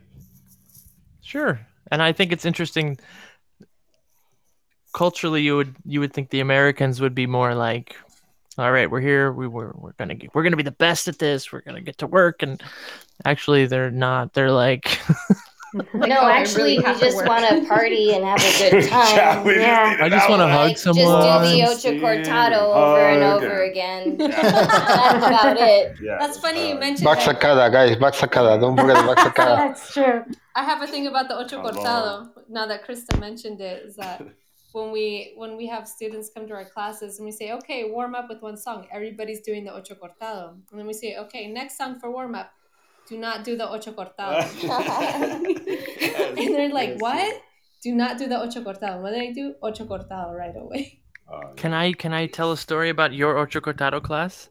Sure, 1.21 1.59
and 1.91 2.01
I 2.01 2.11
think 2.11 2.31
it's 2.31 2.45
interesting. 2.45 2.97
Culturally, 4.99 5.41
you 5.41 5.55
would 5.55 5.75
you 5.85 6.01
would 6.01 6.11
think 6.11 6.29
the 6.29 6.41
Americans 6.41 6.99
would 6.99 7.15
be 7.15 7.25
more 7.25 7.55
like, 7.55 7.95
"All 8.57 8.69
right, 8.69 8.91
we're 8.91 8.99
here. 8.99 9.31
We 9.31 9.47
we're 9.47 9.71
we're 9.73 9.93
gonna 9.93 10.13
get, 10.15 10.35
we're 10.35 10.43
gonna 10.43 10.57
be 10.57 10.63
the 10.63 10.71
best 10.87 11.07
at 11.07 11.19
this. 11.19 11.53
We're 11.53 11.61
gonna 11.61 11.79
get 11.79 11.99
to 11.99 12.07
work." 12.07 12.43
And 12.43 12.61
actually, 13.23 13.65
they're 13.65 13.91
not. 13.91 14.33
They're 14.33 14.51
like, 14.51 14.99
Like, 15.73 15.93
no 16.09 16.17
oh, 16.19 16.27
actually 16.27 16.63
really 16.63 16.77
we 16.79 16.93
to 16.95 16.99
just 16.99 17.25
want 17.25 17.47
to 17.47 17.65
party 17.65 18.11
and 18.13 18.25
have 18.25 18.39
a 18.43 18.71
good 18.71 18.89
time 18.89 19.15
yeah, 19.15 19.41
we 19.43 19.55
Yeah. 19.55 19.91
just 19.91 20.01
I 20.03 20.09
just 20.09 20.29
wanna 20.29 20.47
hug 20.49 20.67
like, 20.67 20.73
just 20.75 20.83
do 20.83 20.93
the 20.95 21.63
ocho 21.63 21.91
cortado 22.03 22.61
and 22.75 22.83
over 22.83 22.99
and 22.99 23.23
over 23.23 23.63
and- 23.63 23.71
again 23.71 24.17
that's 24.17 25.25
about 25.27 25.57
it 25.57 25.95
Yeah, 26.01 26.17
That's 26.19 26.37
funny 26.39 26.69
you 26.69 26.75
uh, 26.75 26.79
mentioned 26.79 27.05
Back 27.05 27.23
that. 27.23 27.39
sacada, 27.39 27.71
guys. 27.71 27.95
Back 27.95 28.15
sacada. 28.15 28.59
Don't 28.59 28.75
forget 28.75 28.97
the 28.97 29.07
back 29.13 29.19
sacada. 29.27 29.55
That's 29.63 29.93
true. 29.93 30.25
I 30.55 30.63
have 30.65 30.81
a 30.81 30.87
thing 30.87 31.07
about 31.07 31.29
the 31.29 31.37
ocho 31.37 31.63
cortado. 31.63 32.27
Now 32.49 32.65
that 32.65 32.85
Krista 32.85 33.17
mentioned 33.17 33.61
it, 33.61 33.85
is 33.85 33.95
that 33.95 34.21
when 34.79 34.91
we 34.91 35.33
when 35.35 35.57
we 35.57 35.67
have 35.67 35.87
students 35.87 36.29
come 36.33 36.47
to 36.47 36.53
our 36.53 36.65
classes 36.65 37.17
and 37.17 37.25
we 37.25 37.31
say, 37.31 37.51
okay, 37.53 37.89
warm 37.89 38.15
up 38.15 38.29
with 38.29 38.41
one 38.41 38.57
song, 38.57 38.87
everybody's 38.91 39.41
doing 39.41 39.63
the 39.63 39.73
ocho 39.73 39.95
cortado, 39.95 40.49
and 40.71 40.79
then 40.79 40.87
we 40.87 40.93
say, 40.93 41.17
okay, 41.17 41.47
next 41.47 41.77
song 41.77 41.99
for 41.99 42.09
warm 42.11 42.35
up, 42.35 42.51
do 43.07 43.17
not 43.17 43.43
do 43.43 43.57
the 43.57 43.67
ocho 43.67 43.91
cortado, 43.91 44.39
and 46.39 46.55
they're 46.55 46.69
like, 46.69 46.89
Yes, 46.89 47.01
what? 47.01 47.15
yes. 47.17 47.41
Do 47.81 47.95
not 47.95 48.17
do 48.17 48.27
the 48.27 48.37
ocho 48.37 48.61
cortado. 48.61 49.01
What 49.01 49.11
do 49.11 49.19
I 49.21 49.31
do? 49.31 49.55
Ocho 49.61 49.85
cortado 49.85 50.35
right 50.37 50.55
away. 50.55 51.01
Uh, 51.31 51.53
Can 51.55 51.73
I 51.73 51.93
can 51.93 52.11
I 52.11 52.25
tell 52.25 52.51
a 52.51 52.57
story 52.57 52.89
about 52.89 53.13
your 53.13 53.37
ocho 53.37 53.61
cortado 53.61 54.01
class? 54.03 54.49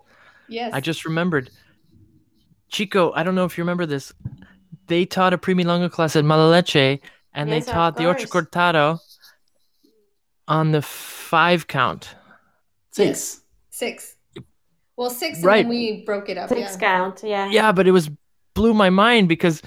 Yes. 0.49 0.73
I 0.73 0.81
just 0.81 1.05
remembered. 1.05 1.51
Chico, 2.69 3.13
I 3.13 3.23
don't 3.23 3.35
know 3.35 3.45
if 3.45 3.59
you 3.59 3.63
remember 3.65 3.85
this. 3.85 4.13
They 4.87 5.05
taught 5.05 5.35
a 5.35 5.39
Primilonga 5.39 5.91
class 5.91 6.17
at 6.17 6.25
Malaleche, 6.25 7.01
and 7.35 7.51
Yes, 7.51 7.67
they 7.67 7.73
taught 7.73 7.97
the 7.97 8.07
ocho 8.07 8.27
cortado 8.27 8.99
on 10.49 10.73
the 10.73 10.83
five 10.83 11.67
count. 11.67 12.15
Six. 12.91 13.43
six. 13.71 14.17
Well, 14.97 15.11
six, 15.11 15.37
and 15.39 15.47
Right. 15.47 15.63
then 15.63 15.69
we 15.69 16.03
broke 16.05 16.29
it 16.29 16.37
up. 16.37 16.49
Six 16.49 16.73
yeah. 16.73 16.77
count, 16.79 17.21
yeah. 17.23 17.49
Yeah, 17.51 17.71
but 17.73 17.87
it 17.87 17.93
was 17.93 18.11
blew 18.55 18.75
my 18.75 18.91
mind 18.91 19.29
because 19.29 19.63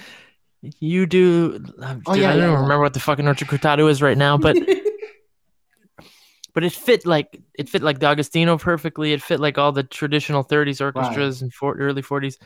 you 0.80 1.06
do. 1.06 1.64
Oh, 1.82 1.86
oh, 1.86 1.94
dude, 1.94 2.04
Oh, 2.08 2.14
yeah, 2.16 2.30
I 2.30 2.32
don't 2.32 2.40
yeah, 2.40 2.48
even 2.48 2.50
yeah. 2.56 2.62
remember 2.62 2.80
what 2.82 2.94
the 2.94 3.00
fucking 3.00 3.26
ocho 3.28 3.46
cortado 3.46 3.90
is 3.90 4.02
right 4.02 4.18
now, 4.18 4.38
but 4.38 4.58
but 6.54 6.64
it 6.66 6.74
fit 6.74 7.06
like 7.06 7.40
it 7.54 7.70
fit 7.70 7.82
like 7.82 8.00
D'Agostino 8.00 8.58
perfectly. 8.58 9.14
It 9.14 9.22
fit 9.22 9.40
like 9.40 9.58
all 9.58 9.72
the 9.72 9.84
traditional 9.84 10.44
30s 10.44 10.82
orchestras 10.82 11.42
and 11.42 11.54
for, 11.54 11.76
early 11.78 12.02
40s. 12.02 12.38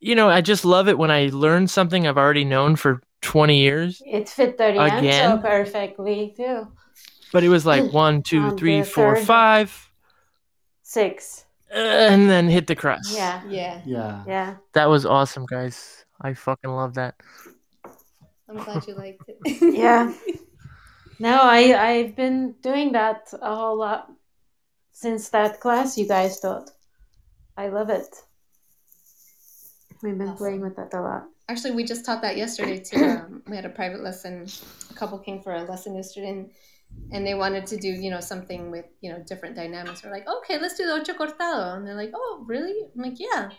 You 0.00 0.14
know, 0.14 0.28
I 0.28 0.42
just 0.42 0.66
love 0.66 0.88
it 0.88 0.98
when 0.98 1.10
I 1.10 1.30
learn 1.32 1.66
something 1.66 2.06
I've 2.06 2.18
already 2.18 2.44
known 2.44 2.76
for 2.76 3.00
20 3.22 3.58
years, 3.58 4.02
It 4.04 4.28
fit 4.28 4.58
D'Arienzo 4.58 4.98
Again? 4.98 5.40
perfectly 5.40 6.34
too. 6.36 6.68
But 7.34 7.42
it 7.44 7.50
was 7.50 7.66
like 7.66 7.92
one, 7.92 8.22
two, 8.22 8.40
On 8.42 8.56
three, 8.56 8.80
the 8.80 8.86
four, 8.86 9.16
third. 9.16 9.26
five, 9.26 9.90
Six. 10.82 11.44
uh, 11.74 11.76
and 12.12 12.30
then 12.30 12.48
hit 12.48 12.66
the 12.66 12.76
crust. 12.76 13.12
Yeah. 13.14 13.42
Yeah. 13.48 13.80
Yeah. 13.84 14.22
Yeah. 14.26 14.54
That 14.72 14.86
was 14.88 15.04
awesome, 15.04 15.44
guys. 15.44 16.06
I 16.22 16.32
fucking 16.34 16.70
love 16.70 16.94
that. 16.94 17.14
I'm 18.48 18.56
glad 18.62 18.86
you 18.86 18.94
liked 18.94 19.22
it. 19.28 19.38
Yeah. 19.74 20.12
No, 21.20 21.38
I 21.42 21.60
I've 21.90 22.16
been 22.16 22.56
doing 22.60 22.90
that 22.92 23.32
a 23.40 23.54
whole 23.54 23.78
lot 23.78 24.10
since 24.90 25.28
that 25.30 25.60
class 25.60 25.96
you 25.96 26.08
guys 26.08 26.40
taught. 26.40 26.70
I 27.56 27.68
love 27.68 27.88
it. 27.88 28.10
We've 30.02 30.18
been 30.18 30.26
Awesome. 30.28 30.36
playing 30.38 30.60
with 30.60 30.74
that 30.76 30.92
a 30.92 31.00
lot. 31.00 31.24
Actually, 31.48 31.70
we 31.78 31.84
just 31.84 32.04
taught 32.04 32.20
that 32.22 32.36
yesterday 32.36 32.78
too. 32.80 33.04
Um, 33.04 33.42
we 33.46 33.54
had 33.54 33.64
a 33.64 33.68
private 33.70 34.02
lesson. 34.02 34.46
A 34.90 34.94
couple 34.94 35.18
came 35.18 35.40
for 35.40 35.54
a 35.54 35.62
lesson 35.62 35.94
yesterday, 35.94 36.30
and, 36.30 36.50
and 37.12 37.26
they 37.26 37.34
wanted 37.34 37.66
to 37.66 37.76
do 37.76 37.88
you 37.88 38.10
know 38.10 38.20
something 38.20 38.70
with 38.70 38.86
you 39.00 39.12
know 39.12 39.22
different 39.26 39.56
dynamics. 39.56 40.02
We're 40.02 40.10
like, 40.10 40.26
okay, 40.28 40.58
let's 40.60 40.76
do 40.76 40.86
the 40.86 40.94
ocho 40.94 41.14
cortado, 41.14 41.76
and 41.76 41.86
they're 41.86 41.94
like, 41.94 42.12
oh, 42.14 42.44
really? 42.46 42.74
I'm 42.94 43.02
like, 43.02 43.18
yeah. 43.18 43.50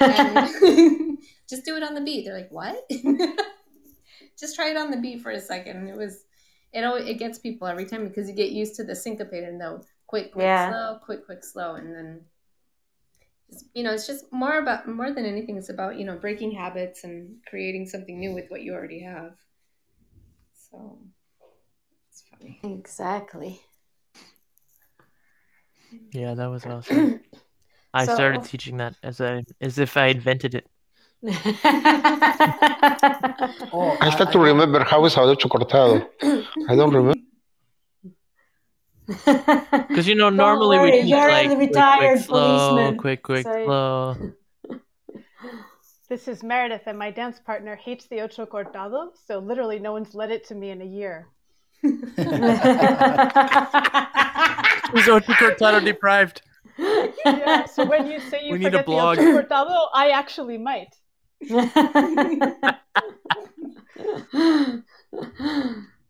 And 0.00 1.18
just 1.48 1.64
do 1.64 1.76
it 1.76 1.82
on 1.82 1.94
the 1.94 2.00
beat. 2.00 2.24
They're 2.24 2.36
like, 2.36 2.50
what? 2.50 2.84
just 4.38 4.54
try 4.54 4.70
it 4.70 4.76
on 4.76 4.90
the 4.90 4.96
beat 4.98 5.22
for 5.22 5.30
a 5.30 5.40
second. 5.40 5.88
It 5.88 5.96
was, 5.96 6.24
it 6.72 6.84
always, 6.84 7.06
it 7.06 7.14
gets 7.18 7.38
people 7.38 7.66
every 7.66 7.86
time 7.86 8.06
because 8.06 8.28
you 8.28 8.34
get 8.34 8.50
used 8.50 8.74
to 8.76 8.84
the 8.84 8.94
syncopated 8.94 9.54
note, 9.54 9.86
quick, 10.06 10.32
quick, 10.32 10.44
Yeah. 10.44 10.68
slow, 10.68 10.98
quick, 11.04 11.24
quick, 11.26 11.44
slow, 11.44 11.74
and 11.76 11.94
then 11.94 12.20
you 13.72 13.82
know, 13.82 13.92
it's 13.92 14.06
just 14.06 14.30
more 14.32 14.58
about 14.58 14.86
more 14.88 15.10
than 15.12 15.24
anything. 15.24 15.56
It's 15.56 15.70
about 15.70 15.98
you 15.98 16.04
know 16.04 16.16
breaking 16.16 16.52
habits 16.52 17.04
and 17.04 17.36
creating 17.48 17.86
something 17.86 18.18
new 18.18 18.34
with 18.34 18.50
what 18.50 18.62
you 18.62 18.74
already 18.74 19.00
have. 19.02 19.36
So 20.70 20.98
it's. 22.40 22.64
Exactly. 22.64 23.60
Yeah, 26.12 26.34
that 26.34 26.46
was 26.50 26.64
awesome. 26.66 27.20
I 27.94 28.04
So- 28.06 28.14
started 28.14 28.44
teaching 28.44 28.76
that 28.78 28.94
as 29.02 29.20
I 29.20 29.42
as 29.60 29.78
if 29.78 29.96
I 29.96 30.06
invented 30.08 30.54
it. 30.54 30.66
Oh, 33.72 33.96
I 34.00 34.10
start 34.10 34.30
to 34.32 34.38
remember 34.38 34.84
how 34.84 35.04
is 35.04 35.16
ocho 35.16 35.48
cortado. 35.48 36.06
I 36.68 36.76
don't 36.76 36.92
remember. 36.94 37.18
Because 39.88 40.06
you 40.06 40.14
know, 40.14 40.28
Don't 40.28 40.36
normally 40.36 40.78
we 40.78 40.82
worry, 40.84 40.90
teach 41.02 41.06
you're 41.10 41.30
like 41.30 41.46
quick, 41.56 41.72
quick, 41.72 42.18
slow, 42.18 42.58
policeman, 42.58 42.96
quick, 42.98 43.22
quick, 43.22 43.44
so- 43.44 43.64
slow. 43.64 44.16
This 46.08 46.26
is 46.28 46.42
Meredith, 46.42 46.82
and 46.86 46.98
my 46.98 47.10
dance 47.10 47.38
partner 47.38 47.76
hates 47.76 48.06
the 48.06 48.20
ocho 48.22 48.46
cortado, 48.46 49.10
so 49.26 49.38
literally 49.40 49.78
no 49.78 49.92
one's 49.92 50.14
led 50.14 50.30
it 50.30 50.46
to 50.48 50.54
me 50.54 50.70
in 50.70 50.80
a 50.80 50.84
year. 50.86 51.28
Who's 51.82 51.98
ocho 55.08 55.32
cortado 55.34 55.84
deprived? 55.84 56.42
Yeah, 56.78 57.66
so 57.66 57.84
when 57.84 58.10
you 58.10 58.18
say 58.20 58.44
you 58.44 58.52
We 58.52 58.58
need 58.58 58.74
a 58.74 58.82
forget 58.82 58.86
the 58.86 58.92
blog. 58.92 59.18
ocho 59.18 59.42
cortado, 59.42 59.88
I 59.94 60.10
actually 60.10 60.58
might. 60.58 60.94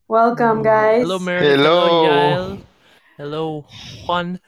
Welcome, 0.08 0.62
guys. 0.62 1.02
Hello, 1.02 1.18
Meredith. 1.18 1.56
Hello. 1.56 2.04
Yael. 2.08 2.60
Hello, 3.16 3.64
Juan. 4.06 4.40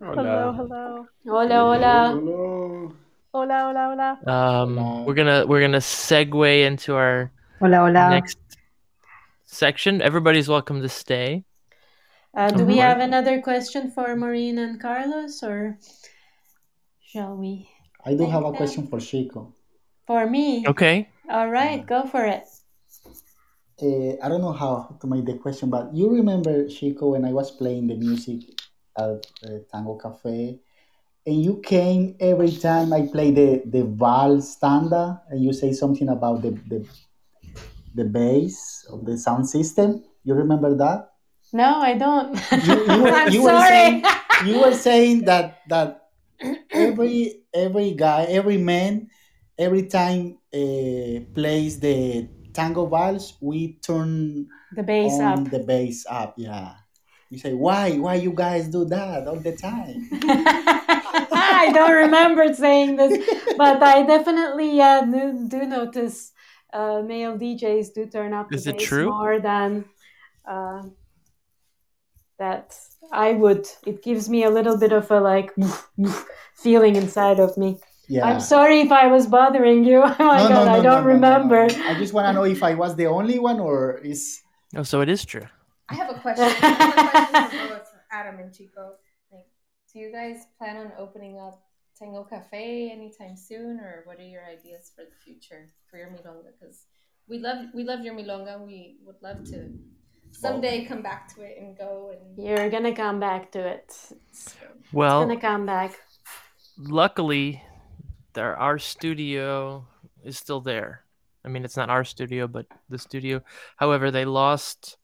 Hello, 0.00 0.52
hello. 0.52 1.06
Hola, 1.26 1.58
hola. 1.60 2.10
Hello. 2.14 2.92
Hola, 3.32 3.60
hola, 3.68 3.88
hola. 3.92 4.10
Um, 4.26 4.76
Hola. 4.76 5.02
we're 5.04 5.14
gonna 5.14 5.46
we're 5.46 5.60
gonna 5.60 5.78
segue 5.78 6.64
into 6.66 6.94
our 6.96 7.30
Hola, 7.60 7.76
hola. 7.78 8.10
next 8.10 8.38
section. 9.56 10.02
Everybody's 10.02 10.48
welcome 10.48 10.82
to 10.82 10.88
stay. 10.88 11.44
Uh, 12.36 12.50
do 12.50 12.64
we 12.64 12.76
have 12.76 13.00
another 13.00 13.40
question 13.40 13.90
for 13.90 14.14
Maureen 14.14 14.58
and 14.58 14.78
Carlos, 14.78 15.42
or 15.42 15.78
shall 17.00 17.34
we? 17.34 17.68
I 18.04 18.14
do 18.14 18.28
have 18.28 18.42
a 18.42 18.52
Thank 18.52 18.56
question 18.56 18.86
for 18.86 19.00
Chico. 19.00 19.54
For 20.06 20.28
me. 20.28 20.68
Okay. 20.68 21.08
All 21.30 21.48
right, 21.48 21.84
go 21.86 22.06
for 22.06 22.26
it. 22.26 22.44
Uh, 23.80 24.20
I 24.22 24.28
don't 24.28 24.42
know 24.42 24.52
how 24.52 24.96
to 25.00 25.06
make 25.06 25.24
the 25.24 25.38
question, 25.38 25.70
but 25.70 25.94
you 25.94 26.10
remember 26.10 26.68
Chico 26.68 27.10
when 27.10 27.24
I 27.24 27.32
was 27.32 27.50
playing 27.50 27.88
the 27.88 27.96
music 27.96 28.44
at 28.96 29.26
uh, 29.44 29.64
Tango 29.72 29.96
Cafe, 29.96 30.60
and 31.26 31.42
you 31.42 31.60
came 31.64 32.16
every 32.20 32.52
time 32.52 32.92
I 32.92 33.08
play 33.08 33.32
the 33.32 33.62
the 33.64 33.84
Val 33.84 34.40
standard, 34.40 35.20
and 35.30 35.42
you 35.42 35.52
say 35.52 35.72
something 35.72 36.08
about 36.08 36.42
the 36.42 36.52
the 36.68 36.84
the 37.96 38.04
bass 38.04 38.84
of 38.92 39.04
the 39.04 39.16
sound 39.16 39.48
system. 39.48 40.04
You 40.22 40.34
remember 40.34 40.76
that? 40.76 41.10
No, 41.52 41.80
I 41.80 41.94
don't. 41.94 42.36
You, 42.62 42.74
you 42.84 43.02
were, 43.02 43.10
I'm 43.10 43.32
you 43.32 43.42
were 43.42 43.56
sorry. 43.56 43.68
saying 43.68 44.04
you 44.44 44.60
were 44.60 44.74
saying 44.74 45.24
that 45.24 45.62
that 45.68 46.12
every 46.70 47.42
every 47.54 47.92
guy, 47.92 48.28
every 48.28 48.58
man, 48.58 49.08
every 49.58 49.86
time 49.88 50.38
uh, 50.52 51.24
plays 51.32 51.80
the 51.80 52.28
tango 52.52 52.86
vals, 52.86 53.34
we 53.40 53.78
turn 53.80 54.46
the 54.74 54.82
bass 54.82 55.18
on 55.18 55.46
up. 55.46 55.50
the 55.50 55.60
bass 55.60 56.04
up. 56.08 56.34
Yeah. 56.36 56.74
You 57.30 57.38
say 57.38 57.54
why? 57.54 57.98
Why 57.98 58.14
you 58.14 58.30
guys 58.32 58.68
do 58.68 58.84
that 58.86 59.26
all 59.26 59.40
the 59.40 59.56
time? 59.56 60.08
I 60.12 61.70
don't 61.74 61.92
remember 62.06 62.52
saying 62.54 62.96
this, 62.96 63.18
but 63.56 63.82
I 63.82 64.02
definitely 64.06 64.80
uh, 64.80 65.02
do, 65.02 65.48
do 65.48 65.66
notice 65.66 66.32
uh, 66.72 67.02
male 67.02 67.36
DJs 67.38 67.94
do 67.94 68.06
turn 68.06 68.32
up 68.32 68.52
Is 68.52 68.66
it 68.66 68.78
true? 68.78 69.08
more 69.10 69.38
than 69.40 69.84
uh, 70.48 70.82
that 72.38 72.78
I 73.12 73.32
would. 73.32 73.66
It 73.86 74.02
gives 74.02 74.28
me 74.28 74.44
a 74.44 74.50
little 74.50 74.76
bit 74.78 74.92
of 74.92 75.10
a 75.10 75.20
like 75.20 75.54
feeling 76.54 76.96
inside 76.96 77.40
of 77.40 77.56
me. 77.56 77.78
Yeah. 78.08 78.26
I'm 78.26 78.40
sorry 78.40 78.80
if 78.80 78.92
I 78.92 79.08
was 79.08 79.26
bothering 79.26 79.84
you. 79.84 80.02
oh 80.04 80.14
my 80.18 80.38
No, 80.38 80.48
no, 80.48 80.54
god, 80.54 80.64
no, 80.66 80.72
I 80.72 80.76
don't 80.76 80.84
no, 80.84 81.00
no, 81.00 81.06
remember. 81.06 81.66
no. 81.66 81.88
I 81.88 81.94
just 81.98 82.12
want 82.12 82.26
to 82.28 82.32
know 82.32 82.44
if 82.44 82.62
I 82.62 82.74
was 82.74 82.94
the 82.94 83.06
only 83.06 83.38
one 83.38 83.58
or 83.58 83.98
is 83.98 84.40
Oh, 84.76 84.82
so 84.82 85.00
it 85.00 85.08
is 85.08 85.24
true. 85.24 85.46
I 85.88 85.94
have 85.94 86.10
a 86.10 86.18
question. 86.20 86.44
I 86.44 86.48
have 86.50 86.98
a 86.98 87.48
question 87.48 87.68
for 87.68 87.74
both 87.74 87.88
Adam 88.12 88.38
and 88.38 88.52
Chico. 88.54 88.92
Like, 89.32 89.46
do 89.92 89.98
you 89.98 90.12
guys 90.12 90.46
plan 90.58 90.76
on 90.76 90.92
opening 90.98 91.38
up 91.40 91.62
Tango 91.98 92.24
Cafe 92.24 92.90
anytime 92.92 93.36
soon, 93.36 93.80
or 93.80 94.02
what 94.04 94.18
are 94.18 94.26
your 94.26 94.44
ideas 94.44 94.92
for 94.94 95.04
the 95.04 95.16
future 95.24 95.68
for 95.90 95.96
your 95.98 96.08
milonga? 96.08 96.52
Because 96.58 96.86
we 97.28 97.38
love 97.38 97.66
we 97.74 97.84
love 97.84 98.00
your 98.04 98.14
milonga. 98.14 98.64
We 98.64 98.98
would 99.04 99.20
love 99.22 99.44
to 99.44 99.70
someday 100.32 100.84
come 100.84 101.02
back 101.02 101.34
to 101.34 101.42
it 101.42 101.56
and 101.58 101.76
go 101.76 102.12
and 102.12 102.38
You're 102.46 102.68
gonna 102.68 102.94
come 102.94 103.18
back 103.18 103.50
to 103.52 103.60
it. 103.60 103.94
It's 104.28 104.56
Well, 104.92 105.20
gonna 105.20 105.40
come 105.40 105.64
back. 105.66 105.98
luckily, 106.76 107.62
there 108.34 108.56
our 108.56 108.78
studio 108.78 109.86
is 110.24 110.36
still 110.38 110.60
there. 110.60 111.04
I 111.44 111.48
mean, 111.48 111.64
it's 111.64 111.76
not 111.76 111.90
our 111.90 112.04
studio, 112.04 112.46
but 112.48 112.66
the 112.88 112.98
studio. 112.98 113.40
However, 113.76 114.10
they 114.10 114.24
lost 114.24 114.98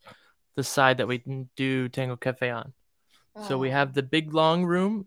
the 0.56 0.64
side 0.64 0.98
that 0.98 1.08
we 1.08 1.22
do 1.56 1.88
Tango 1.88 2.16
Cafe 2.16 2.50
on. 2.50 2.74
So 3.48 3.56
we 3.56 3.68
Oh. 3.70 3.72
have 3.72 3.94
the 3.94 4.02
big 4.02 4.34
long 4.34 4.64
room, 4.64 5.06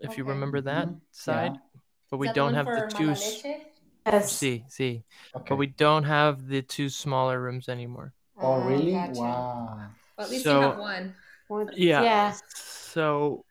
if 0.00 0.16
you 0.18 0.24
remember 0.24 0.60
that 0.62 0.88
Mhm. 0.88 1.00
side, 1.10 1.52
Yeah. 1.54 1.80
but 2.10 2.16
we 2.18 2.32
don't 2.32 2.54
have 2.54 2.66
the 2.66 2.86
two. 2.96 3.06
Mama? 3.06 3.64
Yes. 4.06 4.32
See, 4.32 4.64
see, 4.68 5.02
okay. 5.34 5.46
but 5.48 5.56
we 5.56 5.66
don't 5.66 6.04
have 6.04 6.46
the 6.46 6.62
two 6.62 6.88
smaller 6.88 7.40
rooms 7.42 7.68
anymore. 7.68 8.12
Oh 8.38 8.52
Ah, 8.62 8.66
really? 8.68 8.92
gotcha. 8.92 9.20
Wow. 9.20 9.90
Well, 10.16 10.26
at 10.26 10.30
least 10.30 10.44
So- 10.44 10.60
you 10.60 10.66
have 10.66 10.78
one. 10.78 11.14
One- 11.48 11.70
Yeah. 11.74 12.02
Yeah. 12.02 12.36
So 12.54 13.44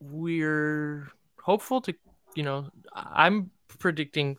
we're 0.00 1.08
hopeful 1.42 1.80
to, 1.82 1.94
you 2.34 2.42
know, 2.42 2.70
I- 2.92 3.26
I'm 3.26 3.50
predicting 3.78 4.38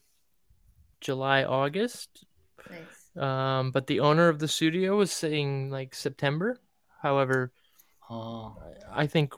July, 1.01 1.43
August. 1.43 2.25
Nice. 2.69 3.17
Um, 3.17 3.71
but 3.71 3.87
the 3.87 3.99
owner 3.99 4.29
of 4.29 4.39
the 4.39 4.47
studio 4.47 4.97
was 4.97 5.11
saying 5.11 5.69
like 5.69 5.95
September. 5.95 6.59
However, 7.01 7.51
Oh, 8.09 8.55
I 8.93 9.07
think 9.07 9.33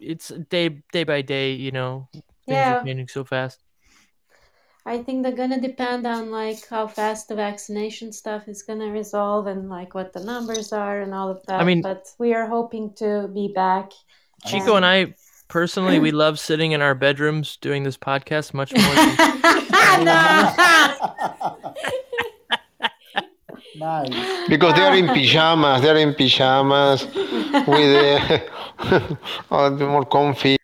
it's 0.00 0.28
day 0.48 0.82
day 0.92 1.04
by 1.04 1.22
day. 1.22 1.52
You 1.52 1.72
know, 1.72 2.08
things 2.12 2.24
Yeah. 2.46 2.80
are 2.80 2.84
changing 2.84 3.08
so 3.08 3.24
fast. 3.24 3.60
I 4.84 4.98
think 4.98 5.22
they're 5.22 5.32
gonna 5.36 5.60
depend 5.60 6.06
on 6.06 6.30
like 6.30 6.66
how 6.68 6.88
fast 6.88 7.28
the 7.28 7.36
vaccination 7.36 8.12
stuff 8.12 8.48
is 8.48 8.62
gonna 8.62 8.90
resolve 8.90 9.46
and 9.46 9.68
like 9.68 9.94
what 9.94 10.12
the 10.12 10.24
numbers 10.24 10.72
are 10.72 11.00
and 11.00 11.14
all 11.14 11.28
of 11.28 11.44
that. 11.46 11.60
I 11.60 11.64
mean- 11.64 11.82
but 11.82 12.08
we 12.18 12.34
are 12.34 12.46
hoping 12.46 12.92
to 12.94 13.28
be 13.28 13.52
back. 13.54 13.92
Chico 14.44 14.74
and 14.74 14.84
I 14.84 15.14
personally, 15.46 16.00
we 16.00 16.10
love 16.10 16.40
sitting 16.40 16.72
in 16.72 16.82
our 16.82 16.96
bedrooms 16.96 17.56
doing 17.58 17.84
this 17.84 17.96
podcast 17.96 18.54
much 18.54 18.72
more. 18.74 18.94
Than, 18.94 19.16
nice. 23.74 24.48
Because 24.48 24.74
they 24.74 24.82
are 24.82 24.94
in 24.94 25.08
pajamas. 25.16 25.82
They 25.82 25.90
are 25.90 25.96
in 25.96 26.14
pajamas 26.14 27.06
with 27.66 27.92
uh, 27.96 29.16
oh, 29.50 29.74
they're 29.76 29.88
more 29.88 30.04
comfy. 30.04 30.56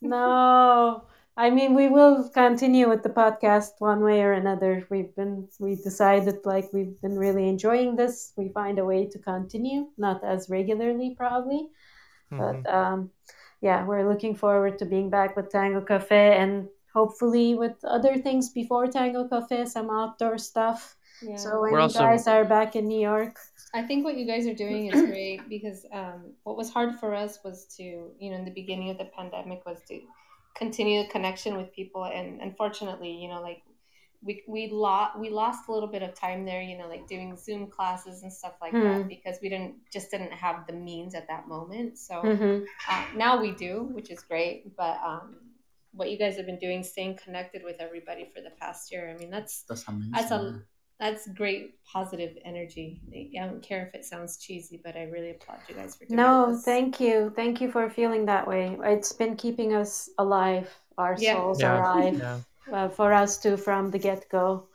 no, 0.00 1.04
I 1.36 1.50
mean 1.50 1.74
we 1.74 1.88
will 1.88 2.28
continue 2.30 2.88
with 2.88 3.02
the 3.02 3.08
podcast 3.10 3.72
one 3.78 4.02
way 4.02 4.22
or 4.22 4.32
another. 4.32 4.86
We've 4.90 5.14
been 5.14 5.48
we 5.58 5.74
decided 5.76 6.44
like 6.44 6.72
we've 6.72 7.00
been 7.00 7.16
really 7.18 7.48
enjoying 7.48 7.96
this. 7.96 8.32
We 8.36 8.48
find 8.50 8.78
a 8.78 8.84
way 8.84 9.06
to 9.06 9.18
continue, 9.18 9.88
not 9.96 10.22
as 10.24 10.48
regularly 10.50 11.14
probably, 11.16 11.68
Mhm. 12.32 12.38
but 12.38 12.72
um, 12.72 13.10
yeah, 13.60 13.84
we're 13.86 14.08
looking 14.08 14.34
forward 14.34 14.78
to 14.78 14.84
being 14.86 15.10
back 15.10 15.36
with 15.36 15.50
Tango 15.50 15.80
Cafe 15.82 16.36
and 16.36 16.68
hopefully 16.92 17.54
with 17.54 17.76
other 17.84 18.18
things 18.18 18.50
before 18.50 18.86
Tango 18.86 19.28
Cafe, 19.28 19.64
some 19.66 19.88
outdoor 19.90 20.38
stuff. 20.38 20.96
Yeah. 21.22 21.36
So 21.36 21.60
when 21.60 21.72
We're 21.72 21.78
you 21.78 21.82
also- 21.84 21.98
guys 22.00 22.26
are 22.26 22.44
back 22.44 22.76
in 22.76 22.86
New 22.88 23.00
York, 23.00 23.38
I 23.74 23.82
think 23.82 24.04
what 24.04 24.16
you 24.16 24.26
guys 24.26 24.46
are 24.46 24.54
doing 24.54 24.86
is 24.92 25.00
great 25.02 25.48
because 25.54 25.86
um, 25.92 26.32
what 26.44 26.56
was 26.56 26.70
hard 26.70 26.98
for 27.00 27.14
us 27.14 27.38
was 27.44 27.64
to, 27.76 27.82
you 28.18 28.30
know, 28.30 28.36
in 28.36 28.44
the 28.44 28.50
beginning 28.50 28.90
of 28.90 28.98
the 28.98 29.06
pandemic 29.16 29.64
was 29.64 29.78
to 29.88 30.00
continue 30.54 31.02
the 31.02 31.08
connection 31.08 31.56
with 31.56 31.72
people, 31.72 32.04
and 32.04 32.40
unfortunately, 32.42 33.10
you 33.10 33.28
know, 33.28 33.40
like 33.40 33.62
we 34.24 34.44
we 34.46 34.68
lost 34.70 35.18
we 35.18 35.30
lost 35.30 35.68
a 35.68 35.72
little 35.72 35.88
bit 35.88 36.02
of 36.02 36.14
time 36.14 36.44
there, 36.44 36.62
you 36.62 36.76
know, 36.78 36.86
like 36.88 37.08
doing 37.08 37.36
Zoom 37.36 37.66
classes 37.66 38.22
and 38.22 38.32
stuff 38.32 38.54
like 38.60 38.72
Hmm. 38.72 38.82
that 38.84 39.08
because 39.08 39.38
we 39.42 39.48
didn't 39.48 39.74
just 39.92 40.10
didn't 40.10 40.32
have 40.32 40.66
the 40.66 40.74
means 40.74 41.14
at 41.14 41.26
that 41.28 41.48
moment. 41.48 41.98
So 41.98 42.14
Mhm. 42.22 42.64
uh, 42.88 43.04
now 43.16 43.40
we 43.40 43.50
do, 43.52 43.84
which 43.96 44.10
is 44.10 44.20
great. 44.22 44.76
But 44.76 44.98
um, 45.04 45.36
what 45.92 46.10
you 46.10 46.18
guys 46.18 46.36
have 46.36 46.46
been 46.46 46.58
doing, 46.58 46.82
staying 46.84 47.16
connected 47.16 47.64
with 47.64 47.76
everybody 47.80 48.26
for 48.34 48.40
the 48.40 48.50
past 48.60 48.92
year, 48.92 49.10
I 49.10 49.14
mean, 49.18 49.30
that's 49.30 49.62
That's 49.64 49.88
amazing. 49.88 50.12
that's 50.12 50.30
a 50.30 50.62
that's 51.02 51.26
great 51.26 51.82
positive 51.84 52.38
energy. 52.44 53.00
I 53.36 53.44
don't 53.44 53.60
care 53.60 53.84
if 53.88 53.92
it 53.92 54.04
sounds 54.04 54.36
cheesy, 54.36 54.80
but 54.84 54.94
I 54.96 55.02
really 55.04 55.30
applaud 55.30 55.58
you 55.68 55.74
guys 55.74 55.96
for 55.96 56.04
doing 56.04 56.16
this. 56.16 56.24
No, 56.24 56.52
this. 56.52 56.64
thank 56.64 57.00
you. 57.00 57.32
Thank 57.34 57.60
you 57.60 57.72
for 57.72 57.90
feeling 57.90 58.24
that 58.26 58.46
way. 58.46 58.78
It's 58.84 59.12
been 59.12 59.34
keeping 59.34 59.74
us 59.74 60.08
alive, 60.18 60.70
our 60.96 61.16
Yeah. 61.18 61.34
souls 61.34 61.60
Yeah, 61.60 61.80
alive, 61.80 62.18
yeah. 62.18 62.38
uh, 62.72 62.88
for 62.88 63.12
us 63.12 63.36
too 63.42 63.56
from 63.56 63.90
the 63.90 63.98
get 63.98 64.28
go. 64.30 64.68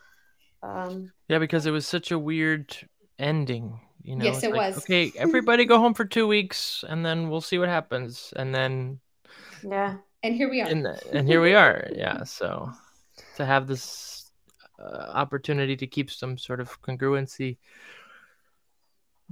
Um, 0.61 1.13
Yeah, 1.29 1.39
because 1.39 1.65
it 1.65 1.71
was 1.71 1.87
such 1.87 2.11
a 2.11 2.19
weird 2.19 2.75
ending. 3.17 3.79
You 4.03 4.17
know, 4.17 4.25
Yes, 4.25 4.43
it 4.43 4.51
like, 4.51 4.75
was. 4.75 4.83
Okay, 4.83 5.13
everybody 5.15 5.63
go 5.63 5.79
home 5.79 5.93
for 5.93 6.03
two 6.05 6.27
weeks, 6.27 6.83
and 6.89 7.05
then 7.05 7.29
we'll 7.29 7.41
see 7.41 7.57
what 7.57 7.69
happens. 7.69 8.33
And 8.35 8.53
then, 8.53 8.99
yeah. 9.63 9.97
And 10.23 10.35
here 10.35 10.49
we 10.49 10.59
are. 10.59 10.67
and 10.67 10.85
and 11.13 11.27
here 11.27 11.41
we 11.41 11.55
are. 11.55 11.87
Yeah, 11.95 12.23
so 12.23 12.71
to 13.37 13.45
have 13.45 13.67
this 13.67 14.16
uh, 14.79 15.11
opportunity 15.13 15.75
to 15.75 15.87
keep 15.87 16.09
some 16.11 16.37
sort 16.37 16.59
of 16.59 16.81
congruency 16.81 17.57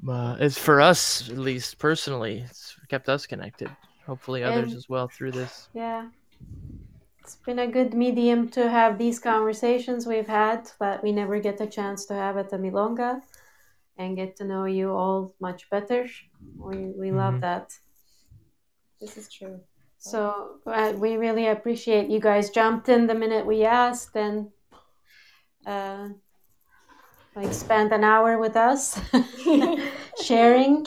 uh, 0.07 0.35
is 0.39 0.57
for 0.57 0.81
us, 0.81 1.29
at 1.29 1.37
least 1.37 1.77
personally, 1.77 2.43
it's 2.49 2.75
kept 2.89 3.07
us 3.09 3.25
connected. 3.25 3.69
Hopefully, 4.05 4.43
others 4.43 4.69
And- 4.69 4.77
as 4.77 4.89
well 4.89 5.07
through 5.07 5.31
this. 5.31 5.69
Yeah. 5.73 6.09
It's 7.21 7.37
been 7.37 7.57
a 7.59 7.67
good 7.67 7.95
medium 7.95 8.49
to 8.49 8.69
have 8.69 8.99
these 8.99 9.17
conversations 9.19 10.05
we've 10.05 10.27
had 10.27 10.69
that 10.79 11.01
we 11.01 11.11
never 11.11 11.39
get 11.39 11.59
a 11.59 11.65
chance 11.65 12.05
to 12.05 12.13
have 12.13 12.37
at 12.37 12.49
the 12.51 12.57
Milonga 12.57 13.21
and 13.97 14.15
get 14.15 14.35
to 14.35 14.43
know 14.43 14.65
you 14.65 14.91
all 14.91 15.33
much 15.39 15.67
better. 15.71 16.05
We, 16.55 16.77
we 17.01 17.11
love 17.11 17.35
Mhm. 17.35 17.41
that. 17.41 17.73
This 19.01 19.17
is 19.17 19.27
true. 19.31 19.59
So 19.97 20.59
uh, 20.67 20.93
we 20.97 21.17
really 21.17 21.47
appreciate 21.47 22.09
you 22.11 22.19
guys 22.19 22.51
jumped 22.51 22.89
in 22.89 23.07
the 23.07 23.15
minute 23.15 23.43
we 23.47 23.63
asked 23.65 24.15
and 24.15 24.51
uh, 25.65 26.09
like 27.35 27.53
spent 27.53 27.91
an 27.91 28.03
hour 28.03 28.37
with 28.37 28.55
us 28.55 28.99
sharing. 30.23 30.85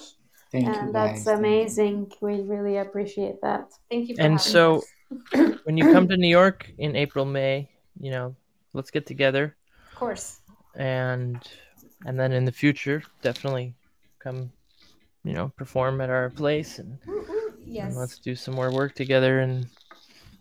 Thank 0.51 0.67
you, 0.67 0.73
and 0.73 0.95
that's 0.95 1.25
guys. 1.25 1.39
Amazing. 1.39 2.13
We 2.23 2.41
really 2.41 2.79
appreciate 2.79 3.41
that. 3.43 3.71
Thank 3.91 4.09
you 4.09 4.17
for 4.17 4.23
And 4.23 4.41
so, 4.41 4.83
when 5.65 5.77
you 5.77 5.93
come 5.93 6.09
to 6.09 6.17
New 6.17 6.29
York 6.29 6.71
in 6.79 6.97
April, 6.97 7.25
May, 7.25 7.69
you 8.01 8.11
know, 8.11 8.35
let's 8.73 8.91
get 8.91 9.05
together. 9.07 9.55
Of 9.93 9.99
course. 9.99 10.41
and 10.77 11.43
and 12.07 12.19
then 12.19 12.31
in 12.33 12.45
the 12.45 12.53
future 12.53 13.03
definitely 13.23 13.75
come 14.21 14.53
you 15.25 15.33
know 15.33 15.51
perform 15.57 16.01
at 16.01 16.09
our 16.11 16.31
place 16.31 16.79
and, 16.79 16.99
Yes. 17.67 17.89
and 17.89 17.97
let's 17.97 18.19
do 18.19 18.35
some 18.35 18.55
more 18.55 18.71
work 18.73 18.95
together 18.95 19.41
and 19.41 19.67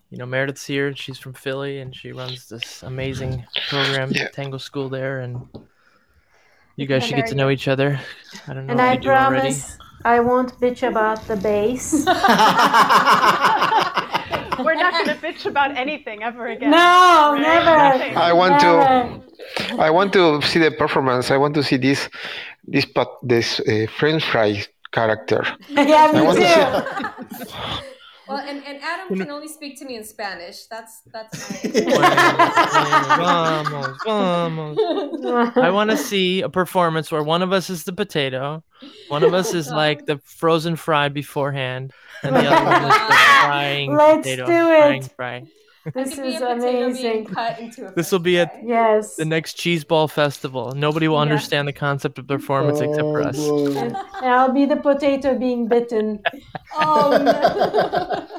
you 0.10 0.18
know 0.18 0.26
meredith's 0.26 0.66
here 0.66 0.96
she's 0.96 1.20
from 1.20 1.34
philly 1.34 1.80
and 1.80 1.96
she 1.96 2.12
runs 2.12 2.48
this 2.50 2.84
amazing 2.84 3.46
program 3.70 4.10
Yeah. 4.12 4.30
tango 4.30 4.58
school 4.58 4.90
there 4.90 5.20
and 5.20 5.48
you 6.76 6.86
guys 6.86 7.04
should 7.04 7.16
get 7.16 7.24
Very 7.26 7.30
to 7.32 7.36
know 7.36 7.50
each 7.50 7.68
other 7.68 8.00
i 8.48 8.54
don't 8.54 8.66
know 8.68 8.72
And 8.72 8.80
if 8.80 8.86
I 8.86 8.94
you 8.94 9.00
do 9.00 9.08
promise 9.10 9.78
I 10.06 10.20
won't 10.20 10.54
bitch 10.62 10.88
about 10.88 11.28
the 11.28 11.36
bass. 11.36 12.06
We're 14.64 14.76
not 14.76 14.94
going 14.94 15.08
to 15.08 15.16
bitch 15.26 15.46
about 15.46 15.76
anything 15.76 16.24
ever 16.24 16.48
again. 16.48 16.72
no, 16.72 17.34
Right? 17.34 17.42
never. 17.42 18.20
I 18.20 18.32
want 18.32 18.60
to. 18.62 19.22
I 19.80 19.90
want 19.90 20.14
to 20.14 20.42
see 20.44 20.60
the 20.60 20.72
performance. 20.72 21.30
I 21.32 21.38
want 21.38 21.54
to 21.56 21.64
see 21.64 21.78
this, 21.78 22.10
this, 22.68 22.86
but 22.86 23.10
this 23.24 23.60
uh, 23.62 23.88
French 23.98 24.24
fry 24.24 24.64
character. 24.92 25.44
Yeah, 25.70 26.12
me 26.14 26.22
too. 26.42 27.46
see. 28.28 28.34
Well, 28.34 28.46
and, 28.48 28.64
and 28.66 28.80
Adam 28.84 29.18
can 29.18 29.30
only 29.32 29.48
speak 29.48 29.80
to 29.80 29.86
me 29.86 29.96
in 29.96 30.04
Spanish. 30.04 30.66
That's 30.66 31.02
that's 31.14 31.62
vamos, 33.18 33.98
vamos. 34.06 34.78
I 35.58 35.70
want 35.70 35.92
to 35.92 35.98
see 35.98 36.42
a 36.42 36.50
performance 36.50 37.12
where 37.12 37.24
one 37.24 37.42
of 37.42 37.52
us 37.54 37.70
is 37.70 37.84
the 37.84 37.94
potato, 37.94 38.64
one 39.08 39.24
of 39.24 39.34
us 39.34 39.54
is 39.54 39.70
like 39.70 40.06
the 40.06 40.18
frozen 40.20 40.76
fry 40.76 41.10
beforehand, 41.10 41.92
and 42.24 42.36
the 42.36 42.40
other 42.40 42.66
one 42.66 42.84
is 42.84 42.98
the 42.98 43.14
frying 43.44 43.96
Let's 43.96 44.18
potato. 44.18 44.46
do 44.46 44.52
frying 44.68 45.04
it. 45.04 45.12
fry. 45.16 45.44
This 45.94 46.18
is 46.18 46.42
a 46.42 46.56
potato 46.56 46.60
being 46.62 46.84
amazing. 46.84 47.26
cut 47.26 47.60
into 47.60 47.88
a 47.88 47.92
This 47.92 48.12
will 48.12 48.20
be 48.20 48.40
at. 48.40 48.60
Yes. 48.64 49.16
the 49.16 49.26
next 49.26 49.54
cheese 49.54 49.84
ball 49.84 50.08
festival. 50.08 50.72
Nobody 50.76 51.08
will 51.08 51.16
Yeah. 51.18 51.22
understand 51.22 51.68
the 51.68 51.74
concept 51.74 52.20
of 52.20 52.28
performance 52.28 52.80
except 52.82 53.02
for 53.02 53.22
Oh, 53.22 53.26
us. 53.28 53.38
boy. 53.38 53.72
And 54.22 54.32
I'll 54.32 54.52
be 54.52 54.66
the 54.66 54.76
potato 54.78 55.38
being 55.38 55.68
bitten. 55.68 56.22
Oh 56.76 57.18
no. 57.24 58.28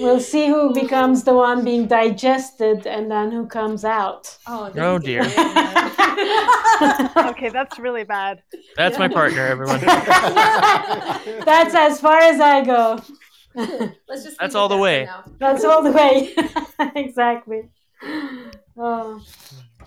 We'll 0.00 0.20
see 0.20 0.46
who 0.48 0.72
becomes 0.72 1.22
the 1.24 1.34
one 1.34 1.64
being 1.64 1.86
digested 1.86 2.86
and 2.86 3.10
then 3.10 3.30
who 3.30 3.46
comes 3.46 3.84
out. 3.84 4.36
Oh, 4.46 4.70
Oh, 4.76 4.98
dear. 4.98 5.22
Okay, 7.30 7.48
that's 7.50 7.78
really 7.78 8.04
bad. 8.04 8.42
That's 8.76 8.98
my 8.98 9.08
partner, 9.08 9.46
everyone. 9.46 9.80
That's 11.44 11.74
as 11.74 12.00
far 12.00 12.18
as 12.18 12.40
I 12.40 12.64
go. 12.64 13.00
Let's 14.08 14.24
just 14.24 14.38
That's 14.38 14.54
all 14.54 14.68
the 14.68 14.76
way. 14.76 15.08
That's 15.38 15.64
all 15.64 15.82
the 15.82 15.92
way. 15.92 16.34
exactly. 16.96 17.68
Oh, 18.76 19.22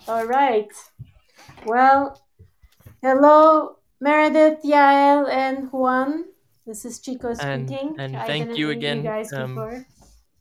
all 0.06 0.26
right. 0.26 0.70
Well, 1.64 2.22
hello, 3.02 3.76
Meredith, 4.00 4.62
Yael, 4.64 5.28
and 5.28 5.70
Juan. 5.72 6.26
This 6.66 6.84
is 6.84 7.00
Chico 7.00 7.34
speaking. 7.34 7.96
and 7.98 8.16
I 8.16 8.26
thank 8.26 8.56
you 8.56 8.70
again, 8.70 8.98
You 8.98 9.02
guys 9.04 9.32
um, 9.32 9.54
before. 9.54 9.86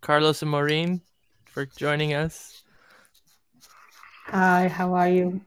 Carlos 0.01 0.41
and 0.41 0.51
Maureen 0.51 1.01
for 1.45 1.65
joining 1.65 2.13
us. 2.13 2.63
Hi, 4.27 4.67
how 4.67 4.93
are 4.93 5.09
you? 5.09 5.41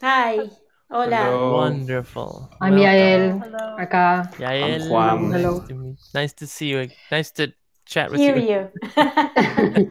Hi. 0.00 0.50
Hola. 0.90 1.16
Hello. 1.16 1.52
Wonderful. 1.54 2.48
I'm 2.60 2.74
Welcome. 2.74 2.86
Yael. 2.86 3.42
Hello. 3.42 3.76
Acá. 3.78 4.30
Yael, 4.38 4.82
I'm 4.84 4.90
Juan. 4.90 5.30
nice 5.30 5.42
Hello. 5.42 5.60
to 5.66 5.74
meet- 5.74 5.98
Nice 6.14 6.32
to 6.34 6.46
see 6.46 6.68
you. 6.68 6.88
Nice 7.10 7.30
to 7.32 7.52
chat 7.84 8.10
with 8.10 8.20
Hear 8.20 8.36
you. 8.36 8.70
you. 8.70 9.90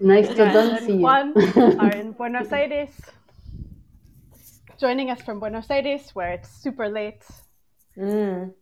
Nice 0.00 0.28
to 0.28 0.44
Yeah, 0.44 0.52
don't 0.52 0.78
see 0.80 0.98
Juan 0.98 1.32
you. 1.36 1.78
are 1.80 1.92
in 1.96 2.12
Buenos 2.12 2.52
Aires, 2.52 2.90
joining 4.78 5.10
us 5.10 5.22
from 5.22 5.38
Buenos 5.40 5.70
Aires, 5.70 6.10
where 6.14 6.32
it's 6.32 6.50
super 6.50 6.88
late. 6.88 7.22
Mm. 7.96 8.52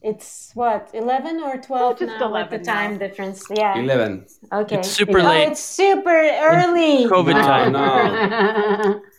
It's 0.00 0.52
what, 0.54 0.90
11 0.94 1.40
or 1.40 1.56
12 1.58 1.98
just 1.98 2.18
now 2.20 2.32
with 2.32 2.50
the 2.50 2.58
time 2.58 2.92
now. 2.92 2.98
difference? 2.98 3.44
Yeah. 3.50 3.76
11. 3.78 4.26
Okay. 4.52 4.78
It's 4.78 4.88
super 4.90 5.20
oh, 5.20 5.24
late. 5.24 5.48
it's 5.48 5.60
super 5.64 6.10
early. 6.12 7.06
COVID 7.08 7.34
No, 7.34 7.42
time. 7.42 7.72
no. 7.72 9.00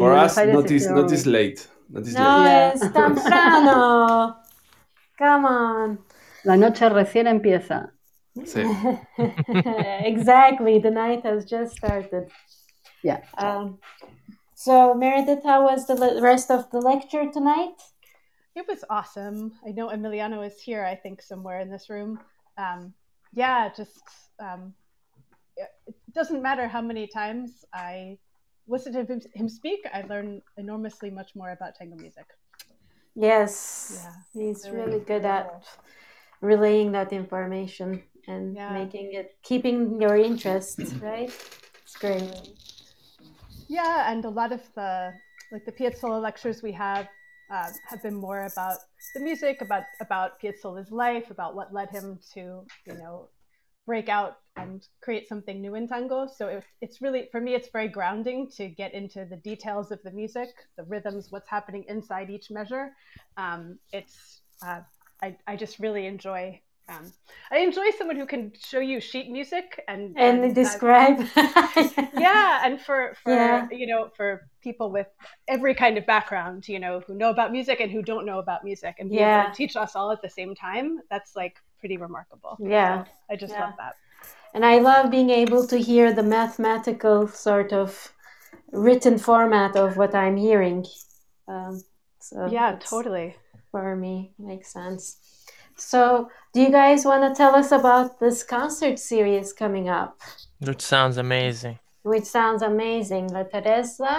For 0.00 0.12
us, 0.16 0.34
Buenos 0.34 0.38
Aires 0.38 0.54
not 0.54 0.64
it's 0.64 0.84
is, 0.84 0.90
not 0.90 1.12
is 1.12 1.26
early. 1.26 1.32
late. 1.38 1.68
That 1.90 2.06
is 2.06 2.14
No, 2.14 2.38
late. 2.42 2.72
es 2.74 2.80
temprano. 2.92 4.36
Come 5.18 5.44
on. 5.44 5.98
La 6.44 6.56
noche 6.56 6.88
recién 6.88 7.26
empieza. 7.26 7.90
Sí. 8.44 8.62
exactly. 10.06 10.78
The 10.78 10.90
night 10.90 11.22
has 11.24 11.44
just 11.44 11.76
started. 11.76 12.30
Yeah. 13.02 13.20
Um, 13.36 13.78
so, 14.54 14.94
Meredith, 14.94 15.42
how 15.44 15.64
was 15.64 15.86
the 15.86 15.94
le- 15.94 16.20
rest 16.22 16.50
of 16.50 16.70
the 16.70 16.80
lecture 16.80 17.30
tonight? 17.30 17.76
It 18.54 18.66
was 18.68 18.84
awesome. 18.88 19.52
I 19.66 19.70
know 19.72 19.88
Emiliano 19.88 20.46
is 20.46 20.60
here, 20.60 20.84
I 20.84 20.94
think, 20.96 21.22
somewhere 21.22 21.60
in 21.60 21.70
this 21.70 21.88
room. 21.90 22.18
Um, 22.58 22.94
yeah, 23.32 23.68
just 23.76 24.02
um, 24.38 24.74
it 25.56 25.94
doesn't 26.14 26.42
matter 26.42 26.66
how 26.68 26.80
many 26.82 27.06
times 27.06 27.64
I 27.72 28.18
listen 28.70 28.92
to 28.92 29.04
him, 29.04 29.20
him 29.34 29.48
speak, 29.48 29.80
I 29.92 30.02
learn 30.02 30.42
enormously 30.56 31.10
much 31.10 31.34
more 31.34 31.50
about 31.50 31.74
tango 31.74 31.96
music. 31.96 32.26
Yes. 33.14 34.08
Yeah. 34.34 34.42
He's 34.42 34.64
Very 34.64 34.76
really 34.76 35.00
good 35.00 35.24
at 35.24 35.64
relaying 36.40 36.92
that 36.92 37.12
information 37.12 38.02
and 38.26 38.56
Yeah. 38.56 38.72
making 38.72 39.12
it, 39.12 39.36
keeping 39.42 40.00
your 40.00 40.16
interest, 40.16 40.78
right? 41.02 41.30
It's 41.82 41.96
great. 41.96 42.22
Yeah, 43.68 44.10
and 44.10 44.24
a 44.24 44.30
lot 44.30 44.52
of 44.52 44.62
the 44.74 45.12
like 45.52 45.64
the 45.64 45.72
Piazzolla 45.72 46.20
lectures 46.20 46.62
we 46.62 46.72
have 46.72 47.08
uh, 47.50 47.70
have 47.88 48.02
been 48.02 48.14
more 48.14 48.46
about 48.46 48.78
the 49.14 49.20
music, 49.20 49.60
about 49.60 49.84
about 50.00 50.40
Piazzolla's 50.40 50.90
life, 50.90 51.30
about 51.30 51.54
what 51.54 51.72
led 51.72 51.90
him 51.90 52.18
to 52.34 52.40
you 52.86 52.94
know 52.94 53.28
break 53.86 54.08
out 54.08 54.36
and 54.56 54.86
create 55.02 55.28
something 55.28 55.60
new 55.60 55.74
in 55.74 55.88
tango. 55.88 56.26
So 56.26 56.48
it, 56.48 56.64
it's 56.80 57.00
really 57.00 57.28
for 57.32 57.40
me, 57.40 57.54
it's 57.54 57.68
very 57.72 57.88
grounding 57.88 58.48
to 58.56 58.68
get 58.68 58.94
into 58.94 59.24
the 59.24 59.36
details 59.36 59.90
of 59.90 60.00
the 60.02 60.10
music, 60.12 60.48
the 60.76 60.84
rhythms, 60.84 61.28
what's 61.30 61.48
happening 61.48 61.84
inside 61.88 62.30
each 62.30 62.50
measure. 62.50 62.90
Um, 63.36 63.78
it's 63.92 64.42
uh, 64.62 64.80
I 65.22 65.36
I 65.46 65.56
just 65.56 65.78
really 65.78 66.06
enjoy. 66.06 66.60
Um, 66.88 67.12
I 67.52 67.58
enjoy 67.58 67.90
someone 67.96 68.16
who 68.16 68.26
can 68.26 68.52
show 68.58 68.80
you 68.80 69.00
sheet 69.00 69.30
music 69.30 69.80
and 69.88 70.16
And 70.16 70.54
uh, 70.64 70.78
describe. 70.82 71.26
yeah 72.12 72.62
and 72.64 72.80
for 72.80 73.14
for 73.22 73.62
Yeah. 73.62 73.68
you 73.70 73.86
know 73.86 74.10
for 74.16 74.48
people 74.62 74.90
with 74.90 75.06
every 75.48 75.74
kind 75.74 75.96
of 75.96 76.06
background 76.06 76.66
you 76.68 76.78
know 76.78 77.00
who 77.06 77.14
know 77.14 77.30
about 77.30 77.52
music 77.52 77.80
and 77.80 77.90
who 77.90 78.02
don't 78.02 78.26
know 78.26 78.38
about 78.38 78.64
music 78.64 78.96
and 78.98 79.10
be 79.10 79.22
able 79.22 79.30
Yeah. 79.30 79.44
to 79.44 79.50
teach 79.52 79.76
us 79.76 79.94
all 79.94 80.10
at 80.10 80.20
the 80.22 80.28
same 80.28 80.54
time 80.54 80.98
that's 81.08 81.36
like 81.36 81.56
pretty 81.80 81.96
remarkable 81.96 82.54
Yeah. 82.60 83.04
So 83.04 83.10
i 83.30 83.36
just 83.36 83.52
Yeah. 83.54 83.64
love 83.64 83.74
that 83.84 83.94
And 84.54 84.64
I 84.64 84.76
love 84.90 85.10
being 85.10 85.30
able 85.30 85.62
to 85.72 85.76
hear 85.88 86.06
the 86.12 86.26
mathematical 86.38 87.28
sort 87.28 87.72
of 87.72 87.88
written 88.86 89.16
format 89.18 89.72
of 89.76 89.96
what 90.00 90.12
I'm 90.22 90.36
hearing. 90.36 90.80
Um, 91.52 91.74
so 92.28 92.36
yeah 92.56 92.70
totally 92.94 93.28
for 93.70 93.94
me 94.04 94.14
makes 94.38 94.68
sense. 94.72 95.02
So, 95.76 96.28
do 96.52 96.60
you 96.60 96.70
guys 96.70 97.00
want 97.10 97.22
to 97.24 97.32
tell 97.42 97.54
us 97.62 97.70
about 97.72 98.18
this 98.20 98.42
concert 98.56 98.98
series 98.98 99.52
coming 99.62 99.88
up, 99.88 100.20
Which 100.68 100.82
sounds 100.82 101.16
amazing. 101.16 101.78
which 102.02 102.24
sounds 102.38 102.62
amazing? 102.62 103.28
La 103.36 103.44
Teresa, 103.52 104.12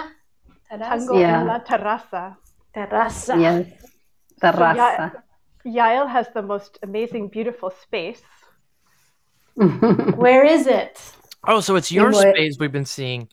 tango 0.70 1.14
Yeah. 1.18 1.40
en 1.40 1.46
la 1.46 1.58
terraza 1.60 2.24
Terraza. 2.74 3.36
Yes. 3.38 3.66
Terraza. 4.40 5.22
Yael 5.64 6.08
has 6.08 6.26
the 6.34 6.42
most 6.42 6.78
amazing 6.82 7.28
beautiful 7.28 7.70
space 7.70 8.22
Where 10.16 10.44
is 10.44 10.66
it? 10.66 10.98
Oh, 11.46 11.60
so 11.60 11.76
it's 11.76 11.92
your 11.92 12.08
Anyway. 12.08 12.32
space 12.32 12.56
we've 12.58 12.72
been 12.72 12.86
seeing. 12.86 13.28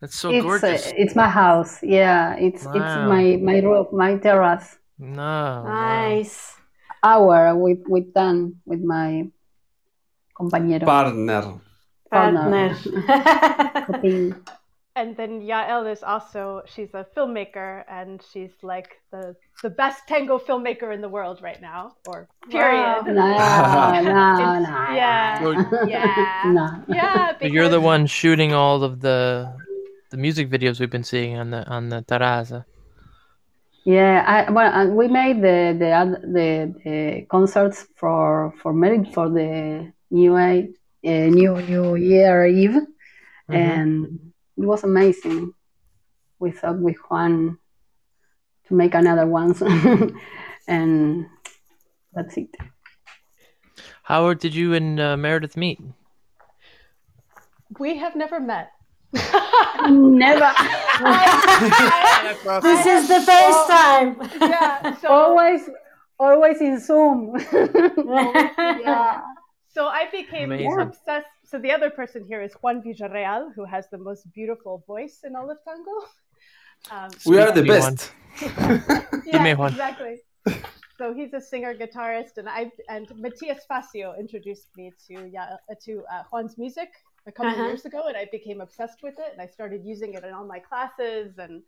That's 0.00 0.16
so 0.16 0.30
it's 0.30 0.40
uh, 0.40 0.48
gorgeous. 0.48 0.92
it's 0.96 1.14
my 1.14 1.28
house. 1.28 1.82
Yeah, 1.82 2.36
it's 2.36 2.62
it's 2.64 2.94
my 3.12 3.36
my 3.42 3.58
roof, 3.60 3.92
my 3.92 4.16
terrace. 4.16 4.78
no. 4.98 5.20
wow. 5.20 5.64
Nice. 5.64 6.54
Hour 7.02 7.54
with 7.54 7.80
with 7.86 8.14
Dan, 8.14 8.56
with 8.64 8.80
my 8.80 9.28
compañero. 10.34 10.86
Partner. 10.86 11.60
Partner. 12.10 12.74
Copine. 13.86 14.34
And 14.98 15.16
then 15.16 15.32
yael 15.50 15.82
is 15.94 16.02
also 16.12 16.62
she's 16.72 16.92
a 17.02 17.04
filmmaker 17.14 17.70
and 17.98 18.12
she's 18.30 18.54
like 18.72 18.90
the 19.12 19.22
the 19.62 19.70
best 19.82 19.98
tango 20.10 20.36
filmmaker 20.46 20.88
in 20.96 21.00
the 21.06 21.08
world 21.16 21.38
right 21.48 21.60
now 21.72 21.82
or 22.08 22.18
period 22.50 23.02
No, 23.06 23.12
no, 23.14 24.48
no. 24.66 24.74
yeah 25.02 25.38
So- 25.42 25.86
yeah 25.86 26.42
No. 26.58 26.66
yeah 26.88 27.38
So 27.40 27.46
you're 27.54 27.68
the 27.78 27.84
one 27.94 28.02
shooting 28.06 28.50
all 28.52 28.78
of 28.88 28.92
the 29.06 29.18
the 30.10 30.16
music 30.26 30.46
videos 30.54 30.80
we've 30.80 30.94
been 30.98 31.04
seeing 31.12 31.32
on 31.42 31.50
the 31.54 31.62
on 31.76 31.82
the 31.92 32.00
terraza. 32.10 32.64
Yeah, 33.84 34.24
I, 34.26 34.50
well, 34.50 34.70
uh, 34.72 34.86
we 35.00 35.08
made 35.08 35.36
the 35.48 35.58
the 35.82 35.90
the, 36.36 36.48
the 36.84 37.26
concerts 37.34 37.86
for 37.96 38.52
for 38.60 38.72
Merit 38.72 39.14
for 39.14 39.26
the 39.38 39.92
new 40.10 40.32
Year, 40.36 40.68
uh, 41.06 41.28
new 41.38 41.52
New 41.72 41.94
Year 41.96 42.46
Eve, 42.46 42.78
and 43.48 44.27
it 44.58 44.66
was 44.66 44.84
amazing. 44.84 45.54
We 46.38 46.50
thought 46.50 46.78
with 46.78 46.96
Juan 47.08 47.58
to 48.66 48.74
make 48.74 48.94
another 48.94 49.26
ones, 49.26 49.62
and 50.68 51.26
that's 52.12 52.36
it. 52.36 52.54
How 54.02 54.34
did 54.34 54.54
you 54.54 54.74
and 54.74 55.00
uh, 55.00 55.16
Meredith 55.16 55.56
meet? 55.56 55.80
we 57.78 57.98
have 57.98 58.16
never 58.16 58.40
met 58.40 58.72
Never, 59.12 59.20
this 62.60 62.86
is 62.86 63.08
the 63.08 63.22
first 63.24 63.68
time. 63.68 64.16
yeah 64.40 64.94
so 64.96 65.08
always, 65.08 65.70
always 66.18 66.60
in 66.60 66.78
Zoom. 66.78 67.34
yeah 67.52 69.22
so 69.78 69.86
i 69.86 70.04
became 70.10 70.52
Amazing. 70.52 70.80
obsessed 70.80 71.26
so 71.44 71.58
the 71.58 71.72
other 71.72 71.90
person 71.90 72.24
here 72.24 72.42
is 72.42 72.52
juan 72.62 72.82
villarreal 72.82 73.52
who 73.56 73.64
has 73.64 73.88
the 73.90 73.98
most 73.98 74.32
beautiful 74.32 74.84
voice 74.86 75.20
in 75.24 75.36
all 75.36 75.50
of 75.50 75.58
tango 75.64 75.96
um, 76.90 77.18
We 77.24 77.38
are 77.38 77.52
the 77.52 77.62
Speak 77.62 77.66
to 77.66 77.72
me, 77.72 77.80
best. 77.80 78.12
Give 79.32 79.42
me 79.42 79.50
yeah, 79.50 79.54
exactly. 79.70 80.16
So 80.98 81.14
he's 81.14 81.32
a 81.34 81.40
singer 81.40 81.74
guitarist, 81.74 82.38
and 82.38 82.48
I 82.48 82.72
and 82.88 83.06
Matias 83.16 83.64
Facio 83.70 84.18
introduced 84.18 84.68
me 84.76 84.92
to 85.08 85.14
yeah 85.32 85.56
uh, 85.70 85.74
to 85.86 86.04
uh, 86.12 86.22
Juan's 86.30 86.58
music 86.58 86.90
a 87.26 87.32
couple 87.32 87.50
Uh-huh. 87.52 87.68
years 87.68 87.84
ago, 87.84 88.08
and 88.08 88.16
I 88.16 88.26
became 88.32 88.60
obsessed 88.60 89.02
with 89.02 89.14
it, 89.18 89.30
and 89.32 89.40
I 89.40 89.46
started 89.46 89.84
using 89.84 90.14
it 90.14 90.24
in 90.24 90.32
all 90.32 90.46
my 90.46 90.60
classes, 90.60 91.38
and 91.38 91.62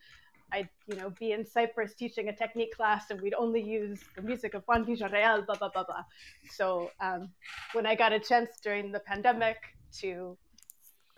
I'd 0.52 0.68
you 0.86 0.97
know 0.97 1.10
be 1.18 1.32
in 1.32 1.44
Cyprus 1.44 1.94
teaching 1.94 2.28
a 2.28 2.35
technique 2.36 2.74
class, 2.77 3.10
and 3.10 3.20
we'd 3.20 3.35
only 3.35 3.62
use 3.62 4.01
the 4.16 4.22
music 4.22 4.55
of 4.55 4.62
Juan 4.66 4.85
Villarreal, 4.85 5.47
blah 5.47 5.56
blah 5.56 5.70
blah 5.74 5.85
blah. 5.85 6.05
So 6.51 6.90
um, 7.01 7.31
when 7.74 7.86
I 7.86 7.94
got 7.94 8.12
a 8.12 8.20
chance 8.20 8.51
during 8.62 8.93
the 8.93 9.01
pandemic 9.01 9.59
to 10.01 10.36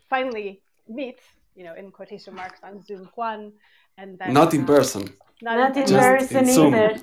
finally 0.08 0.62
meet, 0.88 1.18
you 1.54 1.64
know, 1.64 1.74
in 1.74 1.90
quotation 1.90 2.34
marks 2.34 2.60
on 2.62 2.82
Zoom 2.82 3.08
Juan, 3.16 3.52
and 3.98 4.18
then 4.18 4.32
Not 4.32 4.52
in 4.54 4.62
uh, 4.64 4.66
person. 4.66 5.02
not, 5.42 5.56
Not 5.58 5.76
in 5.76 5.86
Just 5.86 6.08
person 6.08 6.36
in 6.38 6.46
Zoom. 6.46 6.74
either. 6.74 6.96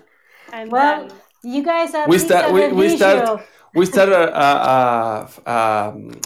And 0.54 0.72
Well, 0.72 1.08
then, 1.08 1.18
you 1.44 1.64
guys 1.64 1.94
are 1.94 2.08
We 2.08 2.14
least 2.14 2.28
start. 2.28 2.54
We, 2.54 2.64
a 2.66 2.74
we 2.74 2.98
start. 2.98 3.42
We 3.76 3.86
start 3.86 4.10
a, 4.10 4.24
a, 4.46 4.50
a, 5.46 5.52
um, 5.90 6.20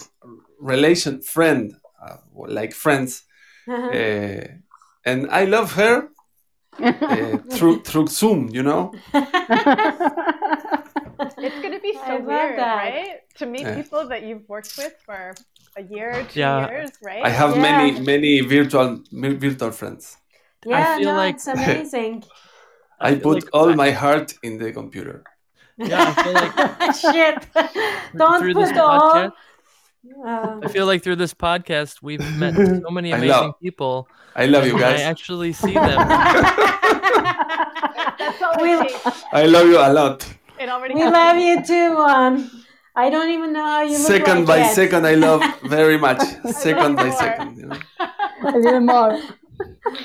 relation 0.59 1.21
friend, 1.21 1.75
uh, 2.01 2.17
like 2.57 2.73
friends, 2.73 3.23
Uh-huh. 3.67 3.87
uh, 3.87 4.47
and 5.05 5.29
I 5.31 5.45
love 5.45 5.73
her 5.73 6.09
uh, 6.83 7.37
through 7.51 7.81
through 7.83 8.07
Zoom. 8.07 8.49
You 8.51 8.63
know. 8.63 8.91
it's 11.45 11.59
going 11.61 11.73
to 11.73 11.79
be 11.79 11.93
so 11.93 12.13
love 12.15 12.25
weird, 12.25 12.57
that. 12.59 12.75
right? 12.75 13.19
To 13.39 13.45
meet 13.45 13.61
Yeah. 13.61 13.75
people 13.75 14.07
that 14.09 14.23
you've 14.23 14.47
worked 14.47 14.73
with 14.77 14.93
for 15.05 15.33
a 15.77 15.83
year, 15.83 16.25
two 16.29 16.39
Yeah. 16.39 16.69
years, 16.69 16.91
right? 17.01 17.23
I 17.25 17.29
have 17.29 17.55
Yeah. 17.55 17.61
many 17.69 17.87
many 18.11 18.33
virtual 18.41 18.89
virtual 19.11 19.71
friends. 19.71 20.17
yeah, 20.65 20.97
feel 20.97 21.11
no, 21.11 21.17
like- 21.17 21.35
it's 21.35 21.47
amazing. 21.47 22.23
I, 22.99 23.11
feel 23.15 23.21
put 23.27 23.35
like- 23.43 23.49
all 23.53 23.73
my 23.85 23.91
heart 23.91 24.33
in 24.43 24.57
the 24.61 24.71
computer. 24.71 25.23
Yeah, 25.77 26.05
I 26.07 26.23
feel 26.23 26.33
like 26.43 26.53
Shit. 27.03 27.37
Don't 28.15 28.43
put 28.53 28.55
this 28.61 28.77
all. 28.77 28.99
podcast, 28.99 29.31
Uh, 30.05 30.59
I 30.63 30.67
feel 30.67 30.85
like 30.85 31.01
through 31.01 31.15
this 31.15 31.33
podcast 31.33 32.01
we've 32.01 32.19
met 32.37 32.55
so 32.83 32.89
many 32.91 33.13
I 33.13 33.17
amazing 33.17 33.29
love- 33.47 33.59
people. 33.61 34.07
I 34.35 34.45
love 34.47 34.65
you 34.65 34.77
guys. 34.77 34.99
I 34.99 35.03
actually 35.03 35.53
see 35.53 35.73
them. 35.73 35.97
That's 38.19 38.41
all 38.41 38.55
We- 38.61 38.73
it. 38.73 38.91
I 39.31 39.45
love 39.45 39.67
you 39.67 39.77
a 39.77 39.91
lot. 39.93 40.27
We 40.59 40.65
happened. 40.65 40.99
love 41.11 41.37
you 41.37 41.63
too, 41.65 41.95
Juan. 41.95 42.49
I 42.95 43.09
don't 43.09 43.29
even 43.31 43.53
know 43.53 43.63
how 43.63 43.81
you 43.83 43.97
look 43.97 44.07
Second 44.07 44.37
like 44.39 44.47
by 44.47 44.57
yet. 44.57 44.75
second, 44.75 45.05
I 45.07 45.15
love 45.15 45.41
very 45.65 45.97
much. 45.97 46.19
Second 46.51 46.95
by 46.95 47.05
more. 47.07 47.17
second. 47.17 47.57
You 47.57 47.65
know? 47.67 47.77
A 48.45 48.57
little 48.57 48.79
more. 48.81 49.19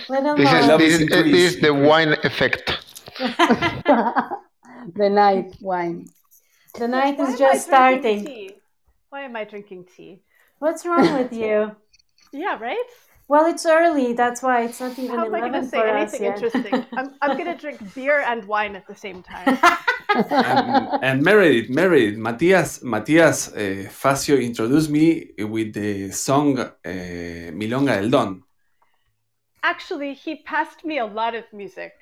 Little 0.09 0.37
This 0.37 0.51
more. 0.51 0.61
is 0.61 0.67
this, 0.67 0.81
is 0.81 0.95
is- 0.95 1.01
increased. 1.03 1.33
this 1.33 1.55
is 1.57 1.61
the 1.61 1.75
wine 1.75 2.13
effect. 2.25 2.79
the 3.19 5.09
night 5.11 5.55
wine. 5.61 6.07
the 6.79 6.89
night 6.89 7.19
Why 7.19 7.25
is 7.33 7.39
just 7.39 7.69
drinking 7.69 8.25
starting. 8.25 8.51
Tea? 9.09 9.17
Why 9.17 9.23
am 9.23 9.37
I 9.37 9.45
drinking 9.45 9.87
tea? 9.97 10.23
What's 10.59 10.85
wrong 10.87 11.15
with 11.15 11.33
you? 11.33 11.77
Yeah, 12.33 12.59
right? 12.59 12.85
Well, 13.29 13.47
it's 13.47 13.65
early. 13.65 14.13
That's 14.13 14.43
why 14.43 14.65
it's 14.65 14.81
not 14.81 14.99
even 14.99 15.17
How 15.17 15.27
am 15.27 15.35
I 15.35 15.41
going 15.41 15.53
to 15.53 15.65
say 15.65 15.81
anything 15.91 16.25
interesting? 16.25 16.87
I'm, 16.97 17.15
I'm 17.23 17.39
going 17.39 17.47
to 17.57 17.57
drink 17.57 17.95
beer 17.95 18.21
and 18.21 18.45
wine 18.45 18.77
at 18.77 18.87
the 18.87 18.95
same 18.95 19.23
time. 19.23 19.59
and, 20.31 21.05
and 21.05 21.23
Meredith, 21.23 21.71
Meredith, 21.71 22.19
Matias, 22.19 22.83
Matias 22.83 23.49
uh, 23.49 23.89
Facio 23.91 24.43
introduced 24.43 24.91
me 24.91 25.31
with 25.39 25.73
the 25.75 26.11
song 26.11 26.59
uh, 26.59 26.71
Milonga 26.85 28.01
del 28.01 28.11
Don. 28.11 28.43
Actually, 29.63 30.15
he 30.15 30.37
passed 30.37 30.85
me 30.85 30.99
a 30.99 31.07
lot 31.07 31.35
of 31.35 31.45
music. 31.53 31.93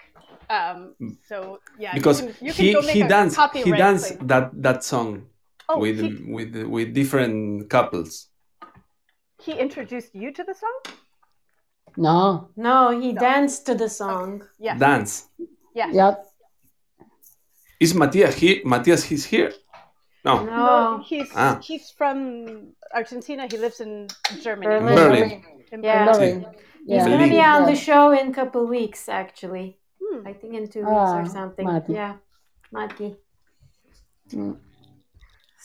Um, 0.50 0.94
so 1.28 1.60
yeah, 1.78 1.94
you 1.94 2.00
because 2.00 2.20
can- 2.20 2.34
you 2.40 2.52
can 2.52 2.64
he 2.64 2.72
he 2.94 3.00
a 3.02 3.08
danced 3.08 3.36
he 3.36 3.42
copyright 3.42 3.78
danced 3.78 4.28
that 4.28 4.50
that 4.62 4.84
song 4.84 5.26
Oh, 5.68 5.78
with 5.78 5.98
he- 6.00 6.32
with 6.32 6.54
with 6.64 6.94
different 6.94 7.68
couples. 7.70 8.28
He 9.42 9.52
introduced 9.52 10.14
you 10.14 10.32
to 10.32 10.42
the 10.44 10.54
song. 10.54 10.94
No. 11.96 12.50
No, 12.56 12.98
he 13.00 13.12
danced 13.12 13.66
to 13.66 13.74
the 13.74 13.88
song. 13.88 14.42
Yeah. 14.58 14.76
Dance. 14.78 15.28
Yeah. 15.74 15.90
Yep. 15.92 16.24
Is 17.80 17.94
Matias 17.94 18.34
here? 18.36 18.60
Matias, 18.64 19.04
he's 19.04 19.24
here. 19.24 19.52
No. 20.24 20.44
No, 20.44 21.02
he's 21.04 21.30
Ah. 21.36 21.58
he's 21.62 21.90
from 21.90 22.72
Argentina. 22.94 23.46
He 23.50 23.56
lives 23.58 23.80
in 23.80 24.08
Germany. 24.42 24.66
Berlin. 24.66 24.94
Berlin. 24.96 25.44
In 25.72 25.82
Yeah. 25.82 26.04
Berlin. 26.12 26.46
He's 26.86 27.04
gonna 27.04 27.18
be 27.24 27.30
Berlin. 27.30 27.44
on 27.62 27.66
the 27.66 27.76
show 27.76 28.12
in 28.12 28.28
a 28.30 28.34
couple 28.34 28.66
weeks, 28.66 29.08
actually. 29.08 29.78
Hmm. 30.02 30.26
I 30.26 30.32
think 30.32 30.54
in 30.54 30.68
two 30.68 30.80
weeks 30.80 30.90
Ah, 31.12 31.20
or 31.20 31.26
something. 31.26 31.66
Mati. 31.66 31.92
Yeah, 31.92 32.14
Mati. 32.72 33.16
Mm. 34.32 34.56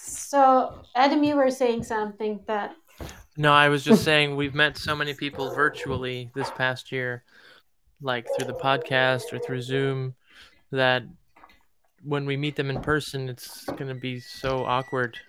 So, 0.04 0.84
Adam, 0.96 1.24
you 1.24 1.36
were 1.36 1.52
saying 1.52 1.84
something 1.84 2.40
that. 2.48 2.76
No, 3.38 3.54
I 3.54 3.70
was 3.70 3.84
just 3.84 4.04
saying 4.04 4.36
we've 4.36 4.56
met 4.56 4.78
so 4.78 4.96
many 4.96 5.14
people 5.14 5.54
virtually 5.54 6.30
this 6.36 6.50
past 6.52 6.92
year, 6.92 7.24
like 8.02 8.28
through 8.36 8.46
the 8.46 8.54
podcast 8.54 9.32
or 9.32 9.40
through 9.40 9.62
Zoom, 9.62 10.16
that 10.72 11.04
when 12.04 12.26
we 12.26 12.36
meet 12.36 12.56
them 12.56 12.70
in 12.70 12.82
person, 12.82 13.30
it's 13.30 13.66
gonna 13.78 13.96
be 13.96 14.20
so 14.20 14.66
awkward. 14.66 15.18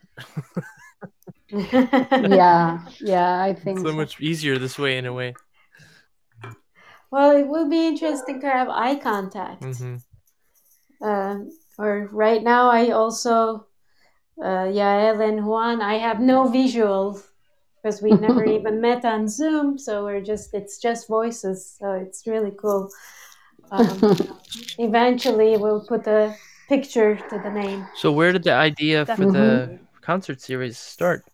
Yeah, 1.53 2.81
yeah, 3.01 3.43
I 3.43 3.53
think 3.53 3.79
so 3.79 3.87
so. 3.87 3.93
much 3.93 4.21
easier 4.21 4.59
this 4.59 4.79
way 4.79 4.97
in 4.97 5.05
a 5.05 5.13
way. 5.13 5.35
Well, 7.11 7.37
it 7.37 7.47
will 7.47 7.69
be 7.69 7.89
interesting 7.89 8.41
to 8.41 8.49
have 8.49 8.71
eye 8.71 8.97
contact. 8.97 9.63
hmm 9.63 9.97
Um, 11.03 11.51
or 11.79 12.09
right 12.11 12.43
now, 12.43 12.71
I 12.71 12.91
also, 12.91 13.67
uh, 14.43 14.67
Yael 14.67 15.27
and 15.27 15.47
Juan, 15.47 15.81
I 15.81 15.95
have 15.99 16.21
no 16.21 16.45
visuals 16.51 17.23
because 17.83 18.03
we 18.03 18.11
never 18.11 18.45
even 18.57 18.81
met 18.81 19.05
on 19.05 19.29
Zoom. 19.29 19.79
So 19.79 20.05
we're 20.05 20.21
just, 20.21 20.53
it's 20.55 20.79
just 20.79 21.09
voices. 21.09 21.77
So 21.79 21.93
it's 21.93 22.27
really 22.27 22.53
cool. 22.59 22.91
Um, 23.71 24.17
eventually, 24.79 25.57
we'll 25.57 25.85
put 25.87 26.07
a 26.07 26.35
picture 26.69 27.17
to 27.17 27.39
the 27.39 27.51
name. 27.51 27.87
So 27.97 28.13
where 28.13 28.33
did 28.33 28.43
the 28.43 28.53
idea 28.53 29.07
for 29.07 29.13
the 29.17 29.33
Definitely. 29.33 29.79
concert 30.03 30.41
series 30.41 30.77
start? 30.79 31.25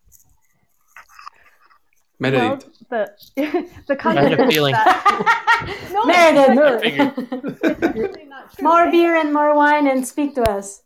Well, 2.21 2.33
Meredith. 2.33 2.69
the 2.91 3.11
the 3.87 3.97
I 4.05 4.13
had 4.23 4.33
a 4.33 4.37
concept 4.37 4.41
is 4.41 4.55
feeling. 4.55 4.73
that 4.73 5.89
no, 5.93 6.05
Meredith. 6.07 7.15
it's 7.63 7.65
I 7.65 7.87
actually 7.87 8.25
not 8.25 8.53
true. 8.55 8.65
More 8.65 8.91
beer 8.91 9.17
and 9.17 9.33
more 9.33 9.55
wine 9.55 9.87
and 9.87 10.07
speak 10.07 10.35
to 10.35 10.43
us. 10.51 10.83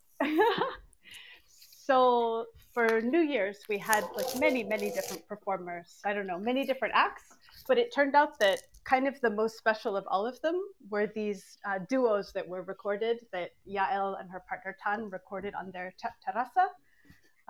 So 1.92 2.46
for 2.72 3.02
New 3.02 3.20
Year's, 3.20 3.58
we 3.68 3.76
had 3.76 4.04
like 4.16 4.34
many, 4.40 4.62
many 4.64 4.90
different 4.90 5.28
performers. 5.28 6.00
I 6.06 6.14
don't 6.14 6.26
know, 6.26 6.38
many 6.38 6.64
different 6.64 6.94
acts. 6.96 7.24
But 7.68 7.76
it 7.76 7.92
turned 7.94 8.14
out 8.14 8.38
that 8.38 8.62
kind 8.84 9.06
of 9.06 9.20
the 9.20 9.28
most 9.28 9.58
special 9.58 9.94
of 9.94 10.06
all 10.08 10.26
of 10.26 10.40
them 10.40 10.58
were 10.88 11.06
these 11.06 11.58
uh, 11.68 11.80
duos 11.90 12.32
that 12.32 12.48
were 12.48 12.62
recorded 12.62 13.18
that 13.34 13.50
Yael 13.68 14.18
and 14.18 14.30
her 14.30 14.42
partner 14.48 14.74
Tan 14.82 15.10
recorded 15.10 15.52
on 15.54 15.70
their 15.70 15.92
te- 16.00 16.16
terraza. 16.24 16.68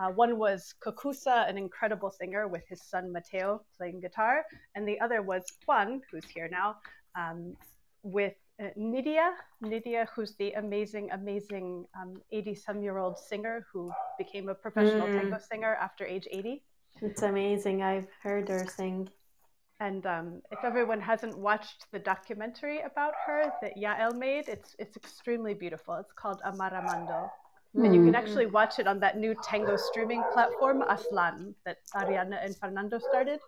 Uh, 0.01 0.11
one 0.11 0.37
was 0.39 0.75
Cucuza, 0.85 1.49
an 1.49 1.57
incredible 1.57 2.11
singer 2.11 2.49
with 2.49 2.65
his 2.69 2.83
son 2.83 3.13
Mateo 3.13 3.63
playing 3.77 4.01
guitar, 4.01 4.43
and 4.75 4.89
the 4.89 4.99
other 4.99 5.23
was 5.23 5.45
Juan, 5.69 6.01
who's 6.11 6.25
here 6.35 6.49
now, 6.51 6.79
um, 7.15 7.57
with 8.03 8.35
uh, 8.61 8.69
Nydia. 8.77 9.33
Nydia, 9.61 10.09
who's 10.15 10.35
the 10.37 10.53
amazing, 10.53 11.11
amazing 11.13 11.87
80 12.31 12.55
some 12.55 12.83
year 12.83 12.99
old 12.99 13.19
singer 13.19 13.67
who 13.73 13.93
became 14.19 14.49
a 14.49 14.55
professional 14.55 15.09
Mm. 15.09 15.15
tango 15.17 15.39
singer 15.39 15.75
after 15.77 16.05
age 16.05 16.27
80. 16.31 16.63
It's 17.01 17.23
amazing. 17.23 17.83
I've 17.83 18.09
heard 18.23 18.49
her 18.49 18.67
sing. 18.67 19.09
And 19.81 20.07
um, 20.07 20.43
if 20.53 20.63
everyone 20.65 21.01
hasn't 21.01 21.37
watched 21.37 21.87
the 21.91 21.99
documentary 21.99 22.81
about 22.83 23.15
her 23.27 23.53
that 23.63 23.77
Yael 23.77 24.15
made, 24.17 24.49
it's 24.49 24.77
it's 24.79 24.97
extremely 24.97 25.55
beautiful. 25.55 25.95
It's 25.97 26.13
called 26.13 26.41
Amaramando. 26.47 27.31
And 27.75 27.95
you 27.95 28.03
can 28.05 28.13
Mm. 28.13 28.19
actually 28.23 28.47
watch 28.47 28.79
it 28.79 28.87
on 28.87 29.01
that 29.01 29.17
new 29.17 29.35
tango 29.43 29.77
streaming 29.77 30.23
platform, 30.35 30.83
Aslan, 30.83 31.55
that 31.65 31.79
Ariana 31.95 32.39
and 32.45 32.55
Fernando 32.55 32.99
started. 32.99 33.41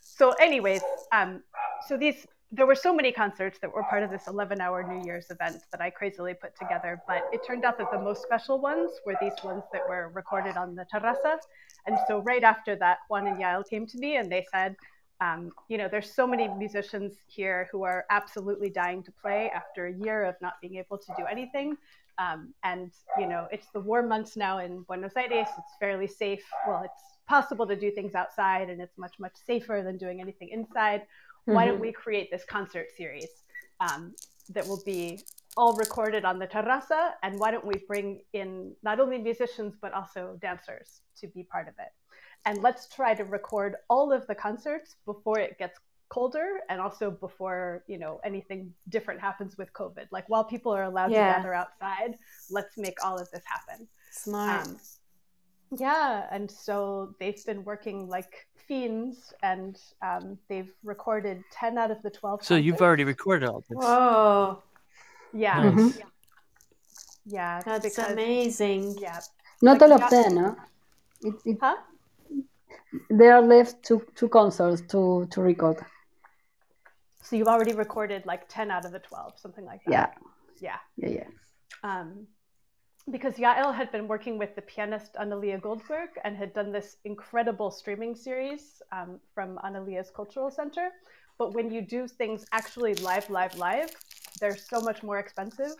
So, 0.00 0.32
anyways, 0.32 0.82
um, 1.10 1.42
so 1.88 1.96
these 1.96 2.26
there 2.52 2.66
were 2.66 2.74
so 2.74 2.92
many 2.92 3.12
concerts 3.12 3.58
that 3.60 3.72
were 3.72 3.84
part 3.84 4.02
of 4.02 4.10
this 4.10 4.24
11-hour 4.24 4.82
New 4.82 5.04
Year's 5.04 5.30
event 5.30 5.62
that 5.70 5.80
I 5.80 5.90
crazily 5.90 6.34
put 6.34 6.56
together. 6.56 7.00
But 7.06 7.22
it 7.32 7.42
turned 7.46 7.64
out 7.64 7.78
that 7.78 7.92
the 7.92 7.98
most 7.98 8.22
special 8.22 8.58
ones 8.58 8.90
were 9.06 9.14
these 9.20 9.34
ones 9.44 9.62
that 9.72 9.82
were 9.88 10.10
recorded 10.14 10.56
on 10.56 10.74
the 10.74 10.84
terraza. 10.92 11.38
And 11.86 11.96
so 12.08 12.18
right 12.18 12.42
after 12.42 12.74
that, 12.76 12.98
Juan 13.08 13.28
and 13.28 13.36
Yael 13.36 13.68
came 13.68 13.86
to 13.86 13.98
me 13.98 14.16
and 14.16 14.30
they 14.30 14.44
said, 14.52 14.74
um, 15.20 15.52
you 15.68 15.78
know, 15.78 15.86
there's 15.88 16.12
so 16.12 16.26
many 16.26 16.48
musicians 16.48 17.12
here 17.26 17.68
who 17.70 17.84
are 17.84 18.04
absolutely 18.10 18.70
dying 18.70 19.02
to 19.04 19.12
play 19.12 19.50
after 19.54 19.86
a 19.86 19.92
year 19.92 20.24
of 20.24 20.34
not 20.40 20.54
being 20.60 20.76
able 20.76 20.98
to 20.98 21.14
do 21.16 21.24
anything. 21.30 21.76
Um, 22.18 22.52
and, 22.64 22.90
you 23.18 23.26
know, 23.28 23.46
it's 23.52 23.68
the 23.72 23.80
warm 23.80 24.08
months 24.08 24.36
now 24.36 24.58
in 24.58 24.82
Buenos 24.82 25.12
Aires. 25.16 25.48
It's 25.56 25.76
fairly 25.78 26.06
safe. 26.06 26.42
Well, 26.66 26.82
it's 26.84 27.02
possible 27.28 27.66
to 27.66 27.76
do 27.76 27.90
things 27.90 28.14
outside 28.14 28.70
and 28.70 28.80
it's 28.80 28.98
much, 28.98 29.14
much 29.20 29.34
safer 29.46 29.82
than 29.84 29.96
doing 29.96 30.20
anything 30.20 30.48
inside. 30.48 31.02
Why 31.54 31.64
don't 31.66 31.78
Mhm. 31.78 31.80
we 31.88 31.92
create 31.92 32.30
this 32.30 32.44
concert 32.44 32.88
series 32.96 33.30
um, 33.80 34.14
that 34.50 34.66
will 34.66 34.82
be 34.84 35.24
all 35.56 35.74
recorded 35.76 36.24
on 36.24 36.38
the 36.38 36.46
terraza? 36.46 37.14
And 37.22 37.38
why 37.40 37.50
don't 37.50 37.64
we 37.64 37.76
bring 37.88 38.22
in 38.32 38.74
not 38.82 39.00
only 39.00 39.18
musicians, 39.18 39.74
but 39.80 39.92
also 39.92 40.36
dancers 40.40 41.00
to 41.20 41.26
be 41.28 41.42
part 41.44 41.66
of 41.68 41.74
it? 41.78 41.92
And 42.46 42.62
let's 42.62 42.88
try 42.88 43.14
to 43.14 43.24
record 43.24 43.76
all 43.88 44.12
of 44.12 44.26
the 44.26 44.34
concerts 44.34 44.96
before 45.04 45.38
it 45.38 45.58
gets 45.58 45.78
colder 46.08 46.60
and 46.68 46.80
also 46.80 47.10
before 47.10 47.84
you 47.86 47.96
know 47.96 48.20
anything 48.24 48.74
different 48.88 49.20
happens 49.20 49.56
with 49.56 49.72
covid 49.72 50.06
like 50.10 50.28
while 50.28 50.42
people 50.42 50.72
are 50.74 50.82
allowed 50.82 51.12
Yeah. 51.12 51.28
to 51.28 51.32
gather 51.36 51.54
outside 51.54 52.18
let's 52.50 52.76
make 52.76 52.98
all 53.04 53.16
of 53.16 53.30
this 53.30 53.44
happen 53.44 53.86
Smart. 54.10 54.66
um, 54.66 54.80
yeah 55.78 56.26
and 56.32 56.50
so 56.50 57.14
they've 57.20 57.44
been 57.46 57.64
working 57.64 58.08
like 58.08 58.46
fiends 58.66 59.32
and 59.42 59.78
um, 60.02 60.38
they've 60.48 60.72
recorded 60.84 61.42
10 61.52 61.78
out 61.78 61.90
of 61.90 62.00
the 62.02 62.10
12 62.10 62.44
So 62.44 62.56
you've 62.56 62.80
already 62.80 63.04
recorded 63.04 63.48
all 63.48 63.60
this. 63.68 63.76
Whoa, 63.78 64.62
yeah 65.32 65.70
Nice. 65.70 65.98
yeah. 65.98 66.04
yeah 67.26 67.62
that's 67.64 67.84
because- 67.88 68.12
amazing. 68.12 68.96
yeah 68.98 69.20
Not 69.62 69.80
Like, 69.80 69.90
all 69.90 69.92
of 69.96 70.00
yeah. 70.00 70.22
them, 70.22 70.34
no? 70.34 70.56
It, 71.22 71.34
it, 71.44 71.58
huh 71.60 71.76
there 73.08 73.34
are 73.36 73.42
left 73.42 73.84
two 73.84 74.02
two 74.16 74.28
concerts 74.28 74.82
to 74.92 75.26
to 75.30 75.40
record. 75.40 75.76
so 77.22 77.36
you've 77.36 77.46
already 77.54 77.72
recorded 77.74 78.26
like 78.26 78.48
10 78.48 78.70
out 78.70 78.84
of 78.84 78.90
the 78.92 78.98
12 78.98 79.38
something 79.38 79.64
like 79.64 79.80
that 79.86 79.92
Yeah, 79.92 80.08
yeah 80.60 80.78
yeah, 80.96 81.08
yeah. 81.18 81.28
um, 82.00 82.26
because 83.10 83.34
Yael 83.34 83.74
had 83.74 83.90
been 83.92 84.06
working 84.08 84.38
with 84.38 84.54
the 84.54 84.62
pianist 84.62 85.14
Analia 85.14 85.60
Goldberg 85.60 86.10
and 86.24 86.36
had 86.36 86.52
done 86.52 86.72
this 86.72 86.96
incredible 87.04 87.70
streaming 87.70 88.14
series 88.14 88.82
um, 88.92 89.20
from 89.34 89.58
Analia's 89.64 90.10
Cultural 90.10 90.50
Center. 90.50 90.90
But 91.38 91.54
when 91.54 91.70
you 91.70 91.80
do 91.80 92.06
things 92.06 92.44
actually 92.52 92.94
live, 92.96 93.30
live, 93.30 93.56
live, 93.56 93.90
they're 94.40 94.56
so 94.56 94.80
much 94.80 95.02
more 95.02 95.18
expensive. 95.18 95.72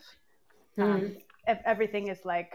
Um, 0.77 1.17
ev- 1.47 1.61
everything 1.65 2.07
is 2.07 2.25
like, 2.25 2.53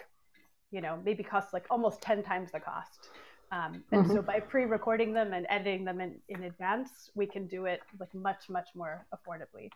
you 0.71 0.81
know, 0.81 0.99
maybe 1.05 1.23
costs 1.23 1.53
like 1.53 1.67
almost 1.71 2.03
10 2.03 2.23
times 2.23 2.51
the 2.53 2.61
cost. 2.61 3.11
Um, 3.53 3.85
and 3.93 4.07
so 4.09 4.23
by 4.23 4.41
pre-recording 4.41 5.13
them 5.13 5.33
and 5.33 5.47
editing 5.49 5.85
them 5.85 6.01
in, 6.01 6.17
in 6.29 6.43
advance, 6.45 7.11
we 7.15 7.27
can 7.27 7.47
do 7.47 7.67
it 7.67 7.81
like 8.01 8.13
much, 8.13 8.49
much 8.49 8.69
more 8.75 9.07
affordably. 9.15 9.71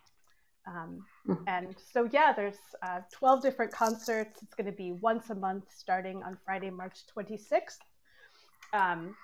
Um, 0.66 1.04
and 1.46 1.74
so, 1.92 2.08
yeah, 2.12 2.32
there's 2.32 2.58
uh, 2.82 3.00
12 3.12 3.42
different 3.42 3.72
concerts. 3.72 4.42
It's 4.42 4.54
going 4.54 4.66
to 4.66 4.76
be 4.76 4.92
once 4.92 5.30
a 5.30 5.34
month 5.34 5.64
starting 5.74 6.22
on 6.22 6.36
Friday, 6.44 6.70
March 6.70 7.00
26th. 7.16 7.78
Um, 8.72 9.16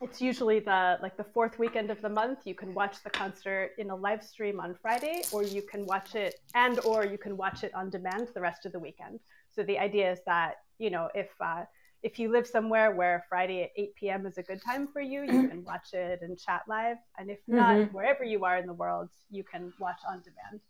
it's 0.00 0.20
usually 0.20 0.60
the 0.60 0.98
like 1.00 1.16
the 1.16 1.24
fourth 1.24 1.58
weekend 1.58 1.90
of 1.90 2.00
the 2.02 2.08
month. 2.08 2.40
You 2.44 2.54
can 2.54 2.74
watch 2.74 3.02
the 3.02 3.10
concert 3.10 3.72
in 3.78 3.90
a 3.90 3.96
live 3.96 4.22
stream 4.22 4.60
on 4.60 4.74
Friday, 4.82 5.22
or 5.32 5.42
you 5.42 5.62
can 5.62 5.86
watch 5.86 6.14
it 6.14 6.40
and 6.54 6.78
or 6.80 7.06
you 7.06 7.16
can 7.16 7.36
watch 7.36 7.64
it 7.64 7.74
on 7.74 7.90
demand 7.90 8.28
the 8.34 8.40
rest 8.40 8.66
of 8.66 8.72
the 8.72 8.78
weekend. 8.78 9.20
So 9.54 9.62
the 9.62 9.78
idea 9.78 10.12
is 10.12 10.18
that 10.26 10.56
you 10.78 10.90
know 10.90 11.08
if 11.14 11.28
uh, 11.40 11.64
if 12.04 12.18
you 12.18 12.30
live 12.30 12.46
somewhere 12.46 12.94
where 12.94 13.24
Friday 13.30 13.62
at 13.64 13.70
8 13.76 13.94
p.m. 13.96 14.26
is 14.26 14.36
a 14.38 14.42
good 14.42 14.62
time 14.62 14.86
for 14.92 15.00
you, 15.00 15.22
you 15.22 15.48
can 15.48 15.64
watch 15.64 15.94
it 15.94 16.20
and 16.22 16.38
chat 16.38 16.62
live. 16.68 16.98
And 17.18 17.30
if 17.30 17.40
not, 17.48 17.76
Mhm. 17.76 17.92
wherever 17.92 18.22
you 18.22 18.44
are 18.44 18.58
in 18.58 18.66
the 18.66 18.74
world, 18.84 19.10
you 19.30 19.42
can 19.42 19.72
watch 19.78 20.00
on 20.06 20.20
demand. 20.22 20.60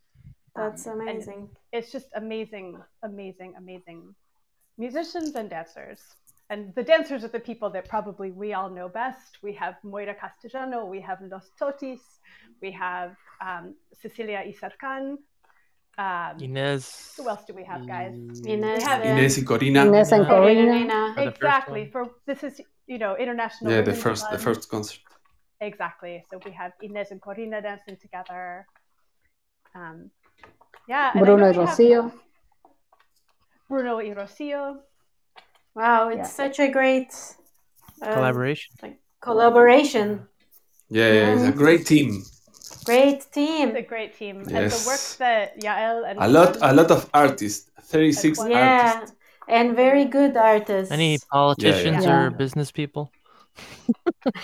That's 0.55 0.86
Um, 0.86 1.01
amazing. 1.01 1.51
It's 1.73 1.90
just 1.90 2.09
amazing, 2.15 2.81
amazing, 3.02 3.56
amazing 3.56 4.15
musicians 4.78 5.35
and 5.35 5.51
dancers. 5.51 6.01
And 6.51 6.74
the 6.74 6.85
dancers 6.85 7.24
are 7.24 7.28
the 7.39 7.40
people 7.40 7.69
that 7.70 7.89
probably 7.89 8.31
we 8.31 8.52
all 8.52 8.70
know 8.70 8.89
best. 8.89 9.43
We 9.43 9.52
have 9.55 9.74
Moira 9.82 10.15
Castellano, 10.15 10.85
we 10.86 11.01
have 11.01 11.19
Los 11.23 11.51
Totis, 11.59 12.20
we 12.62 12.70
have 12.70 13.16
um, 13.40 13.74
Cecilia 13.93 14.40
Isarcan. 14.52 15.19
Um, 15.97 16.39
Inez. 16.41 17.15
who 17.16 17.29
else 17.29 17.45
do 17.47 17.55
we 17.55 17.62
have, 17.65 17.87
guys? 17.87 18.15
Inez, 18.45 18.79
We 18.79 18.83
have 18.85 19.05
Inez 19.05 19.39
y 19.39 19.45
Corina. 19.45 19.87
Inez 19.87 20.11
and 20.12 20.27
Corina. 20.27 20.66
Corina. 20.66 21.15
For 21.15 21.25
the 21.25 21.31
first 21.31 21.37
Exactly. 21.37 21.89
For 21.93 22.05
this 22.27 22.43
is 22.43 22.61
you 22.87 22.99
know 22.99 23.16
international. 23.16 23.71
Yeah, 23.71 23.81
the 23.83 23.93
Women's 23.93 24.03
first 24.03 24.31
the 24.31 24.39
first 24.39 24.69
concert. 24.69 25.01
Exactly. 25.61 26.25
So 26.31 26.41
we 26.45 26.51
have 26.53 26.73
Inez 26.83 27.11
and 27.12 27.21
Corina 27.21 27.62
dancing 27.62 27.97
together. 28.01 28.66
Um, 29.75 30.11
yeah. 30.89 31.12
and 31.15 31.25
Bruno 31.25 31.37
know 31.37 31.47
y 31.47 31.51
we 31.53 31.57
have 31.65 31.69
Rocio. 31.79 32.12
Bruno 33.69 33.97
y 33.99 34.12
Rocio. 34.15 34.81
Wow, 35.75 36.09
it's 36.09 36.19
Yeah. 36.19 36.25
such 36.25 36.59
a 36.61 36.69
great 36.71 37.12
uh, 38.03 38.15
Collaboration. 38.15 38.75
like 38.83 38.99
collaboration. 39.21 40.27
Yeah, 40.91 41.12
yeah, 41.12 41.35
it's 41.35 41.45
a 41.45 41.53
great 41.53 41.87
team. 41.87 42.23
Great 42.85 43.20
team. 43.32 43.69
It's 43.70 43.78
a 43.78 43.82
great 43.82 44.16
team. 44.19 44.36
And 44.40 44.70
the 44.70 44.82
work 44.86 45.01
that 45.19 45.61
Yael 45.61 46.09
and 46.09 46.19
A 46.20 46.28
lot, 46.28 46.56
a 46.62 46.73
lot 46.73 46.90
of 46.90 47.09
artists. 47.15 47.70
Thirty-six 47.82 48.39
Juan- 48.39 48.51
Yeah, 48.51 48.93
artists. 48.94 49.16
and 49.48 49.77
very 49.77 50.05
good 50.06 50.36
artists. 50.36 50.90
Any 50.93 51.19
politicians 51.31 52.05
Yeah. 52.05 52.16
or 52.27 52.31
business 52.31 52.70
people? 52.73 53.11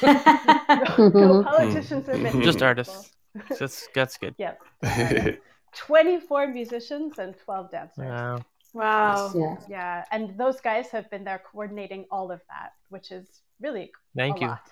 no 0.02 1.42
politicians 1.44 2.08
or 2.08 2.12
business 2.12 2.44
Just 2.44 2.58
people. 2.58 2.66
artists. 2.68 3.10
That's 3.58 3.88
that's 3.94 4.16
good. 4.18 4.34
Yep. 4.38 4.58
24 5.72 6.48
musicians 6.48 7.18
and 7.18 7.34
12 7.44 7.70
dancers. 7.70 8.04
Wow. 8.04 8.38
wow. 8.74 9.32
Yeah. 9.34 9.56
Yeah, 9.68 10.04
and 10.10 10.36
those 10.36 10.60
guys 10.60 10.88
have 10.90 11.08
been 11.10 11.22
there 11.24 11.40
coordinating 11.50 12.06
all 12.10 12.30
of 12.32 12.40
that, 12.48 12.72
which 12.88 13.12
is 13.12 13.42
really 13.60 13.92
Thank 14.16 14.38
a 14.38 14.40
you. 14.40 14.46
lot. 14.48 14.66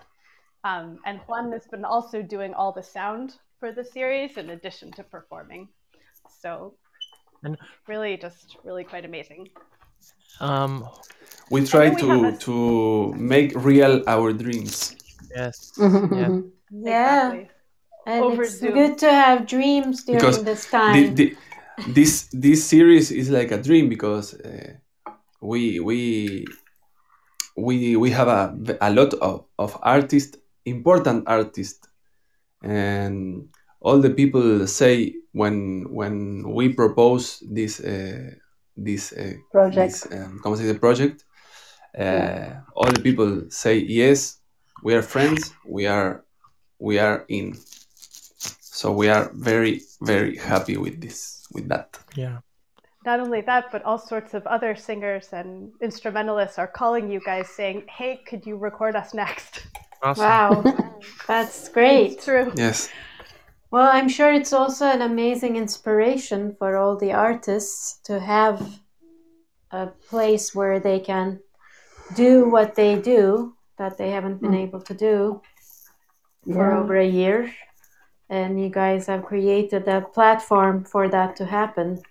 Um, 0.64 0.98
and 1.06 1.20
Juan 1.28 1.52
has 1.52 1.66
been 1.68 1.84
also 1.84 2.20
doing 2.20 2.52
all 2.52 2.72
the 2.72 2.82
sound 2.82 3.36
for 3.60 3.72
the 3.72 3.84
series 3.84 4.36
in 4.36 4.50
addition 4.50 4.92
to 4.92 5.02
performing. 5.02 5.68
So, 6.42 6.74
And- 7.44 7.56
really, 7.86 8.16
just 8.16 8.56
really 8.64 8.84
quite 8.84 9.04
amazing. 9.04 9.48
Um. 10.40 10.88
We 11.50 11.64
try 11.64 11.88
we 11.88 11.96
to 12.02 12.08
a- 12.28 12.36
to 12.46 13.14
make 13.16 13.52
real 13.56 14.02
our 14.06 14.32
dreams. 14.32 14.94
Yes. 15.34 15.72
Yeah. 15.78 16.40
Yeah, 16.70 17.32
Exactly. 17.32 17.50
and 18.06 18.24
Over 18.24 18.42
it's 18.42 18.58
Zoom. 18.60 18.74
good 18.74 18.98
to 18.98 19.10
have 19.10 19.46
dreams 19.46 20.04
during 20.04 20.20
Because 20.20 20.44
this 20.44 20.64
The, 20.66 20.70
time. 20.76 21.14
the, 21.14 21.36
this 21.96 22.28
this 22.30 22.60
series 22.68 23.10
is 23.10 23.30
like 23.30 23.50
a 23.52 23.56
dream 23.56 23.88
because 23.88 24.34
uh, 24.34 24.76
we 25.40 25.80
we 25.80 26.44
we 27.56 27.96
we 27.96 28.10
have 28.10 28.28
a, 28.28 28.52
a 28.82 28.90
lot 28.92 29.14
of, 29.14 29.46
of 29.58 29.78
artists, 29.82 30.36
important 30.66 31.24
artists, 31.26 31.87
and 32.62 33.48
all 33.80 34.00
the 34.00 34.10
people 34.10 34.66
say 34.66 35.14
when 35.32 35.86
when 35.92 36.42
we 36.52 36.68
propose 36.68 37.42
this 37.50 37.80
uh, 37.80 38.30
this 38.76 39.12
uh, 39.12 39.34
Project. 39.52 39.76
this, 39.76 40.12
um, 40.12 40.40
¿cómo 40.42 40.56
se 40.56 40.64
dice? 40.64 40.78
project, 40.78 41.24
uh, 41.98 42.02
Yeah. 42.02 42.60
all 42.74 42.90
the 42.92 43.00
people 43.02 43.50
say 43.50 43.78
yes, 43.78 44.40
we 44.82 44.94
are 44.94 45.02
friends, 45.02 45.52
we 45.66 45.86
are 45.86 46.24
we 46.78 46.98
are 46.98 47.24
in. 47.28 47.56
So 48.60 48.92
we 48.92 49.08
are 49.08 49.30
very 49.34 49.82
very 50.00 50.36
happy 50.36 50.76
with 50.76 51.00
this 51.00 51.46
with 51.52 51.68
that. 51.68 51.98
Yeah. 52.14 52.38
Not 53.04 53.20
only 53.20 53.40
that, 53.42 53.70
but 53.72 53.82
all 53.84 53.98
sorts 53.98 54.34
of 54.34 54.46
other 54.46 54.74
singers 54.76 55.28
and 55.32 55.72
instrumentalists 55.80 56.58
are 56.58 56.66
calling 56.66 57.10
you 57.10 57.20
guys 57.24 57.48
saying, 57.48 57.86
hey, 57.88 58.20
could 58.28 58.44
you 58.44 58.56
record 58.56 58.96
us 58.96 59.14
next? 59.14 59.66
Awesome. 60.02 60.24
Wow, 60.24 60.64
that's 61.28 61.68
great. 61.68 62.12
It's 62.12 62.24
true. 62.24 62.52
Yes. 62.56 62.88
Well, 63.70 63.90
I'm 63.92 64.08
sure 64.08 64.32
it's 64.32 64.52
also 64.52 64.86
an 64.86 65.02
amazing 65.02 65.56
inspiration 65.56 66.54
for 66.58 66.76
all 66.76 66.96
the 66.96 67.12
artists 67.12 68.00
to 68.04 68.18
have 68.18 68.80
a 69.70 69.88
place 70.08 70.54
where 70.54 70.80
they 70.80 71.00
can 71.00 71.40
do 72.14 72.48
what 72.48 72.74
they 72.74 72.96
do 72.96 73.54
that 73.76 73.98
they 73.98 74.10
haven't 74.10 74.40
been 74.40 74.54
able 74.54 74.80
to 74.80 74.94
do 74.94 75.42
for 76.44 76.70
Yeah. 76.70 76.78
over 76.78 76.96
a 76.96 77.06
year. 77.06 77.52
And 78.30 78.60
you 78.60 78.68
guys 78.70 79.06
have 79.06 79.24
created 79.24 79.88
a 79.88 80.00
platform 80.00 80.84
for 80.84 81.08
that 81.08 81.36
to 81.36 81.44
happen. 81.44 82.02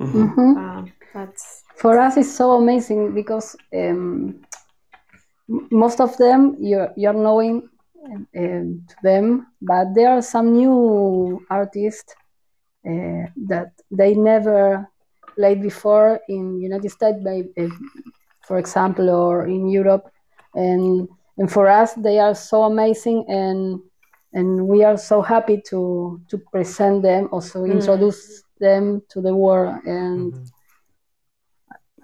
Mhm. 0.00 0.34
Mhm. 0.34 0.56
Um, 0.56 0.92
that's 1.14 1.64
For 1.76 1.98
us, 1.98 2.16
it's 2.16 2.34
so 2.34 2.52
amazing 2.52 3.14
because 3.14 3.56
um, 3.72 3.80
m- 3.80 4.46
most 5.48 6.00
of 6.00 6.16
them 6.18 6.56
you're, 6.60 6.92
you're 6.96 7.12
knowing 7.14 7.68
um, 8.36 8.82
to 8.88 8.94
them, 9.02 9.46
but 9.60 9.94
there 9.94 10.10
are 10.10 10.22
some 10.22 10.52
new 10.52 11.40
artists 11.50 12.14
uh, 12.86 13.24
that 13.48 13.72
they 13.90 14.14
never 14.14 14.88
played 15.36 15.62
before 15.62 16.20
in 16.28 16.60
United 16.60 16.90
States, 16.90 17.18
by, 17.24 17.42
uh, 17.62 17.68
for 18.46 18.58
example, 18.58 19.10
or 19.10 19.46
in 19.46 19.68
Europe, 19.68 20.10
and 20.54 21.08
and 21.38 21.50
for 21.50 21.68
us 21.68 21.94
they 21.94 22.18
are 22.18 22.34
so 22.34 22.64
amazing 22.64 23.24
and 23.28 23.80
and 24.32 24.66
we 24.66 24.84
are 24.84 24.96
so 24.96 25.22
happy 25.22 25.60
to 25.70 26.20
to 26.28 26.38
present 26.52 27.02
them, 27.02 27.28
also 27.32 27.60
Mm. 27.64 27.72
introduce 27.80 28.42
them 28.60 29.02
to 29.10 29.20
the 29.20 29.34
world 29.34 29.76
and. 29.86 30.32
Mhm. 30.32 30.50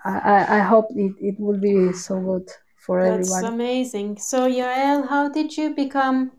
I, 0.05 0.19
I- 0.19 0.57
I 0.59 0.61
hope 0.61 0.87
it, 0.95 1.15
it 1.21 1.41
will 1.41 1.59
be 1.59 1.93
so 1.93 2.21
good 2.21 2.49
for 2.85 3.03
that's 3.03 3.33
everyone. 3.33 3.55
amazing. 3.55 4.19
So, 4.19 4.49
Yael, 4.49 5.09
how 5.09 5.29
did 5.29 5.57
you 5.57 5.75
become? 5.75 6.33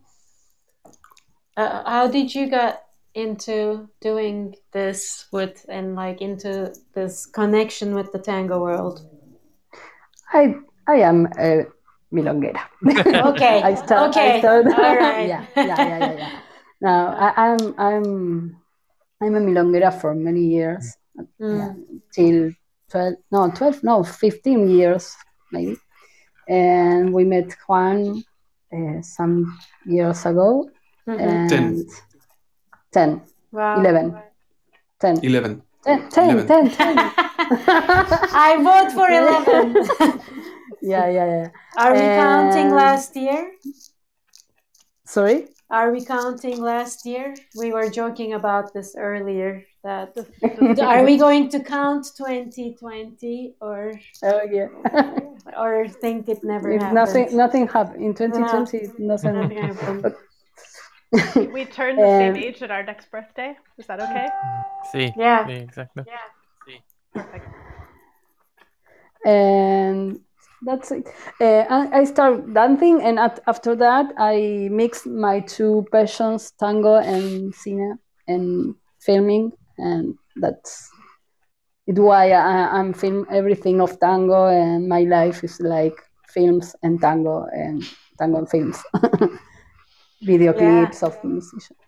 Uh, 1.57 1.83
how 1.89 2.07
did 2.07 2.33
you 2.35 2.49
get 2.49 2.83
into 3.13 3.87
doing 4.01 4.55
this 4.73 5.25
with 5.31 5.65
and 5.69 5.95
like 5.95 6.21
into 6.21 6.73
this 6.93 7.25
connection 7.25 7.95
with 7.95 8.11
the 8.11 8.19
tango 8.19 8.59
world? 8.59 9.07
I 10.33 10.55
I 10.87 10.95
am 11.01 11.27
a 11.39 11.65
milonguera. 12.13 12.59
Okay, 13.31 13.61
I 13.63 13.75
start. 13.75 14.09
okay, 14.09 14.35
I 14.35 14.39
start 14.39 14.65
all 14.67 14.95
right. 14.95 15.27
yeah, 15.27 15.45
yeah, 15.55 15.65
yeah, 15.65 15.99
yeah, 15.99 16.13
yeah. 16.19 16.39
Now 16.81 17.07
I, 17.15 17.27
I'm 17.49 17.61
I'm 17.79 18.57
I'm 19.21 19.35
a 19.35 19.39
milonguera 19.39 19.91
for 20.01 20.13
many 20.13 20.41
years, 20.51 20.97
Mm. 21.39 21.79
till 22.11 22.51
twelve, 22.91 23.15
no, 23.31 23.49
twelve, 23.51 23.81
no, 23.83 24.03
fifteen 24.03 24.67
years 24.69 25.15
maybe. 25.51 25.77
And 26.47 27.13
we 27.13 27.23
met 27.23 27.55
Juan 27.67 28.23
uh, 28.73 29.01
some 29.01 29.57
years 29.85 30.25
ago, 30.25 30.69
Mhm. 31.07 31.19
and 31.21 31.49
Ten. 31.49 31.85
10, 32.91 33.21
Wow. 33.51 33.79
11, 33.79 34.15
10, 34.99 35.19
Eleven. 35.23 35.61
10, 35.83 36.09
10, 36.09 36.29
Eleven. 36.29 36.47
10, 36.47 36.69
10. 36.77 36.97
I 38.33 38.57
vote 38.63 38.91
for 38.93 39.07
eleven. 39.21 39.75
yeah, 40.81 41.07
yeah, 41.09 41.27
yeah. 41.27 41.49
Are 41.77 41.93
we 41.93 41.99
counting 41.99 42.71
last 42.73 43.15
year? 43.15 43.51
Sorry? 45.05 45.47
Are 45.69 45.91
we 45.91 46.05
counting 46.05 46.61
last 46.61 47.05
year? 47.05 47.35
We 47.55 47.71
were 47.71 47.89
joking 47.89 48.33
about 48.33 48.73
this 48.73 48.95
earlier. 48.97 49.65
That 49.85 50.17
are 50.81 51.03
we 51.03 51.15
going 51.25 51.47
to 51.49 51.59
count 51.59 52.07
2020 52.17 53.53
or 53.61 53.93
Oh, 54.23 54.41
yeah. 54.51 54.69
or 55.57 55.87
think 55.87 56.27
it 56.27 56.43
never 56.43 56.71
If 56.71 56.81
happened? 56.81 56.95
nothing, 56.95 57.37
nothing 57.37 57.67
happened 57.67 58.03
in 58.03 58.15
2020. 58.15 59.05
Nothing. 59.05 59.33
Nothing 59.35 59.57
happened. 59.57 60.15
we 61.53 61.65
turn 61.65 61.97
the 61.97 62.07
same 62.17 62.33
Um, 62.35 62.43
age 62.43 62.63
at 62.63 62.71
our 62.71 62.81
next 62.81 63.11
birthday. 63.11 63.55
Is 63.77 63.85
that 63.85 63.99
okay? 64.01 64.27
See. 64.91 65.13
Yeah. 65.15 65.45
See, 65.45 65.53
exactly. 65.53 66.03
Perfect. 67.13 67.45
and 69.23 70.19
that's 70.63 70.89
it. 70.91 71.07
Uh, 71.39 71.63
I, 71.69 71.99
I 71.99 72.03
start 72.05 72.51
dancing, 72.53 73.01
and 73.03 73.19
at, 73.19 73.39
after 73.45 73.75
that, 73.75 74.13
I 74.17 74.67
mix 74.71 75.05
my 75.05 75.41
two 75.41 75.85
passions, 75.91 76.51
tango 76.59 76.95
and 76.95 77.53
cine, 77.53 77.97
and 78.27 78.73
filming, 78.99 79.51
and 79.77 80.15
that's 80.35 80.89
it's 81.87 81.99
why 81.99 82.31
I, 82.31 82.79
I'm 82.79 82.93
film 82.93 83.25
everything 83.31 83.81
of 83.81 83.99
tango, 83.99 84.47
and 84.47 84.87
my 84.87 85.01
life 85.01 85.43
is 85.43 85.59
like 85.61 85.97
films 86.27 86.75
and 86.83 86.99
tango 87.01 87.45
and 87.53 87.83
tango 88.17 88.39
and 88.39 88.49
films, 88.49 88.81
video 90.21 90.53
Yeah. 90.53 90.85
clips 90.85 91.03
of 91.03 91.17
musicians. 91.23 91.84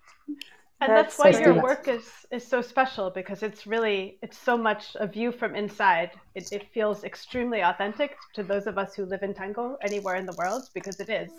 And 0.81 0.95
That's 0.95 1.17
that's, 1.17 1.17
why 1.17 1.29
so 1.31 1.39
your 1.39 1.55
work 1.55 1.87
is 1.87 2.07
is 2.31 2.47
so 2.47 2.61
special 2.61 3.09
because 3.09 3.41
it's 3.43 3.65
really 3.65 4.19
it's 4.21 4.37
so 4.37 4.57
much 4.57 4.95
a 4.99 5.07
view 5.07 5.31
from 5.31 5.55
inside. 5.55 6.11
It, 6.35 6.47
it 6.51 6.71
feels 6.73 7.03
extremely 7.03 7.61
authentic 7.63 8.11
to 8.33 8.43
those 8.43 8.67
of 8.67 8.77
us 8.77 8.93
who 8.95 9.05
live 9.05 9.23
in 9.23 9.33
tango 9.33 9.77
anywhere 9.83 10.15
in 10.15 10.25
the 10.27 10.33
world 10.33 10.69
because 10.75 10.99
it 10.99 11.09
is. 11.09 11.31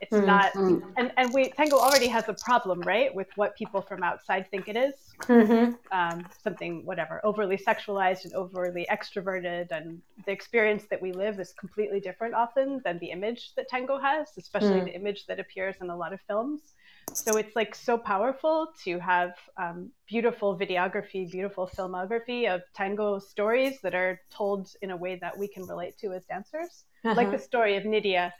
It's 0.00 0.20
Mm, 0.20 0.30
not 0.32 0.52
and 0.96 1.12
and 1.16 1.32
we 1.34 1.52
tango 1.56 1.78
already 1.78 2.08
has 2.08 2.28
a 2.28 2.34
problem 2.34 2.84
right 2.84 3.12
with 3.14 3.28
what 3.34 3.56
people 3.56 3.82
from 3.82 4.02
outside 4.04 4.46
think 4.50 4.68
it 4.68 4.76
is. 4.76 5.16
Mhm. 5.28 5.78
um, 5.92 6.26
something 6.42 6.84
whatever 6.84 7.20
overly 7.24 7.56
sexualized 7.58 8.24
and 8.24 8.34
overly 8.34 8.86
extroverted 8.90 9.66
and 9.70 10.00
the 10.26 10.32
experience 10.32 10.84
that 10.90 11.00
we 11.00 11.12
live 11.12 11.38
is 11.38 11.52
completely 11.60 12.00
different 12.00 12.34
often 12.34 12.80
than 12.84 12.98
the 12.98 13.10
image 13.10 13.52
that 13.56 13.68
tango 13.68 13.98
has 13.98 14.28
especially 14.38 14.80
Mm. 14.80 14.84
the 14.84 14.94
image 14.94 15.26
that 15.26 15.38
appears 15.38 15.76
in 15.82 15.90
a 15.90 15.96
lot 15.96 16.12
of 16.12 16.20
films 16.26 16.74
so 17.12 17.36
it's 17.36 17.54
like 17.56 17.74
so 17.74 17.96
powerful 17.98 18.68
to 18.84 18.98
have 18.98 19.32
um, 19.56 19.90
beautiful 20.08 20.58
videography 20.58 21.30
beautiful 21.30 21.70
filmography 21.76 22.52
of 22.52 22.62
tango 22.74 23.18
stories 23.18 23.80
that 23.82 23.94
are 23.94 24.20
told 24.30 24.68
in 24.82 24.90
a 24.90 24.96
way 24.96 25.16
that 25.20 25.36
we 25.36 25.48
can 25.48 25.66
relate 25.66 25.96
to 25.98 26.12
as 26.12 26.24
dancers 26.24 26.84
like 27.14 27.30
Uh-huh. 27.30 27.30
the 27.30 27.38
story 27.38 27.76
of 27.76 27.84
nydia 27.84 28.32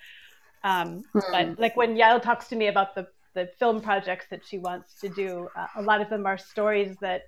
um, 0.64 1.04
Hmm. 1.12 1.22
but 1.32 1.54
like 1.58 1.76
when 1.76 1.96
yael 1.96 2.20
talks 2.22 2.48
to 2.48 2.56
me 2.56 2.68
about 2.68 2.94
the 2.94 3.06
the 3.34 3.48
film 3.58 3.80
projects 3.80 4.26
that 4.30 4.44
she 4.44 4.58
wants 4.58 5.00
to 5.00 5.08
do 5.08 5.48
uh, 5.56 5.66
a 5.76 5.82
lot 5.82 6.00
of 6.00 6.08
them 6.08 6.26
are 6.26 6.38
stories 6.38 6.96
that 7.00 7.22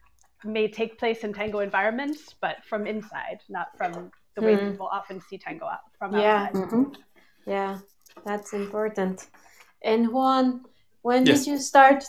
may 0.44 0.68
take 0.68 0.98
place 0.98 1.24
in 1.24 1.32
tango 1.32 1.60
environments 1.60 2.34
but 2.40 2.56
from 2.68 2.86
inside 2.86 3.38
not 3.48 3.68
from 3.76 4.10
the 4.36 4.42
way 4.42 4.56
Hmm. 4.56 4.58
people 4.58 4.88
often 4.92 5.20
see 5.20 5.38
tango 5.38 5.66
out 5.66 5.80
from 5.98 6.14
Yeah. 6.14 6.48
outside 6.48 6.54
Mhm. 6.54 6.96
Yeah, 7.46 7.78
that's 8.24 8.52
important. 8.52 9.26
And 9.82 10.12
Juan, 10.12 10.64
when 11.06 11.22
Yes. 11.24 11.44
did 11.44 11.50
you 11.54 11.58
start 11.58 12.02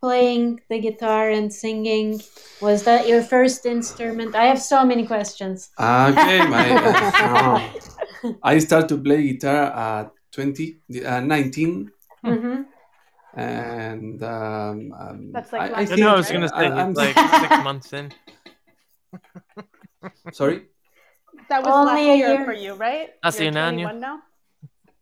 playing 0.00 0.60
the 0.70 0.78
guitar 0.78 1.28
and 1.28 1.50
singing? 1.52 2.22
Was 2.62 2.84
that 2.84 3.08
your 3.10 3.22
first 3.22 3.66
instrument? 3.66 4.34
I 4.34 4.46
have 4.46 4.62
so 4.62 4.84
many 4.86 5.04
questions. 5.06 5.70
Okay, 5.74 6.46
my, 6.46 6.64
uh, 6.70 7.58
I 8.42 8.58
start 8.62 8.88
to 8.90 8.96
play 8.98 9.26
guitar 9.34 9.74
at 9.74 10.06
20, 10.30 10.78
uh, 11.04 11.20
19, 11.20 11.90
hmm 12.22 12.62
and 13.34 14.22
um, 14.22 14.92
um, 14.98 15.30
That's 15.34 15.52
like 15.52 15.70
I, 15.74 15.82
I 15.82 15.84
think 15.84 16.00
know 16.00 16.14
I 16.14 16.16
was 16.16 16.30
gonna 16.30 16.48
say 16.48 16.54
I, 16.66 16.82
am 16.82 16.94
like 16.94 17.14
six 17.42 17.52
months 17.62 17.92
in. 17.92 18.10
sorry. 20.32 20.62
that 21.48 21.62
was 21.62 21.70
Only 21.74 21.92
last 21.92 22.08
a 22.08 22.16
year, 22.16 22.28
year. 22.34 22.44
for 22.44 22.52
you 22.54 22.74
right 22.74 23.10
Hace 23.22 23.40
You're 23.40 23.58
un 23.58 23.74
21 23.74 24.00
now 24.00 24.22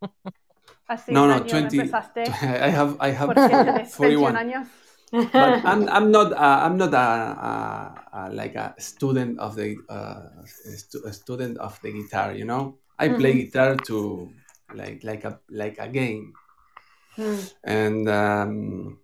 Hace 0.89 1.13
No, 1.13 1.27
no, 1.27 1.35
año 1.35 1.47
20. 1.51 1.79
empezaste 1.81 2.23
I 2.43 2.71
have 2.71 2.97
I 3.01 3.11
have 3.13 3.27
porque 3.35 3.49
tienes 3.65 3.93
41. 3.95 4.33
21 4.33 4.37
años 4.37 4.69
but 5.13 5.61
I'm, 5.65 5.89
I'm 5.89 6.11
not 6.11 6.33
uh, 6.33 6.61
I'm 6.65 6.77
not 6.77 6.95
a, 6.95 6.99
a, 6.99 8.09
a 8.13 8.31
like 8.33 8.55
a 8.57 8.75
student 8.79 9.39
of 9.39 9.57
the 9.57 9.77
uh, 9.89 10.45
stu- 10.77 11.03
a 11.07 11.13
student 11.13 11.59
of 11.59 11.79
the 11.83 11.93
guitar. 11.93 12.33
You 12.35 12.45
know, 12.45 12.79
I 12.99 13.09
play 13.09 13.33
Mhm. 13.33 13.45
guitar 13.45 13.77
to 13.77 14.31
like 14.75 15.03
like 15.05 15.25
a 15.25 15.41
like 15.51 15.79
a 15.79 15.89
game 15.89 16.33
Hmm. 17.17 17.41
and 17.65 18.09
um, 18.09 18.99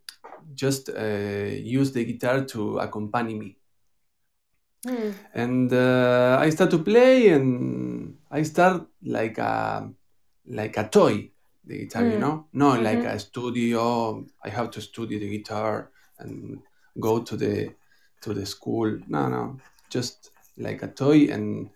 just 0.54 0.88
uh, 0.90 1.48
use 1.80 1.92
the 1.92 2.04
guitar 2.04 2.44
to 2.44 2.78
accompany 2.78 3.34
me. 3.34 3.56
Hmm. 4.84 5.10
And 5.34 5.72
uh, 5.72 6.36
I 6.40 6.50
start 6.50 6.70
to 6.72 6.78
play, 6.78 7.28
and 7.28 8.18
I 8.30 8.42
start 8.42 8.86
like 9.02 9.38
a 9.38 9.88
like 10.46 10.76
a 10.76 10.88
toy, 10.88 11.31
the 11.64 11.78
guitar. 11.78 12.04
You 12.06 12.16
Mm. 12.16 12.20
know, 12.20 12.46
no 12.52 12.68
like 12.80 13.04
Mhm. 13.04 13.14
a 13.14 13.18
studio. 13.18 14.26
I 14.44 14.48
have 14.50 14.70
to 14.72 14.80
study 14.80 15.18
the 15.18 15.28
guitar 15.38 15.90
and 16.18 16.60
go 17.00 17.22
to 17.22 17.36
the 17.36 17.74
to 18.22 18.34
the 18.34 18.46
school. 18.46 19.00
No, 19.08 19.28
no, 19.28 19.60
just 19.90 20.30
like 20.56 20.82
a 20.82 20.88
toy 20.88 21.28
and 21.30 21.70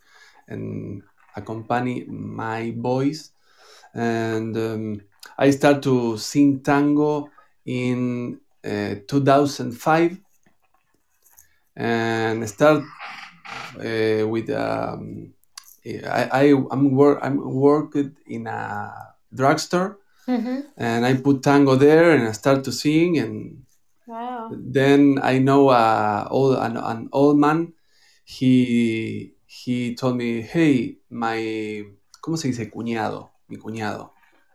and 0.48 1.02
accompany 1.36 2.04
my 2.06 2.72
voice. 2.76 3.30
And 3.94 4.56
um, 4.56 5.00
I 5.38 5.50
start 5.50 5.82
to 5.84 6.18
sing 6.18 6.60
tango 6.62 7.30
in 7.64 8.40
uh, 8.64 8.96
2005 9.08 10.20
and 11.76 12.48
start 12.48 12.82
uh, 13.78 14.26
with 14.28 14.50
um, 14.50 15.32
I, 15.86 16.28
I 16.32 16.42
I'm 16.70 16.92
work 16.92 17.18
I'm 17.22 17.38
worked 17.54 17.96
in 18.26 18.46
a 18.46 18.92
drugstore 19.32 19.98
Mhm. 20.28 20.64
and 20.76 21.06
I 21.06 21.14
put 21.14 21.42
tango 21.42 21.76
there 21.76 22.10
and 22.12 22.28
I 22.28 22.32
start 22.32 22.64
to 22.64 22.72
sing 22.72 23.18
and 23.18 23.62
Wow. 24.06 24.50
then 24.54 25.18
I 25.22 25.38
know 25.38 25.68
uh, 25.68 26.28
old, 26.30 26.56
an, 26.58 26.76
an 26.76 27.08
old 27.12 27.38
man 27.38 27.72
he 28.24 29.34
he 29.46 29.94
told 29.94 30.16
me 30.16 30.42
hey 30.42 30.98
my 31.10 31.38
¿cómo 32.22 32.36
se 32.36 32.48
dice 32.48 32.70
cuñado 32.70 33.30
mi 33.48 33.56
cuñado 33.56 34.10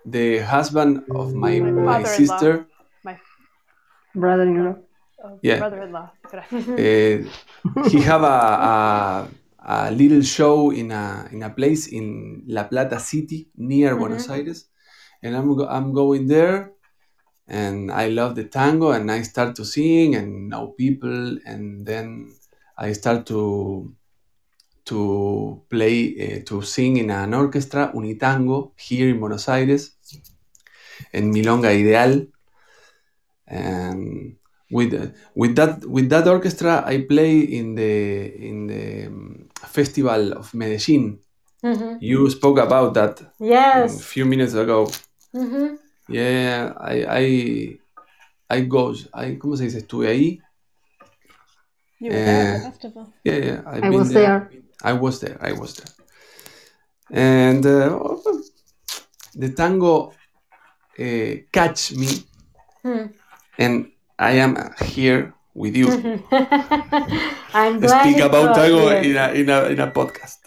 the 0.06 0.40
husband 0.40 1.04
of 1.12 1.34
my, 1.36 1.60
My 1.60 1.72
my 1.72 2.04
sister 2.04 2.68
my 3.04 3.16
Brother-in-law. 4.16 4.76
oh, 5.24 5.40
Yeah. 5.42 5.60
brother-in-law 5.60 6.12
uh, 6.34 7.18
he 7.90 8.00
have 8.02 8.24
a, 8.24 8.38
a, 8.72 9.28
a 9.62 9.92
little 9.92 10.22
show 10.22 10.72
in 10.72 10.92
a 10.92 11.28
in 11.32 11.44
a 11.44 11.50
place 11.50 11.88
in 11.88 12.44
La 12.48 12.64
Plata 12.64 13.00
City 13.00 13.50
near 13.58 13.96
Buenos 13.96 14.30
Aires, 14.30 14.66
and 15.22 15.36
I'm 15.36 15.56
go- 15.56 15.68
I'm 15.68 15.94
going 15.94 16.28
there, 16.28 16.74
and 17.48 17.92
I 17.92 18.10
love 18.10 18.36
the 18.36 18.46
tango, 18.46 18.92
and 18.92 19.12
I 19.12 19.22
start 19.22 19.56
to 19.58 19.66
sing 19.66 20.16
and 20.16 20.50
know 20.50 20.70
people, 20.70 21.38
and 21.46 21.86
then 21.86 22.34
I 22.78 22.94
start 22.94 23.26
to 23.28 23.94
to 24.86 25.64
play 25.70 26.16
uh, 26.18 26.46
to 26.46 26.62
sing 26.64 26.98
in 26.98 27.12
an 27.12 27.34
orchestra 27.34 27.92
Unitango 27.94 28.72
here 28.78 29.10
in 29.10 29.20
Buenos 29.20 29.48
Aires, 29.48 29.96
en 31.14 31.32
Milonga 31.32 31.70
Ideal, 31.70 32.28
and 33.48 34.38
with 34.72 35.14
with 35.36 35.56
that 35.56 35.86
with 35.86 36.10
that 36.10 36.28
orchestra 36.28 36.84
I 36.86 37.02
play 37.02 37.42
in 37.42 37.76
the 37.76 38.34
in 38.50 38.68
the 38.68 39.51
festival 39.68 40.34
of 40.34 40.54
Medellin. 40.54 41.20
Mhm. 41.64 41.98
You 42.02 42.30
spoke 42.30 42.58
about 42.60 42.94
that 42.96 43.22
yes. 43.40 44.00
a 44.00 44.04
few 44.04 44.26
minutes 44.26 44.54
ago. 44.56 44.88
Mhm. 45.34 45.78
Yeah, 46.10 46.74
I 46.80 47.06
I 47.06 47.80
I 48.50 48.62
go. 48.62 48.94
I 49.14 49.38
¿Cómo 49.38 49.56
se 49.58 49.64
dice? 49.66 49.78
Estuve 49.80 50.08
ahí. 50.10 50.42
you 52.00 52.10
were 52.10 52.16
there 52.26 52.56
at 52.56 52.64
the 52.64 52.72
festival 52.72 53.14
Yeah, 53.24 53.36
yeah. 53.38 53.62
I've 53.68 53.84
I 53.84 53.90
been 53.90 54.00
was 54.00 54.10
there. 54.12 54.50
there. 54.50 54.62
I 54.84 54.94
was 54.94 55.20
there. 55.20 55.38
I 55.40 55.52
was 55.54 55.76
there. 55.76 55.94
And 57.12 57.64
uh, 57.66 58.00
the 59.36 59.50
tango 59.50 60.14
uh, 61.00 61.36
catch 61.52 61.92
me, 61.94 62.08
Hmm. 62.84 63.08
and 63.60 63.92
I 64.18 64.40
am 64.40 64.56
here 64.82 65.34
with 65.54 65.76
you. 65.76 65.88
I'm 67.54 67.80
glad 67.80 68.04
Speak 68.04 68.20
about 68.24 68.56
tango 68.56 68.90
in 69.02 69.16
a, 69.18 69.28
in 69.34 69.50
a 69.50 69.64
in 69.66 69.80
a 69.80 69.92
podcast. 69.92 70.38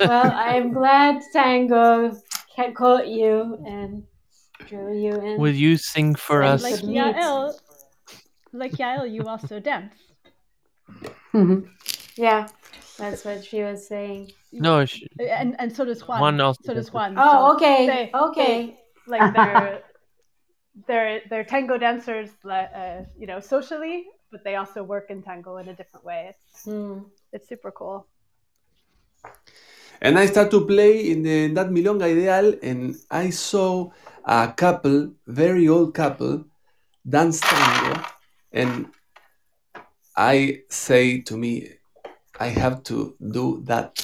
well, 0.00 0.32
I'm 0.34 0.72
glad 0.72 1.22
Tango 1.32 2.12
ca- 2.54 2.72
caught 2.72 3.08
you 3.08 3.58
and 3.66 4.04
drew 4.66 4.96
you 4.98 5.14
in. 5.20 5.40
Will 5.40 5.54
you 5.54 5.76
sing 5.76 6.14
for 6.14 6.42
And 6.42 6.54
us? 6.54 6.62
like 6.62 6.80
Yael 6.80 7.52
like 8.52 8.72
Yael 8.72 9.10
you 9.10 9.22
also 9.24 9.60
dance 9.60 9.94
Mhm. 11.34 11.68
Yeah, 12.16 12.48
that's 12.96 13.24
what 13.26 13.44
she 13.44 13.62
was 13.62 13.86
saying. 13.86 14.32
No, 14.52 14.86
sh- 14.86 15.02
and 15.20 15.54
and 15.58 15.68
so 15.74 15.84
does 15.84 16.00
Juan. 16.08 16.20
Juan 16.20 16.40
also 16.40 16.60
so 16.64 16.72
does 16.72 16.86
does 16.86 16.88
it. 16.88 16.94
Juan. 16.94 17.14
Oh, 17.18 17.52
So 17.52 17.56
okay, 17.56 17.86
they- 17.86 18.10
okay. 18.18 18.56
they- 18.66 18.76
like 19.06 19.34
they're 19.34 19.82
they're 20.88 21.20
they're 21.28 21.44
tango 21.44 21.76
dancers, 21.78 22.30
uh, 22.48 23.04
you 23.18 23.26
know, 23.26 23.38
socially, 23.40 24.04
but 24.30 24.44
they 24.44 24.56
also 24.56 24.82
work 24.82 25.10
in 25.10 25.22
tango 25.22 25.56
in 25.58 25.68
a 25.68 25.74
different 25.74 26.04
way. 26.04 26.34
It's 26.34 26.64
Hmm. 26.64 26.98
it's 27.32 27.48
super 27.48 27.70
cool. 27.70 28.06
And 30.00 30.18
I 30.18 30.26
start 30.26 30.50
to 30.50 30.66
play 30.66 31.10
in 31.10 31.22
the 31.22 31.48
that 31.54 31.70
milonga 31.70 32.04
ideal, 32.04 32.54
and 32.62 32.96
I 33.10 33.30
saw 33.30 33.90
a 34.24 34.52
couple, 34.56 35.12
very 35.26 35.68
old 35.68 35.94
couple, 35.94 36.44
dance 37.08 37.40
tango, 37.40 38.02
and 38.52 38.86
I 40.16 40.62
say 40.70 41.20
to 41.22 41.36
me, 41.36 41.68
I 42.38 42.48
have 42.48 42.82
to 42.84 43.16
do 43.20 43.62
that, 43.64 44.02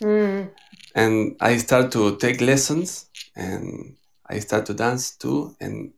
Hmm. 0.00 0.48
and 0.94 1.36
I 1.40 1.56
start 1.58 1.92
to 1.92 2.16
take 2.16 2.40
lessons, 2.40 3.06
and 3.36 3.96
I 4.26 4.38
start 4.40 4.66
to 4.66 4.74
dance 4.74 5.16
too, 5.16 5.56
and 5.60 5.92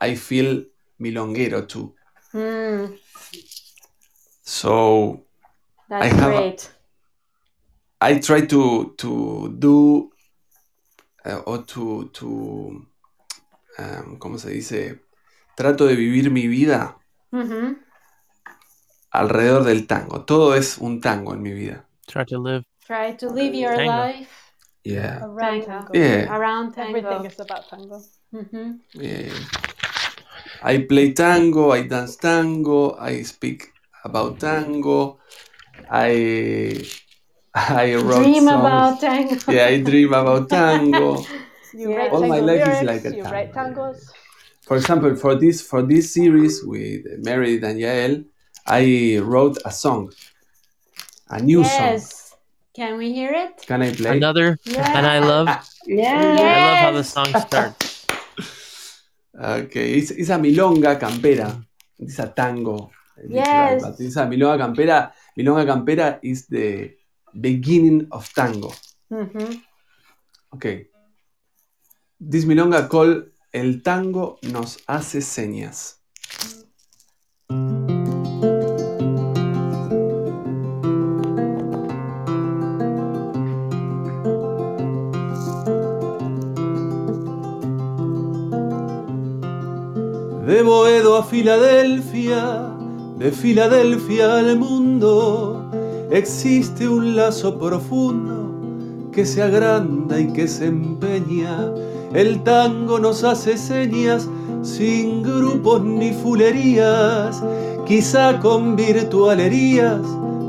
I 0.00 0.14
feel 0.14 0.64
milonguero 1.00 1.66
too. 1.68 1.94
Hmm. 2.32 2.86
So 4.48 5.26
That's 5.90 6.06
I 6.06 6.08
have 6.08 6.32
great. 6.32 6.70
I 8.00 8.18
try 8.18 8.46
to 8.46 8.94
to 8.96 9.54
do 9.58 10.10
uh, 11.26 11.42
or 11.44 11.64
to 11.66 12.08
to 12.14 12.26
um, 13.78 14.16
¿cómo 14.18 14.38
se 14.38 14.48
dice? 14.50 15.00
Trato 15.54 15.84
de 15.86 15.96
vivir 15.96 16.30
mi 16.30 16.48
vida 16.48 16.96
Mhm. 17.30 17.76
alrededor 19.10 19.64
del 19.64 19.86
tango. 19.86 20.24
Todo 20.24 20.54
es 20.54 20.78
un 20.78 21.02
tango 21.02 21.34
en 21.34 21.42
mi 21.42 21.52
vida. 21.52 21.84
Try 22.06 22.24
to 22.24 22.38
live. 22.38 22.64
Try 22.86 23.18
to 23.18 23.28
live 23.28 23.54
your 23.54 23.76
Tango. 23.76 24.02
life 24.02 24.30
Yeah. 24.82 25.24
Around 25.24 25.66
Tango. 25.66 25.66
tango. 25.66 25.92
Yeah. 25.92 26.34
around 26.34 26.72
tango. 26.74 26.96
Everything 26.96 27.26
is 27.26 27.38
about 27.38 27.68
tango. 27.68 28.00
Mhm. 28.32 28.80
Yeah. 28.94 29.34
I 30.62 30.86
play 30.88 31.12
tango, 31.12 31.74
I 31.74 31.82
dance 31.86 32.16
tango, 32.16 32.96
I 32.98 33.22
speak 33.24 33.74
about 34.04 34.38
tango, 34.40 35.18
I 35.90 36.82
I 37.54 37.94
wrote 37.96 38.22
Dream 38.22 38.44
songs. 38.44 38.60
about 38.60 39.00
tango. 39.00 39.52
Yeah, 39.52 39.66
I 39.66 39.80
dream 39.82 40.12
about 40.12 40.48
tango. 40.48 41.22
You 41.74 41.92
Yeah. 41.92 42.08
All 42.10 42.20
tango 42.24 42.34
my 42.34 42.40
life 42.40 42.66
is 42.66 42.82
like 42.82 43.04
a 43.04 43.14
you 43.14 43.22
write 43.24 43.52
tango. 43.52 43.92
tangos. 43.92 44.08
For 44.64 44.76
example, 44.76 45.14
for 45.16 45.34
this 45.34 45.60
for 45.60 45.82
this 45.82 46.12
series 46.14 46.64
with 46.64 47.04
Mary 47.24 47.56
and 47.60 47.76
Yael, 47.78 48.24
I 48.66 49.18
wrote 49.22 49.58
a 49.64 49.70
song, 49.72 50.12
a 51.28 51.40
new 51.42 51.62
song. 51.64 51.72
yes. 51.92 52.34
Can 52.74 52.96
we 52.96 53.12
hear 53.12 53.32
it? 53.34 53.64
Can 53.66 53.82
I 53.82 53.92
play? 53.92 54.16
Another, 54.16 54.56
and 54.64 55.04
I 55.06 55.18
love, 55.18 55.48
Yeah. 55.84 56.14
I 56.14 56.60
love 56.68 56.78
how 56.78 56.92
the 56.92 57.04
song 57.04 57.30
starts. 57.46 58.06
Okay, 59.38 59.94
it's, 59.98 60.10
it's 60.10 60.30
a 60.30 60.38
milonga 60.38 60.98
campera. 60.98 61.62
It's 61.98 62.18
a 62.18 62.26
tango. 62.26 62.90
Yes. 63.28 63.82
But 63.82 64.00
it's 64.00 64.16
a 64.16 64.26
milonga 64.26 64.58
campera. 64.58 65.12
Milonga 65.36 65.66
campera 65.66 66.18
is 66.22 66.46
the 66.46 66.94
beginning 67.34 68.06
of 68.10 68.32
tango. 68.34 68.72
Mhm. 69.10 69.60
Okay. 70.54 70.86
This 72.20 72.44
milonga 72.44 72.88
called 72.88 73.30
El 73.52 73.82
tango 73.82 74.38
nos 74.42 74.78
hace 74.86 75.20
señas. 75.20 75.96
De 90.46 90.62
Boedo 90.62 91.16
a 91.16 91.22
Filadelfia, 91.22 92.77
de 93.18 93.32
Filadelfia 93.32 94.38
al 94.38 94.56
mundo, 94.58 95.68
existe 96.10 96.88
un 96.88 97.16
lazo 97.16 97.58
profundo 97.58 99.10
que 99.12 99.26
se 99.26 99.42
agranda 99.42 100.20
y 100.20 100.32
que 100.32 100.46
se 100.46 100.66
empeña. 100.66 101.72
El 102.14 102.44
tango 102.44 103.00
nos 103.00 103.24
hace 103.24 103.58
señas 103.58 104.28
sin 104.62 105.24
grupos 105.24 105.82
ni 105.82 106.12
fulerías, 106.12 107.42
quizá 107.86 108.38
con 108.38 108.76
virtualerías, 108.76 110.00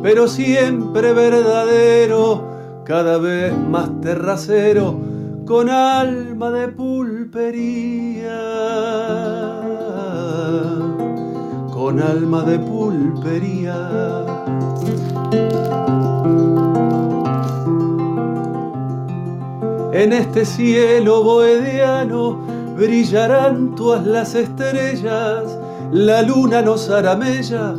pero 0.04 0.28
siempre 0.28 1.14
verdadero, 1.14 2.44
cada 2.86 3.18
vez 3.18 3.52
más 3.58 3.90
terracero, 4.02 4.96
con 5.46 5.72
alma 5.72 6.52
de 6.52 6.68
pulpería. 6.68 8.40
Con 11.90 12.04
alma 12.04 12.44
de 12.44 12.60
pulpería. 12.60 13.76
En 19.92 20.14
este 20.14 20.46
cielo 20.46 21.24
bohediano 21.24 22.38
brillarán 22.78 23.74
todas 23.74 24.06
las 24.06 24.36
estrellas, 24.36 25.58
la 25.92 26.22
luna 26.22 26.62
nos 26.62 26.92
hará 26.92 27.16
mella 27.16 27.74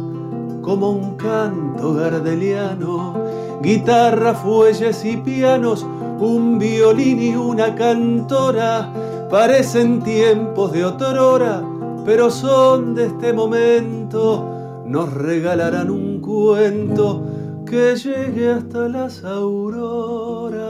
como 0.60 0.90
un 0.90 1.16
canto 1.16 1.94
gardeliano, 1.94 3.14
guitarra, 3.62 4.34
fuelles 4.34 5.04
y 5.04 5.18
pianos, 5.18 5.86
un 6.18 6.58
violín 6.58 7.22
y 7.22 7.36
una 7.36 7.76
cantora, 7.76 8.90
parecen 9.30 10.02
tiempos 10.02 10.72
de 10.72 10.84
otrora, 10.84 11.62
pero 12.04 12.30
son 12.30 12.94
de 12.94 13.06
este 13.06 13.32
momento, 13.32 14.82
nos 14.86 15.12
regalarán 15.12 15.90
un 15.90 16.20
cuento 16.20 17.24
que 17.66 17.94
llegue 17.96 18.50
hasta 18.50 18.88
las 18.88 19.24
auroras. 19.24 20.60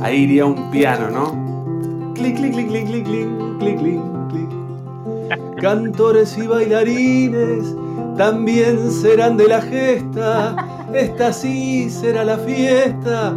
Ahí 0.00 0.22
iría 0.22 0.46
un 0.46 0.70
piano, 0.70 1.10
¿no? 1.10 2.14
Clic, 2.14 2.36
clic, 2.36 2.52
clic, 2.52 2.68
clic, 2.68 2.86
clic, 2.86 3.04
clic, 3.04 3.58
clic, 3.58 3.78
clic, 3.78 4.00
clic. 4.30 5.56
Cantores 5.60 6.38
y 6.38 6.46
bailarines 6.46 7.74
también 8.16 8.90
serán 8.90 9.36
de 9.36 9.48
la 9.48 9.60
gesta. 9.60 10.56
Esta 10.94 11.32
sí 11.32 11.90
será 11.90 12.24
la 12.24 12.38
fiesta 12.38 13.36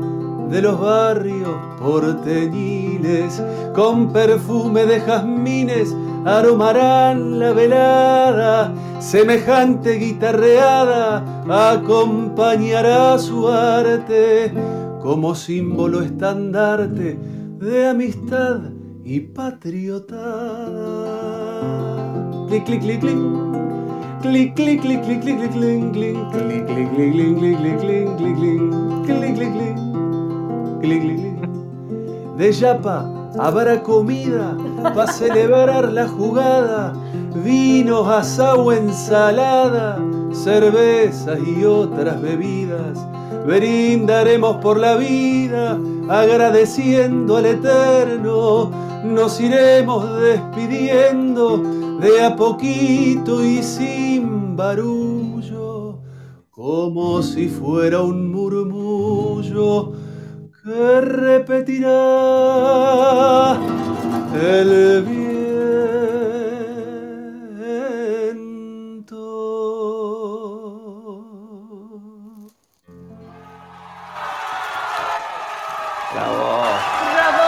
de 0.54 0.62
los 0.62 0.80
barrios 0.80 1.50
porteñiles. 1.80 3.42
Con 3.74 4.14
perfume 4.14 4.86
de 4.86 5.02
jazmines 5.02 5.96
aromarán 6.26 7.40
la 7.40 7.54
velada. 7.54 8.72
Semejante 9.00 9.94
guitarreada 9.94 11.24
acompañará 11.50 13.18
su 13.18 13.48
arte 13.50 14.54
como 15.02 15.34
símbolo 15.34 16.02
estandarte 16.02 17.18
de 17.60 17.88
amistad 17.88 18.60
y 19.04 19.22
patriotada. 19.22 20.14
Clic, 22.48 22.64
clic, 22.66 22.82
clic, 22.82 23.00
clic. 23.00 23.18
Clic, 24.22 24.54
clic, 24.54 24.82
clic, 24.82 25.02
clic, 25.02 25.22
clic, 25.22 25.38
clic, 25.40 25.52
clic, 25.52 26.32
clic, 26.32 26.66
clic, 26.68 26.96
clic, 26.96 26.96
clic, 26.96 27.40
clic, 27.40 27.60
clic, 27.60 27.80
clic, 27.82 28.18
clic, 28.18 28.48
clic, 29.08 29.36
clic, 29.36 29.52
clic, 29.52 29.93
clic, 30.84 31.02
clic, 31.02 31.18
clic. 31.18 31.50
De 32.38 32.52
Yapa 32.52 33.06
habrá 33.40 33.82
comida 33.82 34.58
para 34.84 35.12
celebrar 35.12 35.92
la 35.92 36.08
jugada, 36.08 36.94
vinos, 37.44 38.08
asado, 38.08 38.72
ensalada, 38.72 39.98
cervezas 40.32 41.40
y 41.48 41.64
otras 41.64 42.22
bebidas. 42.22 43.00
Brindaremos 43.46 44.58
por 44.58 44.78
la 44.78 44.96
vida, 44.96 45.80
agradeciendo 46.10 47.38
al 47.38 47.46
Eterno. 47.46 48.72
Nos 49.06 49.40
iremos 49.40 50.06
despidiendo 50.22 51.58
de 52.00 52.24
a 52.24 52.36
poquito 52.36 53.44
y 53.44 53.62
sin 53.62 54.56
barullo, 54.56 56.00
como 56.50 57.22
si 57.22 57.48
fuera 57.48 58.02
un 58.02 58.32
murmullo 58.32 60.03
que 60.64 61.02
repetirá 61.02 61.90
el 64.34 65.04
viento. 65.04 65.34
Bravo. 76.14 76.48
¡Bravo! 77.14 77.46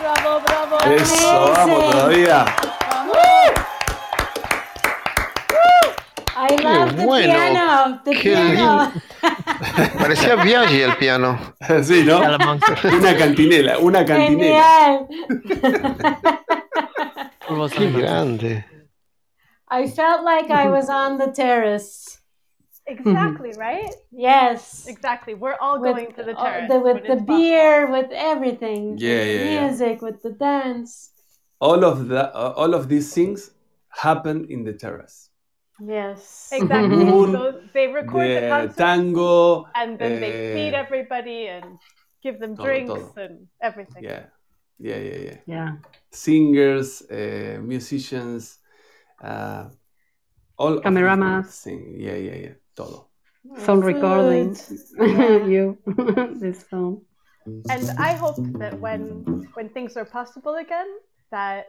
¡Bravo, 0.00 0.32
bravo! 0.40 0.76
Eso, 0.96 1.52
vamos 1.54 1.90
todavía. 1.90 2.38
The 6.96 7.06
bueno, 7.06 7.32
piano. 7.34 8.00
The 8.04 8.10
qué 8.12 8.34
piano. 8.34 8.92
Parecía 9.98 10.36
Biagi 10.42 10.80
el 10.82 10.96
piano. 10.96 11.38
Sí, 11.82 12.04
¿no? 12.04 12.18
Una 12.18 13.16
cantinela, 13.16 13.78
una 13.78 14.04
cantinela. 14.04 15.06
Genial. 15.08 16.14
Puro 17.48 17.68
Qué 17.68 17.90
grande. 17.90 18.64
I 19.70 19.86
felt 19.88 20.24
like 20.24 20.50
I 20.50 20.68
was 20.68 20.88
on 20.88 21.18
the 21.18 21.28
terrace. 21.32 22.20
Exactly, 22.86 23.52
right? 23.56 23.94
Yes. 24.12 24.86
Exactly. 24.86 25.34
We're 25.34 25.56
all 25.60 25.80
With, 25.80 25.94
going 25.96 26.12
to 26.12 26.22
the 26.22 26.34
terrace. 26.34 26.68
the- 26.70 26.80
with 26.80 26.96
the 26.96 27.12
it's 27.12 27.22
possible. 27.22 27.36
beer, 27.38 27.90
with 27.90 28.10
everything. 28.12 28.98
Yeah, 28.98 29.18
with 29.18 29.26
yeah, 29.26 29.38
the 29.38 29.50
yeah. 29.50 29.66
music, 29.68 30.02
with 30.02 30.22
the 30.22 30.30
dance. 30.32 31.10
All 31.60 31.82
of 31.84 32.08
the 32.08 32.28
uh, 32.34 32.52
all 32.56 32.74
of 32.74 32.88
these 32.88 33.12
things 33.14 33.50
happen 33.88 34.46
in 34.50 34.64
the 34.64 34.74
terrace. 34.74 35.23
Yes. 35.80 36.50
Exactly. 36.52 37.04
So 37.32 37.60
they 37.72 37.86
record 37.88 38.28
the 38.30 38.40
The 38.40 38.48
concert 38.48 38.76
tango. 38.76 39.66
and 39.74 39.98
then 39.98 40.20
they 40.20 40.32
eh, 40.32 40.54
feed 40.54 40.74
everybody 40.74 41.46
and 41.48 41.78
give 42.22 42.38
them 42.38 42.56
todo, 42.56 42.64
drinks 42.64 42.92
todo. 42.92 43.12
and 43.16 43.48
everything. 43.60 44.04
Yeah, 44.04 44.26
yeah, 44.78 44.96
yeah, 44.98 45.16
yeah. 45.18 45.38
Yeah. 45.46 45.70
Singers, 46.12 47.02
uh, 47.10 47.58
musicians, 47.62 48.58
uh, 49.22 49.68
all. 50.56 50.68
of 50.68 50.74
these 50.76 50.82
Cameraman. 50.84 51.44
Sing. 51.44 51.96
Yeah, 51.98 52.16
yeah, 52.16 52.36
yeah. 52.36 52.54
Todo. 52.76 53.08
Sound 53.58 53.84
recording. 53.84 54.56
Yeah. 54.98 55.44
you. 55.44 55.78
this 56.40 56.62
film. 56.64 57.02
and 57.46 57.90
I 57.98 58.14
hope 58.14 58.36
that 58.58 58.78
when 58.80 59.48
when 59.54 59.68
things 59.68 59.96
are 59.96 60.06
possible 60.06 60.54
again, 60.56 60.88
that 61.30 61.66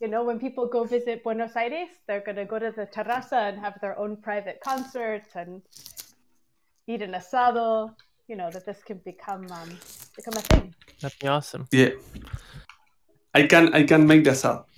you 0.00 0.08
know 0.08 0.22
when 0.24 0.38
people 0.38 0.66
go 0.66 0.84
visit 0.84 1.22
Buenos 1.24 1.56
Aires, 1.56 1.88
they're 2.06 2.20
gonna 2.24 2.44
go 2.44 2.58
to 2.58 2.72
the 2.74 2.86
terraza 2.86 3.48
and 3.48 3.58
have 3.58 3.74
their 3.80 3.98
own 3.98 4.16
private 4.16 4.60
concert 4.62 5.24
and 5.34 5.62
eat 6.86 7.02
an 7.02 7.12
asado. 7.12 7.94
You 8.28 8.36
know 8.36 8.50
that 8.50 8.64
this 8.66 8.82
can 8.84 8.98
become 9.04 9.46
um, 9.50 9.70
become 10.16 10.34
a 10.36 10.42
thing. 10.42 10.74
That'd 11.00 11.18
be 11.18 11.26
awesome. 11.28 11.66
Yeah. 11.72 11.90
I 13.34 13.46
can 13.46 13.74
I 13.74 13.84
can 13.84 14.06
make 14.06 14.24
this 14.24 14.44
up. 14.44 14.68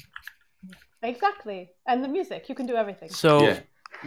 Exactly, 1.03 1.71
and 1.87 2.05
the 2.05 2.09
music. 2.09 2.49
You 2.49 2.55
can 2.55 2.67
do 2.67 2.77
everything. 2.77 3.09
So 3.11 3.43
Yeah. 3.47 3.61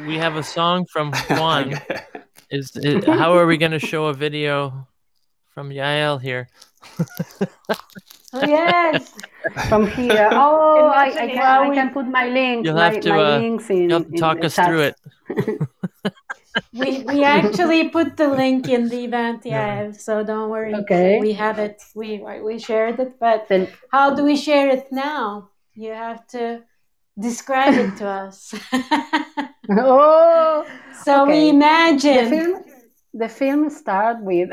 we 0.08 0.16
have 0.18 0.36
a 0.36 0.44
song 0.44 0.86
from 0.86 1.12
Juan. 1.30 1.80
is, 2.52 2.76
is 2.78 3.04
how 3.06 3.34
are 3.36 3.48
we 3.48 3.58
going 3.58 3.72
to 3.72 3.80
show 3.80 4.06
a 4.08 4.14
video 4.14 4.88
from 5.54 5.70
Yael 5.70 6.22
here? 6.22 6.48
Oh, 8.36 8.42
yes, 8.48 9.14
from 9.70 9.86
here. 9.88 10.28
Oh, 10.32 10.88
I, 10.88 11.06
I, 11.06 11.28
can, 11.28 11.38
I 11.38 11.76
can 11.76 11.90
put 11.94 12.08
my 12.08 12.30
link, 12.30 12.66
You'll 12.66 12.74
my, 12.74 12.90
have 12.90 13.00
to, 13.02 13.10
my 13.10 13.36
uh, 13.36 13.38
links 13.38 13.70
in, 13.70 13.92
you'll 13.92 14.02
in 14.02 14.16
talk 14.16 14.40
the 14.40 14.48
us 14.48 14.56
through 14.56 14.90
it. 14.90 14.96
We 16.72 17.04
we 17.04 17.24
actually 17.24 17.90
put 17.90 18.16
the 18.16 18.28
link 18.28 18.70
in 18.70 18.88
the 18.88 19.06
event, 19.06 19.42
yeah. 19.44 19.92
So 19.92 20.24
don't 20.24 20.50
worry. 20.52 20.76
Okay. 20.76 21.20
We 21.20 21.34
have 21.34 21.58
it. 21.58 21.82
We 21.96 22.22
we 22.44 22.60
shared 22.60 23.00
it, 23.00 23.20
but 23.20 23.48
Then- 23.48 23.70
how 23.92 24.14
do 24.14 24.24
we 24.24 24.36
share 24.36 24.70
it 24.70 24.92
now? 24.92 25.50
You 25.74 25.94
have 25.94 26.28
to 26.28 26.62
describe 27.18 27.74
it 27.74 27.98
to 27.98 28.08
us. 28.08 28.54
Oh, 29.70 30.66
so 31.04 31.26
we 31.26 31.50
imagine 31.50 32.30
The 32.30 32.30
film, 32.30 32.64
the 33.14 33.30
film 33.30 33.70
start 33.70 34.18
with 34.22 34.50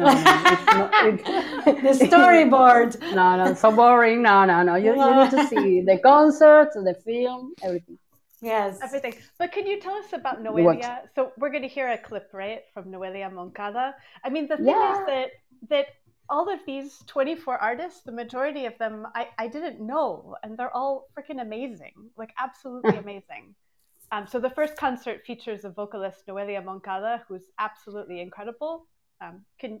no, 0.00 0.06
no, 0.06 0.12
it's 0.12 0.66
not, 0.66 0.90
it's, 1.06 1.98
the 2.00 2.06
storyboard. 2.06 2.90
No, 3.14 3.36
no, 3.36 3.54
so 3.54 3.70
boring. 3.74 4.22
No, 4.22 4.44
no, 4.44 4.62
no. 4.62 4.74
You, 4.76 4.94
you 4.96 5.14
need 5.22 5.30
to 5.30 5.46
see 5.46 5.80
the 5.80 5.98
concert, 5.98 6.70
the 6.74 6.94
film, 7.04 7.54
everything. 7.62 7.98
Yes. 8.42 8.78
Everything. 8.82 9.14
But 9.38 9.52
can 9.52 9.66
you 9.66 9.80
tell 9.80 9.94
us 9.94 10.12
about 10.12 10.42
What? 10.42 10.78
Noelia? 10.78 11.00
So 11.14 11.32
we're 11.38 11.50
going 11.50 11.62
to 11.62 11.68
hear 11.68 11.88
a 11.90 11.98
clip, 11.98 12.30
right, 12.32 12.62
from 12.72 12.84
Noelia 12.86 13.32
Moncada. 13.32 13.94
I 14.24 14.30
mean, 14.30 14.48
the 14.48 14.56
thing 14.56 14.66
Yeah. 14.66 14.92
is 15.00 15.06
that 15.06 15.30
that 15.68 15.86
all 16.30 16.48
of 16.48 16.60
these 16.64 17.02
24 17.06 17.58
artists, 17.58 18.02
the 18.02 18.12
majority 18.12 18.64
of 18.64 18.78
them, 18.78 19.06
I, 19.14 19.28
I 19.36 19.48
didn't 19.48 19.80
know, 19.80 20.36
and 20.42 20.56
they're 20.56 20.74
all 20.74 21.08
freaking 21.14 21.42
amazing, 21.42 21.92
like 22.16 22.32
absolutely 22.38 22.96
amazing. 22.96 23.54
Um, 24.12 24.26
so 24.26 24.38
the 24.40 24.50
first 24.50 24.76
concert 24.76 25.24
features 25.26 25.64
a 25.64 25.70
vocalist, 25.70 26.26
Noelia 26.26 26.64
Moncada, 26.64 27.22
who's 27.28 27.44
absolutely 27.58 28.20
incredible. 28.20 28.86
Um, 29.20 29.44
can 29.60 29.78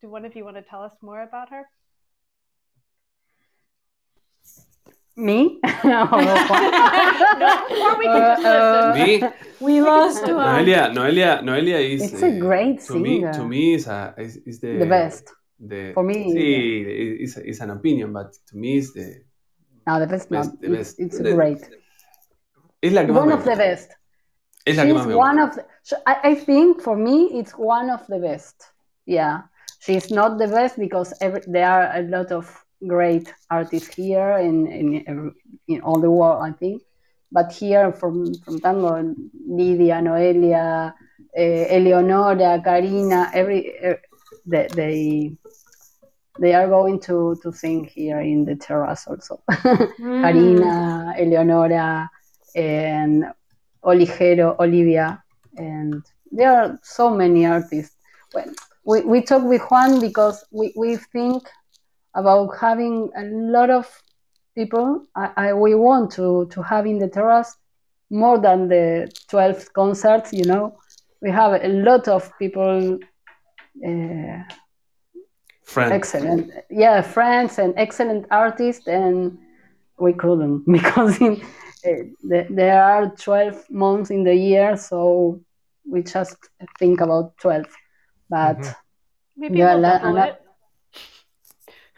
do 0.00 0.08
one 0.08 0.24
of 0.24 0.34
you 0.36 0.44
want 0.44 0.56
to 0.56 0.62
tell 0.62 0.82
us 0.82 0.92
more 1.02 1.22
about 1.22 1.50
her? 1.50 1.64
Me? 5.16 5.60
No, 5.84 6.04
or 6.04 7.98
we 7.98 8.04
can 8.06 8.20
just 8.20 8.44
Uh, 8.46 8.92
listen. 8.94 9.20
Me? 9.20 9.32
We 9.60 9.80
lost 9.82 10.22
one. 10.22 10.30
Noelia, 10.30 10.90
Noelia, 10.92 11.42
Noelia 11.42 11.78
is. 11.94 12.12
It's 12.12 12.22
a 12.22 12.38
great 12.38 12.80
to 12.86 12.94
me. 12.98 13.20
To 13.20 13.44
me, 13.44 13.74
is 13.74 13.86
a 13.88 14.14
is, 14.16 14.36
is 14.46 14.60
the 14.60 14.78
The 14.78 14.86
best. 14.86 15.32
The, 15.60 15.92
For 15.94 16.02
me, 16.02 16.14
sí, 16.34 17.20
it's, 17.20 17.36
it's 17.36 17.60
an 17.60 17.70
opinion, 17.70 18.12
but 18.12 18.32
to 18.48 18.56
me, 18.56 18.78
it's 18.78 18.92
the 18.94 19.22
No, 19.86 20.00
the 20.00 20.06
best. 20.06 20.28
Best, 20.30 20.60
the 20.60 20.66
It's, 20.72 20.76
best. 20.94 21.00
it's 21.00 21.18
The- 21.18 21.34
great. 21.34 21.58
es 22.82 22.92
la 22.92 23.04
que 23.04 23.12
más 23.12 23.18
One 23.22 23.28
me 23.28 23.34
of 23.34 23.44
the 23.44 23.56
best. 23.56 23.90
Es 24.66 24.76
la 24.76 24.84
que 24.84 24.92
más 24.94 25.02
She's 25.02 25.08
me 25.08 25.14
one 25.14 25.38
of 25.38 25.54
the, 25.54 25.64
sh- 25.84 26.02
I, 26.06 26.16
I 26.30 26.34
think 26.34 26.80
for 26.80 26.96
me 26.96 27.38
it's 27.38 27.52
one 27.52 27.90
of 27.90 28.06
the 28.06 28.18
best. 28.18 28.56
Yeah, 29.06 29.42
she's 29.80 30.10
not 30.10 30.38
the 30.38 30.48
best 30.48 30.78
because 30.78 31.12
every, 31.20 31.42
there 31.46 31.68
are 31.70 31.96
a 31.98 32.02
lot 32.02 32.32
of 32.32 32.64
great 32.86 33.32
artists 33.50 33.94
here 33.94 34.38
in 34.38 34.66
in, 34.66 35.34
in 35.68 35.80
all 35.82 36.00
the 36.00 36.10
world. 36.10 36.42
I 36.42 36.52
think, 36.52 36.82
but 37.30 37.52
here 37.52 37.92
from 37.92 38.38
from 38.44 38.60
tango, 38.60 39.14
Lidia, 39.46 40.00
Noelia, 40.00 40.94
eh, 41.36 41.66
Eleonora, 41.76 42.60
Karina, 42.62 43.30
every 43.34 43.74
eh, 43.80 43.96
they, 44.46 44.68
they 44.74 45.32
they 46.38 46.54
are 46.54 46.68
going 46.68 47.00
to 47.00 47.38
to 47.42 47.52
sing 47.52 47.84
here 47.84 48.20
in 48.20 48.44
the 48.44 48.56
terrace 48.56 49.06
also. 49.06 49.42
Karina, 50.20 51.14
Eleonora, 51.18 52.10
and 52.54 53.24
Oligero, 53.84 54.58
Olivia, 54.58 55.21
and 55.56 56.02
there 56.30 56.52
are 56.52 56.78
so 56.82 57.14
many 57.14 57.46
artists. 57.46 57.96
Well, 58.34 58.52
we, 58.84 59.02
we 59.02 59.22
talk 59.22 59.42
with 59.42 59.62
Juan 59.62 60.00
because 60.00 60.44
we, 60.50 60.72
we 60.76 60.96
think 60.96 61.48
about 62.14 62.56
having 62.58 63.10
a 63.16 63.24
lot 63.24 63.70
of 63.70 64.02
people. 64.54 65.06
I, 65.14 65.30
I 65.36 65.52
we 65.54 65.74
want 65.74 66.10
to, 66.12 66.48
to 66.50 66.62
have 66.62 66.86
in 66.86 66.98
the 66.98 67.08
terrace 67.08 67.56
more 68.10 68.38
than 68.38 68.68
the 68.68 69.10
12 69.28 69.72
concerts, 69.72 70.32
you 70.32 70.44
know. 70.44 70.78
We 71.20 71.30
have 71.30 71.62
a 71.62 71.68
lot 71.68 72.08
of 72.08 72.30
people, 72.38 72.98
uh, 73.86 74.42
Friend. 75.62 75.92
excellent, 75.92 76.50
yeah, 76.68 77.00
friends 77.00 77.58
and 77.58 77.72
excellent 77.76 78.26
artists, 78.30 78.86
and 78.86 79.38
we 79.98 80.12
couldn't 80.12 80.64
because 80.70 81.18
in, 81.20 81.40
there 82.22 82.82
are 82.82 83.10
12 83.16 83.70
months 83.70 84.10
in 84.10 84.24
the 84.24 84.34
year, 84.34 84.76
so 84.76 85.40
we 85.90 86.02
just 86.02 86.36
think 86.78 87.00
about 87.00 87.36
12. 87.38 87.64
But 88.30 88.58
mm-hmm. 88.58 88.70
Maybe 89.36 89.58
we'll 89.58 89.78
la- 89.78 89.98
double 89.98 90.14
la- 90.14 90.24
it. 90.24 90.42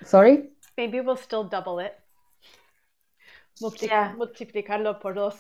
sorry, 0.04 0.50
Maybe 0.76 1.00
we'll 1.00 1.16
still 1.16 1.44
double 1.44 1.78
it. 1.80 1.94
Multi- 3.60 3.86
Yeah. 3.86 4.14
Multiplicarlo 4.16 5.00
por 5.00 5.14
dos. 5.14 5.34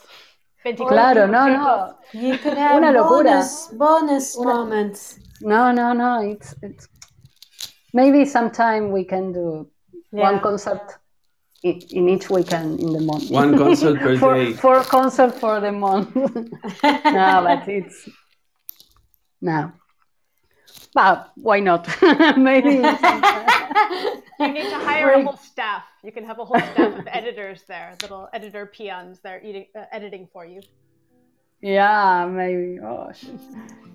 24 0.62 0.88
claro, 0.88 1.26
no, 1.26 1.46
no, 1.48 1.94
You 2.12 2.38
could 2.38 2.56
have 2.58 2.76
Una 2.76 2.90
locura. 2.92 3.24
bonus 3.24 3.68
bonus 3.72 4.38
moments. 4.38 5.18
no, 5.40 5.72
no, 5.72 5.92
no. 5.92 6.20
It's 6.30 6.54
it's 6.62 6.88
maybe 7.92 8.24
sometime 8.24 8.90
we 8.90 9.04
can 9.04 9.32
do 9.32 9.68
one 10.10 10.40
concert 10.40 10.98
in, 11.64 11.80
in 11.90 12.08
each 12.08 12.30
weekend 12.30 12.78
in 12.78 12.92
the 12.92 13.00
month. 13.00 13.30
One 13.30 13.56
concert 13.56 13.98
per 13.98 14.18
for, 14.22 14.34
day. 14.34 14.52
For 14.52 14.84
concert 14.84 15.34
for 15.34 15.60
the 15.60 15.72
month. 15.72 16.14
no, 16.14 16.52
but 16.82 17.68
it's 17.68 18.08
no. 19.40 19.72
But 20.92 21.32
why 21.34 21.58
not? 21.58 21.88
maybe 22.36 22.82
sometime. 22.82 24.22
You 24.38 24.52
need 24.52 24.70
to 24.70 24.78
hire 24.78 25.12
a 25.12 25.24
whole 25.24 25.36
staff. 25.36 25.82
You 26.04 26.12
can 26.12 26.24
have 26.24 26.38
a 26.38 26.44
whole 26.44 26.60
staff 26.60 26.98
of 26.98 27.08
editors 27.10 27.62
there, 27.66 27.96
little 28.02 28.28
editor 28.32 28.66
peons 28.66 29.18
there 29.20 29.42
eating, 29.42 29.66
uh, 29.74 29.84
editing 29.90 30.28
for 30.32 30.46
you. 30.46 30.60
Yeah, 31.60 32.28
maybe. 32.30 32.78
Oh, 32.80 33.10
shit. 33.12 33.40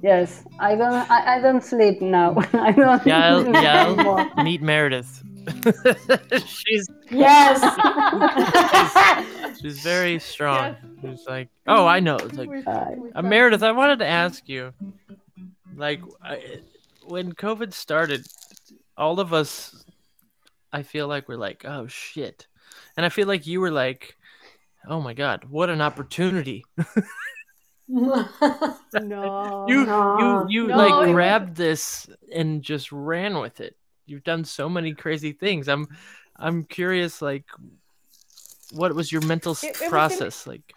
yes. 0.01 0.43
I 0.59 0.75
don't. 0.75 1.09
I, 1.09 1.37
I 1.37 1.41
don't 1.41 1.63
sleep 1.63 2.01
now. 2.01 2.35
I 2.53 2.71
don't. 2.71 3.01
Yael, 3.03 3.43
sleep 3.43 3.55
anymore. 3.55 4.17
Yael, 4.17 4.43
meet 4.43 4.61
Meredith. 4.61 5.23
she's 6.45 6.88
Yes. 7.11 7.59
she's 9.61 9.80
very 9.80 10.19
strong. 10.19 10.76
She's 11.01 11.26
like, 11.27 11.49
oh, 11.67 11.85
I 11.85 11.99
know. 11.99 12.17
It's 12.17 12.34
like, 12.38 12.49
uh, 12.67 13.21
Meredith, 13.21 13.63
I 13.63 13.71
wanted 13.71 13.99
to 13.99 14.05
ask 14.07 14.47
you, 14.47 14.73
like, 15.76 16.01
I, 16.23 16.59
when 17.05 17.34
COVID 17.34 17.73
started, 17.73 18.27
all 18.97 19.19
of 19.19 19.34
us, 19.34 19.84
I 20.71 20.84
feel 20.84 21.07
like 21.07 21.27
we're 21.27 21.35
like, 21.38 21.65
oh 21.65 21.88
shit, 21.88 22.45
and 22.95 23.05
I 23.05 23.09
feel 23.09 23.27
like 23.27 23.47
you 23.47 23.59
were 23.61 23.71
like, 23.71 24.15
oh 24.88 25.01
my 25.01 25.13
god, 25.13 25.45
what 25.45 25.69
an 25.71 25.81
opportunity. 25.81 26.63
No. 27.88 28.27
you 29.67 29.85
No. 29.85 30.45
you 30.47 30.47
you 30.49 30.67
No, 30.67 30.73
it 30.73 30.77
like 30.77 30.99
was- 31.07 31.11
grabbed 31.11 31.55
this 31.55 32.07
and 32.31 32.61
just 32.61 32.91
ran 32.91 33.39
with 33.39 33.61
it. 33.61 33.76
You've 34.10 34.23
done 34.23 34.44
so 34.44 34.68
many 34.69 34.94
crazy 34.94 35.31
things. 35.31 35.68
I'm 35.68 35.88
I'm 36.36 36.64
curious 36.64 37.22
like 37.22 37.45
what 38.72 38.94
was 38.95 39.11
your 39.11 39.22
mental 39.26 39.53
It- 39.53 39.64
it 39.64 39.72
was 39.73 39.81
in- 39.81 39.90
process 39.90 40.48
like? 40.48 40.73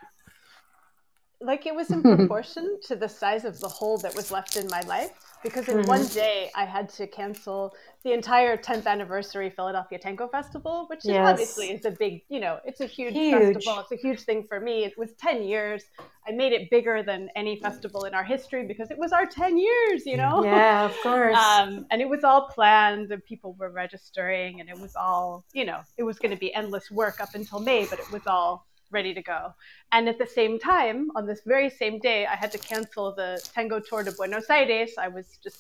like 1.41 1.67
it 1.67 1.75
was 1.75 1.91
in 1.91 2.03
proportion 2.03 2.79
to 2.85 2.95
the 2.95 3.09
size 3.09 3.45
of 3.45 3.59
the 3.61 3.69
hole 3.69 3.99
that 3.99 4.15
was 4.15 4.31
left 4.31 4.57
in 4.57 4.67
my 4.69 4.81
life 4.83 5.11
because 5.43 5.69
in 5.69 5.87
one 5.87 6.01
Mhm. 6.07 6.15
day 6.15 6.51
i 6.55 6.65
had 6.65 6.89
to 6.89 7.07
cancel 7.07 7.75
the 8.05 8.13
entire 8.13 8.57
10th 8.57 8.87
anniversary 8.87 9.51
philadelphia 9.51 9.99
tango 9.99 10.29
festival 10.29 10.87
which 10.89 11.05
is 11.05 11.17
obviously 11.17 11.71
is 11.71 11.85
a 11.85 11.91
big 11.91 12.23
you 12.29 12.41
know 12.41 12.59
it's 12.65 12.81
a 12.81 12.87
huge, 12.87 13.15
Huge. 13.15 13.55
festival 13.55 13.79
it's 13.81 13.93
a 13.93 13.97
huge 13.97 14.21
thing 14.23 14.45
for 14.49 14.61
me 14.61 14.85
it 14.85 14.97
was 14.97 15.13
10 15.15 15.43
years 15.43 15.85
i 16.27 16.31
made 16.33 16.53
it 16.53 16.71
bigger 16.71 17.03
than 17.03 17.29
any 17.37 17.57
festival 17.61 18.05
in 18.05 18.15
our 18.15 18.25
history 18.25 18.67
because 18.67 18.91
it 18.91 18.99
was 18.99 19.13
our 19.13 19.27
10 19.27 19.59
years 19.59 20.07
you 20.07 20.17
know 20.17 20.45
yeah, 20.45 20.85
of 20.87 20.97
course. 21.03 21.37
um, 21.37 21.87
and 21.91 22.01
it 22.01 22.09
was 22.09 22.25
all 22.25 22.49
planned 22.49 23.11
and 23.11 23.25
people 23.25 23.55
were 23.59 23.71
registering 23.71 24.61
and 24.61 24.69
it 24.69 24.79
was 24.79 24.95
all 24.97 25.45
you 25.53 25.65
know 25.65 25.81
it 25.97 26.03
was 26.03 26.19
going 26.19 26.31
to 26.33 26.39
be 26.39 26.53
endless 26.55 26.91
work 26.91 27.21
up 27.21 27.31
until 27.35 27.61
may 27.61 27.85
but 27.87 27.99
it 27.99 28.11
was 28.13 28.23
all 28.27 28.67
ready 28.93 29.13
to 29.15 29.23
go 29.23 29.55
and 29.93 30.09
at 30.09 30.19
the 30.19 30.27
same 30.27 30.59
time 30.59 31.11
on 31.17 31.27
this 31.27 31.41
very 31.47 31.71
same 31.71 31.99
day 31.99 32.27
i 32.27 32.37
had 32.37 32.53
to 32.53 32.59
cancel 32.59 33.15
the 33.15 33.31
tango 33.55 33.81
tour 33.81 34.03
to 34.05 34.13
buenos 34.13 34.49
aires 34.51 34.93
i 34.99 35.09
was 35.09 35.27
just 35.43 35.59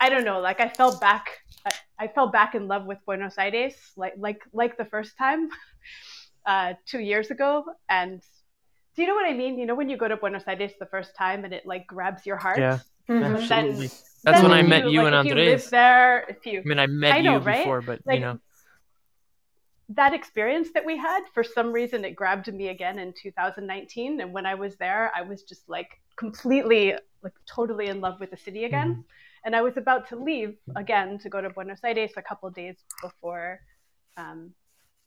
i 0.00 0.08
don't 0.08 0.24
know 0.24 0.40
like 0.40 0.60
i 0.60 0.68
fell 0.68 0.98
back 0.98 1.26
I, 1.66 1.72
I 2.04 2.08
fell 2.08 2.26
back 2.28 2.54
in 2.54 2.68
love 2.68 2.84
with 2.84 2.98
Buenos 3.06 3.38
Aires, 3.38 3.72
like 3.96 4.12
like 4.18 4.40
like 4.52 4.76
the 4.76 4.84
first 4.84 5.16
time, 5.16 5.48
uh, 6.46 6.74
two 6.84 7.00
years 7.00 7.30
ago. 7.30 7.64
And 7.88 8.20
do 8.94 9.00
you 9.02 9.08
know 9.08 9.14
what 9.14 9.24
I 9.24 9.32
mean? 9.32 9.58
You 9.58 9.64
know 9.64 9.74
when 9.74 9.88
you 9.88 9.96
go 9.96 10.06
to 10.06 10.18
Buenos 10.18 10.42
Aires 10.46 10.72
the 10.78 10.84
first 10.84 11.16
time 11.16 11.42
and 11.46 11.54
it 11.54 11.64
like 11.64 11.86
grabs 11.86 12.26
your 12.26 12.36
heart. 12.36 12.58
Yeah, 12.58 12.78
Mhm. 13.08 13.34
absolutely. 13.34 13.88
Then- 13.88 13.96
That's 14.24 14.40
then 14.40 14.50
when 14.50 14.52
I 14.52 14.60
if 14.60 14.68
met 14.68 14.84
you 14.92 15.00
like, 15.02 15.06
and 15.12 15.14
if 15.20 15.26
you 15.26 15.34
live 15.34 15.70
there, 15.70 16.24
if 16.28 16.44
you 16.44 16.60
I 16.60 16.68
mean, 16.68 16.78
I 16.78 16.86
met 16.86 17.12
I 17.14 17.20
know, 17.22 17.32
you 17.32 17.38
right? 17.38 17.64
before, 17.64 17.80
but 17.80 18.00
Like, 18.04 18.14
you 18.16 18.20
know, 18.26 18.38
that 19.90 20.14
experience 20.14 20.68
that 20.72 20.84
we 20.84 20.96
had 20.96 21.20
for 21.34 21.44
some 21.44 21.72
reason 21.72 22.04
it 22.04 22.16
grabbed 22.16 22.52
me 22.52 22.68
again 22.68 22.98
in 22.98 23.12
2019 23.12 24.20
and 24.20 24.32
when 24.32 24.46
i 24.46 24.54
was 24.54 24.76
there 24.76 25.12
i 25.14 25.22
was 25.22 25.42
just 25.42 25.68
like 25.68 26.00
completely 26.16 26.94
like 27.22 27.34
totally 27.46 27.88
in 27.88 28.00
love 28.00 28.20
with 28.20 28.30
the 28.30 28.36
city 28.36 28.64
again. 28.64 29.04
And 29.44 29.54
i 29.54 29.62
was 29.62 29.76
about 29.76 30.08
to 30.08 30.16
leave 30.16 30.56
again 30.76 31.18
to 31.18 31.28
go 31.28 31.40
to 31.40 31.50
buenos 31.50 31.80
aires 31.84 32.12
a 32.16 32.22
couple 32.22 32.50
days 32.50 32.76
before 33.02 33.60
um, 34.16 34.54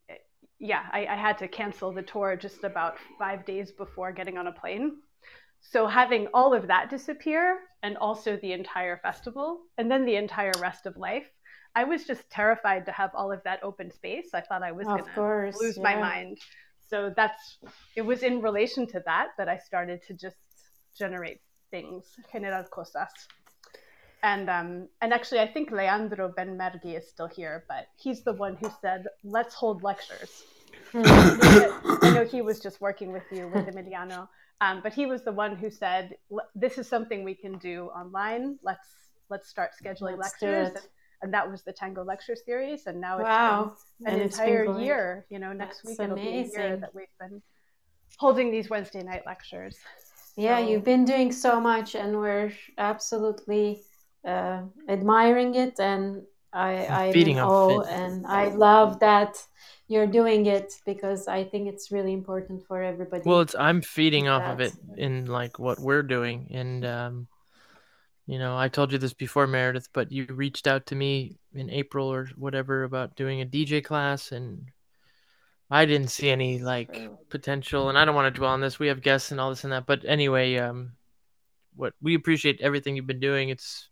it- 0.09 0.25
yeah 0.59 0.83
I, 0.91 1.07
I 1.07 1.15
had 1.15 1.37
to 1.39 1.47
cancel 1.47 1.91
the 1.91 2.03
tour 2.03 2.35
just 2.35 2.63
about 2.63 2.95
five 3.17 3.45
days 3.45 3.71
before 3.71 4.11
getting 4.11 4.37
on 4.37 4.47
a 4.47 4.51
plane. 4.51 4.97
So 5.61 5.87
having 5.87 6.27
all 6.33 6.53
of 6.53 6.67
that 6.67 6.89
disappear 6.89 7.59
and 7.83 7.97
also 7.97 8.37
the 8.37 8.53
entire 8.53 8.97
festival 8.97 9.61
and 9.77 9.89
then 9.91 10.05
the 10.05 10.15
entire 10.15 10.53
rest 10.59 10.85
of 10.85 10.97
life 10.97 11.27
I 11.77 11.83
was 11.83 12.05
just 12.11 12.23
terrified 12.31 12.83
to 12.87 12.91
have 12.91 13.11
all 13.13 13.31
of 13.31 13.41
that 13.43 13.59
open 13.69 13.91
space. 13.91 14.29
I 14.33 14.41
thought 14.41 14.63
I 14.63 14.71
was 14.71 14.87
going 14.87 15.03
to 15.13 15.53
lose 15.63 15.77
my 15.77 15.95
mind. 16.09 16.39
So 16.89 17.13
that's 17.19 17.43
it 17.95 18.01
was 18.11 18.23
in 18.29 18.41
relation 18.41 18.87
to 18.93 18.99
that 19.05 19.27
that 19.37 19.47
I 19.55 19.57
started 19.69 19.99
to 20.07 20.13
just 20.25 20.41
generate 21.01 21.39
things, 21.69 22.03
generar 22.33 22.67
cosas. 22.75 23.13
And 24.23 24.49
um, 24.49 24.69
and 25.01 25.09
actually, 25.17 25.41
I 25.41 25.49
think 25.53 25.69
Leandro 25.69 26.33
Benmergui 26.37 26.93
is 26.99 27.07
still 27.13 27.31
here, 27.39 27.55
but 27.71 27.83
he's 28.03 28.21
the 28.29 28.33
one 28.45 28.55
who 28.61 28.69
said, 28.81 29.01
"Let's 29.23 29.53
hold 29.53 29.83
lectures." 29.83 30.31
I 30.95 32.11
know 32.15 32.25
he 32.25 32.41
was 32.41 32.57
just 32.59 32.81
working 32.81 33.09
with 33.17 33.27
you 33.31 33.43
with 33.53 33.67
Emiliano, 33.71 34.27
um, 34.65 34.75
but 34.81 34.93
he 34.99 35.05
was 35.05 35.21
the 35.29 35.35
one 35.45 35.53
who 35.61 35.69
said, 35.69 36.15
"This 36.55 36.79
is 36.81 36.87
something 36.87 37.23
we 37.31 37.35
can 37.35 37.59
do 37.71 37.75
online. 38.01 38.57
Let's 38.63 38.89
let's 39.29 39.47
start 39.55 39.69
scheduling 39.79 40.17
Let's 40.17 40.41
lectures." 40.41 40.87
It. 41.21 41.25
And, 41.25 41.27
and 41.27 41.33
that 41.33 41.49
was 41.49 41.63
the 41.63 41.73
Tango 41.73 42.03
Lecture 42.03 42.35
Series, 42.35 42.87
and 42.87 42.99
now 43.01 43.21
Wow. 43.21 43.71
it's 43.73 43.85
been 43.99 44.07
And 44.13 44.21
an 44.21 44.27
it's 44.27 44.37
been 44.37 44.47
entire 44.47 44.65
going. 44.65 44.85
year. 44.85 45.25
You 45.29 45.39
know, 45.39 45.53
next 45.53 45.77
That's 45.83 45.99
week 45.99 45.99
it'll 45.99 46.15
be 46.15 46.21
a 46.21 46.43
year 46.45 46.77
that 46.77 46.93
we've 46.93 47.05
been 47.19 47.41
holding 48.17 48.51
these 48.51 48.69
Wednesday 48.69 49.03
night 49.03 49.23
lectures. 49.25 49.77
Yeah, 50.35 50.59
So- 50.59 50.67
you've 50.69 50.83
been 50.83 51.05
doing 51.05 51.31
so 51.31 51.59
much, 51.59 51.95
and 51.95 52.17
we're 52.17 52.51
absolutely 52.77 53.83
uh, 54.25 54.61
admiring 54.89 55.55
it. 55.55 55.79
And 55.79 56.23
I, 56.53 56.85
I'm 56.87 57.13
feeding 57.13 57.39
off 57.39 57.51
awe, 57.51 57.79
it. 57.81 57.87
and 57.89 58.25
I 58.27 58.47
love 58.49 58.99
that 58.99 59.37
you're 59.87 60.07
doing 60.07 60.45
it 60.47 60.73
because 60.85 61.27
I 61.27 61.43
think 61.45 61.67
it's 61.69 61.91
really 61.91 62.13
important 62.13 62.65
for 62.67 62.81
everybody. 62.83 63.23
well, 63.25 63.39
it's 63.41 63.55
I'm 63.55 63.81
feeding 63.81 64.27
off 64.27 64.43
of 64.43 64.59
it 64.59 64.73
in 64.97 65.25
like 65.27 65.59
what 65.59 65.79
we're 65.79 66.03
doing, 66.03 66.47
and 66.51 66.85
um, 66.85 67.27
you 68.27 68.37
know, 68.37 68.57
I 68.57 68.67
told 68.67 68.91
you 68.91 68.97
this 68.97 69.13
before, 69.13 69.47
Meredith, 69.47 69.87
but 69.93 70.11
you 70.11 70.25
reached 70.29 70.67
out 70.67 70.85
to 70.87 70.95
me 70.95 71.39
in 71.53 71.69
April 71.69 72.07
or 72.11 72.29
whatever 72.35 72.83
about 72.83 73.15
doing 73.15 73.41
a 73.41 73.45
DJ 73.45 73.81
class, 73.83 74.33
and 74.33 74.69
I 75.71 75.85
didn't 75.85 76.09
see 76.11 76.29
any 76.29 76.59
like 76.59 76.93
potential, 77.29 77.87
and 77.87 77.97
I 77.97 78.03
don't 78.03 78.15
want 78.15 78.33
to 78.33 78.37
dwell 78.37 78.51
on 78.51 78.59
this. 78.61 78.79
We 78.79 78.87
have 78.87 79.01
guests 79.01 79.31
and 79.31 79.39
all 79.39 79.49
this 79.49 79.63
and 79.63 79.71
that, 79.71 79.85
but 79.85 80.03
anyway, 80.05 80.57
um, 80.57 80.91
what 81.75 81.93
we 82.01 82.15
appreciate 82.15 82.59
everything 82.59 82.95
you've 82.95 83.07
been 83.07 83.19
doing. 83.21 83.47
It's 83.49 83.87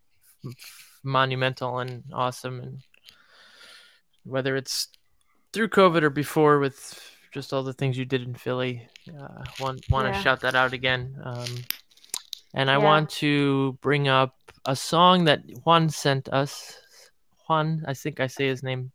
monumental 1.02 1.80
and 1.80 2.04
awesome, 2.12 2.60
and 2.60 2.80
whether 4.26 4.58
it's 4.58 4.90
through 5.54 5.70
COVID 5.70 6.04
or 6.04 6.10
before 6.10 6.60
with 6.60 7.00
just 7.32 7.54
all 7.54 7.64
the 7.64 7.74
things 7.74 7.98
you 7.98 8.04
did 8.06 8.24
in 8.24 8.34
Philly, 8.36 8.88
uh, 9.18 9.46
want 9.62 9.82
want 9.90 10.08
to 10.08 10.12
Yeah. 10.14 10.22
shout 10.22 10.42
that 10.42 10.56
out 10.56 10.74
again. 10.74 11.16
Um, 11.24 11.46
and 12.56 12.70
I 12.72 12.78
Yeah. 12.78 12.84
want 12.84 13.10
to 13.22 13.78
bring 13.82 14.08
up 14.08 14.34
a 14.66 14.76
song 14.76 15.26
that 15.26 15.42
Juan 15.64 15.90
sent 15.90 16.28
us. 16.30 16.74
Juan, 17.48 17.84
I 17.86 17.94
think 17.94 18.20
I 18.20 18.28
say 18.28 18.48
his 18.48 18.64
name 18.64 18.92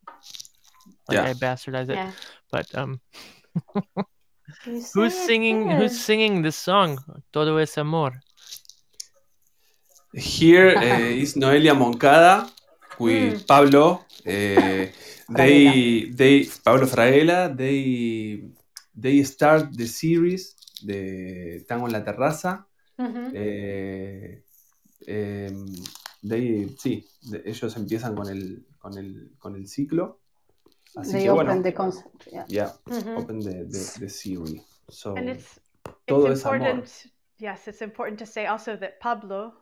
like 1.09 1.17
Yeah. 1.19 1.31
I 1.31 1.35
bastardize 1.35 1.89
it, 1.91 1.95
Yeah. 1.97 2.13
but 2.51 2.67
um, 2.75 3.01
who's 4.95 5.15
singing? 5.15 5.69
good. 5.69 5.77
Who's 5.79 6.01
singing 6.01 6.43
this 6.43 6.57
song? 6.57 6.99
Todo 7.33 7.57
es 7.59 7.79
amor. 7.79 8.21
Here 10.15 10.75
uh, 10.77 10.99
is 11.23 11.35
Noelia 11.37 11.75
Moncada 11.79 12.51
with 12.99 13.47
Pablo. 13.47 14.05
Uh, 14.27 14.87
they 15.31 16.11
they 16.11 16.45
Pablo 16.65 16.87
Fraguela. 16.87 17.55
They 17.57 18.43
they 18.97 19.23
start 19.23 19.71
the 19.77 19.87
series 19.87 20.57
de 20.85 21.61
Tango 21.69 21.87
en 21.87 21.93
la 21.93 22.01
Terraza. 22.03 22.67
Mhm. 23.01 23.33
Eh, 23.35 24.43
em, 25.07 25.67
they, 26.29 26.69
sí, 26.79 27.07
de- 27.23 27.43
ellos 27.47 27.77
empiezan 27.77 28.15
con 28.15 28.29
el, 28.29 28.67
con 28.79 28.97
el, 28.99 29.31
con 29.39 29.55
el 29.57 29.67
ciclo. 29.67 30.19
Así 30.97 31.13
They 31.13 31.23
que 31.25 31.31
open 31.31 31.47
bueno, 31.47 31.63
the 31.63 31.73
concept. 31.73 32.27
Yeah. 32.33 32.45
yeah, 32.49 32.73
open 33.17 33.41
the, 33.41 33.65
the, 33.65 34.01
the 34.01 34.09
series. 34.09 34.63
So 34.89 35.15
and 35.17 35.29
it's 35.29 35.61
todo 36.07 36.27
it's 36.27 36.41
es 36.41 36.47
amor. 36.47 36.57
important 36.57 37.07
yes 37.39 37.69
it's 37.69 37.81
important 37.81 38.19
to 38.19 38.27
say 38.27 38.47
also 38.47 38.77
that 38.77 38.99
pablo 38.99 39.53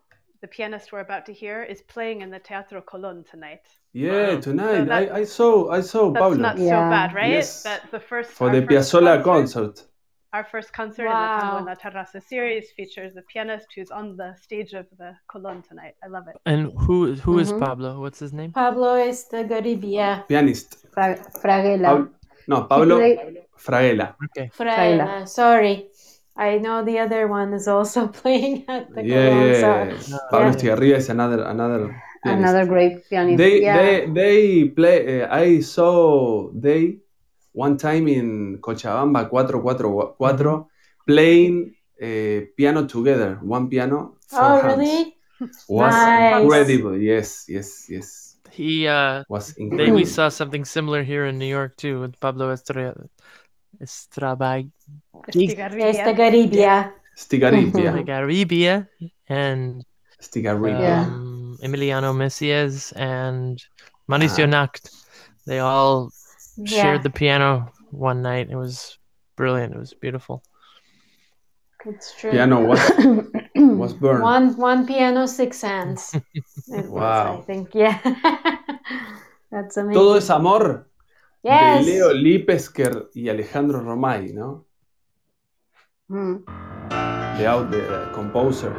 the 0.40 0.48
pianist 0.48 0.90
we're 0.90 1.00
about 1.04 1.26
to 1.26 1.32
hear 1.34 1.62
is 1.62 1.82
playing 1.82 2.22
in 2.22 2.30
the 2.30 2.38
teatro 2.40 2.80
colon 2.80 3.24
tonight 3.30 3.60
Yeah, 3.92 4.34
Wow. 4.34 4.40
tonight 4.40 4.78
So 4.78 4.84
that- 4.86 5.12
I, 5.12 5.20
I 5.20 5.24
saw 5.26 5.70
I 5.70 5.82
saw 5.82 6.10
that's 6.12 6.22
Pablo 6.22 6.38
not 6.38 6.56
so 6.56 6.64
Yeah. 6.64 6.88
bad 6.88 7.14
right 7.14 7.30
Yes. 7.30 7.62
that 7.64 7.82
the 7.90 8.00
first 8.00 8.30
for 8.30 8.50
the 8.50 8.62
Piazzolla 8.62 9.22
concert, 9.22 9.74
concert. 9.76 9.88
Our 10.32 10.44
first 10.44 10.72
concert 10.72 11.06
in 11.06 11.12
the 11.12 11.40
tango 11.40 11.52
Wow. 11.54 11.58
en 11.58 11.64
la 11.64 11.74
terraza 11.74 12.20
series 12.20 12.70
features 12.76 13.14
the 13.14 13.22
pianist 13.32 13.66
who's 13.74 13.90
on 13.90 14.16
the 14.16 14.34
stage 14.44 14.72
of 14.74 14.86
the 14.98 15.10
colon 15.26 15.62
tonight 15.62 15.94
i 16.04 16.08
love 16.08 16.26
it 16.30 16.36
And 16.44 16.72
who 16.86 17.14
who 17.24 17.38
is 17.38 17.52
Mhm. 17.52 17.60
Pablo? 17.60 18.00
What's 18.02 18.20
his 18.20 18.32
name? 18.32 18.50
Pablo 18.52 18.94
is 18.96 19.28
the 19.28 19.44
Garibia. 19.44 20.24
Pianist. 20.28 20.68
Fra- 20.94 21.16
Fraguela. 21.42 21.88
Pablo, 21.88 22.08
no, 22.48 22.56
Pablo 22.64 22.96
play- 22.98 23.46
Fraguela. 23.56 24.06
Okay. 24.26 24.50
Fraela. 24.58 25.26
Sorry. 25.26 25.76
I 26.36 26.58
know 26.58 26.84
the 26.84 26.98
other 27.04 27.26
one 27.26 27.52
is 27.56 27.66
also 27.66 28.00
playing 28.22 28.64
at 28.68 28.84
the 28.94 29.02
Yeah, 29.02 29.28
Colón, 29.30 29.46
yeah, 29.46 29.60
so- 29.64 30.12
yeah. 30.12 30.18
Pablo 30.30 30.46
Yeah. 30.46 30.54
Estigarribia 30.54 30.96
is 30.96 31.08
another 31.10 31.40
another 31.54 31.80
pianist. 32.22 32.42
Another 32.42 32.64
great 32.66 32.94
pianist. 33.10 33.38
They 33.38 33.54
yeah. 33.62 33.76
they 33.78 34.06
they 34.20 34.68
play. 34.78 34.98
Uh, 35.22 35.44
I 35.44 35.60
saw 35.60 36.50
they 36.64 36.98
one 37.58 37.74
time 37.76 38.06
in 38.06 38.58
Cochabamba 38.62 39.26
444 39.28 40.66
playing 41.06 41.74
uh, 42.00 42.46
piano 42.56 42.86
together. 42.86 43.38
One 43.42 43.66
piano. 43.68 44.14
Four 44.28 44.40
Oh, 44.42 44.60
hands. 44.62 44.78
really? 44.78 45.00
Was 45.68 45.94
Nice. 45.94 46.42
incredible. 46.42 46.96
Yes, 46.98 47.28
yes, 47.48 47.68
yes. 47.90 48.08
He 48.50 48.86
uh, 48.86 49.24
Was 49.28 49.54
they, 49.54 49.62
incredible. 49.64 49.96
we 49.96 50.04
saw 50.04 50.28
something 50.30 50.64
similar 50.64 51.02
here 51.02 51.26
in 51.26 51.38
New 51.38 51.50
York 51.58 51.76
too 51.76 52.00
with 52.02 52.14
Pablo 52.20 52.50
Estrella. 52.52 53.06
Estrabag 53.82 54.70
Estigarribia. 55.28 55.88
It's 55.90 56.02
the 56.06 56.14
Garibia. 56.14 56.76
Stigaribia. 57.16 58.04
Garibia 58.06 58.74
and 59.28 59.84
Stigaribia. 60.20 60.80
Yeah. 60.80 61.06
um, 61.06 61.58
Emiliano 61.62 62.14
Messiez 62.14 62.92
and 62.96 63.58
Mauricio 64.10 64.44
Ah. 64.44 64.50
Nacht. 64.50 64.90
They 65.46 65.58
all 65.60 66.10
Yeah. 66.58 66.82
shared 66.82 67.02
the 67.02 67.10
piano 67.10 67.72
one 67.90 68.20
night. 68.22 68.50
It 68.50 68.56
was 68.56 68.98
brilliant. 69.36 69.74
It 69.74 69.78
was 69.78 69.94
beautiful. 69.94 70.42
It's 71.86 72.12
true. 72.18 72.32
Piano 72.32 72.66
was 72.66 72.80
was 73.56 73.94
burned. 73.94 74.22
One 74.22 74.56
one 74.56 74.86
piano, 74.86 75.26
six 75.26 75.62
hands. 75.62 76.12
It 76.34 76.44
was, 76.66 76.90
Wow. 76.90 77.38
I 77.38 77.42
think. 77.42 77.74
Yeah. 77.74 77.98
That's 79.50 79.76
amazing. 79.76 79.94
Todo 79.94 80.16
es 80.16 80.28
amor 80.30 80.88
Yes. 81.44 81.86
de 81.86 81.92
Leo 81.92 82.12
Lipesker 82.12 83.08
y 83.14 83.28
Alejandro 83.28 83.80
Romay, 83.80 84.32
¿no? 84.34 84.66
Mm. 86.10 86.44
The 87.38 87.46
out 87.46 87.70
the 87.70 88.10
composer. 88.12 88.74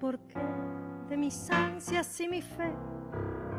Porqué 0.00 0.40
de 1.10 1.16
mis 1.16 1.50
ansias 1.50 2.18
y 2.20 2.28
mi 2.28 2.40
fe? 2.40 2.72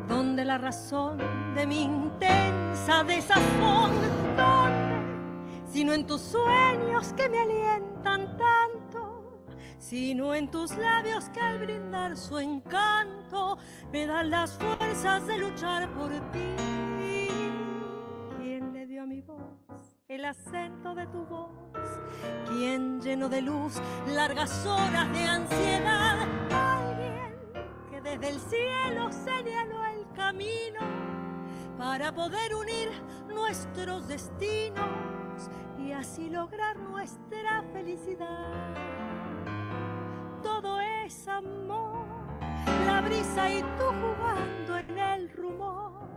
¿Dónde 0.08 0.44
la 0.44 0.58
razón 0.58 1.18
de 1.54 1.66
mi 1.66 1.82
intensa 1.82 3.04
desazón? 3.04 3.92
¿Dónde? 4.36 4.92
Sino 5.66 5.92
en 5.92 6.04
tus 6.06 6.20
sueños 6.20 7.12
que 7.14 7.28
me 7.28 7.38
alientan 7.38 8.36
tanto, 8.36 9.44
sino 9.78 10.34
en 10.34 10.50
tus 10.50 10.76
labios 10.76 11.28
que 11.30 11.40
al 11.40 11.60
brindar 11.60 12.16
su 12.16 12.38
encanto 12.38 13.56
me 13.92 14.06
dan 14.06 14.30
las 14.30 14.58
fuerzas 14.58 15.26
de 15.26 15.38
luchar 15.38 15.88
por 15.94 16.10
ti. 16.32 16.81
El 20.14 20.26
acento 20.26 20.94
de 20.94 21.06
tu 21.06 21.24
voz. 21.24 21.48
Quien 22.46 23.00
llenó 23.00 23.30
de 23.30 23.40
luz 23.40 23.80
largas 24.08 24.66
horas 24.66 25.10
de 25.10 25.24
ansiedad. 25.24 26.28
Alguien 26.50 27.34
que 27.90 28.00
desde 28.02 28.28
el 28.28 28.40
cielo 28.40 29.10
señaló 29.10 29.82
el 29.86 30.06
camino 30.14 30.80
para 31.78 32.12
poder 32.12 32.54
unir 32.54 32.90
nuestros 33.26 34.06
destinos 34.06 35.48
y 35.78 35.92
así 35.92 36.28
lograr 36.28 36.78
nuestra 36.78 37.64
felicidad. 37.72 38.52
Todo 40.42 40.78
es 40.78 41.26
amor, 41.26 42.04
la 42.84 43.00
brisa 43.00 43.50
y 43.50 43.62
tú 43.62 43.84
jugando 43.86 44.76
en 44.76 44.98
el 44.98 45.30
rumor 45.30 46.11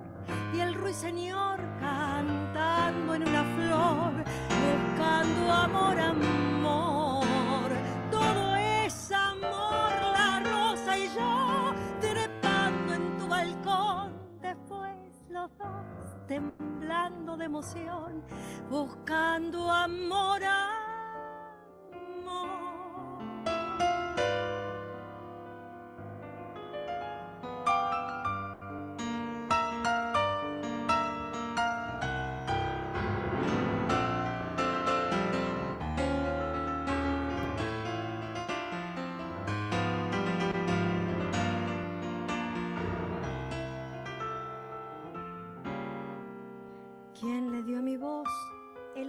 y 0.53 0.59
el 0.59 0.73
ruiseñor 0.73 1.59
cantando 1.79 3.15
en 3.15 3.27
una 3.27 3.43
flor, 3.55 4.23
buscando 4.65 5.51
amor, 5.51 5.99
amor. 5.99 7.69
Todo 8.11 8.55
es 8.55 9.11
amor, 9.11 9.91
la 10.13 10.41
rosa 10.43 10.97
y 10.97 11.07
yo 11.15 11.73
trepando 11.99 12.93
en 12.93 13.17
tu 13.17 13.27
balcón. 13.27 14.13
Después 14.41 15.23
los 15.29 15.49
dos 15.57 16.27
temblando 16.27 17.37
de 17.37 17.45
emoción, 17.45 18.23
buscando 18.69 19.71
amor, 19.71 20.41
amor. 20.43 20.85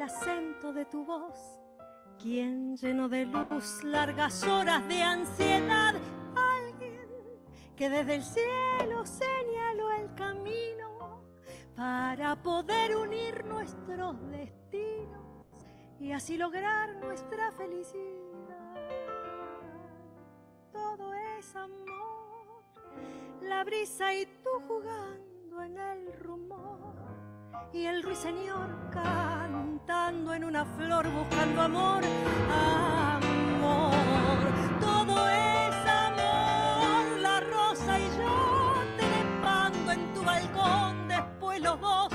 Acento 0.06 0.72
de 0.72 0.84
tu 0.84 1.04
voz? 1.04 1.36
¿Quién 2.22 2.76
llenó 2.76 3.08
de 3.08 3.26
luz 3.26 3.82
largas 3.82 4.42
horas 4.44 4.86
de 4.88 5.02
ansiedad? 5.02 5.94
Alguien 6.34 7.08
que 7.76 7.90
desde 7.90 8.14
el 8.14 8.22
cielo 8.22 9.04
señaló 9.04 9.90
el 9.92 10.14
camino 10.14 11.22
para 11.74 12.40
poder 12.40 12.96
unir 12.96 13.44
nuestros 13.44 14.16
destinos 14.30 15.44
y 15.98 16.12
así 16.12 16.38
lograr 16.38 16.94
nuestra 16.96 17.50
felicidad. 17.52 18.76
Todo 20.72 21.12
es 21.38 21.56
amor, 21.56 22.64
la 23.42 23.64
brisa 23.64 24.14
y 24.14 24.24
tú 24.44 24.50
jugando 24.68 25.62
en 25.62 25.76
el 25.76 26.12
rumor 26.20 27.15
y 27.72 27.84
el 27.86 28.02
ruiseñor 28.02 28.68
cantando 28.90 30.34
en 30.34 30.44
una 30.44 30.64
flor 30.64 31.08
buscando 31.10 31.62
amor, 31.62 32.02
amor. 32.50 33.92
Todo 34.80 35.28
es 35.28 35.74
amor, 35.86 37.18
la 37.20 37.40
rosa 37.40 37.98
y 37.98 38.08
yo 38.18 38.74
trepando 38.96 39.92
en 39.92 40.14
tu 40.14 40.22
balcón, 40.22 41.08
después 41.08 41.60
los 41.60 41.80
dos 41.80 42.05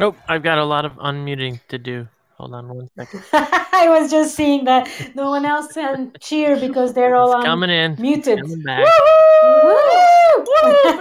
Nope, 0.00 0.16
I've 0.28 0.42
got 0.42 0.58
a 0.58 0.64
lot 0.64 0.84
of 0.86 0.92
unmuting 0.94 1.60
to 1.68 1.78
do. 1.78 2.08
Hold 2.38 2.54
on 2.54 2.68
one 2.68 2.88
second. 2.96 3.22
I 3.34 3.84
was 3.88 4.10
just 4.10 4.34
seeing 4.34 4.64
that 4.64 4.88
no 5.14 5.28
one 5.28 5.44
else 5.44 5.74
can 5.74 6.12
cheer 6.20 6.56
because 6.58 6.94
they're 6.94 7.14
all 7.14 7.28
It's 7.32 7.36
um, 7.36 7.42
coming 7.44 7.68
in. 7.68 7.96
muted. 8.00 8.40
Coming 8.40 8.62
back. 8.62 8.82
Woo! 8.82 8.88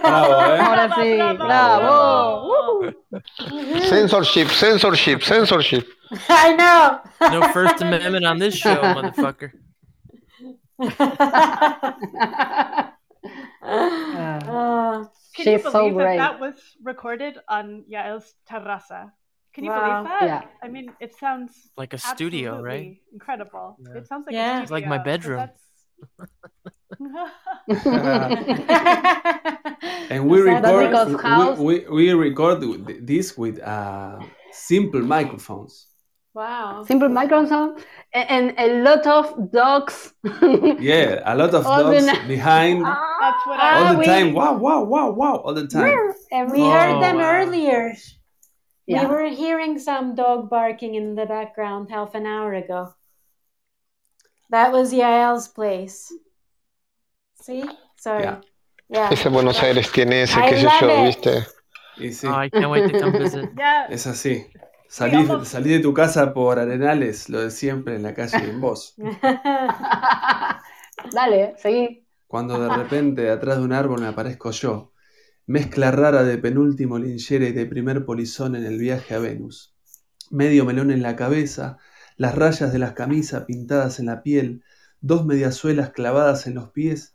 Bravo, 0.01 0.39
eh? 0.41 0.59
Ahora 0.59 0.89
sí, 0.95 1.17
bravo. 1.37 2.93
Censorship, 3.87 4.49
censorship, 4.49 5.23
censorship. 5.23 5.87
I 6.29 6.53
know. 6.55 6.99
No 7.39 7.47
First 7.53 7.81
Amendment 7.81 8.25
on 8.25 8.37
this 8.37 8.53
show, 8.55 8.75
motherfucker. 8.75 9.51
Uh, 13.61 15.03
Can 15.39 15.45
She's 15.55 15.63
you 15.63 15.71
so 15.71 15.73
believe 15.79 15.95
that 15.95 16.03
great. 16.03 16.17
that 16.17 16.39
was 16.43 16.55
recorded 16.83 17.39
on 17.47 17.85
Yael's 17.87 18.33
terraza? 18.49 19.13
Can 19.53 19.63
you 19.63 19.71
Wow. 19.71 20.03
believe 20.03 20.09
that? 20.11 20.23
Yeah. 20.27 20.41
I 20.61 20.67
mean, 20.67 20.91
it 20.99 21.15
sounds 21.15 21.71
Like 21.77 21.93
a 21.93 21.97
studio, 21.97 22.59
right? 22.61 22.99
Incredible. 23.13 23.77
Yeah. 23.79 23.95
It 23.99 24.05
sounds 24.07 24.25
like 24.27 24.35
Yeah. 24.35 24.59
a 24.59 24.63
It's 24.63 24.71
like 24.71 24.85
my 24.85 24.97
bedroom. 24.99 25.37
that's- 25.39 25.63
And 30.11 30.27
we 30.27 30.41
record 30.41 31.57
we, 31.59 31.67
we, 31.67 31.75
we 31.89 32.13
record 32.13 32.61
this 33.05 33.37
with 33.37 33.59
uh, 33.61 34.19
simple 34.51 35.01
microphones. 35.01 35.85
Wow. 36.33 36.83
Simple 36.85 37.09
microphone 37.09 37.77
and, 38.13 38.53
and 38.57 38.59
a 38.59 38.81
lot 38.83 39.05
of 39.07 39.51
dogs. 39.51 40.13
Yeah, 40.79 41.21
a 41.25 41.35
lot 41.35 41.53
of 41.53 41.65
All 41.65 41.83
dogs 41.83 42.05
ni- 42.05 42.27
behind 42.27 42.83
Ah, 42.85 43.85
all 43.85 43.93
the 43.93 43.99
we- 43.99 44.05
time. 44.05 44.33
Wow, 44.33 44.57
wow, 44.57 44.83
wow, 44.83 45.11
wow, 45.11 45.35
all 45.37 45.53
the 45.53 45.67
time. 45.67 45.93
And 46.31 46.51
we 46.51 46.61
heard 46.61 46.95
Oh, 46.97 46.99
them 47.01 47.17
wow. 47.17 47.31
earlier. 47.41 47.93
Yeah. 48.87 49.01
We 49.03 49.07
were 49.15 49.29
hearing 49.29 49.77
some 49.79 50.15
dog 50.15 50.49
barking 50.49 50.95
in 50.95 51.15
the 51.15 51.25
background 51.25 51.89
half 51.91 52.15
an 52.15 52.25
hour 52.25 52.53
ago. 52.53 52.93
That 54.49 54.71
was 54.71 54.91
Yael's 54.91 55.47
place. 55.47 56.11
See? 57.41 57.63
Sorry. 57.97 58.23
Yeah. 58.23 58.41
Yeah. 58.89 59.09
Ese 59.11 59.29
Buenos 59.29 59.61
Aires 59.61 59.91
tiene 59.91 60.23
ese, 60.23 60.35
I 60.37 60.49
qué 60.49 60.57
sé 60.57 60.63
love 60.63 60.81
yo, 60.81 60.89
it. 60.89 61.05
¿viste? 61.05 61.45
Y 61.99 62.07
sí, 62.11 62.27
Oh, 62.27 62.33
I 62.35 62.49
can't 62.49 62.69
wait 62.71 62.91
to 62.91 62.99
come 62.99 63.11
visit. 63.19 63.49
Yeah. 63.57 63.87
es 63.91 64.07
así. 64.07 64.45
Salí, 64.89 65.69
de 65.69 65.79
tu 65.81 65.93
casa 65.93 66.33
por 66.33 66.57
Arenales, 66.57 67.29
lo 67.29 67.41
de 67.41 67.51
siempre 67.51 67.95
en 67.95 68.01
la 68.01 68.15
calle 68.15 68.43
y 68.43 68.49
en 68.49 68.59
vos. 68.59 68.95
Dale, 71.13 71.53
seguí. 71.57 72.07
Cuando 72.25 72.59
de 72.59 72.75
repente 72.75 73.21
detrás 73.21 73.59
de 73.59 73.65
un 73.65 73.73
árbol 73.73 74.01
me 74.01 74.07
aparezco 74.07 74.49
yo, 74.49 74.91
mezcla 75.45 75.91
rara 75.91 76.23
de 76.23 76.39
penúltimo 76.39 76.97
linchera 76.97 77.45
y 77.45 77.51
de 77.51 77.67
primer 77.67 78.03
polizón 78.03 78.55
en 78.55 78.65
el 78.65 78.79
viaje 78.79 79.13
a 79.13 79.19
Venus. 79.19 79.75
Medio 80.31 80.65
melón 80.65 80.89
en 80.89 81.03
la 81.03 81.15
cabeza, 81.15 81.77
las 82.17 82.33
rayas 82.33 82.73
de 82.73 82.79
las 82.79 82.93
camisas 82.93 83.43
pintadas 83.43 83.99
en 83.99 84.07
la 84.07 84.23
piel, 84.23 84.63
dos 85.01 85.23
mediasuelas 85.23 85.91
clavadas 85.91 86.47
en 86.47 86.55
los 86.55 86.71
pies 86.71 87.13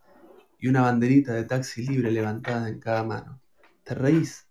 y 0.61 0.69
una 0.69 0.83
banderita 0.83 1.33
de 1.33 1.43
taxi 1.43 1.85
libre 1.85 2.13
levantada 2.13 2.69
en 2.69 2.79
cada 2.79 3.03
mano. 3.03 3.41
Te 3.83 3.97
reís, 3.97 4.47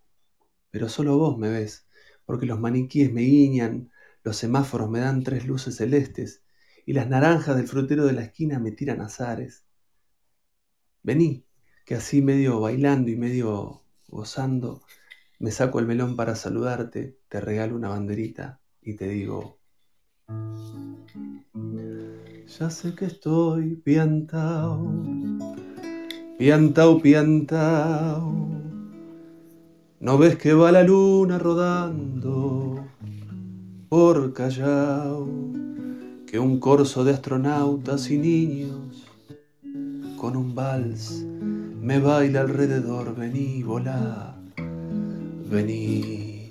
pero 0.71 0.89
solo 0.89 1.17
vos 1.17 1.37
me 1.37 1.49
ves, 1.49 1.82
porque 2.25 2.45
los 2.45 2.59
maniquíes 2.59 3.11
me 3.11 3.21
guiñan, 3.21 3.91
los 4.23 4.37
semáforos 4.37 4.89
me 4.89 4.99
dan 4.99 5.23
tres 5.23 5.45
luces 5.45 5.75
celestes 5.75 6.43
y 6.85 6.93
las 6.93 7.07
naranjas 7.07 7.55
del 7.55 7.67
frutero 7.67 8.05
de 8.05 8.13
la 8.13 8.23
esquina 8.23 8.59
me 8.59 8.71
tiran 8.71 9.01
azares. 9.01 9.65
Vení, 11.01 11.45
que 11.85 11.95
así 11.95 12.21
medio 12.21 12.59
bailando 12.59 13.11
y 13.11 13.17
medio 13.17 13.83
gozando, 14.07 14.83
me 15.39 15.51
saco 15.51 15.79
el 15.79 15.87
melón 15.87 16.15
para 16.15 16.35
saludarte, 16.35 17.17
te 17.27 17.41
regalo 17.41 17.75
una 17.75 17.89
banderita 17.89 18.61
y 18.81 18.95
te 18.95 19.09
digo, 19.09 19.59
ya 22.47 22.69
sé 22.69 22.95
que 22.95 23.05
estoy 23.05 23.75
piantao, 23.75 24.89
piantao, 26.37 27.01
piantao, 27.01 28.62
no 30.03 30.17
ves 30.17 30.35
que 30.35 30.53
va 30.53 30.69
la 30.73 30.83
luna 30.83 31.39
rodando 31.39 32.83
por 33.87 34.33
Callao, 34.33 35.29
que 36.27 36.37
un 36.39 36.59
corso 36.59 37.05
de 37.05 37.13
astronautas 37.13 38.11
y 38.11 38.17
niños 38.17 39.07
con 40.17 40.35
un 40.35 40.53
vals 40.53 41.23
me 41.79 41.99
baila 41.99 42.41
alrededor, 42.41 43.15
vení, 43.15 43.63
volá, 43.63 44.35
vení. 45.49 46.49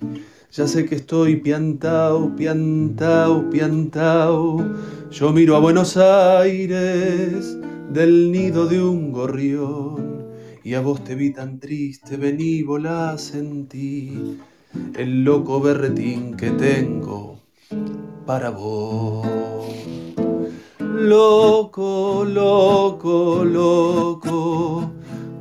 Ya 0.50 0.66
sé 0.66 0.86
que 0.86 0.94
estoy 0.94 1.36
piantao, 1.36 2.34
piantao, 2.34 3.50
piantao. 3.50 4.64
Yo 5.10 5.30
miro 5.30 5.56
a 5.56 5.60
Buenos 5.60 5.98
Aires 5.98 7.58
del 7.92 8.32
nido 8.32 8.66
de 8.66 8.82
un 8.82 9.12
gorrión. 9.12 10.11
Y 10.64 10.74
a 10.74 10.80
vos 10.80 11.02
te 11.02 11.16
vi 11.16 11.32
tan 11.32 11.58
triste, 11.58 12.16
vení, 12.16 12.62
volá, 12.62 13.18
sentí 13.18 14.38
el 14.94 15.24
loco 15.24 15.60
berretín 15.60 16.36
que 16.36 16.50
tengo 16.50 17.40
para 18.26 18.50
vos. 18.50 19.26
Loco, 20.78 22.24
loco, 22.24 23.44
loco, 23.44 24.92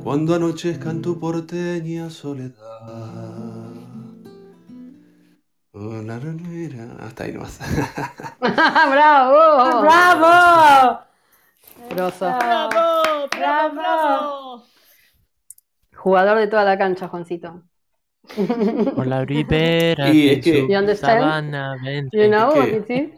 cuando 0.02 0.34
anochezca 0.34 0.90
en 0.90 1.02
tu 1.02 1.20
porteña 1.20 2.10
soledad. 2.10 3.62
Oh, 5.74 6.02
la 6.02 6.18
ranera. 6.18 6.96
Hasta 7.00 7.24
ahí 7.24 7.32
nomás. 7.32 7.58
¡Bravo! 8.40 9.80
¡Bravo! 9.82 11.00
Grosso. 11.90 12.26
¡Bravo! 12.26 13.28
¡Bravo! 13.30 14.51
Jugador 16.02 16.38
de 16.38 16.48
toda 16.48 16.64
la 16.64 16.76
cancha, 16.76 17.06
Juancito. 17.06 17.62
Por 18.96 19.06
la 19.06 19.24
ribera 19.24 20.08
Y 20.10 20.30
es 20.30 20.44
que- 20.44 20.66
You 20.68 20.96
sabana 20.96 21.76
vente. 21.80 22.18
You 22.18 22.28
know 22.28 22.52
que- 22.52 22.58
what 22.58 22.68
it 22.68 22.90
is? 22.90 23.10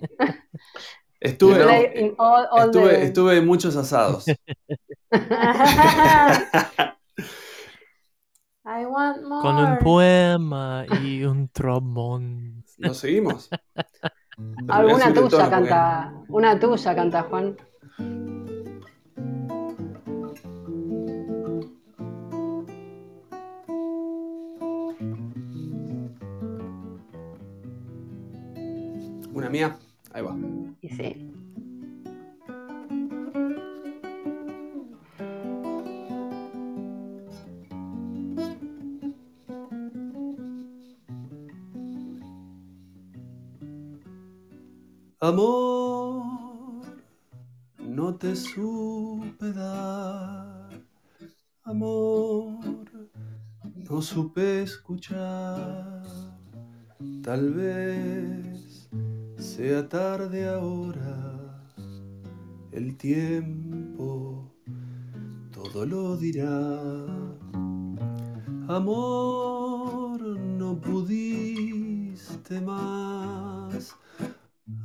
Estuve, 1.18 2.14
all, 2.18 2.46
all 2.50 2.64
estuve, 2.66 2.88
the- 2.90 3.04
estuve 3.04 3.38
en 3.38 3.46
muchos 3.46 3.74
asados. 3.76 4.26
I 8.66 8.84
want 8.86 9.22
more. 9.22 9.40
Con 9.42 9.56
un 9.56 9.78
poema 9.78 10.84
y 11.02 11.24
un 11.24 11.48
trombón. 11.48 12.62
¿Nos 12.76 12.98
seguimos? 12.98 13.48
Alguna 14.68 15.14
tuya 15.14 15.48
canta. 15.48 16.12
Una 16.28 16.60
tuya 16.60 16.94
canta, 16.94 17.22
Juan. 17.22 17.56
Una 29.34 29.50
mía. 29.50 29.76
Ahí 30.12 30.22
va. 30.22 30.36
Y 30.80 30.88
sí. 30.90 31.30
Amor, 45.18 46.84
no 47.80 48.14
te 48.16 48.36
supe 48.36 49.52
dar. 49.52 50.70
Amor, 51.64 52.60
no 53.90 54.00
supe 54.00 54.62
escuchar. 54.62 56.04
Tal 57.22 57.52
vez 57.54 58.73
sea 59.56 59.88
tarde 59.88 60.48
ahora. 60.48 61.16
El 62.72 62.96
tiempo 62.96 64.50
todo 65.52 65.86
lo 65.86 66.16
dirá. 66.16 66.80
Amor, 68.66 70.20
no 70.60 70.80
pudiste 70.80 72.60
más. 72.62 73.94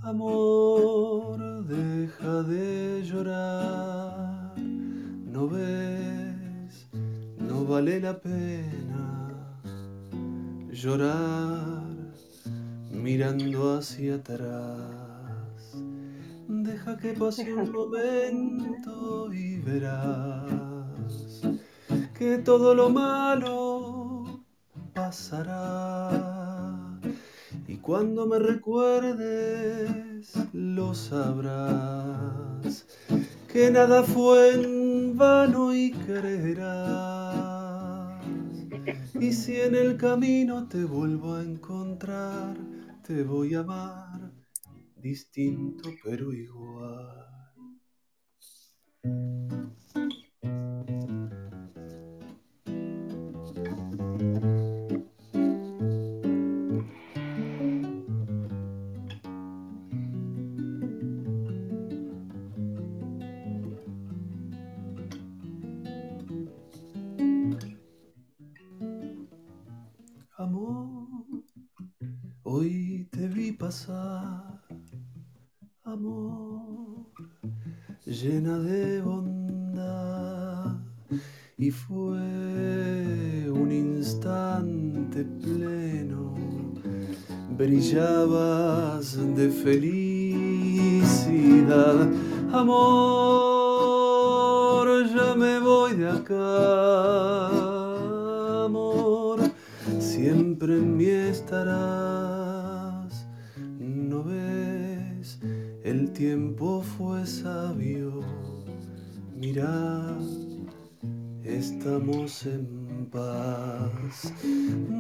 Amor, 0.03 1.65
deja 1.65 2.43
de 2.43 3.01
llorar. 3.03 4.53
No 5.33 5.49
ves, 5.49 6.87
no 7.39 7.65
vale 7.65 7.99
la 7.99 8.19
pena 8.21 9.63
llorar 10.71 11.98
mirando 13.01 13.77
hacia 13.77 14.15
atrás. 14.15 15.76
Deja 16.47 16.97
que 16.97 17.13
pase 17.13 17.53
un 17.53 17.71
momento 17.71 19.34
y 19.34 19.59
verás 19.59 20.49
que 22.19 22.38
todo 22.39 22.76
lo 22.76 22.89
malo 22.89 24.43
pasará. 24.93 26.09
Y 27.65 27.77
cuando 27.77 28.27
me 28.27 28.39
recuerdes, 28.39 30.34
lo 30.51 30.93
sabrás. 30.93 32.85
Que 33.47 33.71
nada 33.71 34.03
fue 34.03 34.55
en 34.55 35.17
vano 35.17 35.73
y 35.73 35.91
creerás. 35.91 37.39
Y 39.19 39.34
si 39.34 39.55
en 39.59 39.76
el 39.76 39.97
camino 39.97 40.67
te 40.67 40.84
vuelvo 40.84 41.35
a 41.35 41.43
encontrar, 41.43 42.55
te 43.10 43.23
voy 43.23 43.56
a 43.56 43.61
amar, 43.61 44.31
distinto 44.95 45.90
pero 46.03 46.31
igual. 46.31 47.26
Llena 78.30 78.60
de 78.60 79.01
bondad, 79.01 80.76
y 81.57 81.72
fue 81.72 83.49
un 83.51 83.72
instante 83.72 85.23
pleno, 85.23 86.35
brillabas 87.57 89.18
de 89.35 89.49
felicidad, 89.49 90.97
amor, 92.51 93.09
Mira, 109.39 110.17
estamos 111.45 112.45
en 112.45 113.07
paz. 113.09 114.33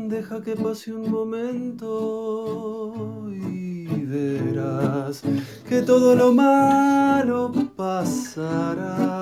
Deja 0.07 0.41
que 0.41 0.55
pase 0.55 0.93
un 0.93 1.11
momento 1.11 1.75
y 3.33 3.85
verás 4.05 5.23
que 5.67 5.81
todo 5.81 6.15
lo 6.15 6.31
malo 6.31 7.51
pasará. 7.75 9.13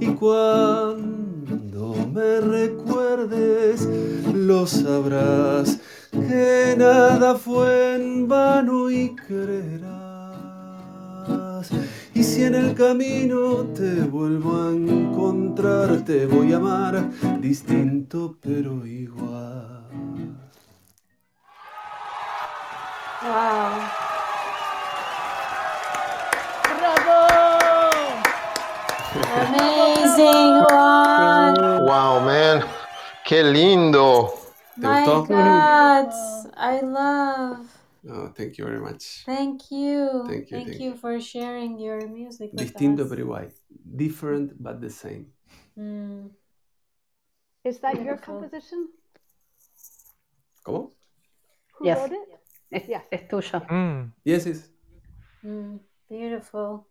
Y 0.00 0.06
cuando 0.14 1.94
me 2.10 2.40
recuerdes, 2.40 3.86
lo 4.32 4.66
sabrás 4.66 5.80
que 6.12 6.74
nada 6.78 7.34
fue 7.34 7.96
en 7.96 8.26
vano 8.26 8.90
y 8.90 9.14
creerás. 9.14 10.07
Y 12.14 12.22
si 12.22 12.44
en 12.44 12.54
el 12.54 12.74
camino 12.74 13.64
te 13.74 14.02
vuelvo 14.02 14.62
a 14.62 14.70
encontrar, 14.70 16.04
te 16.04 16.26
voy 16.26 16.52
a 16.52 16.56
amar 16.56 17.10
distinto 17.40 18.36
pero 18.40 18.86
igual. 18.86 19.78
Wow. 23.22 23.72
¡Bravo! 26.78 27.18
Amazing, 29.36 30.64
Juan. 30.68 31.54
Wow, 31.84 32.20
man. 32.20 32.64
Qué 33.24 33.42
lindo. 33.42 34.32
¿Te 34.80 34.86
My 34.86 35.04
gustó? 35.04 35.24
God, 35.26 36.12
I 36.56 36.80
love. 36.82 37.77
Oh, 38.06 38.28
thank 38.36 38.58
you 38.58 38.64
very 38.64 38.80
much. 38.80 39.24
Thank 39.26 39.70
you. 39.70 40.24
Thank 40.26 40.50
you, 40.50 40.56
Thank 40.56 40.68
thank 40.68 40.80
you 40.80 40.94
for 40.96 41.18
sharing 41.20 41.78
your 41.78 42.06
music 42.08 42.52
Distinto 42.54 43.02
us. 43.04 43.08
pero 43.10 43.22
igual. 43.24 43.50
Different 43.70 44.52
but 44.62 44.80
the 44.80 44.90
same. 44.90 45.32
Mm. 45.76 46.30
Is 47.64 47.80
that 47.80 47.98
your 48.02 48.16
composition? 48.18 48.88
¿Cómo? 50.64 50.92
Who 51.78 51.86
Yes. 51.86 51.98
wrote 51.98 52.12
it? 52.14 52.28
Es, 52.70 52.88
Yeah. 52.88 53.02
es 53.10 53.26
tuyo. 53.28 53.60
Mm. 53.68 54.12
Yes, 54.24 54.46
yes. 54.46 54.70
Mm, 55.44 55.80
beautiful. 56.08 56.86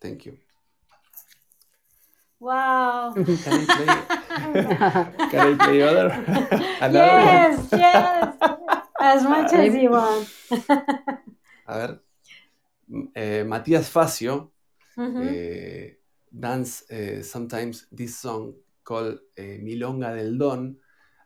Thank 0.00 0.26
you. 0.26 0.38
Wow. 2.38 3.12
Can 3.14 3.26
I 3.26 3.64
play? 3.66 5.28
Can 5.30 5.40
I 5.40 5.54
play 5.58 5.82
other? 5.82 6.08
Another 6.80 7.20
yes, 7.20 7.70
one? 7.70 7.80
yes. 7.80 8.36
As 9.00 9.22
much 9.24 9.52
as 9.52 9.74
you 9.74 9.90
want. 9.90 10.28
A 11.66 11.74
ver. 11.78 12.00
Eh, 13.14 13.44
Matías 13.44 13.88
Facio 13.88 14.50
eh, 15.22 15.98
dance 16.30 16.84
eh, 16.90 17.22
sometimes 17.22 17.86
this 17.90 18.18
song 18.18 18.54
called 18.82 19.20
eh, 19.36 19.58
Milonga 19.62 20.12
del 20.14 20.36
Don. 20.36 20.76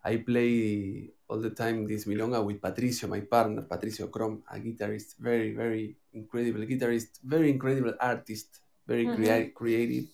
I 0.05 0.18
play 0.18 1.10
all 1.28 1.40
the 1.40 1.51
time 1.51 1.86
this 1.86 2.05
milonga 2.06 2.44
with 2.44 2.60
Patricio, 2.60 3.09
my 3.09 3.20
partner, 3.22 3.62
Patricio 3.62 4.09
Crom, 4.09 4.42
a 4.51 4.59
guitarist, 4.60 5.16
very, 5.18 5.55
very 5.55 5.96
incredible 6.12 6.60
guitarist, 6.66 7.20
very 7.24 7.48
incredible 7.48 7.94
artist, 7.98 8.60
very 8.86 9.06
Mhm. 9.06 9.16
crea- 9.16 9.51
creative. 9.55 10.09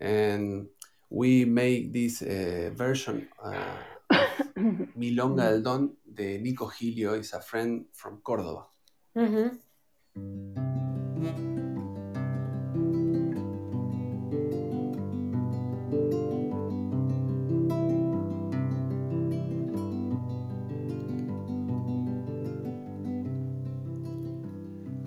And 0.00 0.66
we 1.08 1.44
make 1.44 1.92
this 1.92 2.22
eh, 2.22 2.70
version 2.74 3.28
uh, 3.42 3.78
of 4.10 4.28
Milonga 4.98 5.50
del 5.50 5.62
Don 5.62 5.96
de 6.18 6.40
Nico 6.40 6.66
Gilio, 6.66 7.14
is 7.14 7.32
a 7.32 7.40
friend 7.40 7.86
from 7.92 8.20
Córdoba. 8.20 8.68
Mhm. 9.14 9.60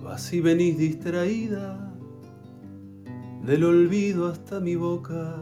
Vas 0.01 0.33
y 0.33 0.39
venís 0.39 0.77
distraída 0.77 1.93
del 3.43 3.63
olvido 3.65 4.27
hasta 4.27 4.59
mi 4.59 4.75
boca 4.75 5.37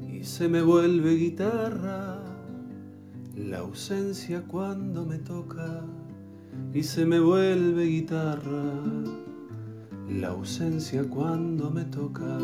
y 0.00 0.24
se 0.24 0.48
me 0.48 0.62
vuelve 0.62 1.14
guitarra 1.14 2.17
la 3.46 3.58
ausencia 3.58 4.42
cuando 4.42 5.06
me 5.06 5.18
toca 5.18 5.84
y 6.74 6.82
se 6.82 7.06
me 7.06 7.20
vuelve 7.20 7.84
guitarra 7.84 8.74
la 10.08 10.28
ausencia 10.28 11.04
cuando 11.04 11.70
me 11.70 11.84
toca. 11.84 12.38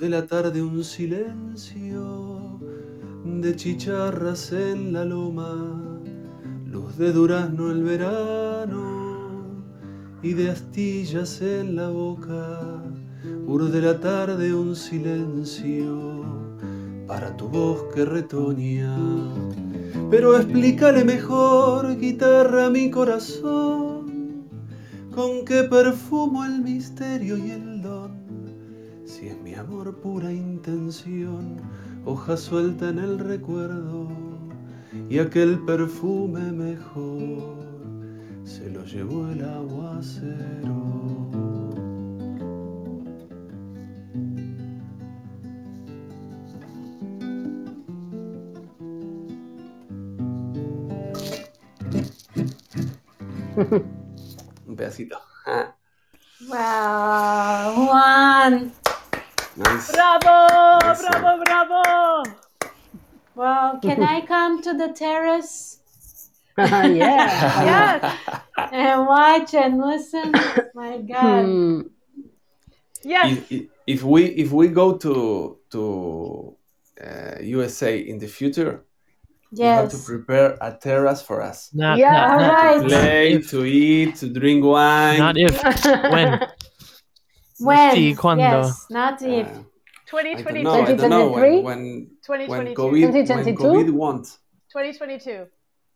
de 0.00 0.08
la 0.08 0.26
tarde 0.28 0.62
un 0.62 0.84
silencio 0.84 2.60
de 3.24 3.56
chicharras 3.56 4.52
en 4.52 4.92
la 4.92 5.04
loma, 5.04 6.00
luz 6.66 6.96
de 6.98 7.12
durazno 7.12 7.72
el 7.72 7.82
verano 7.82 9.08
y 10.22 10.34
de 10.34 10.50
astillas 10.50 11.42
en 11.42 11.74
la 11.74 11.88
boca. 11.88 12.87
Urde 13.48 13.80
la 13.80 13.98
tarde 13.98 14.52
un 14.52 14.76
silencio 14.76 16.22
para 17.06 17.34
tu 17.34 17.48
voz 17.48 17.82
que 17.94 18.04
retoña. 18.04 18.94
Pero 20.10 20.36
explícale 20.36 21.02
mejor, 21.02 21.96
guitarra, 21.96 22.68
mi 22.68 22.90
corazón, 22.90 24.44
con 25.14 25.46
qué 25.46 25.62
perfumo 25.62 26.44
el 26.44 26.60
misterio 26.60 27.38
y 27.38 27.52
el 27.52 27.80
don. 27.80 28.10
Si 29.06 29.28
es 29.28 29.40
mi 29.40 29.54
amor 29.54 29.96
pura 29.96 30.30
intención, 30.30 31.56
hoja 32.04 32.36
suelta 32.36 32.90
en 32.90 32.98
el 32.98 33.18
recuerdo, 33.18 34.08
y 35.08 35.20
aquel 35.20 35.58
perfume 35.60 36.52
mejor 36.52 37.64
se 38.44 38.68
lo 38.68 38.84
llevó 38.84 39.26
el 39.30 39.42
aguacero. 39.42 40.78
Un 53.58 54.76
pedacito. 54.76 55.18
Ah, 55.46 55.74
Wow, 56.48 57.86
Juan. 57.88 58.72
nice. 59.56 59.90
Bravo! 59.92 60.78
Yes, 60.86 61.00
sir. 61.00 61.08
Bravo! 61.10 61.42
Bravo! 61.44 62.22
Wow, 63.34 63.78
can 63.82 64.02
I 64.02 64.20
come 64.20 64.62
to 64.62 64.74
the 64.74 64.92
terrace 64.92 65.80
yeah. 66.58 66.94
Yes! 67.66 68.40
and 68.72 69.06
watch 69.06 69.54
and 69.54 69.78
listen? 69.78 70.32
My 70.74 70.98
God. 70.98 71.44
Hmm. 71.44 71.80
Yes! 73.02 73.32
if, 73.38 73.52
if- 73.52 73.66
if 73.88 74.02
we 74.04 74.26
if 74.26 74.52
we 74.52 74.68
go 74.68 74.96
to 74.98 75.58
to 75.70 76.54
uh, 77.02 77.40
USA 77.40 77.98
in 77.98 78.18
the 78.18 78.26
future, 78.28 78.84
you 79.52 79.64
have 79.64 79.90
to 79.90 79.98
prepare 79.98 80.56
a 80.60 80.72
terrace 80.76 81.22
for 81.22 81.40
us. 81.42 81.70
Not, 81.72 81.98
Yeah, 81.98 82.12
not, 82.12 82.30
All 82.30 82.38
not, 82.38 82.52
right. 82.54 82.82
Play, 82.82 83.38
to 83.50 83.64
eat, 83.64 84.16
to 84.16 84.28
drink 84.28 84.64
wine. 84.64 85.18
not 85.18 85.36
if. 85.36 85.62
When? 86.12 86.40
When? 87.60 87.94
Sí, 87.96 88.14
¿cuándo? 88.14 88.38
Yes, 88.40 88.86
not 88.90 89.20
if. 89.22 89.46
Uh, 89.48 89.50
I 89.50 90.22
2022. 90.22 90.62
know. 90.62 90.72
I 90.74 90.92
don't 90.94 91.10
know 91.10 91.28
when 91.32 91.64
when, 91.64 91.64
when 91.64 92.06
2022. 92.22 92.74
COVID 92.80 93.02
when 93.02 93.12
2022? 93.12 93.58
COVID 93.62 93.90
won't. 93.92 94.26
2022. 94.72 95.46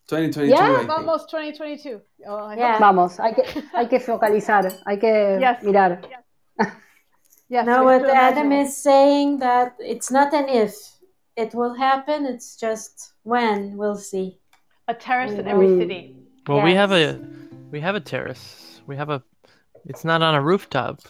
2022, 0.09 0.51
Yeah, 0.51 0.85
I. 0.91 0.93
Almost 0.93 1.31
2022. 1.31 2.01
Oh, 2.27 2.37
I 2.37 2.57
Yeah. 2.57 2.79
Vamos, 2.81 3.19
hay 3.19 3.33
que, 3.35 3.45
hay 3.73 3.87
que 3.87 4.01
focalizar, 4.01 4.73
hay 4.87 4.99
que 4.99 5.39
Yes. 5.41 5.63
mirar. 5.63 6.01
Yes, 7.49 7.67
No, 7.67 7.85
what 7.85 8.03
Adam 8.09 8.47
imagine 8.47 8.53
it. 8.53 8.67
is 8.67 8.77
saying 8.83 9.39
that 9.39 9.75
it's 9.79 10.11
not 10.11 10.33
an 10.35 10.49
if. 10.49 10.75
It 11.37 11.55
will 11.55 11.75
happen. 11.75 12.27
It's 12.27 12.57
just 12.57 13.12
when. 13.23 13.77
We'll 13.77 13.97
see. 13.97 14.39
A 14.89 14.95
terrace 14.95 15.33
in 15.33 15.47
every 15.47 15.69
Mm. 15.69 15.79
city. 15.79 16.17
Well, 16.49 16.63
we 16.63 16.75
have 16.75 16.93
a 16.93 17.19
we 17.71 17.81
have 17.81 17.95
a 17.95 18.01
terrace. 18.01 18.81
We 18.87 18.97
have 18.97 19.11
a. 19.11 19.23
It's 19.87 20.05
not 20.05 20.23
on 20.23 20.35
a 20.35 20.41
rooftop, 20.43 21.01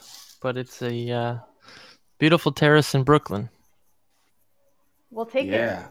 but 0.42 0.56
it's 0.56 0.82
a 0.82 1.10
uh, 1.10 1.38
beautiful 2.18 2.52
terrace 2.52 2.94
in 2.94 3.02
Brooklyn. 3.04 3.48
We'll 5.10 5.26
take 5.26 5.48
it. 5.48 5.52
Yeah, 5.52 5.86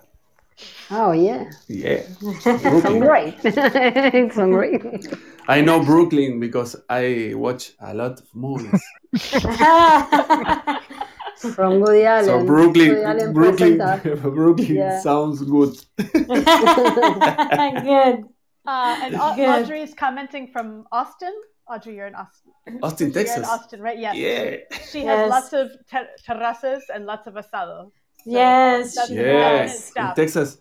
Oh, 0.91 1.11
yeah. 1.11 1.50
yeah. 1.67 2.01
It's 2.22 2.43
Brooklyn. 2.61 3.00
great. 3.00 3.35
it's 3.43 4.35
great. 4.35 5.08
I 5.48 5.61
know 5.61 5.83
Brooklyn 5.83 6.40
because 6.40 6.75
I 6.90 7.33
watch 7.35 7.74
a 7.80 7.93
lot 7.93 8.19
of 8.19 8.27
movies. 8.33 8.82
From 11.56 11.80
Woody 11.80 12.03
Allen. 12.06 12.26
So 12.26 12.36
Woody 12.38 12.48
Brooklyn, 12.48 13.03
Allen 13.03 13.34
Brooklyn. 13.34 13.78
Brooklyn 14.34 14.76
Yeah. 14.76 15.00
sounds 15.00 15.42
good. 15.42 15.76
Good. 15.98 16.48
Uh, 18.68 19.00
and 19.03 19.14
Good. 19.36 19.50
Audrey 19.50 19.82
is 19.82 19.94
commenting 19.94 20.50
from 20.53 20.86
Austin. 20.92 21.34
Audrey, 21.68 21.95
you're 21.95 22.08
in 22.08 22.16
Austin. 22.16 22.52
Austin, 22.84 23.11
You're 23.11 23.22
in 23.22 23.26
Texas. 23.28 23.48
Austin, 23.48 23.82
right? 23.82 23.98
Yes. 23.98 24.16
Yeah. 24.16 24.78
She 24.92 25.00
has 25.06 25.20
Yes. 25.20 25.30
lots 25.30 25.53
of 25.53 25.70
ter- 25.90 26.10
terrazas 26.28 26.82
and 26.94 27.06
lots 27.06 27.28
of 27.28 27.36
asado. 27.36 27.92
So 28.24 28.26
Yes, 28.26 28.95
that's 28.95 29.08
she 29.08 29.16
the 29.16 29.24
Yeah, 29.24 29.52
dominant 29.52 29.92
does. 29.95 29.95
in. 29.95 30.16
Texas, 30.16 30.58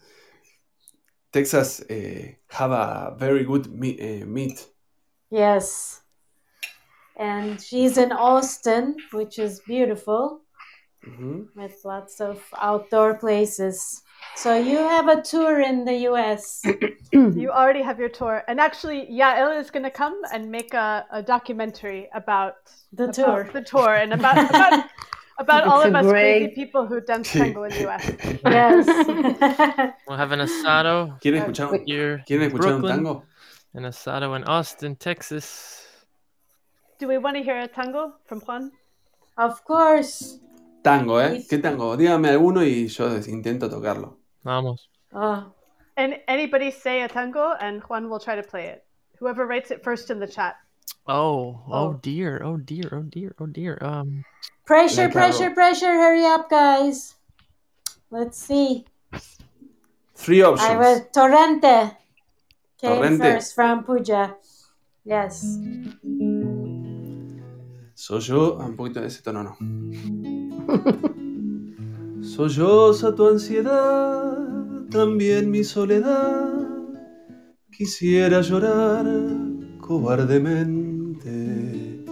Texas 1.33 1.81
uh, 1.91 2.23
have 2.49 2.70
a 2.70 3.17
very 3.18 3.44
good 3.44 3.67
meat. 3.73 3.99
Uh, 4.00 4.26
meat. 4.26 4.67
Yes. 5.31 6.00
And 7.18 7.60
she's 7.60 7.99
in 7.99 8.12
Austin, 8.12 8.97
which 9.12 9.39
is 9.39 9.60
beautiful 9.67 10.41
Mhm. 11.06 11.48
with 11.56 11.80
lots 11.84 12.20
of 12.20 12.42
outdoor 12.58 13.14
places. 13.14 14.02
So 14.36 14.54
you 14.54 14.76
have 14.76 15.08
a 15.08 15.22
tour 15.22 15.60
in 15.60 15.84
the 15.84 15.96
US. 16.10 16.62
You 17.12 17.50
already 17.50 17.82
have 17.82 17.98
your 17.98 18.08
tour. 18.10 18.44
And 18.48 18.60
actually, 18.60 19.08
Yael 19.10 19.58
is 19.58 19.70
going 19.70 19.82
to 19.82 19.90
come 19.90 20.20
and 20.32 20.50
make 20.50 20.74
a, 20.74 21.04
a 21.10 21.22
documentary 21.22 22.08
about 22.14 22.54
The 22.92 23.04
about 23.04 23.14
tour. 23.14 23.50
the 23.52 23.62
tour 23.62 23.94
and 23.96 24.12
about 24.12 24.36
about, 24.50 24.84
about 25.38 25.64
all 25.66 25.80
of 25.82 25.92
a 25.94 25.98
us 25.98 26.06
crazy 26.06 26.54
people 26.54 26.86
who 26.86 27.00
dance 27.00 27.32
tango 27.38 27.64
in 27.64 27.70
the 27.72 27.88
US. 27.88 28.04
Yes. 28.44 28.86
We'll 30.06 30.18
have 30.18 30.32
an 30.32 30.40
asado 30.40 31.18
¿Quieren 31.20 31.42
escuchar, 31.42 31.70
Wait. 31.72 31.82
here 31.86 32.22
¿quieren 32.28 32.42
in 32.44 32.50
escuchar 32.52 32.74
un 32.74 32.80
Brooklyn, 32.82 32.96
tango? 33.04 33.24
an 33.74 33.84
asado 33.84 34.36
in 34.36 34.44
Austin, 34.44 34.96
Texas. 34.96 35.86
Do 36.98 37.08
we 37.08 37.16
want 37.18 37.36
to 37.38 37.42
hear 37.42 37.58
a 37.58 37.66
tango 37.66 38.12
from 38.26 38.40
Juan? 38.40 38.70
of 39.38 39.64
course. 39.64 40.38
Tango, 40.83 41.20
¿eh? 41.20 41.44
¿Qué 41.49 41.59
tango? 41.59 41.97
Dígame 41.97 42.31
alguno 42.31 42.62
y 42.65 42.89
yo 42.89 43.17
intento 43.26 43.68
tocarlo. 43.68 44.18
Vamos. 44.44 44.89
Oh, 45.12 45.52
And 45.97 46.15
anybody 46.28 46.70
say 46.70 47.02
a 47.02 47.09
tango, 47.09 47.52
and 47.60 47.83
Juan 47.83 48.09
will 48.09 48.20
try 48.20 48.34
to 48.34 48.42
play 48.42 48.68
it. 48.68 48.84
Whoever 49.18 49.47
writes 49.47 49.70
it 49.70 49.83
first 49.84 50.10
in 50.10 50.18
the 50.18 50.26
chat. 50.26 50.57
Oh, 51.07 51.60
oh 51.68 51.89
Oh. 51.91 51.92
dear, 52.00 52.41
oh 52.42 52.57
dear, 52.57 52.89
oh 52.92 53.02
dear, 53.02 53.34
oh 53.39 53.47
dear. 53.47 53.76
Um, 53.83 54.25
Pressure, 54.65 55.09
pressure, 55.10 55.50
pressure. 55.50 55.92
Hurry 55.92 56.25
up, 56.25 56.49
guys. 56.49 57.17
Let's 58.10 58.39
see. 58.39 58.86
Three 60.15 60.42
I 60.42 60.47
options. 60.47 60.78
was 60.78 61.00
Torrente. 61.12 61.97
Came 62.81 62.91
Torrente. 63.02 63.18
first 63.18 63.55
from 63.55 63.84
Puja. 63.84 64.36
Yes. 65.05 65.59
Soy 67.94 68.20
yo, 68.20 68.57
ah, 68.60 68.65
un 68.67 68.76
poquito 68.76 69.00
de 69.00 69.07
ese 69.09 69.23
tono 69.23 69.42
no. 69.42 69.57
Solloza 72.22 73.14
tu 73.14 73.28
ansiedad, 73.28 74.39
también 74.90 75.50
mi 75.50 75.64
soledad. 75.64 76.68
Quisiera 77.70 78.40
llorar 78.40 79.06
cobardemente. 79.80 82.05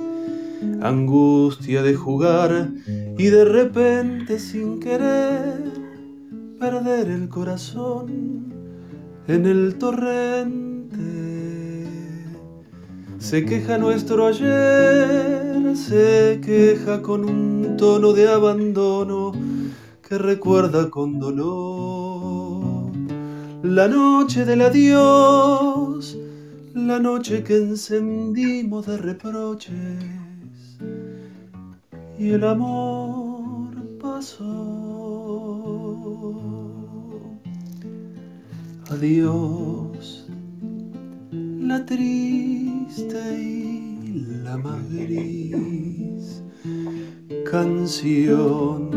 Angustia 0.80 1.82
de 1.82 1.94
jugar 1.94 2.70
y 3.16 3.26
de 3.26 3.44
repente 3.44 4.38
sin 4.38 4.80
querer 4.80 5.72
perder 6.58 7.10
el 7.10 7.28
corazón 7.28 8.52
en 9.28 9.46
el 9.46 9.76
torrente. 9.76 11.27
Se 13.18 13.44
queja 13.44 13.78
nuestro 13.78 14.26
ayer, 14.28 15.76
se 15.76 16.40
queja 16.40 17.02
con 17.02 17.24
un 17.28 17.76
tono 17.76 18.12
de 18.12 18.28
abandono 18.28 19.32
que 20.08 20.16
recuerda 20.18 20.88
con 20.88 21.18
dolor. 21.18 22.92
La 23.64 23.88
noche 23.88 24.44
del 24.44 24.62
adiós, 24.62 26.16
la 26.74 27.00
noche 27.00 27.42
que 27.42 27.56
encendimos 27.56 28.86
de 28.86 28.96
reproches. 28.96 29.74
Y 32.18 32.30
el 32.30 32.44
amor 32.44 33.74
pasó. 34.00 34.48
Adiós. 38.90 40.26
La 41.32 41.84
la 44.42 44.56
más 44.56 44.90
gris 44.90 46.42
canción 47.50 48.90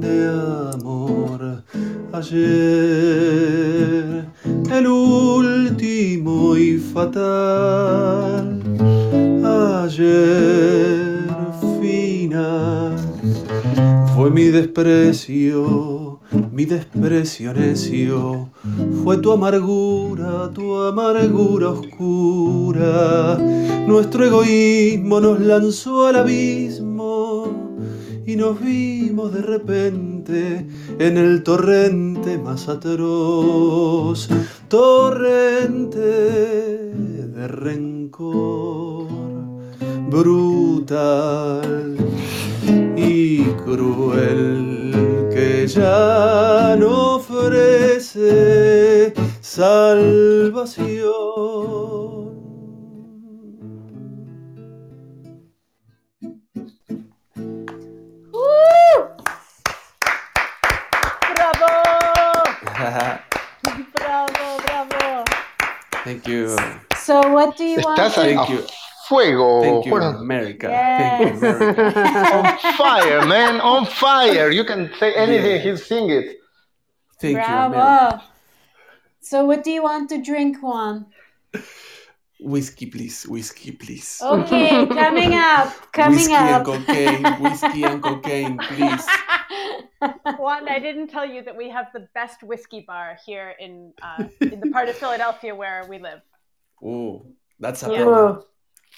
de 0.00 0.26
amor. 0.72 1.62
Ayer 2.12 2.44
el 4.70 4.86
último 4.86 6.56
y 6.56 6.78
fatal. 6.78 8.62
Ayer 9.84 11.28
final 11.80 12.96
fue 14.16 14.30
mi 14.30 14.44
desprecio, 14.44 16.13
mi 16.52 16.64
desprecio 16.64 17.52
necio, 17.52 18.48
fue 19.02 19.18
tu 19.18 19.32
amargura, 19.32 20.50
tu 20.54 20.76
amargura 20.76 21.70
oscura. 21.70 23.38
Nuestro 23.86 24.24
egoísmo 24.24 25.20
nos 25.20 25.40
lanzó 25.40 26.06
al 26.06 26.16
abismo 26.16 27.74
y 28.26 28.36
nos 28.36 28.60
vimos 28.60 29.32
de 29.32 29.42
repente 29.42 30.66
en 30.98 31.16
el 31.18 31.42
torrente 31.42 32.38
más 32.38 32.68
atroz, 32.68 34.28
torrente 34.68 36.00
de 36.00 37.48
rencor 37.48 39.08
brutal 40.10 41.96
y 42.96 43.42
cruel 43.64 45.13
que 45.44 45.66
ya 45.66 46.74
no 46.78 47.16
ofrece 47.16 49.12
salvación. 49.42 51.04
Bravo! 61.34 61.72
Bravo, 63.94 64.58
bravo. 64.66 65.24
Thank 66.04 66.26
you. 66.28 66.56
So 66.96 67.20
what 67.32 67.56
do 67.56 67.64
you 67.64 67.80
want? 67.82 67.98
Estás 67.98 68.14
to- 68.14 68.20
Thank 68.22 68.48
you. 68.50 68.66
Fuego. 69.14 69.62
Thank 69.62 69.86
you, 69.86 69.90
Bueno, 69.92 70.18
America. 70.18 70.68
Thank 70.68 71.42
you, 71.42 71.48
America. 71.48 71.82
on 72.34 72.74
fire, 72.76 73.26
man, 73.26 73.60
on 73.60 73.86
fire. 73.86 74.50
You 74.50 74.64
can 74.64 74.90
say 74.98 75.14
anything, 75.14 75.60
he'll 75.62 75.76
sing 75.78 76.10
it. 76.10 76.38
Thank 77.20 77.36
you, 77.36 77.42
America. 77.42 77.70
Bravo. 77.70 78.22
So 79.20 79.44
what 79.46 79.64
do 79.64 79.70
you 79.70 79.82
want 79.82 80.10
to 80.10 80.22
drink, 80.22 80.62
Juan? 80.62 81.06
Whiskey, 82.40 82.86
please. 82.86 83.26
Whiskey, 83.26 83.72
please. 83.72 84.20
Okay, 84.22 84.86
coming 85.02 85.34
up, 85.34 85.72
coming 85.92 86.18
whiskey 86.18 86.34
up. 86.34 86.66
and 86.68 86.86
cocaine. 86.86 87.22
Whiskey 87.42 87.82
and 87.84 88.02
cocaine, 88.02 88.58
please. 88.58 89.06
Juan, 90.38 90.68
I 90.68 90.78
didn't 90.78 91.08
tell 91.08 91.24
you 91.24 91.42
that 91.42 91.56
we 91.56 91.70
have 91.70 91.86
the 91.94 92.06
best 92.12 92.42
whiskey 92.42 92.84
bar 92.86 93.16
here 93.24 93.54
in 93.58 93.94
uh, 94.02 94.24
in 94.40 94.60
the 94.60 94.68
part 94.70 94.88
of 94.90 94.96
Philadelphia 94.96 95.54
where 95.54 95.86
we 95.88 95.98
live. 95.98 96.20
Oh, 96.84 97.24
that's 97.58 97.82
a 97.82 97.90
Yeah. 97.90 98.04
problem. 98.04 98.42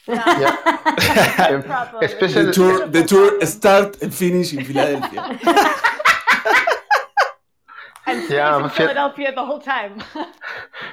Yeah. 0.09 1.63
Problem. 1.67 2.05
Especially 2.05 2.47
The 2.47 2.53
tour, 2.53 2.87
the 2.87 3.05
tour 3.05 3.47
start 3.47 4.03
and 4.03 4.15
finish 4.15 4.53
in 4.53 4.65
Philadelphia. 4.65 5.39
And 8.09 8.31
Yeah, 8.31 8.63
in 8.63 8.71
Philadelphia 8.71 9.35
the 9.35 9.45
whole 9.45 9.59
time. 9.59 10.01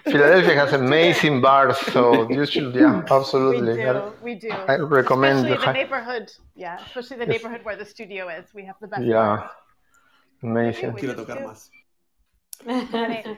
Philadelphia 0.04 0.56
has 0.56 0.74
amazing 0.74 1.42
bars, 1.42 1.78
so 1.78 2.28
you 2.28 2.44
should, 2.48 2.74
yeah, 2.74 3.04
absolutely. 3.12 3.76
we 3.76 3.84
absolutely. 3.84 4.10
do, 4.10 4.24
we 4.24 4.36
do. 4.36 4.50
I 4.50 4.78
recommend 4.78 5.46
especially 5.46 5.58
the 5.60 5.66
the 5.66 5.74
neighborhood. 5.74 6.32
Yeah, 6.56 6.80
especially 6.84 7.18
the 7.18 7.28
neighborhood 7.28 7.64
where 7.64 7.76
the 7.76 7.86
studio 7.86 8.30
is. 8.30 8.52
We 8.56 8.66
have 8.66 8.78
the 8.82 8.88
best. 8.88 9.04
Yeah, 9.04 9.48
amazing. 10.42 10.94
Quiero 10.94 11.14
tocar 11.14 11.38
más. 11.46 11.70
Vale. 12.66 13.38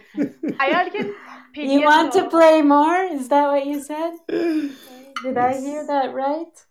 ¿Hay 0.59 0.71
alguien 0.71 1.13
You 1.55 1.83
want 1.83 2.13
to 2.13 2.29
play 2.29 2.61
more? 2.61 3.03
Is 3.03 3.27
that 3.27 3.47
what 3.47 3.65
you 3.65 3.81
said? 3.81 4.13
Did 5.23 5.37
I 5.37 5.59
hear 5.59 5.85
that 5.87 6.13
right? 6.13 6.65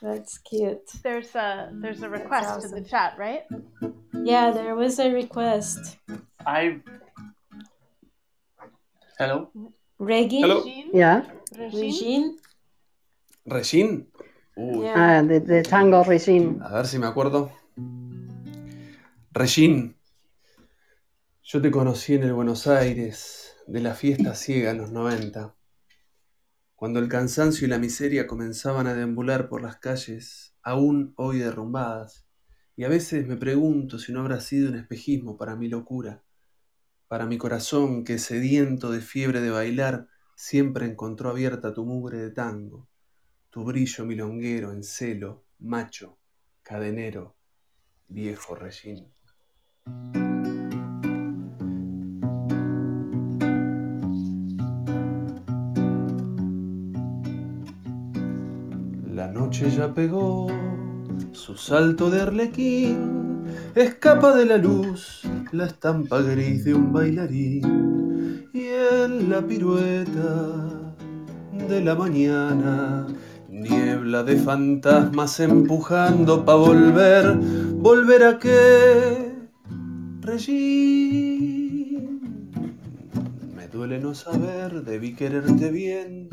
That's 0.00 0.38
cute. 0.38 0.90
There's 1.02 1.34
a 1.34 1.70
there's 1.80 2.02
a 2.02 2.08
request 2.08 2.64
in 2.64 2.70
the 2.72 2.88
chat, 2.88 3.14
right? 3.18 3.44
Yeah, 4.24 4.50
there 4.50 4.74
was 4.74 4.98
a 4.98 5.10
request. 5.12 5.98
I. 6.44 6.80
Hello. 9.18 9.50
Reggie? 9.98 10.40
Hello. 10.40 10.64
Yeah. 10.92 11.22
Regine? 11.56 12.36
Regine. 13.46 14.06
Yeah. 14.56 14.94
Ah, 14.96 15.22
the, 15.22 15.40
the 15.40 15.62
tango 15.62 16.02
regime. 16.04 16.60
a 16.62 16.74
ver 16.74 16.86
si 16.86 16.98
me 16.98 17.06
acuerdo. 17.06 17.50
Regine. 19.32 19.94
Yo 21.42 21.60
te 21.60 21.70
conocí 21.70 22.14
en 22.14 22.24
el 22.24 22.32
Buenos 22.32 22.66
Aires 22.66 23.56
de 23.66 23.80
la 23.80 23.94
fiesta 23.94 24.34
ciega 24.34 24.70
en 24.70 24.78
los 24.78 24.90
90, 24.90 25.54
cuando 26.82 26.98
el 26.98 27.08
cansancio 27.08 27.64
y 27.64 27.70
la 27.70 27.78
miseria 27.78 28.26
comenzaban 28.26 28.88
a 28.88 28.94
deambular 28.94 29.48
por 29.48 29.62
las 29.62 29.76
calles, 29.76 30.56
aún 30.64 31.14
hoy 31.14 31.38
derrumbadas, 31.38 32.26
y 32.74 32.82
a 32.82 32.88
veces 32.88 33.24
me 33.28 33.36
pregunto 33.36 34.00
si 34.00 34.12
no 34.12 34.18
habrá 34.18 34.40
sido 34.40 34.68
un 34.68 34.74
espejismo 34.74 35.36
para 35.36 35.54
mi 35.54 35.68
locura, 35.68 36.24
para 37.06 37.26
mi 37.26 37.38
corazón 37.38 38.02
que 38.02 38.18
sediento 38.18 38.90
de 38.90 39.00
fiebre 39.00 39.40
de 39.40 39.50
bailar 39.50 40.08
siempre 40.34 40.86
encontró 40.86 41.30
abierta 41.30 41.72
tu 41.72 41.84
mugre 41.84 42.18
de 42.18 42.32
tango, 42.32 42.88
tu 43.50 43.62
brillo 43.62 44.04
milonguero 44.04 44.72
en 44.72 44.82
celo, 44.82 45.44
macho, 45.60 46.18
cadenero, 46.64 47.36
viejo 48.08 48.56
Regine. 48.56 49.12
Noche 59.52 59.70
ya 59.76 59.92
pegó 59.92 60.46
su 61.32 61.58
salto 61.58 62.08
de 62.08 62.22
arlequín, 62.22 63.44
escapa 63.74 64.34
de 64.34 64.46
la 64.46 64.56
luz 64.56 65.20
la 65.52 65.66
estampa 65.66 66.22
gris 66.22 66.64
de 66.64 66.72
un 66.72 66.90
bailarín 66.90 68.48
y 68.54 68.62
en 69.02 69.28
la 69.28 69.42
pirueta 69.46 70.94
de 71.68 71.84
la 71.84 71.94
mañana 71.94 73.06
niebla 73.50 74.22
de 74.22 74.36
fantasmas 74.36 75.38
empujando 75.40 76.46
pa 76.46 76.54
volver, 76.54 77.36
volver 77.74 78.24
a 78.24 78.38
qué, 78.38 79.34
Regine. 80.22 82.08
Me 83.54 83.68
duele 83.68 83.98
no 83.98 84.14
saber, 84.14 84.82
debí 84.82 85.14
quererte 85.14 85.70
bien, 85.70 86.30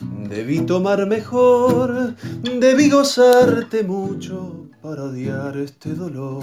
Debí 0.00 0.60
tomar 0.60 1.06
mejor, 1.06 2.14
debí 2.58 2.90
gozarte 2.90 3.82
mucho 3.82 4.66
para 4.82 5.04
odiar 5.04 5.56
este 5.56 5.94
dolor. 5.94 6.42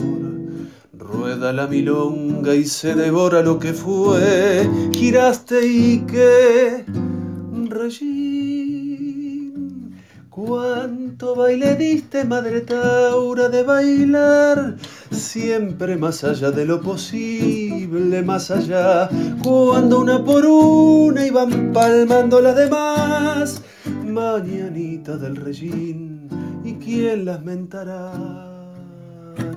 Rueda 0.98 1.54
la 1.54 1.68
milonga 1.68 2.56
y 2.56 2.66
se 2.66 2.96
devora 2.96 3.42
lo 3.42 3.60
que 3.60 3.74
fue, 3.74 4.68
giraste 4.92 5.66
y 5.66 6.00
que 6.00 6.86
Regín, 7.70 8.33
cuánto 10.34 11.36
baile 11.36 11.76
diste, 11.76 12.24
madre 12.24 12.62
Taura, 12.62 13.50
de 13.50 13.62
bailar, 13.62 14.76
siempre 15.12 15.96
más 15.96 16.24
allá 16.24 16.50
de 16.50 16.66
lo 16.66 16.82
posible, 16.82 18.24
más 18.24 18.50
allá, 18.50 19.10
cuando 19.44 20.00
una 20.00 20.24
por 20.24 20.44
una 20.46 21.28
iban 21.28 21.72
palmando 21.72 22.42
las 22.42 22.56
demás, 22.56 23.62
mañanita 23.86 25.18
del 25.18 25.36
Regín, 25.36 26.28
¿y 26.64 26.74
quién 26.76 27.26
las 27.26 27.44
mentará? 27.44 28.12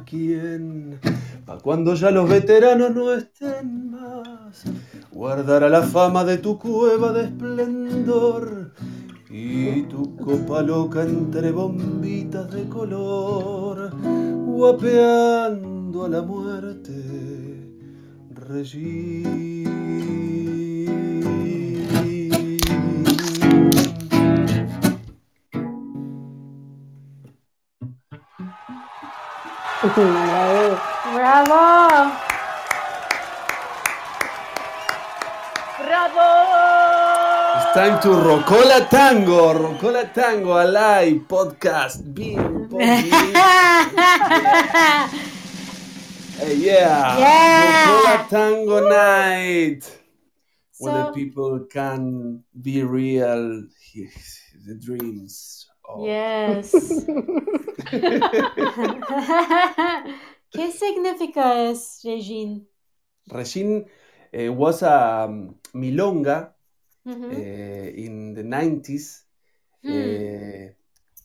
¿Quién? 0.05 1.00
Pa' 1.46 1.58
cuando 1.58 1.94
ya 1.94 2.10
los 2.10 2.28
veteranos 2.28 2.94
no 2.94 3.14
estén 3.14 3.90
más, 3.90 4.64
guardará 5.10 5.70
la 5.70 5.82
fama 5.82 6.24
de 6.24 6.36
tu 6.36 6.58
cueva 6.58 7.12
de 7.12 7.24
esplendor 7.24 8.72
y 9.36 9.82
tu 9.82 10.16
copa 10.16 10.62
loca 10.62 11.02
entre 11.02 11.52
bombitas 11.52 12.50
de 12.50 12.66
color, 12.68 13.90
guapeando 14.47 16.05
a 16.05 16.08
la 16.08 16.23
muerte, 16.23 16.94
Regín. 18.31 19.66
¡Bravo! 31.15 32.25
Time 37.76 38.00
to 38.00 38.08
Rocola 38.08 38.88
Tango, 38.88 39.52
Rocola 39.52 40.08
Tango 40.08 40.56
Alive 40.56 41.28
podcast. 41.28 42.00
Being 42.14 42.68
Hey, 46.40 46.56
yeah. 46.56 47.18
Yeah. 47.20 47.84
Rocola 47.92 48.16
Tango 48.32 48.88
night. 48.88 49.84
Where 50.78 51.05
the 51.05 51.12
people 51.12 51.66
can 51.70 52.42
be 52.62 52.82
real, 52.82 53.64
the 54.64 54.74
dreams. 54.80 55.68
of- 55.84 56.00
Yes. 56.05 56.72
¿Qué 60.50 60.72
significa 60.72 61.68
es, 61.70 62.00
Regine? 62.05 62.66
Regine 63.28 63.84
uh, 64.32 64.50
was 64.52 64.82
a 64.82 65.26
um, 65.28 65.55
milonga 65.74 66.55
Uh, 67.06 67.88
in 67.94 68.34
the 68.34 68.42
90s. 68.42 69.24
Hmm. 69.82 69.92
Uh, 69.92 70.72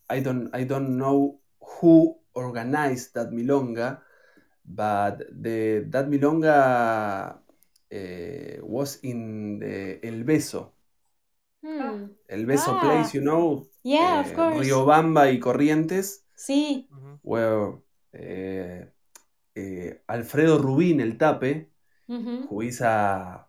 I 0.09 0.19
don't 0.21 0.49
I 0.53 0.65
don't 0.65 0.97
know 0.97 1.39
who 1.59 2.17
organized 2.33 3.15
that 3.15 3.31
milonga, 3.31 4.01
but 4.63 5.25
the 5.31 5.85
that 5.89 6.07
milonga 6.07 7.41
uh, 7.91 8.65
was 8.65 8.99
in 9.03 9.59
the 9.59 9.99
El 10.03 10.23
Beso. 10.23 10.73
Hmm. 11.63 12.11
El 12.27 12.45
Beso 12.45 12.71
Ah. 12.71 12.79
place, 12.79 13.17
you 13.17 13.23
know, 13.23 13.65
Yeah, 13.83 14.19
of 14.21 14.33
course. 14.33 14.59
Riobamba 14.59 15.31
y 15.31 15.39
Corrientes, 15.39 16.25
Sí. 16.35 16.87
where 17.23 17.81
Alfredo 20.07 20.57
Rubín, 20.59 21.01
el 21.01 21.17
tape, 21.17 21.69
who 22.49 22.61
is 22.61 22.81
a 22.81 23.47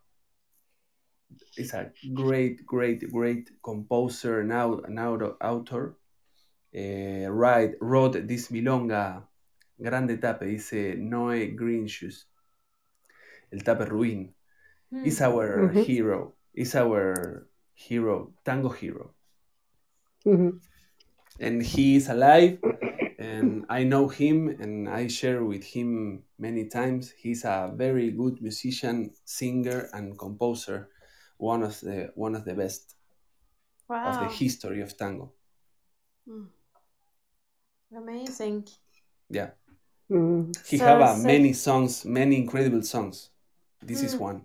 is 1.57 1.75
a 1.75 1.93
great, 2.15 2.65
great, 2.67 3.11
great 3.11 3.51
composer 3.63 4.41
and 4.41 4.53
out, 4.53 4.89
an 4.89 4.99
auto- 4.99 5.37
author. 5.41 5.97
Uh, 6.75 7.29
write, 7.31 7.75
wrote 7.81 8.27
this 8.27 8.49
milonga 8.49 9.23
grande 9.79 10.19
tape, 10.21 10.41
dice 10.41 10.97
Noé 10.97 11.55
Green 11.55 11.87
Shoes. 11.87 12.27
El 13.53 13.61
tape 13.61 13.85
Ruin. 13.91 14.33
Hmm. 14.91 15.05
Is 15.05 15.21
our 15.21 15.69
Mhm. 15.69 15.85
hero. 15.85 16.35
Is 16.55 16.75
our 16.75 17.47
hero, 17.75 18.33
tango 18.45 18.69
hero. 18.69 19.15
Mhm. 20.25 20.61
And 21.41 21.63
he 21.63 21.97
is 21.97 22.09
alive, 22.09 22.61
and 23.19 23.65
I 23.69 23.85
know 23.85 24.09
him, 24.09 24.49
and 24.61 24.89
I 24.89 25.09
share 25.09 25.43
with 25.45 25.65
him 25.65 26.23
many 26.39 26.69
times. 26.69 27.11
He's 27.11 27.45
a 27.45 27.73
very 27.75 28.11
good 28.13 28.41
musician, 28.41 29.13
singer, 29.25 29.89
and 29.93 30.17
composer. 30.19 30.92
One 31.43 31.65
of 31.65 31.81
the 31.81 32.13
one 32.15 32.37
of 32.39 32.45
the 32.45 32.55
best 32.55 32.95
of 33.89 34.15
the 34.21 34.29
history 34.29 34.81
of 34.81 34.97
tango. 34.97 35.33
Amazing. 37.97 38.69
Yeah, 39.29 39.51
Mm. 40.11 40.53
he 40.71 40.79
So- 40.79 40.85
have 40.87 41.01
uh, 41.01 41.17
so- 41.17 41.23
many 41.27 41.53
songs, 41.53 42.05
many 42.05 42.37
incredible 42.37 42.83
songs. 42.83 43.31
This 43.81 44.03
is 44.03 44.15
Mm. 44.15 44.21
one, 44.29 44.41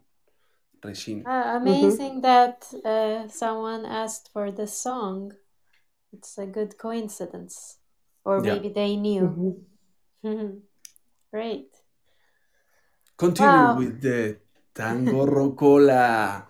Regine. 0.83 1.23
Uh, 1.25 1.57
amazing 1.61 2.21
that 2.21 2.57
uh, 2.83 3.27
someone 3.27 3.85
asked 3.85 4.29
for 4.33 4.51
the 4.51 4.67
song. 4.67 5.33
It's 6.13 6.37
a 6.37 6.45
good 6.47 6.77
coincidence. 6.77 7.77
Or 8.25 8.35
Yeah. 8.43 8.53
maybe 8.53 8.69
they 8.69 8.95
knew. 8.95 9.27
Mhm. 10.23 10.61
Great. 11.31 11.71
Continue 13.17 13.51
Wow. 13.67 13.77
with 13.79 14.01
the 14.01 14.39
tango 14.73 15.25
rocola. 15.25 16.47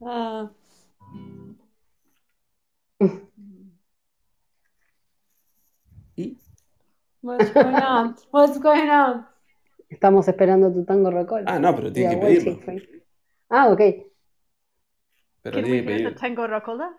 Uh, 0.00 0.48
Y 6.16 6.36
what's 7.22 7.50
going 7.52 7.76
on? 7.76 8.14
What's 8.30 8.58
going 8.58 8.90
on? 8.90 9.26
Estamos 9.88 10.26
esperando 10.28 10.72
tu 10.72 10.84
tango 10.84 11.10
rocola. 11.10 11.44
ah, 11.46 11.58
no, 11.58 11.74
pero 11.74 11.92
tiene 11.92 12.14
We 12.16 12.20
que 12.20 12.26
are 12.26 12.26
pedirlo. 12.40 12.52
waiting 12.52 12.64
for 12.64 12.74
you. 12.74 13.02
Ah, 13.50 13.68
ok. 13.70 13.80
Pero 15.42 15.54
Can 15.56 15.64
we 15.64 15.70
tiene 15.70 15.86
que 15.86 15.92
hear 16.02 16.12
the 16.12 16.18
tango 16.20 16.46
rocola? 16.46 16.90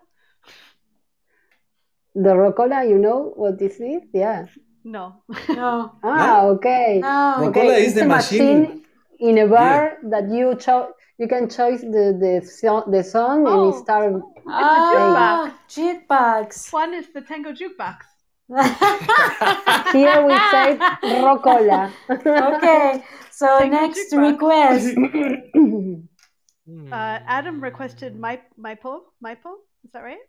The 2.16 2.36
rocola, 2.36 2.86
you 2.86 2.98
know 3.00 3.34
what 3.36 3.58
this 3.58 3.80
is? 3.80 4.04
Yeah. 4.14 4.46
No. 4.84 5.24
No. 5.50 5.92
Ah, 6.04 6.44
okay. 6.54 7.00
No. 7.02 7.48
Okay, 7.50 7.68
is 7.68 7.88
it's 7.88 7.96
the 7.96 8.02
a 8.04 8.08
machine. 8.08 8.84
in 9.20 9.38
a 9.38 9.48
bar 9.48 9.98
that 10.12 10.30
you 10.30 10.56
cho- 10.56 10.92
you 11.18 11.28
can 11.28 11.48
choose 11.48 11.82
the 11.82 12.06
the, 12.24 12.34
so- 12.46 12.84
the 12.92 13.04
song 13.04 13.48
and 13.48 13.60
it 13.70 13.76
Oh. 13.76 13.84
start. 13.84 14.14
Ah, 14.48 15.56
jukebox. 15.70 16.72
One 16.74 16.94
is 16.94 17.08
the 17.14 17.22
tango 17.22 17.52
jukebox. 17.54 18.00
Here 19.94 20.20
we 20.28 20.36
say 20.52 20.78
rocola. 21.24 21.92
okay, 22.12 23.04
so 23.32 23.48
Tango 23.60 23.76
next 23.80 24.12
jukebox. 24.12 24.32
request. 24.32 24.88
Uh, 26.92 27.20
Adam 27.28 27.60
requested 27.60 28.18
my 28.18 28.40
Maipo. 28.58 29.02
Maipo? 29.24 29.52
Is 29.84 29.92
that 29.92 30.00
right? 30.04 30.24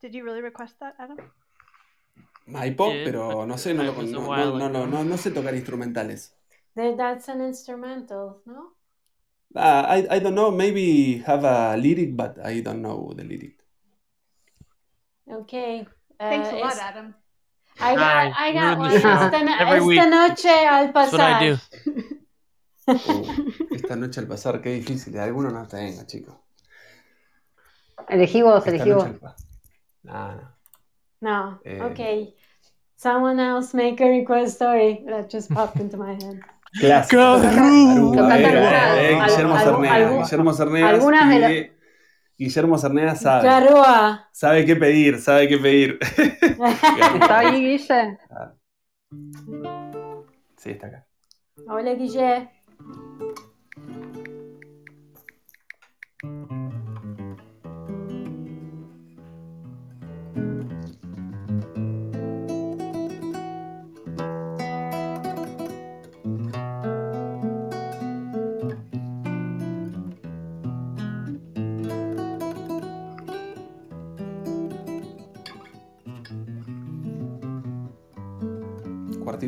Did 0.00 0.14
you 0.14 0.22
really 0.22 0.40
request 0.40 0.74
that, 0.80 0.94
Adam? 1.00 1.18
Maipo, 2.46 2.90
Yeah, 2.90 3.04
pero 3.04 3.46
no 3.46 3.56
sé, 3.58 3.74
no, 3.74 3.82
lo- 3.84 3.92
no, 4.02 4.58
no, 4.58 4.68
no, 4.68 4.86
no, 4.86 5.04
no 5.04 5.16
sé 5.16 5.30
tocar 5.30 5.54
instrumentales. 5.54 6.34
That's 6.74 7.28
an 7.28 7.40
instrumental, 7.40 8.42
no? 8.46 8.72
Uh, 9.54 9.84
I, 9.86 10.16
I 10.16 10.18
don't 10.18 10.34
know, 10.34 10.50
maybe 10.50 11.18
have 11.26 11.44
a 11.44 11.76
lyric, 11.76 12.16
but 12.16 12.38
I 12.44 12.60
don't 12.60 12.82
know 12.82 13.12
the 13.16 13.22
lyric. 13.22 13.56
Okay. 15.30 15.86
Thanks 16.18 16.48
a 16.48 16.56
uh, 16.56 16.60
lot, 16.60 16.76
Adam. 16.78 17.14
I 17.80 17.94
got, 17.94 18.32
Hi, 18.32 18.48
I 18.48 18.52
got 18.52 18.78
one. 18.78 18.90
Esta, 18.90 19.26
esta 19.66 19.84
week. 19.86 20.00
noche 20.10 20.66
al 20.66 20.92
That's 20.92 21.12
what 21.12 21.20
I 21.20 21.32
pasar. 21.32 21.40
do. 21.50 21.58
Uh, 22.86 23.24
esta 23.72 23.96
noche 23.96 24.20
al 24.20 24.26
pasar, 24.26 24.60
qué 24.60 24.70
difícil. 24.74 25.18
Alguno 25.18 25.50
no 25.50 25.66
tenga, 25.66 26.06
chicos. 26.06 26.34
Elegí 28.08 28.42
vos, 28.42 28.66
elegí 28.66 28.92
vos. 28.92 29.06
No, 30.02 30.34
no. 30.34 30.54
No. 31.24 31.58
Eh. 31.64 31.80
Okay. 31.80 32.34
Someone 32.96 33.40
else 33.40 33.72
make 33.74 33.98
a 34.04 34.08
request 34.08 34.56
story. 34.56 35.02
That 35.06 35.30
just 35.30 35.50
popped 35.50 35.80
into 35.80 35.96
my 35.96 36.12
head. 36.12 36.40
Clásico. 36.78 37.42
Eh, 37.42 39.18
Guillermo 39.26 39.56
Cerneas. 39.58 40.30
Guillermo 40.30 40.52
Cerneas. 40.52 40.92
algunas 40.92 41.30
de 41.30 41.72
y 42.36 42.44
Guillermo 42.44 42.76
Cerneas 42.76 43.20
sabe. 43.22 43.44
Garúa. 43.48 44.28
Sabe 44.32 44.66
qué 44.66 44.76
pedir, 44.76 45.18
sabe 45.18 45.48
qué 45.48 45.56
pedir. 45.56 45.98
¿Está 46.18 47.38
ahí, 47.38 47.60
Guille? 47.60 48.18
Sí, 50.58 50.70
está 50.70 50.88
acá. 50.88 51.06
Hola, 51.66 51.94
Guille. 51.94 52.50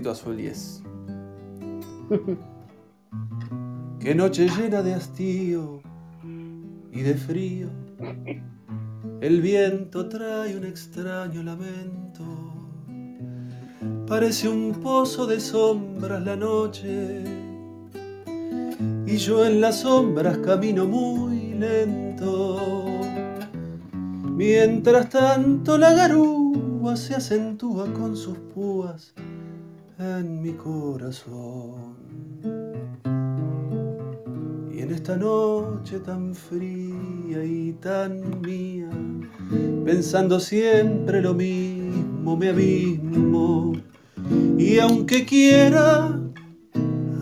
Cuartito 0.06 0.10
Azul, 0.10 0.36
yes. 0.36 0.82
Qué 3.98 4.14
noche 4.14 4.48
llena 4.48 4.82
de 4.82 4.94
hastío 4.94 5.80
y 6.92 7.00
de 7.00 7.14
frío. 7.14 7.68
El 9.20 9.40
viento 9.40 10.08
trae 10.08 10.56
un 10.56 10.64
extraño 10.64 11.42
lamento. 11.42 12.24
Parece 14.06 14.48
un 14.48 14.74
pozo 14.80 15.26
de 15.26 15.40
sombras 15.40 16.22
la 16.22 16.36
noche. 16.36 17.24
Y 19.06 19.16
yo 19.16 19.44
en 19.44 19.60
las 19.60 19.80
sombras 19.80 20.38
camino 20.38 20.86
muy 20.86 21.54
lento. 21.54 22.84
Mientras 24.22 25.08
tanto 25.08 25.76
la 25.78 25.92
garúa 25.94 26.96
se 26.96 27.16
acentúa 27.16 27.92
con 27.92 28.16
sus 28.16 28.38
púas 28.54 29.12
en 29.98 30.42
mi 30.42 30.52
corazón. 30.52 31.96
Y 34.72 34.80
en 34.80 34.92
esta 34.92 35.16
noche 35.16 36.00
tan 36.00 36.34
fría 36.34 37.44
y 37.44 37.72
tan 37.80 38.40
mía, 38.42 38.90
pensando 39.84 40.38
siempre 40.38 41.22
lo 41.22 41.34
mismo, 41.34 42.36
me 42.36 42.50
abismo. 42.50 43.72
Y 44.58 44.78
aunque 44.78 45.24
quiera 45.24 46.18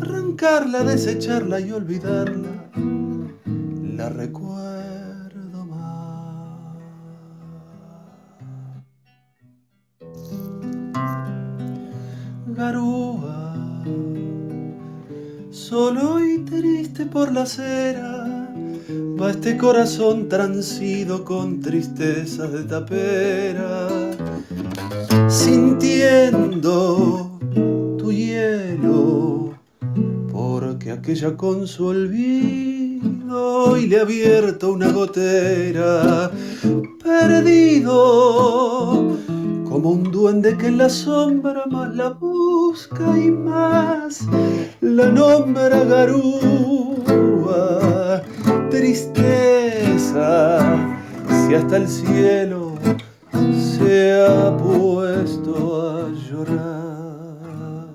arrancarla, 0.00 0.82
desecharla 0.84 1.60
y 1.60 1.70
olvidarla, 1.70 2.70
la 3.96 4.08
recuerdo 4.08 4.43
Solo 15.50 16.24
y 16.24 16.38
triste 16.44 17.06
por 17.06 17.32
la 17.32 17.42
acera, 17.42 18.48
va 19.20 19.30
este 19.30 19.56
corazón 19.56 20.28
transido 20.28 21.24
con 21.24 21.60
tristezas 21.60 22.52
de 22.52 22.62
tapera, 22.62 23.88
sintiendo 25.28 27.40
tu 27.98 28.12
hielo, 28.12 29.54
porque 30.30 30.92
aquella 30.92 31.36
con 31.36 31.66
su 31.66 31.86
olvido 31.86 33.76
y 33.76 33.88
le 33.88 33.98
ha 33.98 34.02
abierto 34.02 34.72
una 34.72 34.92
gotera, 34.92 36.30
perdido 37.02 38.44
como 39.74 39.90
un 39.90 40.04
duende 40.04 40.56
que 40.56 40.68
en 40.68 40.78
la 40.78 40.88
sombra 40.88 41.64
más 41.66 41.92
la 41.96 42.10
busca 42.10 43.18
y 43.18 43.28
más 43.28 44.20
la 44.80 45.06
nombra 45.06 45.82
garúa. 45.82 47.02
Tristeza, 48.70 50.60
si 51.26 51.56
hasta 51.56 51.78
el 51.78 51.88
cielo 51.88 52.74
se 53.76 54.12
ha 54.24 54.56
puesto 54.56 55.52
a 55.90 56.08
llorar. 56.08 57.88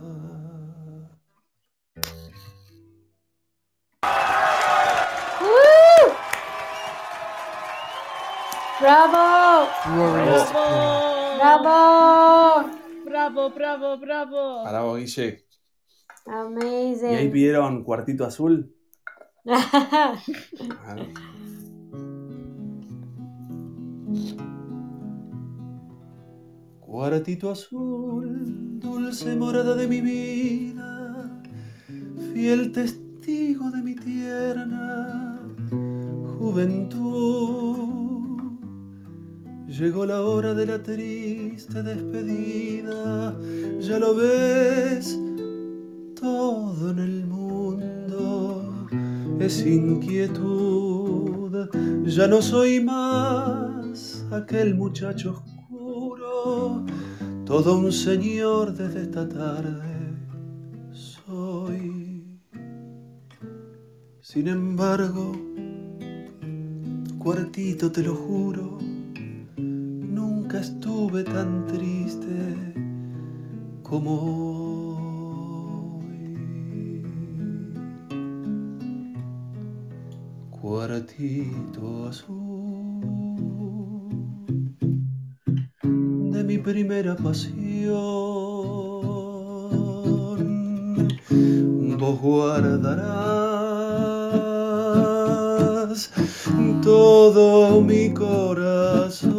Woo! 5.40 6.11
Bravo! 8.82 9.69
Bravo! 9.95 11.18
Bravo, 11.40 12.69
bravo, 13.50 13.98
bravo. 13.98 14.64
Bravo, 14.64 14.95
Guille. 14.95 15.45
¿Y 16.27 16.30
ahí 16.30 16.35
Amazing. 16.35 17.32
pidieron 17.32 17.84
cuartito 17.85 18.26
azul? 18.26 18.76
Cuartito 26.82 27.51
azul, 27.51 28.80
dulce 28.80 29.35
morada 29.35 29.76
de 29.76 29.88
mi 29.88 30.01
vida, 30.01 31.42
fiel 32.34 32.72
testigo 32.74 33.69
de 33.72 33.82
mi 33.82 33.95
tierna 33.95 35.40
juventud. 36.38 37.99
Llegó 39.69 40.06
la 40.06 40.23
hora 40.23 40.56
de 40.56 40.65
la 40.65 40.81
triste 40.81 41.83
despedida, 41.83 43.38
ya 43.80 43.99
lo 43.99 44.15
ves, 44.15 45.15
todo 46.19 46.89
en 46.89 46.99
el 46.99 47.27
mundo 47.27 48.88
es 49.39 49.64
inquietud. 49.65 51.69
Ya 52.03 52.27
no 52.27 52.41
soy 52.41 52.80
más 52.80 54.25
aquel 54.31 54.73
muchacho 54.73 55.43
oscuro, 55.45 56.83
todo 57.45 57.77
un 57.77 57.91
señor 57.91 58.73
desde 58.73 59.03
esta 59.03 59.30
tarde 59.30 60.17
soy. 60.91 62.39
Sin 64.19 64.48
embargo, 64.48 65.31
cuartito 67.19 67.91
te 67.91 68.01
lo 68.01 68.15
juro, 68.15 68.80
nunca 70.50 70.61
estuve 70.61 71.24
tan 71.24 71.68
triste 71.68 72.56
como 73.84 75.22
cuartito 80.50 82.08
azul 82.08 82.34
de 86.32 86.44
mi 86.44 86.58
primera 86.58 87.16
pasión. 87.16 88.00
Vos 92.00 92.19
guardarás 92.22 93.49
todo 96.81 97.81
mi 97.81 98.13
corazón 98.13 99.29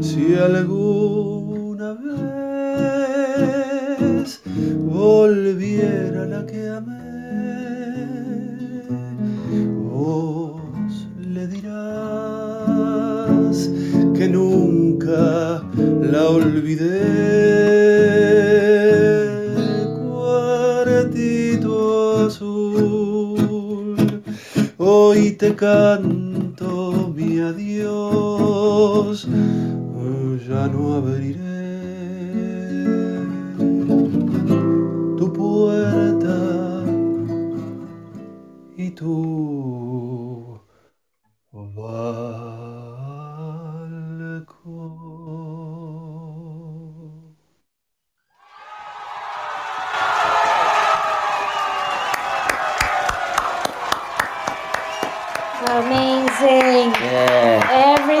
si 0.00 0.34
alguna 0.34 1.94
vez 1.94 2.30
volviera 4.78 6.26
la 6.26 6.44
que 6.46 6.68
amé 6.68 7.00
vos 9.90 11.08
le 11.18 11.46
dirás 11.46 12.50
que 14.14 14.28
nunca 14.28 15.62
la 16.12 16.28
olvidé. 16.28 17.29
Te 25.40 25.56
canto 25.56 27.10
mi 27.16 27.40
adiós, 27.40 29.26
ya 30.46 30.68
no 30.68 30.96
abriré 30.96 31.64
tu 35.16 35.32
puerta 35.32 36.36
y 38.76 38.90
tu 38.90 39.79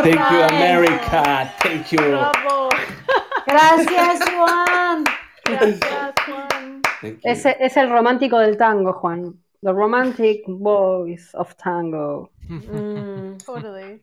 Yeah. 0.06 0.08
Every 0.08 0.12
Thank 0.16 0.32
you. 0.32 0.56
America. 0.56 1.52
Thank 1.60 1.92
you. 1.92 1.98
Bravo. 1.98 2.68
Gracias, 3.46 4.20
Juan. 4.28 5.04
Gracias, 5.44 6.14
Juan. 6.26 6.82
Thank 7.00 7.24
you. 7.24 7.30
Es, 7.30 7.44
es 7.46 7.76
el 7.76 7.90
romántico 7.90 8.38
del 8.38 8.56
tango, 8.56 8.92
Juan. 8.92 9.34
The 9.62 9.72
romantic 9.74 10.42
voice 10.46 11.34
of 11.34 11.54
tango. 11.56 12.30
Mm, 12.48 13.38
Totally. 13.44 14.00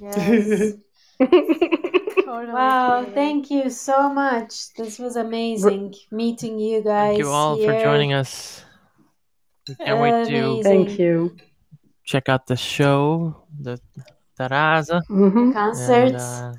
yes. 0.00 0.74
Totally. 1.18 2.52
Wow, 2.52 3.06
thank 3.14 3.50
you 3.50 3.70
so 3.70 4.08
much. 4.12 4.72
This 4.74 4.98
was 4.98 5.16
amazing 5.16 5.94
meeting 6.10 6.58
you 6.58 6.82
guys. 6.82 7.16
Thank 7.16 7.18
you 7.18 7.28
all 7.30 7.56
for 7.56 7.80
joining 7.82 8.12
us. 8.12 8.64
We 9.68 9.74
can't 9.74 10.00
wait 10.00 10.28
to 10.28 10.62
Thank 10.62 10.98
you. 10.98 11.36
check 12.04 12.28
out 12.28 12.46
the 12.46 12.56
show, 12.56 13.36
the 13.60 13.78
Terraza. 14.38 15.00
Mhm. 15.10 15.52
Concerts. 15.52 16.24
And, 16.40 16.54
uh, 16.54 16.58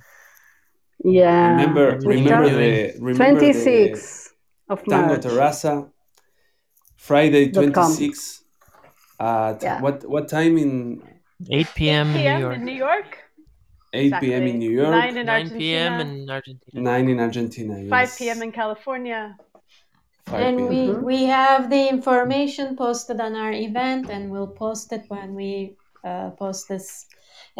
Yeah. 1.01 1.51
Remember, 1.51 1.85
remember 2.03 2.49
the 2.49 2.93
remember 2.99 3.39
26 3.39 4.33
of 4.67 4.83
the 4.83 4.91
Tango 4.91 5.13
March. 5.15 5.21
Terraza, 5.25 5.73
Friday 6.97 7.43
Dot 7.47 7.71
26 7.73 8.43
at 9.19 9.63
Yeah. 9.63 9.81
what 9.81 10.03
what 10.13 10.27
time 10.27 10.57
in 10.57 11.01
8 11.49 11.67
p.m. 11.75 12.07
in 12.07 12.13
New 12.13 12.19
PM 12.19 12.41
York. 12.41 12.55
in 12.57 12.65
New 12.65 12.79
York. 12.87 13.09
8 13.93 14.13
p.m. 14.21 14.43
in 14.51 14.59
New 14.59 14.69
York, 14.81 14.91
9 14.91 15.17
in 15.17 15.25
9 15.25 15.49
p.m. 15.49 15.93
Argentina. 15.93 16.23
in 16.23 16.29
Argentina. 16.29 16.81
9 16.91 17.09
in 17.09 17.19
Argentina. 17.19 17.73
5 17.89 18.11
p.m. 18.19 18.39
in 18.43 18.51
California. 18.51 19.35
5 20.27 20.41
And 20.45 20.55
we 20.69 20.81
we 21.11 21.19
have 21.25 21.69
the 21.75 21.83
information 21.95 22.75
posted 22.75 23.17
on 23.19 23.33
our 23.35 23.53
event, 23.53 24.09
and 24.13 24.29
we'll 24.31 24.53
post 24.65 24.91
it 24.97 25.03
when 25.07 25.33
we 25.33 25.75
uh, 26.03 26.29
post 26.41 26.67
this 26.67 27.07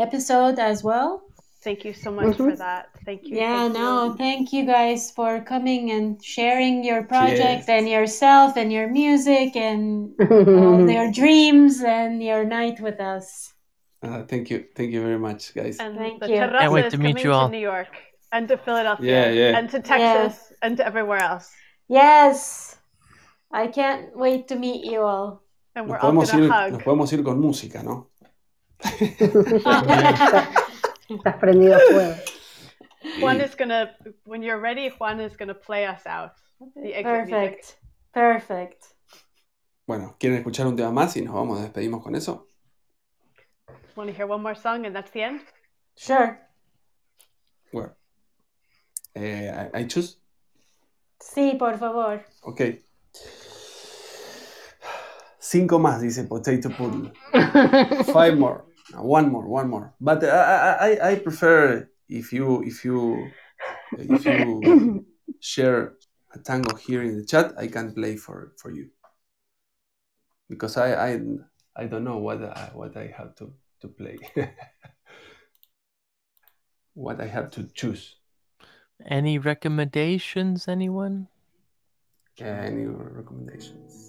episode 0.01 0.59
as 0.59 0.83
well. 0.83 1.21
Thank 1.61 1.83
you 1.83 1.93
so 1.93 2.09
much 2.11 2.37
for 2.37 2.51
Mhm. 2.51 2.57
that. 2.57 2.87
Thank 3.05 3.23
you. 3.27 3.35
Yeah, 3.35 3.67
thank 3.67 3.73
you. 3.75 3.79
no, 3.83 4.15
thank 4.17 4.53
you 4.53 4.63
guys 4.65 5.11
for 5.11 5.41
coming 5.41 5.91
and 5.91 6.23
sharing 6.23 6.83
your 6.85 7.03
project 7.03 7.67
Yes. 7.67 7.69
and 7.69 7.89
yourself 7.89 8.55
and 8.55 8.71
your 8.71 8.87
music 8.87 9.55
and 9.57 10.15
all 10.31 10.89
your 10.89 11.11
dreams 11.11 11.83
and 11.83 12.23
your 12.23 12.45
night 12.45 12.79
with 12.79 12.99
us. 13.01 13.53
Uh, 14.01 14.23
thank 14.23 14.49
you, 14.49 14.63
thank 14.75 14.91
you 14.93 15.01
very 15.03 15.19
much, 15.19 15.53
guys. 15.53 15.75
And 15.79 15.97
Thank 15.97 16.21
the 16.21 16.29
you. 16.29 16.39
Terraza 16.39 16.59
Can't 16.59 16.71
wait 16.71 16.85
is 16.85 16.93
to 16.93 16.97
meet 16.97 17.15
coming 17.19 17.23
you 17.25 17.31
to 17.31 17.35
all. 17.35 17.49
New 17.49 17.59
York 17.73 17.91
and 18.31 18.47
to 18.47 18.55
Philadelphia 18.57 19.11
Yeah, 19.11 19.29
yeah. 19.51 19.57
and 19.59 19.69
to 19.71 19.81
Texas 19.81 20.53
and 20.61 20.77
to 20.77 20.85
everywhere 20.87 21.19
else. 21.21 21.51
Yes, 21.89 22.77
I 23.51 23.67
can't 23.67 24.15
wait 24.15 24.47
to 24.47 24.55
meet 24.55 24.85
you 24.85 25.01
all. 25.03 25.43
And 25.75 25.89
we're 25.89 25.97
all 25.99 26.11
podemos, 26.13 26.31
gonna 26.31 26.45
ir, 26.45 26.51
hug. 26.51 26.71
nos 26.73 26.83
podemos 26.83 27.11
ir 27.11 27.23
con 27.23 27.39
música, 27.41 27.83
¿no? 27.83 28.07
Estás 31.09 31.35
prendido 31.40 31.75
a 31.75 31.80
fuego. 31.80 32.16
Juan 33.19 33.41
is 33.41 33.56
gonna, 33.56 33.95
when 34.25 34.41
you're 34.41 34.59
ready, 34.59 34.90
Juan 34.90 35.19
is 35.22 35.35
gonna 35.38 35.53
play 35.53 35.85
us 35.85 36.06
out. 36.06 36.32
The. 36.75 37.03
Perfect, 37.03 37.77
perfect. 38.14 38.85
Bueno, 39.88 40.16
¿quieren 40.19 40.38
escuchar 40.38 40.67
un 40.67 40.75
tema 40.75 40.91
más 40.91 41.16
y 41.17 41.22
nos 41.22 41.33
vamos, 41.33 41.61
despedimos 41.61 42.03
con 42.03 42.16
eso? 42.16 42.48
Want 43.95 44.09
to 44.09 44.16
hear 44.16 44.27
one 44.27 44.41
more 44.43 44.56
song 44.56 44.85
and 44.85 44.95
that's 44.95 45.11
the 45.11 45.24
end? 45.24 45.41
Sure. 45.95 46.40
Bueno, 47.72 47.95
eh, 49.16 49.69
I, 49.74 49.82
I 49.82 49.88
choose. 49.88 50.17
Sí, 51.19 51.56
por 51.58 51.77
favor. 51.77 52.24
Ok. 52.43 52.61
Cinco 55.40 55.80
más, 55.80 56.01
dice 56.01 56.24
Potato 56.25 56.69
Poodle. 56.69 57.11
Five 58.14 58.35
more. 58.35 58.68
No, 58.93 59.03
one 59.03 59.31
more, 59.31 59.47
one 59.47 59.69
more. 59.69 59.93
But 60.01 60.23
uh, 60.23 60.27
I, 60.27 60.87
I, 60.89 60.89
I- 60.95 61.11
I 61.11 61.15
prefer 61.19 61.89
if 62.07 62.33
you 62.33 62.63
if 62.63 62.83
you 62.83 63.35
uh, 63.97 64.01
if 64.01 64.25
you 64.25 65.05
share 65.39 65.93
a 66.33 66.39
tango 66.39 66.75
here 66.75 67.03
in 67.03 67.17
the 67.17 67.25
chat, 67.25 67.53
I 67.57 67.67
can 67.67 67.93
play 67.93 68.15
for 68.17 68.53
for 68.57 68.71
you. 68.71 68.89
Because 70.49 70.77
I 70.77 70.93
I, 70.93 71.19
I 71.75 71.85
don't 71.85 72.03
know 72.03 72.17
what 72.17 72.43
I, 72.43 72.71
what 72.73 72.97
I 72.97 73.13
have 73.15 73.35
to 73.35 73.53
to 73.81 73.87
play. 73.87 74.17
what 76.93 77.21
I 77.21 77.27
have 77.27 77.51
to 77.51 77.63
choose. 77.73 78.15
Any 79.05 79.37
recommendations, 79.39 80.67
anyone? 80.67 81.27
Any 82.39 82.85
recommendations? 82.85 84.08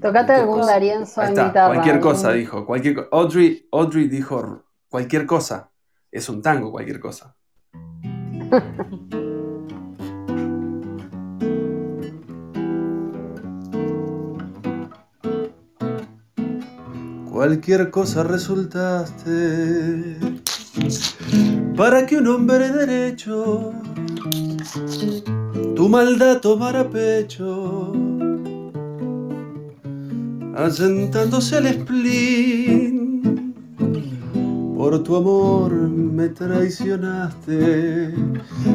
Tocate 0.00 0.32
algún 0.32 0.60
Darienzo 0.66 1.22
en 1.22 1.30
guitarra. 1.30 1.66
cualquier 1.74 2.00
cosa 2.00 2.32
dijo. 2.32 2.64
Cualquier 2.66 2.94
co- 2.94 3.08
Audrey, 3.12 3.66
Audrey 3.72 4.08
dijo 4.08 4.64
cualquier 4.88 5.26
cosa. 5.26 5.70
Es 6.10 6.28
un 6.28 6.40
tango, 6.42 6.70
cualquier 6.70 7.00
cosa. 7.00 7.34
Cualquier 17.30 17.90
cosa 17.90 18.22
resultaste 18.24 20.16
para 21.76 22.04
que 22.06 22.16
un 22.16 22.26
hombre 22.26 22.70
derecho 22.70 23.72
tu 25.76 25.88
maldad 25.88 26.40
tomara 26.40 26.88
pecho 26.88 27.92
asentándose 30.58 31.56
al 31.56 31.72
spleen. 31.72 33.54
Por 34.76 35.02
tu 35.04 35.16
amor 35.16 35.72
me 35.72 36.28
traicionaste, 36.28 38.14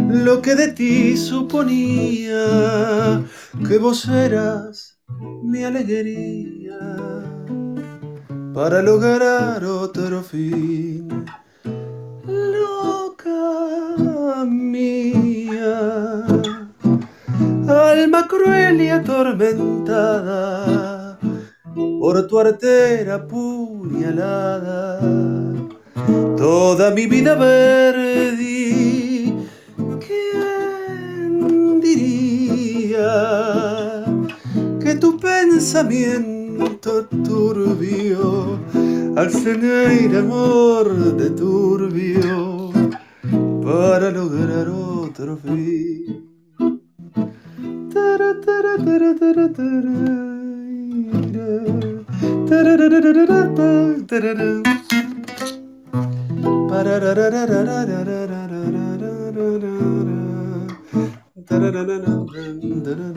lo 0.09 0.41
que 0.41 0.55
de 0.55 0.69
ti 0.69 1.15
suponía 1.17 3.21
que 3.67 3.77
vos 3.77 4.07
eras 4.07 4.97
mi 5.43 5.63
alegría 5.63 6.79
para 8.53 8.81
lograr 8.81 9.63
otro 9.65 10.23
fin. 10.23 11.25
Loca 12.25 13.33
mía, 14.45 16.25
alma 17.67 18.27
cruel 18.27 18.81
y 18.81 18.89
atormentada 18.89 20.92
por 21.75 22.27
tu 22.27 22.39
artera 22.39 23.27
puñalada. 23.27 24.99
Toda 26.37 26.91
mi 26.91 27.07
vida 27.07 27.37
perdí. 27.37 29.33
¿Quién 30.05 31.79
diría 31.81 33.09
que 34.81 34.95
tu 34.95 35.17
pensamiento 35.17 37.05
turbio 37.23 38.59
hace 39.15 39.57
neir 39.57 40.17
amor 40.17 41.15
de 41.15 41.29
turbio 41.29 42.71
para 43.63 44.11
lograr 44.11 44.67
otro 44.69 45.37
fin? 45.37 46.27
Tara, 47.93 48.39
tara, 48.41 48.73
tara, 48.83 50.42
tara, 61.49 61.71
tara, 62.83 63.07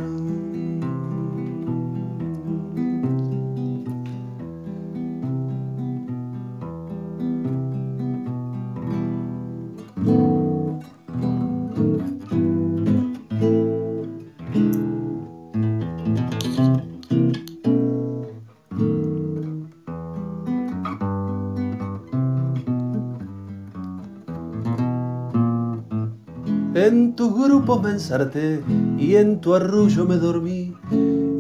En 26.87 27.17
tus 27.17 27.35
grupos 27.35 27.83
me 27.83 27.91
ensarté 27.91 28.63
y 28.97 29.17
en 29.17 29.41
tu 29.41 29.57
arrullo 29.57 30.05
me 30.05 30.15
dormí. 30.19 30.66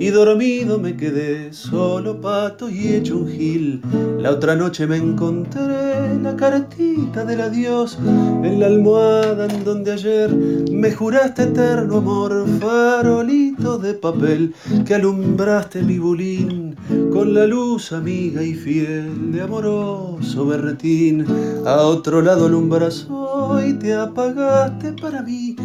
Y 0.07 0.10
dormido 0.10 0.78
me 0.78 0.97
quedé, 0.97 1.52
solo 1.52 2.20
pato 2.20 2.70
y 2.70 2.94
hecho 2.94 3.18
un 3.18 3.28
gil. 3.28 3.83
La 4.20 4.31
otra 4.31 4.55
noche 4.55 4.86
me 4.86 4.99
encontré 4.99 6.17
la 6.23 6.36
cartita 6.36 7.25
del 7.25 7.41
adiós 7.41 7.99
en 8.05 8.60
la 8.60 8.67
almohada 8.67 9.47
en 9.47 9.65
donde 9.65 9.91
ayer 9.91 10.33
me 10.70 10.93
juraste 10.93 11.43
eterno 11.43 11.97
amor, 11.97 12.47
farolito 12.60 13.78
de 13.78 13.94
papel 13.94 14.55
que 14.86 14.94
alumbraste 14.94 15.83
mi 15.83 15.99
bulín 15.99 16.76
con 17.12 17.35
la 17.35 17.44
luz 17.44 17.91
amiga 17.91 18.44
y 18.44 18.55
fiel 18.55 19.33
de 19.33 19.43
amoroso 19.43 20.47
berretín. 20.47 21.26
A 21.67 21.78
otro 21.78 22.23
lado 22.23 22.47
alumbras 22.47 23.09
hoy, 23.10 23.73
te 23.73 23.93
apagaste 23.93 24.93
para 24.93 25.23
mí 25.23 25.57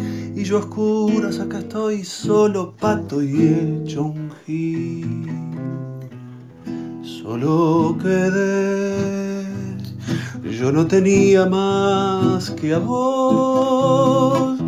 y 0.42 0.44
yo 0.44 0.56
a 0.56 0.60
oscuras 0.60 1.38
acá 1.38 1.60
estoy 1.60 2.02
solo 2.02 2.74
pato 2.76 3.22
y 3.22 3.84
hecho 3.84 4.02
un 4.02 4.28
gil. 4.44 5.30
Solo 7.04 7.96
quedé, 8.02 9.36
yo 10.58 10.72
no 10.72 10.84
tenía 10.88 11.46
más 11.46 12.50
que 12.50 12.74
a 12.74 12.78
vos. 12.80 14.58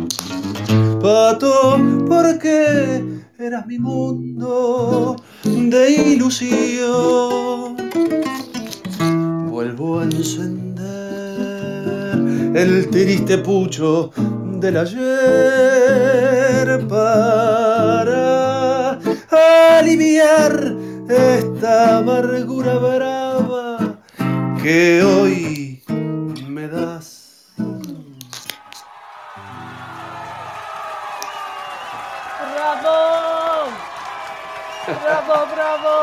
Pato, 1.01 1.77
porque 2.07 3.03
eras 3.37 3.67
mi 3.67 3.77
mundo 3.77 5.17
de 5.43 6.13
ilusión. 6.13 7.75
Vuelvo 9.49 9.99
a 9.99 10.05
encender 10.05 10.85
el 12.55 12.89
triste 12.89 13.39
pucho 13.39 14.13
del 14.59 14.77
ayer 14.77 15.07
para 16.87 18.99
aliviar 19.77 20.53
esta 21.09 21.97
amargura 21.97 22.75
brava 22.75 23.97
que 24.61 25.01
hoy 25.03 25.83
me 26.47 26.67
das. 26.67 27.51
¡Bravo! 32.53 33.71
¡Bravo, 34.85 35.35
bravo! 35.53 35.95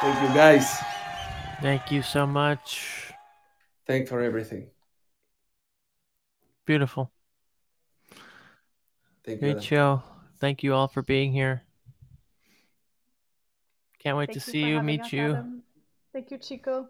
Thank 0.00 0.16
you 0.22 0.30
guys. 0.34 0.66
Thank 1.60 1.92
you 1.92 2.02
so 2.02 2.26
much. 2.26 3.12
Thanks 3.86 4.10
for 4.10 4.20
everything. 4.20 4.71
Beautiful. 6.64 7.10
Thank 9.24 9.36
you. 9.36 9.40
Great 9.40 9.50
Adam. 9.50 9.62
show. 9.62 10.02
Thank 10.38 10.62
you 10.62 10.74
all 10.74 10.88
for 10.88 11.02
being 11.02 11.32
here. 11.32 11.62
Can't 13.98 14.16
wait 14.16 14.26
Thank 14.26 14.40
to 14.40 14.46
you 14.46 14.52
see 14.52 14.62
for 14.62 14.68
you, 14.68 14.82
meet 14.82 15.00
us, 15.02 15.12
you. 15.12 15.30
Adam. 15.32 15.62
Thank 16.12 16.30
you, 16.30 16.38
Chico. 16.38 16.88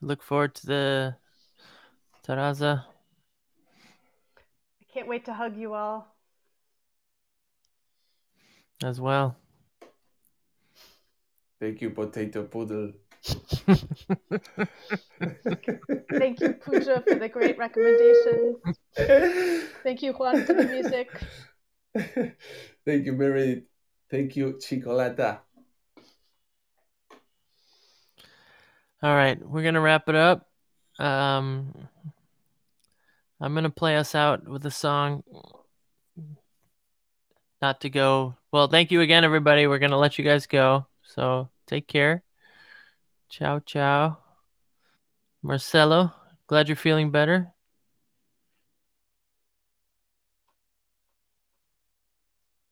Look 0.00 0.22
forward 0.22 0.54
to 0.56 0.66
the 0.66 1.16
Terraza. 2.26 2.84
I 4.80 4.84
can't 4.92 5.08
wait 5.08 5.24
to 5.26 5.34
hug 5.34 5.56
you 5.56 5.74
all. 5.74 6.14
as 8.82 9.00
well. 9.00 9.36
Thank 11.60 11.80
you, 11.82 11.90
Potato 11.90 12.44
Poodle. 12.44 12.92
Thank 16.10 16.40
you, 16.40 16.52
Pooja, 16.54 17.02
for 17.06 17.14
the 17.16 17.28
great 17.32 17.58
recommendations. 17.58 18.56
Thank 19.82 20.02
you, 20.02 20.12
Juan, 20.12 20.44
for 20.44 20.54
the 20.54 20.64
music. 20.64 21.10
Thank 22.84 23.06
you, 23.06 23.12
Meredith. 23.12 23.64
Thank 24.10 24.36
you, 24.36 24.54
Chicolata. 24.54 25.40
All 29.02 29.14
right, 29.14 29.38
we're 29.46 29.62
gonna 29.62 29.80
wrap 29.80 30.08
it 30.08 30.14
up. 30.16 30.48
Um, 30.98 31.72
I'm 33.40 33.54
gonna 33.54 33.70
play 33.70 33.96
us 33.96 34.14
out 34.14 34.48
with 34.48 34.66
a 34.66 34.70
song. 34.70 35.22
Not 37.62 37.80
to 37.82 37.90
go. 37.90 38.36
Well, 38.52 38.68
thank 38.68 38.90
you 38.90 39.00
again, 39.00 39.24
everybody. 39.24 39.66
We're 39.66 39.78
gonna 39.78 39.98
let 39.98 40.18
you 40.18 40.24
guys 40.24 40.46
go. 40.46 40.86
So 41.02 41.48
take 41.66 41.86
care. 41.86 42.22
Ciao, 43.28 43.60
ciao. 43.60 44.18
Marcelo, 45.42 46.12
glad 46.46 46.68
you're 46.68 46.76
feeling 46.76 47.10
better. 47.10 47.52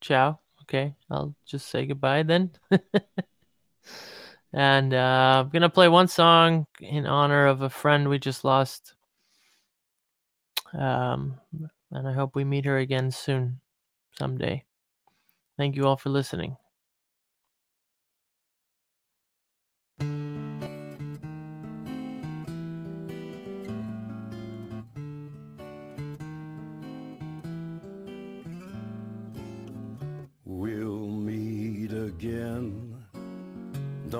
Ciao. 0.00 0.40
Okay, 0.62 0.94
I'll 1.10 1.34
just 1.44 1.68
say 1.68 1.86
goodbye 1.86 2.22
then. 2.24 2.50
and 4.52 4.92
uh, 4.94 5.42
I'm 5.44 5.48
gonna 5.50 5.68
play 5.68 5.88
one 5.88 6.08
song 6.08 6.66
in 6.80 7.06
honor 7.06 7.46
of 7.46 7.62
a 7.62 7.70
friend 7.70 8.08
we 8.08 8.18
just 8.18 8.44
lost. 8.44 8.94
Um, 10.72 11.40
and 11.92 12.08
I 12.08 12.12
hope 12.12 12.34
we 12.34 12.44
meet 12.44 12.64
her 12.64 12.78
again 12.78 13.10
soon, 13.10 13.60
someday. 14.18 14.64
Thank 15.56 15.76
you 15.76 15.86
all 15.86 15.96
for 15.96 16.10
listening. 16.10 16.56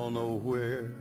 Don't 0.07 0.15
know 0.15 0.37
where, 0.37 0.93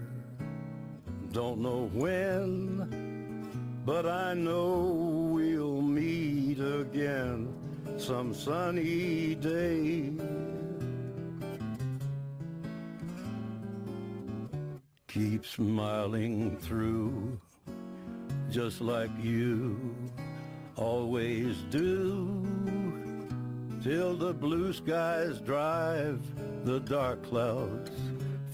don't 1.31 1.59
know 1.59 1.91
when, 1.93 3.83
but 3.85 4.07
I 4.07 4.33
know 4.33 5.29
we'll 5.31 5.79
meet 5.79 6.57
again 6.59 7.53
some 7.99 8.33
sunny 8.33 9.35
day. 9.35 10.09
Keep 15.07 15.45
smiling 15.45 16.57
through, 16.57 17.39
just 18.49 18.81
like 18.81 19.11
you 19.21 19.95
always 20.77 21.57
do 21.69 22.43
till 23.83 24.15
the 24.15 24.33
blue 24.33 24.73
skies 24.73 25.39
drive 25.41 26.19
the 26.65 26.79
dark 26.79 27.21
clouds 27.21 28.14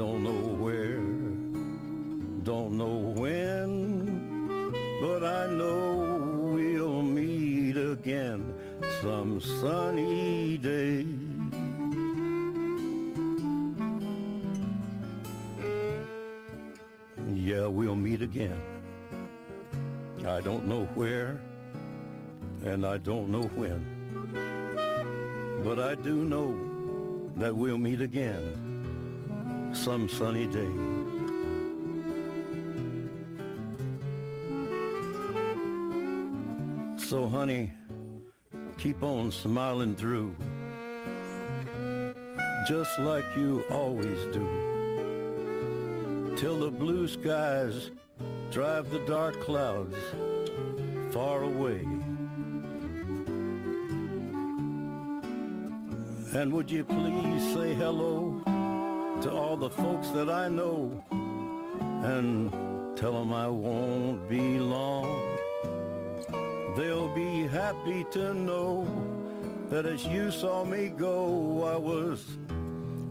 Don't 0.00 0.24
know 0.24 0.42
where, 0.64 0.96
don't 2.42 2.72
know 2.78 3.12
when, 3.20 4.72
but 5.02 5.22
I 5.22 5.46
know 5.48 6.54
we'll 6.54 7.02
meet 7.02 7.76
again 7.76 8.54
some 9.02 9.42
sunny 9.42 10.56
day. 10.56 11.04
Yeah, 17.34 17.66
we'll 17.66 17.94
meet 17.94 18.22
again. 18.22 18.58
I 20.26 20.40
don't 20.40 20.66
know 20.66 20.88
where, 20.94 21.42
and 22.64 22.86
I 22.86 22.96
don't 22.96 23.28
know 23.28 23.42
when. 23.54 23.84
But 25.62 25.78
I 25.78 25.94
do 25.94 26.24
know 26.24 26.58
that 27.36 27.54
we'll 27.54 27.76
meet 27.76 28.00
again 28.00 28.69
some 29.72 30.08
sunny 30.08 30.46
day. 30.46 30.70
So, 36.96 37.28
honey, 37.28 37.72
keep 38.78 39.02
on 39.02 39.32
smiling 39.32 39.94
through, 39.96 40.34
just 42.68 42.98
like 43.00 43.24
you 43.36 43.64
always 43.70 44.26
do, 44.32 44.46
till 46.36 46.58
the 46.60 46.70
blue 46.70 47.08
skies 47.08 47.90
drive 48.50 48.90
the 48.90 49.00
dark 49.00 49.40
clouds 49.40 49.96
far 51.10 51.42
away. 51.42 51.86
And 56.32 56.52
would 56.52 56.70
you 56.70 56.84
please 56.84 57.54
say 57.54 57.74
hello 57.74 58.40
to 59.22 59.30
all 59.30 59.54
the 59.54 59.68
folks 59.68 60.08
that 60.10 60.30
I 60.30 60.48
know 60.48 61.04
and 61.10 62.50
tell 62.96 63.12
them 63.12 63.34
I 63.34 63.48
won't 63.48 64.26
be 64.30 64.58
long. 64.58 65.36
They'll 66.74 67.14
be 67.14 67.46
happy 67.46 68.06
to 68.12 68.32
know 68.32 68.88
that 69.68 69.84
as 69.84 70.06
you 70.06 70.30
saw 70.30 70.64
me 70.64 70.88
go, 70.88 71.70
I 71.70 71.76
was 71.76 72.24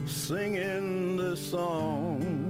singing 0.08 1.16
this 1.18 1.52
song. 1.52 2.49